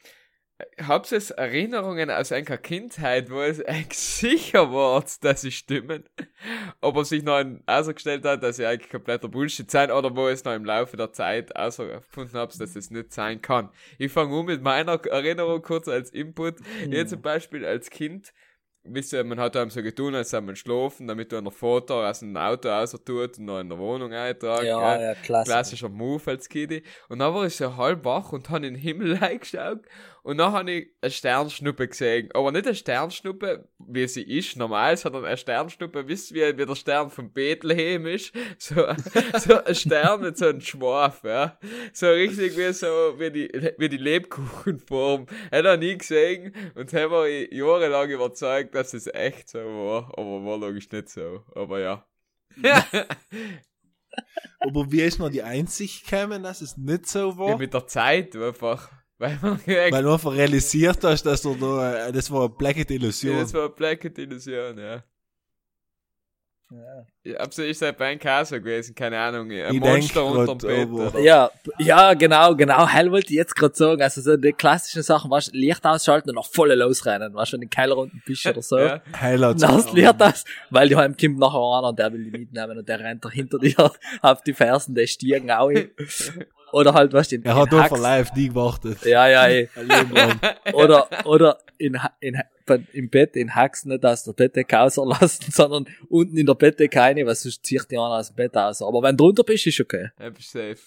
Habt 0.81 1.12
ihr 1.12 1.20
Erinnerungen 1.37 2.11
aus 2.11 2.33
einer 2.33 2.57
Kindheit, 2.57 3.29
wo 3.31 3.43
es 3.43 3.62
eigentlich 3.62 3.99
sicher 3.99 4.72
war, 4.72 5.05
dass 5.20 5.43
sie 5.43 5.53
stimmen? 5.53 6.05
Ob 6.81 6.97
er 6.97 7.05
sich 7.05 7.22
noch 7.22 7.45
ausgestellt 7.66 8.24
hat, 8.24 8.43
dass 8.43 8.57
sie 8.57 8.64
eigentlich 8.64 8.91
kompletter 8.91 9.29
Bullshit 9.29 9.70
sein 9.70 9.91
oder 9.91 10.16
wo 10.16 10.29
es 10.29 10.45
noch 10.45 10.55
im 10.55 10.64
Laufe 10.64 10.97
der 10.97 11.12
Zeit 11.12 11.55
ausgefunden 11.55 12.33
habt, 12.39 12.59
dass 12.59 12.74
es 12.74 12.91
nicht 12.91 13.12
sein 13.12 13.43
kann. 13.43 13.68
Ich 13.99 14.11
fange 14.11 14.35
um 14.35 14.47
mit 14.47 14.62
meiner 14.62 14.93
Erinnerung 15.05 15.61
kurz 15.61 15.89
als 15.89 16.09
Input. 16.11 16.55
Jetzt 16.89 17.11
zum 17.11 17.20
Beispiel 17.20 17.66
als 17.66 17.91
Kind, 17.91 18.33
wisst 18.89 19.12
ihr, 19.12 19.24
man 19.24 19.39
hat 19.41 19.57
einem 19.57 19.70
so 19.70 19.82
getan, 19.82 20.14
als 20.14 20.30
sei 20.30 20.41
man 20.41 20.57
schlafen, 20.57 21.07
damit 21.07 21.32
du 21.32 21.41
der 21.41 21.53
Foto 21.53 22.07
aus 22.07 22.20
dem 22.20 22.37
Auto 22.37 22.68
raus 22.68 22.93
tut 23.05 23.39
und 23.39 23.45
noch 23.45 23.61
in 23.61 23.68
der 23.68 23.78
Wohnung 23.78 24.12
eintragen. 24.12 24.66
Ja, 24.66 25.01
ja, 25.01 25.14
klasse. 25.14 25.51
klassischer 25.51 25.89
Move 25.89 26.22
als 26.26 26.49
Kiddy. 26.49 26.82
Und 27.09 27.18
dann 27.20 27.34
war 27.34 27.47
ich 27.47 27.57
so 27.57 27.76
halb 27.76 28.05
wach 28.05 28.32
und 28.32 28.49
habe 28.49 28.66
in 28.66 28.74
den 28.74 28.82
Himmel 28.82 29.14
reingeschaut 29.20 29.80
und 30.26 30.39
dann 30.39 30.51
habe 30.51 30.72
ich 30.72 30.89
eine 31.01 31.12
Sternschnuppe 31.12 31.87
gesehen. 31.87 32.30
Aber 32.34 32.51
nicht 32.51 32.66
eine 32.66 32.74
Sternschnuppe, 32.74 33.68
wie 33.78 34.09
sie 34.09 34.24
ist, 34.24 34.57
normal, 34.57 34.97
sondern 34.97 35.24
eine 35.24 35.37
Sternschnuppe, 35.37 36.09
wisst 36.09 36.32
ihr, 36.32 36.59
wie, 36.59 36.66
der 36.66 36.74
Stern 36.74 37.11
von 37.11 37.32
Bethlehem 37.32 38.07
ist? 38.07 38.32
So, 38.59 38.74
so 39.39 39.62
ein 39.62 39.74
Stern 39.74 40.22
mit 40.22 40.39
so 40.39 40.47
einem 40.47 40.61
Schwarf, 40.61 41.22
ja. 41.22 41.57
So 41.93 42.09
richtig 42.09 42.57
wie 42.57 42.72
so, 42.72 42.87
wie 43.18 43.30
die, 43.30 43.72
wie 43.78 43.89
die 43.89 43.99
Lebkuchenform. 43.99 45.26
Hätte 45.51 45.68
er 45.68 45.76
nie 45.76 45.97
gesehen 45.97 46.53
und 46.74 46.93
haben 46.93 47.12
wir 47.12 47.55
jahrelang 47.55 48.11
überzeugt, 48.11 48.74
dass 48.77 48.95
es 48.95 49.07
echt 49.09 49.49
so 49.49 49.59
war. 49.59 50.12
Aber 50.16 50.45
war 50.45 50.59
logisch 50.59 50.91
nicht 50.91 51.09
so. 51.09 51.43
Aber 51.55 51.81
ja. 51.81 52.07
Aber 54.61 54.91
wie 54.91 55.03
ist 55.03 55.18
noch 55.18 55.29
die 55.31 55.43
Einsicht 55.43 56.09
gekommen, 56.09 56.43
dass 56.43 56.61
es 56.62 56.77
nicht 56.77 57.07
so 57.07 57.31
Ja, 57.31 57.39
war? 57.39 57.59
mit 57.59 57.74
der 57.74 57.87
Zeit 57.87 58.35
einfach. 58.37 58.91
Weil 59.18 59.39
man 59.41 59.59
Weil 59.66 60.03
du 60.03 60.12
einfach 60.12 60.33
realisiert 60.35 61.03
hast, 61.03 61.24
dass 61.24 61.41
du 61.43 61.55
da, 61.55 62.09
äh, 62.09 62.12
das 62.12 62.31
war 62.31 62.41
eine 62.41 62.49
blacked 62.51 62.91
Illusion. 62.91 63.39
das 63.39 63.55
war 63.55 63.62
eine 63.64 63.70
Blacked 63.70 64.18
Illusion, 64.18 64.79
ja. 64.79 65.03
Ja. 66.71 67.07
Ich 67.23 67.35
hab 67.37 67.55
so, 67.55 67.62
ist 67.62 67.81
halt 67.81 67.97
bei 67.97 68.17
Castle 68.17 68.61
gewesen, 68.61 68.95
keine 68.95 69.19
Ahnung, 69.19 69.51
ein 69.53 69.73
Ich 69.73 69.81
Monster 69.81 70.25
unterm 70.25 70.59
Bett. 70.59 70.89
Oder? 70.89 71.21
Ja, 71.21 71.51
ja, 71.79 72.14
genau, 72.14 72.57
genau. 72.57 72.89
Hell 72.89 73.12
wollte 73.12 73.29
ich 73.29 73.37
jetzt 73.37 73.55
gerade 73.55 73.75
sagen. 73.75 74.03
Also 74.03 74.21
so 74.21 74.37
die 74.37 74.53
klassischen 74.53 75.03
Sachen, 75.03 75.31
was 75.31 75.53
Licht 75.53 75.85
ausschalten 75.87 76.31
und 76.31 76.35
noch 76.35 76.51
voll 76.51 76.73
losrennen, 76.73 77.35
was 77.35 77.51
schon 77.51 77.59
in 77.62 77.69
den 77.69 77.71
Keller 77.71 77.97
unten 77.97 78.21
bist 78.27 78.47
oder 78.47 78.62
so. 78.62 78.77
Ja. 78.87 79.01
Highlights. 79.21 79.62
Das 79.62 79.93
Licht 79.93 80.23
aus, 80.23 80.45
weil 80.71 80.89
die 80.89 80.97
heim 80.97 81.17
kommt 81.17 81.39
nachher 81.39 81.59
einer 81.59 81.89
und 81.89 81.99
der 81.99 82.12
will 82.12 82.25
die 82.25 82.31
mitnehmen 82.31 82.79
und 82.79 82.89
der 82.89 83.01
rennt 83.01 83.25
da 83.25 83.31
hinter 83.31 83.59
dir 83.59 83.93
auf 84.23 84.43
die 84.43 84.53
Fersen, 84.53 84.95
der 84.95 85.07
Stiegen 85.07 85.51
auch 85.51 85.71
hin. 85.71 85.91
oder 86.73 86.95
halt, 86.95 87.12
was 87.12 87.31
in, 87.33 87.45
Er 87.45 87.53
in 87.53 87.57
hat 87.59 87.71
nur 87.71 87.83
Hacks- 87.83 87.95
für 87.97 88.03
live 88.03 88.33
nie 88.35 88.49
gewartet. 88.49 89.05
Ja, 89.05 89.29
ja, 89.29 89.49
eh. 89.49 89.69
Ein 89.77 89.87
lang. 89.87 90.41
oder, 90.73 91.09
oder 91.27 91.59
in, 91.79 91.99
in, 92.21 92.37
im 92.93 93.11
Bett 93.11 93.37
in 93.37 93.55
Hacks 93.55 93.85
nicht 93.85 94.05
aus 94.05 94.25
der 94.25 94.33
Bettdecke 94.33 94.79
auslassen, 94.81 95.47
sondern 95.53 95.87
unten 96.09 96.37
in 96.37 96.47
der 96.47 96.55
Bettdecke 96.55 97.01
eine, 97.03 97.25
weil 97.27 97.35
sonst 97.35 97.64
zieht 97.64 97.91
die 97.91 97.97
einer 97.97 98.07
aus 98.19 98.29
dem 98.29 98.37
Bett 98.37 98.57
aus. 98.57 98.83
Aber 98.83 99.03
wenn 99.03 99.17
du 99.17 99.25
drunter 99.25 99.45
bist, 99.45 99.67
ist 99.67 99.81
okay. 99.81 100.09
Ja, 100.19 100.31
bist 100.31 100.51
safe. 100.51 100.79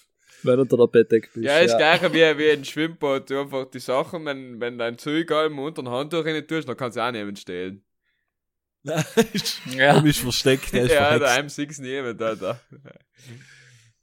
Wenn 0.42 0.56
du 0.56 0.62
unter 0.62 0.76
der 0.78 0.86
Bettdecke 0.86 1.28
bist. 1.34 1.44
Ja, 1.44 1.58
ist 1.58 1.76
gleich 1.76 2.02
wie, 2.12 2.38
wie 2.38 2.50
ein 2.50 2.64
Schwimmbad. 2.64 3.28
Du 3.28 3.40
einfach 3.40 3.66
die 3.70 3.78
Sachen, 3.78 4.24
wenn, 4.24 4.58
wenn 4.60 4.78
dein 4.78 4.96
Zeug 4.98 5.30
allem 5.32 5.58
unter 5.58 5.82
den 5.82 5.90
Handtuch 5.90 6.24
rein 6.24 6.46
tust, 6.46 6.66
dann 6.68 6.76
kannst 6.78 6.96
du 6.96 7.02
auch 7.02 7.10
niemand 7.12 7.38
stehlen. 7.38 7.82
Nein, 8.82 9.04
ist- 9.34 9.60
Ja. 9.66 9.96
Er 9.98 10.04
ist 10.06 10.20
versteckt, 10.20 10.72
er 10.72 10.84
ist 10.84 10.92
Ja, 10.94 11.18
verhext. 11.18 11.58
der 11.58 11.66
M6 11.66 11.82
niemand, 11.82 12.22
Alter. 12.22 12.60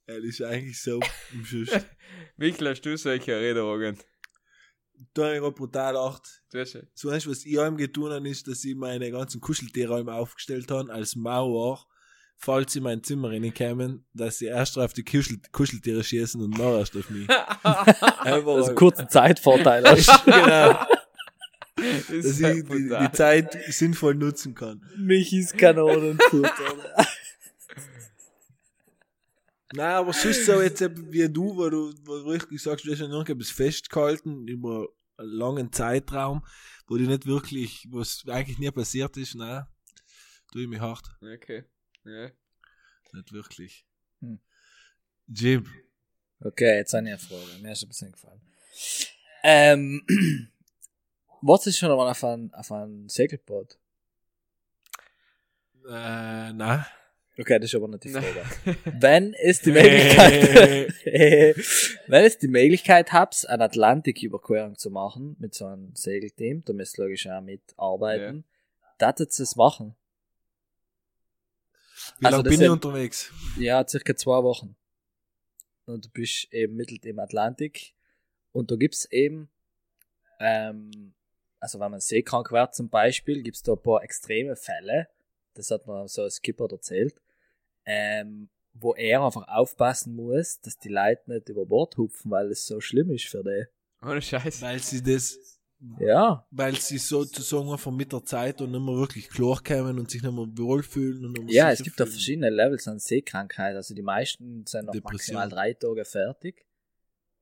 Er 0.09 0.23
ist 0.23 0.41
eigentlich 0.41 0.81
so 0.81 1.01
im 1.33 1.43
Schuss. 1.43 1.69
Michael, 2.37 2.69
hast 2.69 2.81
du 2.85 2.97
solche 2.97 3.33
Erinnerungen? 3.33 3.97
Da 5.13 5.25
habe 5.25 5.35
ich 5.35 5.41
gerade 5.41 5.53
brutal 5.53 5.97
acht. 5.97 6.43
Du 6.49 6.59
hast, 6.59 6.77
So 6.93 7.11
was 7.11 7.45
ich 7.45 7.59
einem 7.59 7.75
getan 7.75 8.11
habe, 8.11 8.29
ist, 8.29 8.47
dass 8.47 8.63
ich 8.63 8.73
meine 8.75 9.11
ganzen 9.11 9.41
Kuscheltierräume 9.41 10.13
aufgestellt 10.13 10.71
habe, 10.71 10.93
als 10.93 11.17
Mauer, 11.17 11.85
falls 12.37 12.71
sie 12.71 12.79
in 12.79 12.83
mein 12.83 13.03
Zimmer 13.03 13.31
reinkämen, 13.31 14.05
dass 14.13 14.37
sie 14.37 14.45
erst 14.45 14.79
auf 14.79 14.93
die 14.93 15.03
Kuschel 15.03 15.39
Kuscheltiere 15.51 16.01
schießen 16.05 16.41
und 16.41 16.51
nachher 16.51 16.79
erst 16.79 16.95
auf 16.95 17.09
mich. 17.09 17.29
Einfach, 17.63 18.55
Das 18.55 18.63
ist 18.63 18.69
ein 18.69 18.75
kurzer 18.75 19.09
Zeitvorteil. 19.09 19.83
genau, 20.25 20.85
das 21.75 22.07
dass 22.07 22.25
ist 22.25 22.39
ich 22.39 22.63
die, 22.63 22.89
die 22.89 23.11
Zeit 23.11 23.57
sinnvoll 23.67 24.15
nutzen 24.15 24.55
kann. 24.55 24.81
Michis 24.97 25.51
Kanonenfutter. 25.51 26.95
Nein, 29.73 29.95
aber 29.95 30.13
sonst 30.13 30.45
so 30.45 30.61
jetzt 30.61 30.81
eben 30.81 31.11
wie 31.11 31.27
du, 31.27 31.55
wo 31.55 31.69
du, 31.69 31.93
wo 32.05 32.19
du 32.19 32.29
richtig 32.29 32.61
sagst, 32.61 32.85
du 32.85 32.91
hast 32.91 32.99
ja 32.99 33.07
noch 33.07 33.27
etwas 33.27 33.49
festgehalten 33.49 34.47
über 34.47 34.87
einen 35.17 35.29
langen 35.29 35.73
Zeitraum, 35.73 36.45
wo 36.87 36.95
die 36.97 37.07
nicht 37.07 37.25
wirklich, 37.25 37.85
wo 37.89 37.99
es 37.99 38.23
eigentlich 38.27 38.59
nie 38.59 38.71
passiert 38.71 39.17
ist, 39.17 39.35
nein, 39.35 39.65
tue 40.51 40.63
ich 40.63 40.67
mich 40.67 40.79
hart. 40.79 41.05
Okay. 41.21 41.65
Ja. 42.05 42.31
Nicht 43.11 43.33
wirklich. 43.33 43.85
Hm. 44.21 44.39
Jim. 45.27 45.67
Okay, 46.39 46.77
jetzt 46.77 46.93
habe 46.93 47.05
ich 47.05 47.13
eine 47.13 47.19
Frage. 47.19 47.61
Mir 47.61 47.71
ist 47.73 47.83
ein 47.83 47.89
bisschen 47.89 48.11
gefallen. 48.11 48.41
Ähm, 49.43 50.05
was 51.41 51.67
ist 51.67 51.77
schon 51.77 51.91
einmal 51.91 52.09
auf 52.09 52.23
ein, 52.23 52.53
auf 52.53 52.71
ein 52.71 53.09
Segelboot? 53.09 53.77
Äh, 55.89 56.53
nein. 56.53 56.85
Okay, 57.39 57.59
das 57.59 57.71
ist 57.71 57.75
aber 57.75 57.87
nicht 57.87 58.03
die. 58.03 58.09
Frage. 58.09 58.45
Wenn 58.99 59.33
es 59.35 59.61
die 59.61 59.71
Möglichkeit, 59.71 60.93
wenn 62.07 62.25
es 62.25 62.39
die 62.39 62.47
Möglichkeit 62.47 63.13
habt, 63.13 63.47
eine 63.47 63.65
Atlantiküberquerung 63.65 64.75
zu 64.75 64.89
machen 64.89 65.35
mit 65.39 65.53
so 65.53 65.65
einem 65.65 65.95
Segelteam, 65.95 66.63
da 66.65 66.73
müsst 66.73 66.97
ihr 66.97 67.03
logisch 67.03 67.27
auch 67.27 67.41
mitarbeiten, 67.41 68.43
ja. 68.99 69.07
ihr 69.11 69.43
es 69.43 69.55
machen? 69.55 69.95
Wie 72.19 72.25
Also 72.25 72.37
lange 72.37 72.49
das 72.49 72.57
bin 72.57 72.65
ich 72.65 72.69
unterwegs? 72.69 73.31
Ja, 73.59 73.87
circa 73.87 74.15
zwei 74.15 74.41
Wochen. 74.41 74.75
Und 75.85 76.05
du 76.05 76.09
bist 76.09 76.51
eben 76.51 76.75
mittelt 76.75 77.05
im 77.05 77.19
Atlantik. 77.19 77.93
Und 78.51 78.71
da 78.71 78.75
gibt's 78.75 79.05
eben, 79.05 79.49
ähm, 80.39 81.13
also 81.59 81.79
wenn 81.79 81.91
man 81.91 81.99
seekrank 81.99 82.51
wird 82.51 82.73
zum 82.73 82.89
Beispiel, 82.89 83.43
gibt's 83.43 83.61
da 83.61 83.73
ein 83.73 83.81
paar 83.81 84.03
extreme 84.03 84.55
Fälle. 84.55 85.07
Das 85.53 85.69
hat 85.69 85.85
mir 85.85 86.07
so 86.07 86.23
ein 86.23 86.31
Skipper 86.31 86.67
erzählt. 86.71 87.21
Ähm, 87.87 88.49
wo 88.73 88.93
er 88.93 89.23
einfach 89.25 89.47
aufpassen 89.47 90.13
muss, 90.15 90.59
dass 90.61 90.77
die 90.77 90.89
Leute 90.89 91.31
nicht 91.31 91.49
über 91.49 91.65
Bord 91.65 91.97
hupfen, 91.97 92.29
weil 92.29 92.51
es 92.51 92.65
so 92.67 92.79
schlimm 92.79 93.09
ist 93.11 93.25
für 93.25 93.43
die. 93.43 93.65
Ohne 94.05 94.21
Scheiß. 94.21 94.61
Weil 94.61 94.77
sie 94.79 95.01
das, 95.01 95.39
Ja, 95.99 96.45
weil 96.51 96.75
sie 96.75 96.97
sozusagen 96.99 97.71
einfach 97.71 97.91
mit 97.91 98.11
der 98.13 98.23
Zeit 98.23 98.61
und 98.61 98.71
nicht 98.71 98.81
mehr 98.81 98.95
wirklich 98.95 99.29
klar 99.29 99.59
kommen 99.63 99.97
und 99.97 100.11
sich 100.11 100.21
nicht 100.21 100.31
mehr 100.31 100.45
wohlfühlen 100.57 101.25
und 101.37 101.49
ja, 101.49 101.71
es 101.71 101.81
gibt 101.81 101.99
da 101.99 102.03
fühlen. 102.05 102.13
verschiedene 102.13 102.49
Levels 102.51 102.87
an 102.87 102.99
Seekrankheit. 102.99 103.75
Also 103.75 103.95
die 103.95 104.01
meisten 104.03 104.65
sind 104.67 104.85
noch 104.85 104.93
Depression. 104.93 105.35
maximal 105.37 105.49
drei 105.49 105.73
Tage 105.73 106.05
fertig. 106.05 106.65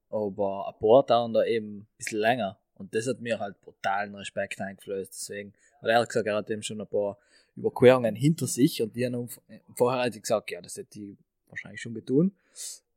Aber 0.10 0.68
ein 0.74 0.80
paar 0.80 1.06
dauern 1.06 1.34
da 1.34 1.44
eben 1.44 1.80
ein 1.80 1.88
bisschen 1.98 2.20
länger. 2.20 2.60
Und 2.76 2.94
das 2.94 3.08
hat 3.08 3.20
mir 3.20 3.40
halt 3.40 3.60
brutalen 3.62 4.16
Respekt 4.16 4.62
eingeflößt. 4.62 5.12
Deswegen, 5.12 5.54
weil 5.82 5.90
er 5.92 6.00
hat 6.00 6.10
gesagt, 6.10 6.28
er 6.28 6.36
hat 6.36 6.50
eben 6.50 6.62
schon 6.64 6.80
ein 6.80 6.88
paar 6.88 7.18
Überquerungen 7.56 8.16
hinter 8.16 8.48
sich 8.48 8.82
und 8.82 8.96
die 8.96 9.06
haben 9.06 9.30
vorher 9.76 10.04
hat 10.04 10.16
ich 10.16 10.22
gesagt, 10.22 10.52
ja, 10.52 10.62
das 10.62 10.76
hätte 10.78 11.00
ich 11.00 11.18
wahrscheinlich 11.48 11.82
schon 11.82 11.94
getan. 11.94 12.32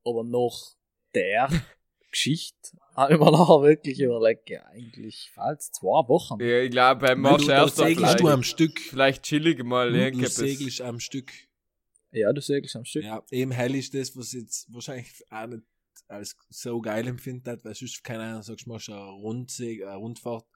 Aber 0.04 0.24
nach 0.24 0.76
der 1.14 1.48
Geschichte 2.10 2.76
habe 2.96 3.14
ich 3.14 3.20
mir 3.20 3.30
nachher 3.30 3.62
wirklich 3.62 4.00
überlegt, 4.00 4.50
ja, 4.50 4.64
eigentlich 4.66 5.30
falls 5.34 5.70
zwei 5.70 6.08
Wochen. 6.08 6.40
Ja, 6.40 6.60
ich 6.62 6.70
glaube, 6.70 7.06
beim 7.06 7.20
Marsch 7.20 7.48
erst 7.48 7.76
segelst 7.76 7.98
vielleicht, 7.98 8.20
du 8.20 8.28
am 8.28 8.42
Stück. 8.42 8.80
vielleicht 8.80 9.22
chillig 9.22 9.62
mal 9.62 9.92
Du, 9.92 10.26
segelst 10.26 10.80
am 10.80 10.98
Stück. 10.98 11.30
Ja, 12.10 12.32
du 12.32 12.40
segelst 12.40 12.74
am 12.76 12.84
Stück. 12.84 13.04
Ja, 13.04 13.22
eben 13.30 13.52
hell 13.52 13.74
ist 13.74 13.94
das, 13.94 14.16
was 14.16 14.32
jetzt 14.32 14.72
wahrscheinlich 14.72 15.12
auch 15.30 15.46
nicht 15.46 15.62
als 16.08 16.36
so 16.48 16.80
geil 16.80 17.06
empfindet, 17.06 17.64
weil 17.64 17.74
sonst, 17.74 18.02
keine 18.02 18.24
Ahnung, 18.24 18.42
sagst 18.42 18.66
du, 18.66 18.70
machst 18.70 18.88
eine, 18.88 19.00
Rundseg 19.00 19.82
eine 19.84 19.96
Rundfahrt 19.96 20.46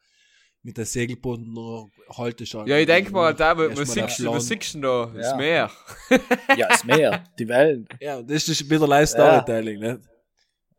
mit 0.64 0.76
der 0.76 0.84
Segelboot 0.86 1.38
und 1.40 1.52
nur 1.52 1.90
haltest 2.16 2.54
Ja, 2.68 2.76
ich 2.78 2.86
denke 2.86 3.10
mal, 3.12 3.34
da, 3.34 3.54
siehst 3.56 3.96
du, 3.96 4.04
aufladen. 4.04 4.34
was 4.36 4.46
siehst 4.46 4.74
du 4.74 4.80
da? 4.80 5.06
Das 5.14 5.26
Ja. 5.30 5.36
Meer. 5.36 5.70
Ja, 6.56 6.68
das 6.68 6.84
Meer, 6.84 7.24
die 7.38 7.48
Wellen. 7.48 7.88
Ja, 8.00 8.22
das 8.22 8.48
ist 8.48 8.68
wieder 8.70 8.86
live 8.86 9.08
Storytelling, 9.08 9.80
nicht? 9.80 10.00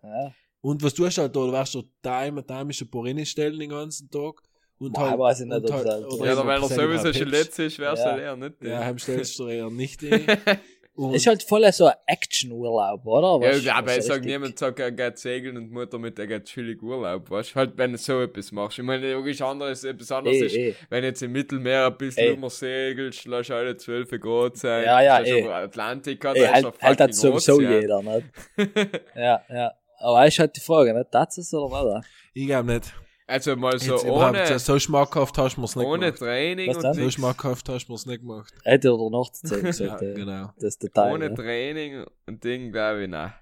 Ja. 0.01 0.34
Und 0.61 0.81
was 0.81 0.93
tust 0.93 1.17
du 1.17 1.21
halt 1.21 1.36
da? 1.36 1.39
Du 1.45 1.51
warst 1.51 1.75
dort 1.75 1.88
daheim 2.01 2.38
und 2.38 2.49
daheim 2.49 2.69
ist 2.69 2.81
ein 2.81 2.89
paar 2.89 3.25
stellen 3.25 3.59
den 3.59 3.69
ganzen 3.69 4.09
Tag. 4.09 4.41
Und 4.77 4.93
Boah, 4.93 5.17
weiß 5.19 5.41
ich 5.41 5.45
nicht, 5.47 5.55
und 5.57 5.63
ob 5.71 5.84
das 5.84 5.86
halt- 5.93 6.05
oder 6.05 6.25
Ja, 6.25 6.36
da 6.36 6.45
weil 6.45 6.49
er 6.49 6.55
ein 6.55 6.61
bisschen 6.69 6.75
sowieso 6.84 7.13
schon 7.13 7.29
Pips. 7.29 7.31
letzt 7.31 7.59
ist, 7.59 7.79
wär's 7.79 7.99
Ja. 7.99 8.05
halt 8.11 8.21
eher 8.21 8.36
nicht. 8.38 8.63
Ja, 8.63 8.79
heim 8.79 8.97
stellst 8.99 9.38
du 9.39 9.47
eher 9.47 9.69
nicht 9.69 10.01
ein. 10.03 10.25
Und 10.96 11.16
Ist 11.16 11.26
halt 11.26 11.41
voll 11.41 11.72
so 11.72 11.86
ein 11.88 11.94
Action-Urlaub, 12.06 13.04
oder? 13.08 13.44
Ja, 13.48 13.56
Was- 13.56 13.68
aber 13.68 13.88
was 13.88 13.98
ich 13.98 14.04
sag, 14.04 14.24
niemand 14.24 14.60
sagt, 14.60 14.80
er 14.80 14.91
geht 14.91 15.18
segeln 15.18 15.58
und 15.58 15.72
Mutter 15.72 15.98
mit, 15.98 16.20
er 16.20 16.28
geht 16.28 16.46
chillig 16.46 16.84
Urlaub, 16.84 17.32
weißt 17.32 17.52
du? 17.52 17.56
Halt, 17.56 17.78
wenn 17.78 17.94
du 17.94 17.98
so 17.98 18.22
etwas 18.22 18.52
machst. 18.52 18.78
Ich 18.78 18.86
meine, 18.86 19.12
logisch 19.14 19.41
anderes, 19.41 19.84
etwas 19.84 20.12
anderes 20.12 20.38
Eh, 20.38 20.46
ist, 20.46 20.56
eh. 20.56 20.76
wenn 20.89 21.02
du 21.02 21.08
jetzt 21.08 21.24
im 21.24 21.32
Mittelmeer 21.32 21.88
ein 21.88 21.98
bisschen 21.98 22.24
Eh. 22.26 22.34
immer 22.34 22.52
segelst, 22.52 23.26
lass 23.26 23.50
alle 23.50 23.76
12 23.76 24.20
Grad 24.22 24.56
sein. 24.58 24.84
Ja, 24.86 25.02
ja, 25.02 25.16
aber 25.44 25.56
Atlantik, 25.56 26.22
da 26.22 26.34
Ey, 26.34 26.46
halt, 26.46 26.66
halt 26.66 26.82
hat 26.82 26.98
fucking 27.00 27.14
sowieso 27.14 27.54
Ozean. 27.56 27.72
jeder, 27.82 28.02
nicht? 28.04 28.26
ja, 29.16 29.41
ja. 29.50 29.74
Aber 29.98 30.28
ist 30.28 30.38
halt 30.38 30.56
die 30.56 30.60
Frage, 30.60 30.94
nicht? 30.94 31.08
Das 31.12 31.38
ist 31.39 31.54
oder 31.56 31.72
was? 31.72 32.06
ich 32.36 32.46
glaube 32.46 32.72
nicht. 32.74 32.94
Also 33.34 33.55
mal 33.55 33.79
so 33.79 33.93
Jetzt 33.93 34.05
ohne, 34.05 34.59
so 34.59 34.77
schmackhaft 34.77 35.36
hast 35.39 35.55
du 35.57 35.61
mir's 35.61 35.75
nicht 35.75 35.88
ohne 35.88 36.05
gemacht. 36.05 36.19
Training 36.19 36.69
Was 36.69 36.84
und? 36.84 36.93
So 36.93 37.09
schmackhaft 37.09 37.67
hast 37.67 37.88
du 37.88 37.91
mir's 37.93 38.05
nicht 38.05 38.19
gemacht. 38.21 38.53
Hätte 38.63 38.93
oder 38.95 39.09
noch 39.09 39.31
zu 39.31 39.47
zeigen, 39.47 39.71
Ja, 39.88 39.97
genau. 39.97 40.53
das 40.59 40.77
Detail. 40.77 41.13
Ohne 41.13 41.29
ne? 41.29 41.36
Training 41.36 42.05
und 42.27 42.43
Ding, 42.43 42.71
glaube 42.71 43.01
ich, 43.05 43.09
nein. 43.09 43.34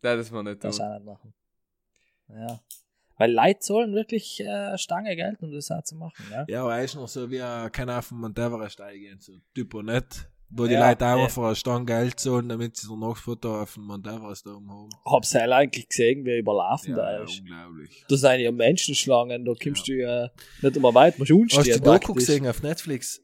Das 0.00 0.20
ist 0.20 0.32
man 0.32 0.46
nicht 0.46 0.64
Das 0.64 0.78
tun. 0.78 0.86
auch 0.86 0.94
nicht 0.94 1.04
machen. 1.04 1.34
Ja. 2.28 2.60
Weil 3.18 3.32
Leute 3.34 3.58
sollen 3.60 3.94
wirklich 3.94 4.40
äh, 4.40 4.78
Stange 4.78 5.14
Geld, 5.16 5.42
um 5.42 5.52
das 5.52 5.70
auch 5.70 5.82
zu 5.84 5.96
machen, 5.96 6.24
ja? 6.32 6.46
Ja, 6.48 6.62
aber 6.62 6.76
er 6.78 6.84
ist 6.84 6.94
noch 6.94 7.06
so 7.06 7.30
wie 7.30 7.42
ein, 7.42 7.70
keine 7.72 7.92
Ahnung, 7.92 8.02
von 8.04 8.18
Mount 8.20 8.38
Everest 8.38 8.80
eingehen, 8.80 9.20
so 9.20 9.34
Typo 9.54 9.82
nicht. 9.82 10.26
Wo 10.56 10.66
die 10.66 10.74
Ja, 10.74 10.88
Leute 10.88 11.04
auch 11.06 11.26
eh. 11.26 11.28
für 11.28 11.46
eine 11.46 11.56
Stange 11.56 11.84
Geld 11.84 12.20
zahlen, 12.20 12.48
damit 12.48 12.76
sie 12.76 12.86
danach 12.88 13.16
Foto 13.16 13.60
auf 13.62 13.74
dem 13.74 13.90
Everest 13.90 14.46
oben 14.46 14.70
haben. 14.70 14.88
Hab's 15.04 15.34
halt 15.34 15.50
eigentlich 15.50 15.88
gesehen, 15.88 16.24
wie 16.24 16.38
überlaufen 16.38 16.94
da 16.94 17.12
Ja, 17.18 17.24
ist. 17.24 17.40
unglaublich. 17.40 18.04
Da 18.08 18.16
sind 18.16 18.40
ja 18.40 18.52
Menschenschlangen, 18.52 19.44
da 19.44 19.52
kommst 19.60 19.88
du 19.88 19.92
ja 19.94 20.28
nicht 20.62 20.76
immer 20.76 20.94
weit, 20.94 21.18
musst 21.18 21.32
unstehen. 21.32 21.58
Hast 21.60 21.68
du 21.70 21.78
die 21.78 21.80
Doku 21.80 22.14
gesehen 22.14 22.46
auf 22.46 22.62
Netflix? 22.62 23.20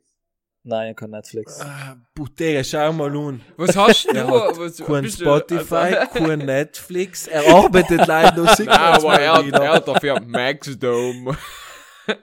Nein, 0.62 0.90
ich 0.90 0.96
kann 0.96 1.10
Netflix. 1.10 1.58
Ah, 1.60 1.96
Butega, 2.14 2.62
schau 2.62 2.92
mal 2.92 3.16
an. 3.16 3.40
Was 3.56 3.74
hast 3.76 4.04
du? 4.12 4.14
Hat 4.18 4.58
was, 4.58 4.76
kein 4.76 5.08
Spotify, 5.08 5.74
also- 5.74 6.12
kein 6.26 6.38
Netflix. 6.40 7.28
Er 7.28 7.46
arbeitet 7.54 8.06
leider 8.06 8.42
noch 8.44 8.58
Nein, 8.58 8.68
aber 8.68 9.20
er 9.20 9.32
hat, 9.34 9.46
er 9.52 9.72
hat 9.72 9.88
dafür 9.88 10.20
Maxdome. 10.20 11.38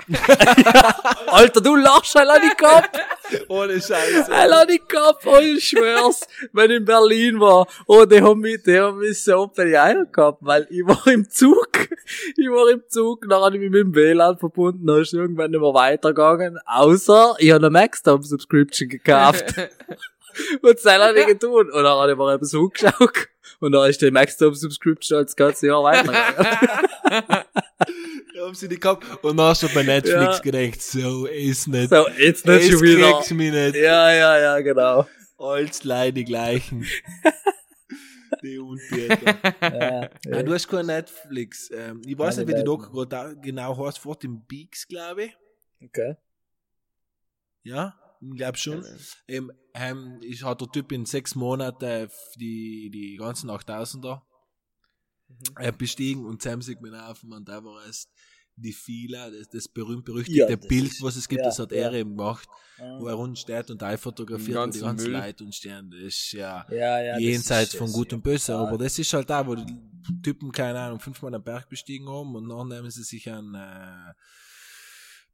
Alter, 1.28 1.62
du 1.62 1.76
lachst 1.76 2.16
halt 2.16 2.30
an 2.30 2.42
die 2.42 2.64
Kopf! 2.64 2.90
Ohne 3.48 3.74
Scheiße. 3.74 4.32
Alter, 4.32 4.62
an 4.62 4.68
die 4.68 4.80
Kopf, 4.80 5.26
oh, 5.26 5.40
ich 5.40 5.70
schwör's, 5.70 6.28
wenn 6.54 6.72
ich 6.72 6.78
in 6.78 6.86
Berlin 6.86 7.40
war. 7.40 7.68
Oh, 7.86 8.06
die 8.06 8.22
haben 8.22 8.40
mich, 8.40 8.64
die 8.64 8.80
haben 8.80 9.00
mich 9.00 9.24
so 9.24 9.48
beleidigt 9.48 10.14
gehabt, 10.14 10.40
weil 10.42 10.68
ich 10.70 10.86
war 10.86 11.06
im 11.08 11.30
Zug. 11.30 11.68
Ich 12.38 12.48
war 12.48 12.70
im 12.70 12.84
Zug, 12.88 13.26
dann 13.28 13.42
habe 13.42 13.56
ich 13.56 13.62
mich 13.62 13.70
mit 13.70 13.82
dem 13.82 13.94
WLAN 13.96 14.38
verbunden, 14.38 14.88
dann 14.88 15.02
ist 15.02 15.14
irgendwann 15.14 15.52
nicht 15.52 15.60
mehr 15.60 15.74
weitergegangen, 15.74 16.58
außer 16.66 17.36
ich 17.38 17.52
habe 17.52 17.66
eine 17.66 17.70
Maxdome-Subscription 17.70 18.88
gekauft. 18.88 19.54
Und 20.62 20.78
das 20.78 20.86
hat 20.86 21.02
er 21.02 21.14
nicht 21.14 21.28
getan. 21.28 21.50
Und 21.50 21.74
dann 21.74 21.86
habe 21.86 22.12
ich 22.12 22.18
mir 22.18 22.34
etwas 22.34 22.54
angeschaut. 22.54 23.28
Und 23.60 23.72
dann 23.72 23.90
ist 23.90 24.02
die 24.02 24.12
Maxdome-Subscription 24.12 25.20
als 25.20 25.36
ganze 25.36 25.68
Jahr 25.68 25.84
weitergegangen. 25.84 27.44
Da 28.36 28.46
haben 28.46 28.54
sie 28.56 28.68
die 28.68 28.80
gehabt. 28.80 29.24
Und 29.24 29.38
dann 29.38 29.48
hast 29.48 29.64
du 29.64 29.70
bei 29.74 29.84
Netflix 29.84 30.14
Ja. 30.16 30.40
gedacht, 30.40 30.82
so 30.82 31.26
ist 31.26 31.68
nicht. 31.68 31.90
so, 31.90 32.08
jetzt 32.20 32.46
nicht 32.46 32.64
es 32.66 32.70
schon 32.70 32.82
wieder. 32.82 33.12
kriegt's 33.14 33.32
mich 33.32 33.52
nicht. 33.52 33.76
Ja, 33.76 34.12
ja, 34.14 34.38
ja, 34.40 34.60
genau. 34.62 35.08
Als 35.38 35.80
die 35.82 36.24
gleichen. 36.26 36.86
Die 38.44 38.60
Untäter. 38.60 39.36
Ja, 39.62 40.10
Ah, 40.32 40.44
du 40.44 40.54
hast 40.54 40.68
kein 40.68 40.86
Netflix. 40.86 41.72
Ähm, 41.72 42.02
ich 42.06 42.18
weiß 42.18 42.36
Meine 42.36 42.46
nicht, 42.46 42.56
wie 42.56 42.60
die. 42.60 42.66
Doku 42.66 42.92
gerade 43.06 43.36
genau 43.42 43.76
heißt. 43.86 43.98
Fort 44.00 44.24
im 44.26 44.46
Beaks, 44.46 44.88
glaube 44.88 45.26
ich. 45.26 45.38
okay. 45.84 46.16
Ja, 47.64 47.96
ich 48.22 48.36
glaube 48.38 48.58
schon. 48.58 48.86
Ähm, 49.28 49.52
ähm, 49.74 50.20
ich 50.22 50.44
hat 50.44 50.62
der 50.62 50.68
Typ 50.70 50.92
in 50.92 51.06
sechs 51.06 51.36
Monaten 51.36 52.10
die, 52.36 52.90
die 52.92 53.16
ganzen 53.18 53.50
8000er 53.50 54.22
äh, 55.60 55.72
bestiegen 55.72 56.26
und 56.26 56.42
zusammen 56.42 56.62
sieht 56.62 56.82
man 56.82 56.96
auf 56.96 57.24
und 57.24 57.48
da 57.48 57.64
war 57.64 57.86
es 57.88 58.08
die 58.60 58.74
Fila, 58.74 59.30
das, 59.30 59.50
das 59.50 59.68
berühmt-berüchtigte 59.68 60.40
Ja, 60.50 60.56
das 60.56 60.68
Bild, 60.68 60.88
ist- 60.92 61.04
was 61.04 61.16
es 61.16 61.28
gibt, 61.28 61.42
ja, 61.42 61.46
das 61.48 61.60
hat 61.60 61.72
er 61.72 61.92
ja. 61.92 62.00
eben 62.00 62.18
gemacht, 62.18 62.50
wo 63.00 63.06
er 63.08 63.14
rund 63.14 63.38
steht 63.38 63.70
und 63.70 63.80
er 63.84 63.98
fotografiert 64.00 64.58
und 64.58 64.74
die 64.74 64.80
ganzen 64.80 65.12
Müll. 65.12 65.20
Leute 65.22 65.44
und 65.44 65.54
stehen. 65.54 65.92
Das 65.92 66.00
ist 66.02 66.32
ja, 66.32 66.66
Ja, 66.72 67.00
ja, 67.00 67.14
das 67.14 67.22
jenseits 67.22 67.74
ist- 67.74 67.78
von 67.78 67.92
Gut 67.92 68.14
und 68.14 68.24
Böse, 68.24 68.54
ja. 68.54 68.60
aber 68.60 68.78
das 68.80 68.98
ist 68.98 69.14
halt 69.14 69.30
da, 69.30 69.46
wo 69.46 69.54
die 69.54 69.66
Typen, 70.24 70.52
keine 70.52 70.80
Ahnung, 70.80 71.00
fünfmal 71.00 71.36
einen 71.36 71.44
Berg 71.44 71.70
bestiegen 71.70 72.08
haben 72.10 72.34
und 72.36 72.50
dann 72.50 72.68
nehmen 72.70 72.90
sie 72.90 73.04
sich 73.04 73.30
einen 73.30 73.54
äh, 73.54 74.14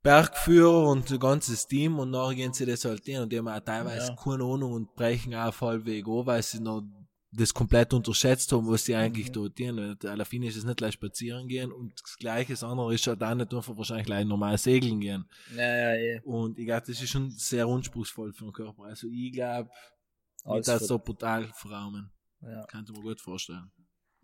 Bergführer 0.01 0.89
und 0.89 1.09
ein 1.09 1.19
ganzes 1.19 1.65
Team 1.65 1.97
und 1.99 2.11
nachher 2.11 2.35
gehen 2.35 2.53
sie 2.53 2.65
das 2.65 2.83
halt 2.83 3.05
hin 3.05 3.21
und 3.21 3.31
die 3.31 3.37
haben 3.37 3.47
auch 3.47 3.59
teilweise 3.61 4.07
Ja. 4.09 4.15
keine 4.21 4.43
Ahnung 4.43 4.73
und 4.73 4.93
brechen 4.95 5.33
auch 5.33 5.47
auf 5.47 5.61
halbweg 5.61 6.05
an, 6.07 6.25
weil 6.25 6.43
sie 6.43 6.59
noch 6.59 6.83
das 7.35 7.53
komplett 7.53 7.93
unterschätzt 7.93 8.51
haben, 8.51 8.67
was 8.67 8.85
sie 8.85 8.95
eigentlich 8.95 9.29
Mhm. 9.29 9.33
dort 9.33 9.55
tun. 9.57 9.79
Und 9.79 10.05
Auf 10.21 10.33
ihn 10.33 10.43
ist 10.43 10.55
es 10.55 10.63
nicht 10.63 10.79
leicht 10.81 10.93
spazieren 10.95 11.47
gehen 11.47 11.71
und 11.71 11.93
das 12.01 12.17
gleiche, 12.17 12.53
das 12.53 12.63
andere 12.63 12.93
ist 12.93 13.05
halt 13.07 13.23
auch 13.23 13.33
nicht 13.35 13.53
einfach 13.53 13.75
wahrscheinlich 13.77 14.05
gleich 14.05 14.25
normal 14.25 14.57
segeln 14.57 14.99
gehen. 14.99 15.25
Ja, 15.55 15.61
ja, 15.77 15.95
eh. 15.95 16.21
Und 16.23 16.57
ich 16.59 16.65
glaube, 16.65 16.85
das 16.87 17.01
ist 17.01 17.09
schon 17.09 17.31
sehr 17.31 17.65
anspruchsvoll 17.65 18.33
für 18.33 18.45
den 18.45 18.53
Körper. 18.53 18.83
Also 18.83 19.07
ich 19.11 19.31
glaube, 19.33 19.69
Alles 20.43 20.65
das 20.67 20.87
so 20.87 20.99
brutal 20.99 21.45
verraumen. 21.55 22.11
ja. 22.41 22.65
Kann 22.67 22.85
ich 22.87 22.95
mir 22.95 23.01
gut 23.01 23.19
vorstellen. 23.21 23.71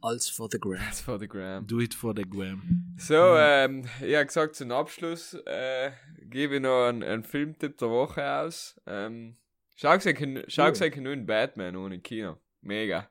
Alles 0.01 0.29
for 0.29 0.47
the 0.49 0.57
gram. 0.59 0.79
Das 0.89 1.01
for 1.01 1.19
the 1.19 1.27
gram. 1.27 1.67
Do 1.67 1.81
it 1.81 1.93
for 1.93 2.13
the 2.15 2.23
gram. 2.23 2.95
So, 2.97 3.15
ähm, 3.35 3.83
ich 4.01 4.15
habe 4.15 4.25
gesagt, 4.27 4.55
zum 4.55 4.71
Abschluss 4.71 5.33
äh, 5.45 5.91
gebe 6.21 6.55
ich 6.55 6.61
noch 6.61 6.87
einen, 6.87 7.03
einen 7.03 7.23
Filmtipp 7.23 7.77
der 7.77 7.89
Woche 7.89 8.23
aus. 8.25 8.79
Ähm, 8.85 9.35
schau 9.75 9.89
euch 9.91 10.95
nur 10.95 11.11
in 11.13 11.25
Batman 11.25 11.75
ohne 11.75 11.99
Kino. 11.99 12.37
Mega. 12.61 13.09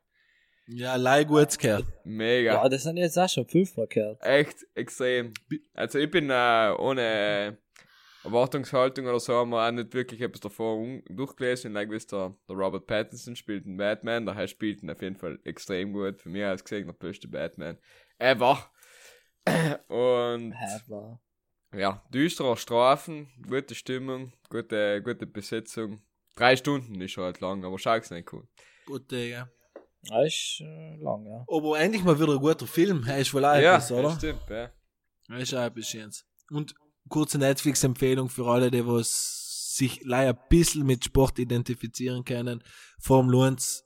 Ja, 0.67 0.97
leih 0.97 1.25
gut 1.25 1.59
gehört. 1.59 1.87
Mega. 2.05 2.55
Ja, 2.55 2.69
das 2.69 2.83
sind 2.83 2.99
jetzt 2.99 3.19
auch 3.19 3.29
schon 3.29 3.47
fünfmal 3.47 3.87
gehört. 3.87 4.23
Echt 4.23 4.67
extrem. 4.75 5.33
Also 5.73 5.99
ich 5.99 6.11
bin 6.11 6.29
äh, 6.29 6.75
ohne 6.79 7.03
äh, 7.03 7.53
Erwartungshaltung 8.25 9.07
oder 9.07 9.19
so, 9.19 9.35
haben 9.35 9.51
wir 9.51 9.67
auch 9.67 9.71
nicht 9.71 9.95
wirklich 9.95 10.21
etwas 10.21 10.41
davor 10.41 11.01
durchgelesen. 11.09 11.73
Like, 11.73 11.91
wisst 11.91 12.13
der, 12.13 12.35
der 12.49 12.57
Robert 12.57 12.87
Pattinson 12.87 13.35
spielt 13.35 13.65
einen 13.65 13.79
Batman, 13.79 14.27
der 14.27 14.35
heißt 14.35 14.53
spielt 14.53 14.83
ihn 14.83 14.91
auf 14.91 15.01
jeden 15.01 15.17
Fall 15.17 15.39
extrem 15.45 15.95
gut. 15.95 16.21
Für 16.21 16.29
mich 16.29 16.45
aus 16.45 16.63
gesehen 16.63 16.87
der 16.87 16.93
beste 16.93 17.29
Batman 17.29 17.79
ever. 18.19 18.71
Und 19.89 20.53
war. 20.89 21.21
ja, 21.75 22.05
düsterer 22.13 22.59
Strafen, 22.59 23.29
gute 23.49 23.75
Stimmung, 23.75 24.33
gute, 24.51 25.01
gute 25.03 25.27
Besetzung. 25.27 26.03
Drei 26.35 26.57
Stunden 26.57 27.01
ist 27.01 27.17
halt 27.17 27.41
lang, 27.41 27.65
aber 27.65 27.79
schau's 27.79 28.11
nicht 28.11 28.31
cool. 28.33 28.47
Gut, 28.89 29.11
Digga. 29.11 29.51
Ja, 30.05 30.23
ist 30.23 30.61
äh, 30.63 30.97
lang, 31.03 31.27
ja. 31.27 31.45
Aber 31.47 31.79
endlich 31.79 32.03
mal 32.03 32.19
wieder 32.19 32.33
ein 32.33 32.39
guter 32.39 32.67
Film. 32.67 33.05
Er 33.07 33.19
ist 33.19 33.35
wohl 33.35 33.45
auch 33.45 33.55
Ja, 33.57 33.75
etwas, 33.75 33.93
oder? 33.93 34.13
stimmt, 34.13 34.41
ja. 34.49 34.71
Er 35.29 35.39
ist 35.39 35.53
auch 35.53 35.63
etwas 35.65 35.87
Schönes. 35.89 36.25
Und 36.51 36.75
kurze 37.11 37.37
Netflix-Empfehlung 37.37 38.31
für 38.31 38.47
alle, 38.47 38.71
die 38.71 38.87
was 38.87 39.75
sich 39.77 40.01
leider 40.05 40.31
ein 40.31 40.49
bisschen 40.49 40.87
mit 40.87 41.05
Sport 41.05 41.39
identifizieren 41.39 42.25
können. 42.25 42.65
Formel 42.99 43.49
1, 43.49 43.85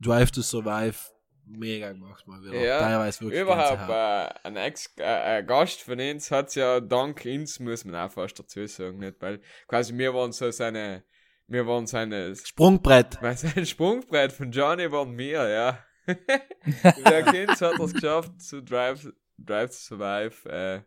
Drive 0.00 0.32
to 0.32 0.42
Survive, 0.42 0.98
mega 1.46 1.92
gemacht 1.92 2.26
mal 2.26 2.42
wieder. 2.42 2.60
Ja, 2.60 2.80
Teilweise 2.80 3.20
wirklich 3.20 3.40
Überhaupt, 3.40 3.88
äh, 3.88 4.48
ein 4.48 4.56
Ex 4.56 4.92
äh, 4.96 5.44
von 5.84 6.00
uns 6.00 6.30
hat's 6.32 6.56
ja 6.56 6.80
dank 6.80 7.24
uns, 7.24 7.60
muss 7.60 7.84
man 7.84 7.94
auch 7.94 8.10
fast 8.10 8.36
dazu 8.38 8.66
sagen, 8.66 8.98
nicht? 8.98 9.20
Weil 9.20 9.40
quasi 9.68 9.96
wir 9.96 10.12
waren 10.12 10.32
so 10.32 10.50
seine, 10.50 11.04
wir 11.48 11.66
waren 11.66 11.86
seine, 11.86 12.36
Sprungbrett. 12.36 13.20
weil 13.20 13.36
sein 13.36 13.66
Sprungbrett 13.66 14.32
von 14.32 14.52
Johnny 14.52 14.90
waren 14.92 15.16
wir, 15.18 15.48
ja. 15.48 15.84
Der 16.06 17.22
Kind 17.24 17.60
hat 17.60 17.80
es 17.80 17.92
geschafft 17.94 18.40
zu 18.40 18.62
Drive, 18.62 19.12
Drive 19.36 19.70
to 19.70 19.96
Survive, 19.96 20.48
äh, 20.48 20.82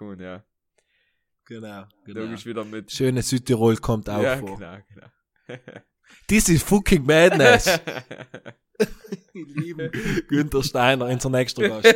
cool, 0.00 0.20
ja. 0.20 0.44
Genau, 1.46 1.84
Genau. 1.84 1.86
genau. 2.04 2.20
Logisch 2.20 2.44
wieder 2.46 2.64
mit. 2.64 2.92
Schöne 2.92 3.22
Südtirol 3.22 3.76
kommt 3.78 4.10
auch 4.10 4.22
ja, 4.22 4.36
vor. 4.36 4.58
genau, 4.58 4.76
genau. 4.88 5.08
This 6.28 6.48
is 6.48 6.62
fucking 6.62 7.04
madness. 7.06 7.80
Lieben 9.34 9.90
Günther 10.28 10.62
Steiner, 10.62 11.06
unser 11.06 11.30
nächster 11.30 11.68
Gast. 11.68 11.94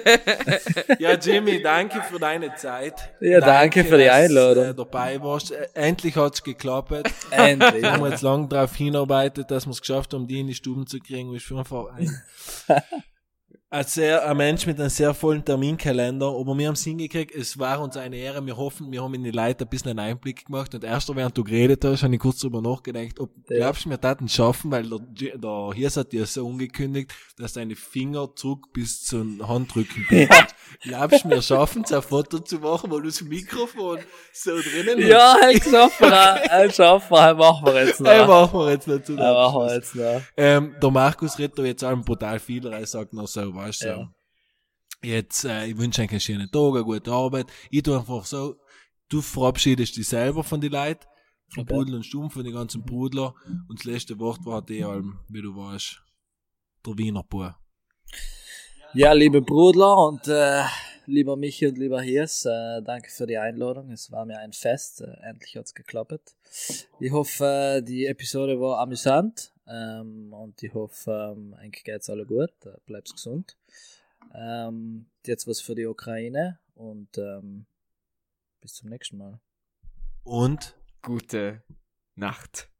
Ja, 0.98 1.14
Jimmy, 1.14 1.62
danke 1.62 2.02
für 2.02 2.18
deine 2.18 2.54
Zeit. 2.54 3.12
Ja, 3.20 3.40
danke 3.40 3.84
für 3.84 3.98
die 3.98 4.04
dass, 4.04 4.14
Einladung. 4.14 4.64
Äh, 4.64 4.74
dabei 4.74 5.22
warst. 5.22 5.52
Äh, 5.52 5.68
Endlich 5.74 6.16
hat's 6.16 6.42
geklappt. 6.42 7.10
Endlich. 7.30 7.82
Wir 7.82 7.92
haben 7.92 8.04
jetzt 8.06 8.22
lange 8.22 8.48
darauf 8.48 8.74
hinarbeitet, 8.74 9.50
dass 9.50 9.66
wir 9.66 9.72
es 9.72 9.80
geschafft 9.80 10.14
haben, 10.14 10.26
die 10.26 10.40
in 10.40 10.46
die 10.48 10.54
Stuben 10.54 10.86
zu 10.86 10.98
kriegen. 10.98 11.34
Ist 11.34 11.50
einfach 11.52 11.86
ein, 11.96 12.10
ein, 13.72 13.84
sehr, 13.86 14.28
ein 14.28 14.36
Mensch 14.36 14.66
mit 14.66 14.78
einem 14.78 14.90
sehr 14.90 15.14
vollen 15.14 15.42
Terminkalender. 15.42 16.26
Aber 16.28 16.56
wir 16.58 16.66
haben 16.66 16.74
es 16.74 16.84
hingekriegt. 16.84 17.34
Es 17.34 17.58
war 17.58 17.80
uns 17.80 17.96
eine 17.96 18.16
Ehre. 18.16 18.44
Wir 18.44 18.54
hoffen, 18.56 18.92
wir 18.92 19.02
haben 19.02 19.14
in 19.14 19.24
die 19.24 19.30
Leute 19.30 19.64
ein 19.64 19.68
bisschen 19.70 19.90
einen 19.90 19.98
Einblick 20.10 20.44
gemacht. 20.44 20.74
Und 20.74 20.84
erst 20.84 21.14
während 21.16 21.36
du 21.38 21.42
geredet 21.42 21.82
hast, 21.84 22.02
habe 22.02 22.12
ich 22.14 22.20
kurz 22.20 22.40
darüber 22.40 22.60
nachgedacht, 22.60 23.18
ob, 23.18 23.30
Ja. 23.48 23.56
glaubst 23.60 23.86
du, 23.86 23.90
wir 23.90 23.98
taten 23.98 24.28
schaffen, 24.28 24.70
weil 24.70 24.82
der, 24.88 24.98
G- 25.14 25.32
der 25.38 25.70
Hirs 25.74 25.96
hat 25.96 26.12
dir 26.12 26.26
so 26.26 26.46
angekündigt, 26.46 27.12
dass 27.38 27.54
deine 27.54 27.74
Finger 27.74 28.28
zurück 28.36 28.72
bis 28.74 29.04
zum 29.04 29.46
Handrücken 29.48 30.04
bringen. 30.06 30.28
Glaubst 30.82 31.24
du, 31.24 31.30
wir 31.30 31.40
schaffen 31.42 31.82
es, 31.84 31.92
ein 31.92 32.02
Foto 32.02 32.40
zu 32.40 32.58
machen, 32.58 32.90
wo 32.90 32.98
du 33.00 33.06
das 33.08 33.22
Mikrofon 33.22 34.00
so 34.34 34.50
drinnen 34.60 35.06
Ja, 35.06 35.34
halt 35.40 35.62
schaffen 35.64 36.10
wir. 36.10 36.42
Halt 36.50 36.74
schaffen 36.74 37.10
wir. 37.10 37.22
Halt 37.22 37.38
machen 37.38 37.66
wir 37.66 37.86
jetzt 37.86 38.00
noch. 38.00 38.10
Ey, 38.10 38.26
machen 38.26 38.58
wir 38.60 38.70
jetzt 38.70 38.88
nicht 38.88 39.06
zu 39.06 39.12
machen 39.12 39.60
wir 39.66 39.74
jetzt 39.74 39.94
noch. 39.94 40.20
ähm, 40.36 40.74
der 40.82 40.90
Markus 40.90 41.38
redet 41.38 41.58
da 41.58 41.62
jetzt 41.62 41.84
allem 41.84 42.02
brutal 42.02 42.38
viel, 42.38 42.66
er 42.66 42.86
sagt 42.86 43.12
noch 43.12 43.26
so, 43.28 43.54
weißt 43.62 43.82
du, 43.84 43.86
Ja. 43.88 44.12
jetzt, 45.02 45.44
äh, 45.44 45.66
ich 45.66 45.76
wünsche 45.78 46.02
euch 46.02 46.10
einen 46.10 46.20
schönen 46.20 46.50
Tag, 46.50 46.74
eine 46.74 46.84
gute 46.84 47.10
Arbeit. 47.10 47.46
Ich 47.70 47.82
tu 47.82 47.94
einfach 47.94 48.24
so, 48.24 48.56
du 49.08 49.20
verabschiedest 49.20 49.96
dich 49.96 50.08
selber 50.08 50.42
von 50.44 50.60
den 50.60 50.72
Leuten, 50.72 51.06
von 51.48 51.62
Okay. 51.64 51.74
Brudel 51.74 51.94
und 51.96 52.04
Stumm, 52.06 52.30
von 52.30 52.44
den 52.44 52.54
ganzen 52.54 52.82
Brudler, 52.84 53.34
und 53.68 53.78
das 53.78 53.84
letzte 53.84 54.18
Wort 54.18 54.44
war 54.44 54.62
die 54.62 54.82
allem, 54.84 55.18
wie 55.28 55.42
du 55.42 55.54
weißt, 55.56 56.02
der 56.86 56.98
Wiener 56.98 57.22
Bub. 57.22 57.54
Ja, 58.94 59.12
liebe 59.12 59.40
Brudler 59.40 59.96
und 60.08 60.28
äh, 60.28 60.64
lieber 61.06 61.36
Michi 61.36 61.66
und 61.66 61.78
lieber 61.78 62.02
Hirs, 62.02 62.44
äh, 62.44 62.82
danke 62.82 63.10
für 63.10 63.26
die 63.26 63.38
Einladung. 63.38 63.90
Es 63.90 64.10
war 64.10 64.26
mir 64.26 64.38
ein 64.38 64.52
Fest. 64.52 65.00
Äh, 65.00 65.14
endlich 65.28 65.56
hat's 65.56 65.74
geklappt. 65.74 66.34
Ich 67.00 67.10
hoffe, 67.10 67.78
äh, 67.78 67.82
die 67.82 68.04
Episode 68.06 68.60
war 68.60 68.80
amüsant 68.80 69.51
ähm, 69.66 70.32
und 70.32 70.62
ich 70.62 70.72
hoffe, 70.74 71.34
ähm, 71.36 71.54
eigentlich 71.54 71.84
geht's 71.84 72.10
alle 72.10 72.26
gut. 72.26 72.52
Äh, 72.64 72.76
bleib's 72.86 73.12
gesund. 73.12 73.56
Ähm, 74.34 75.06
jetzt 75.26 75.46
was 75.46 75.60
für 75.60 75.74
die 75.74 75.86
Ukraine 75.86 76.58
und 76.74 77.18
ähm, 77.18 77.66
bis 78.60 78.74
zum 78.74 78.88
nächsten 78.90 79.18
Mal. 79.18 79.40
Und 80.24 80.76
Gute 81.04 81.64
Nacht. 82.14 82.70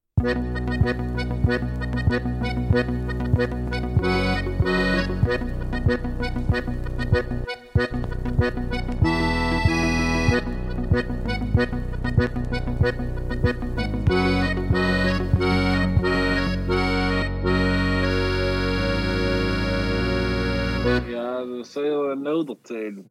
Ja, 21.43 21.56
dat 21.56 21.66
zou 21.66 21.86
je 21.86 21.90
wel 21.90 22.16
nodig 22.16 22.59
zijn. 22.62 23.10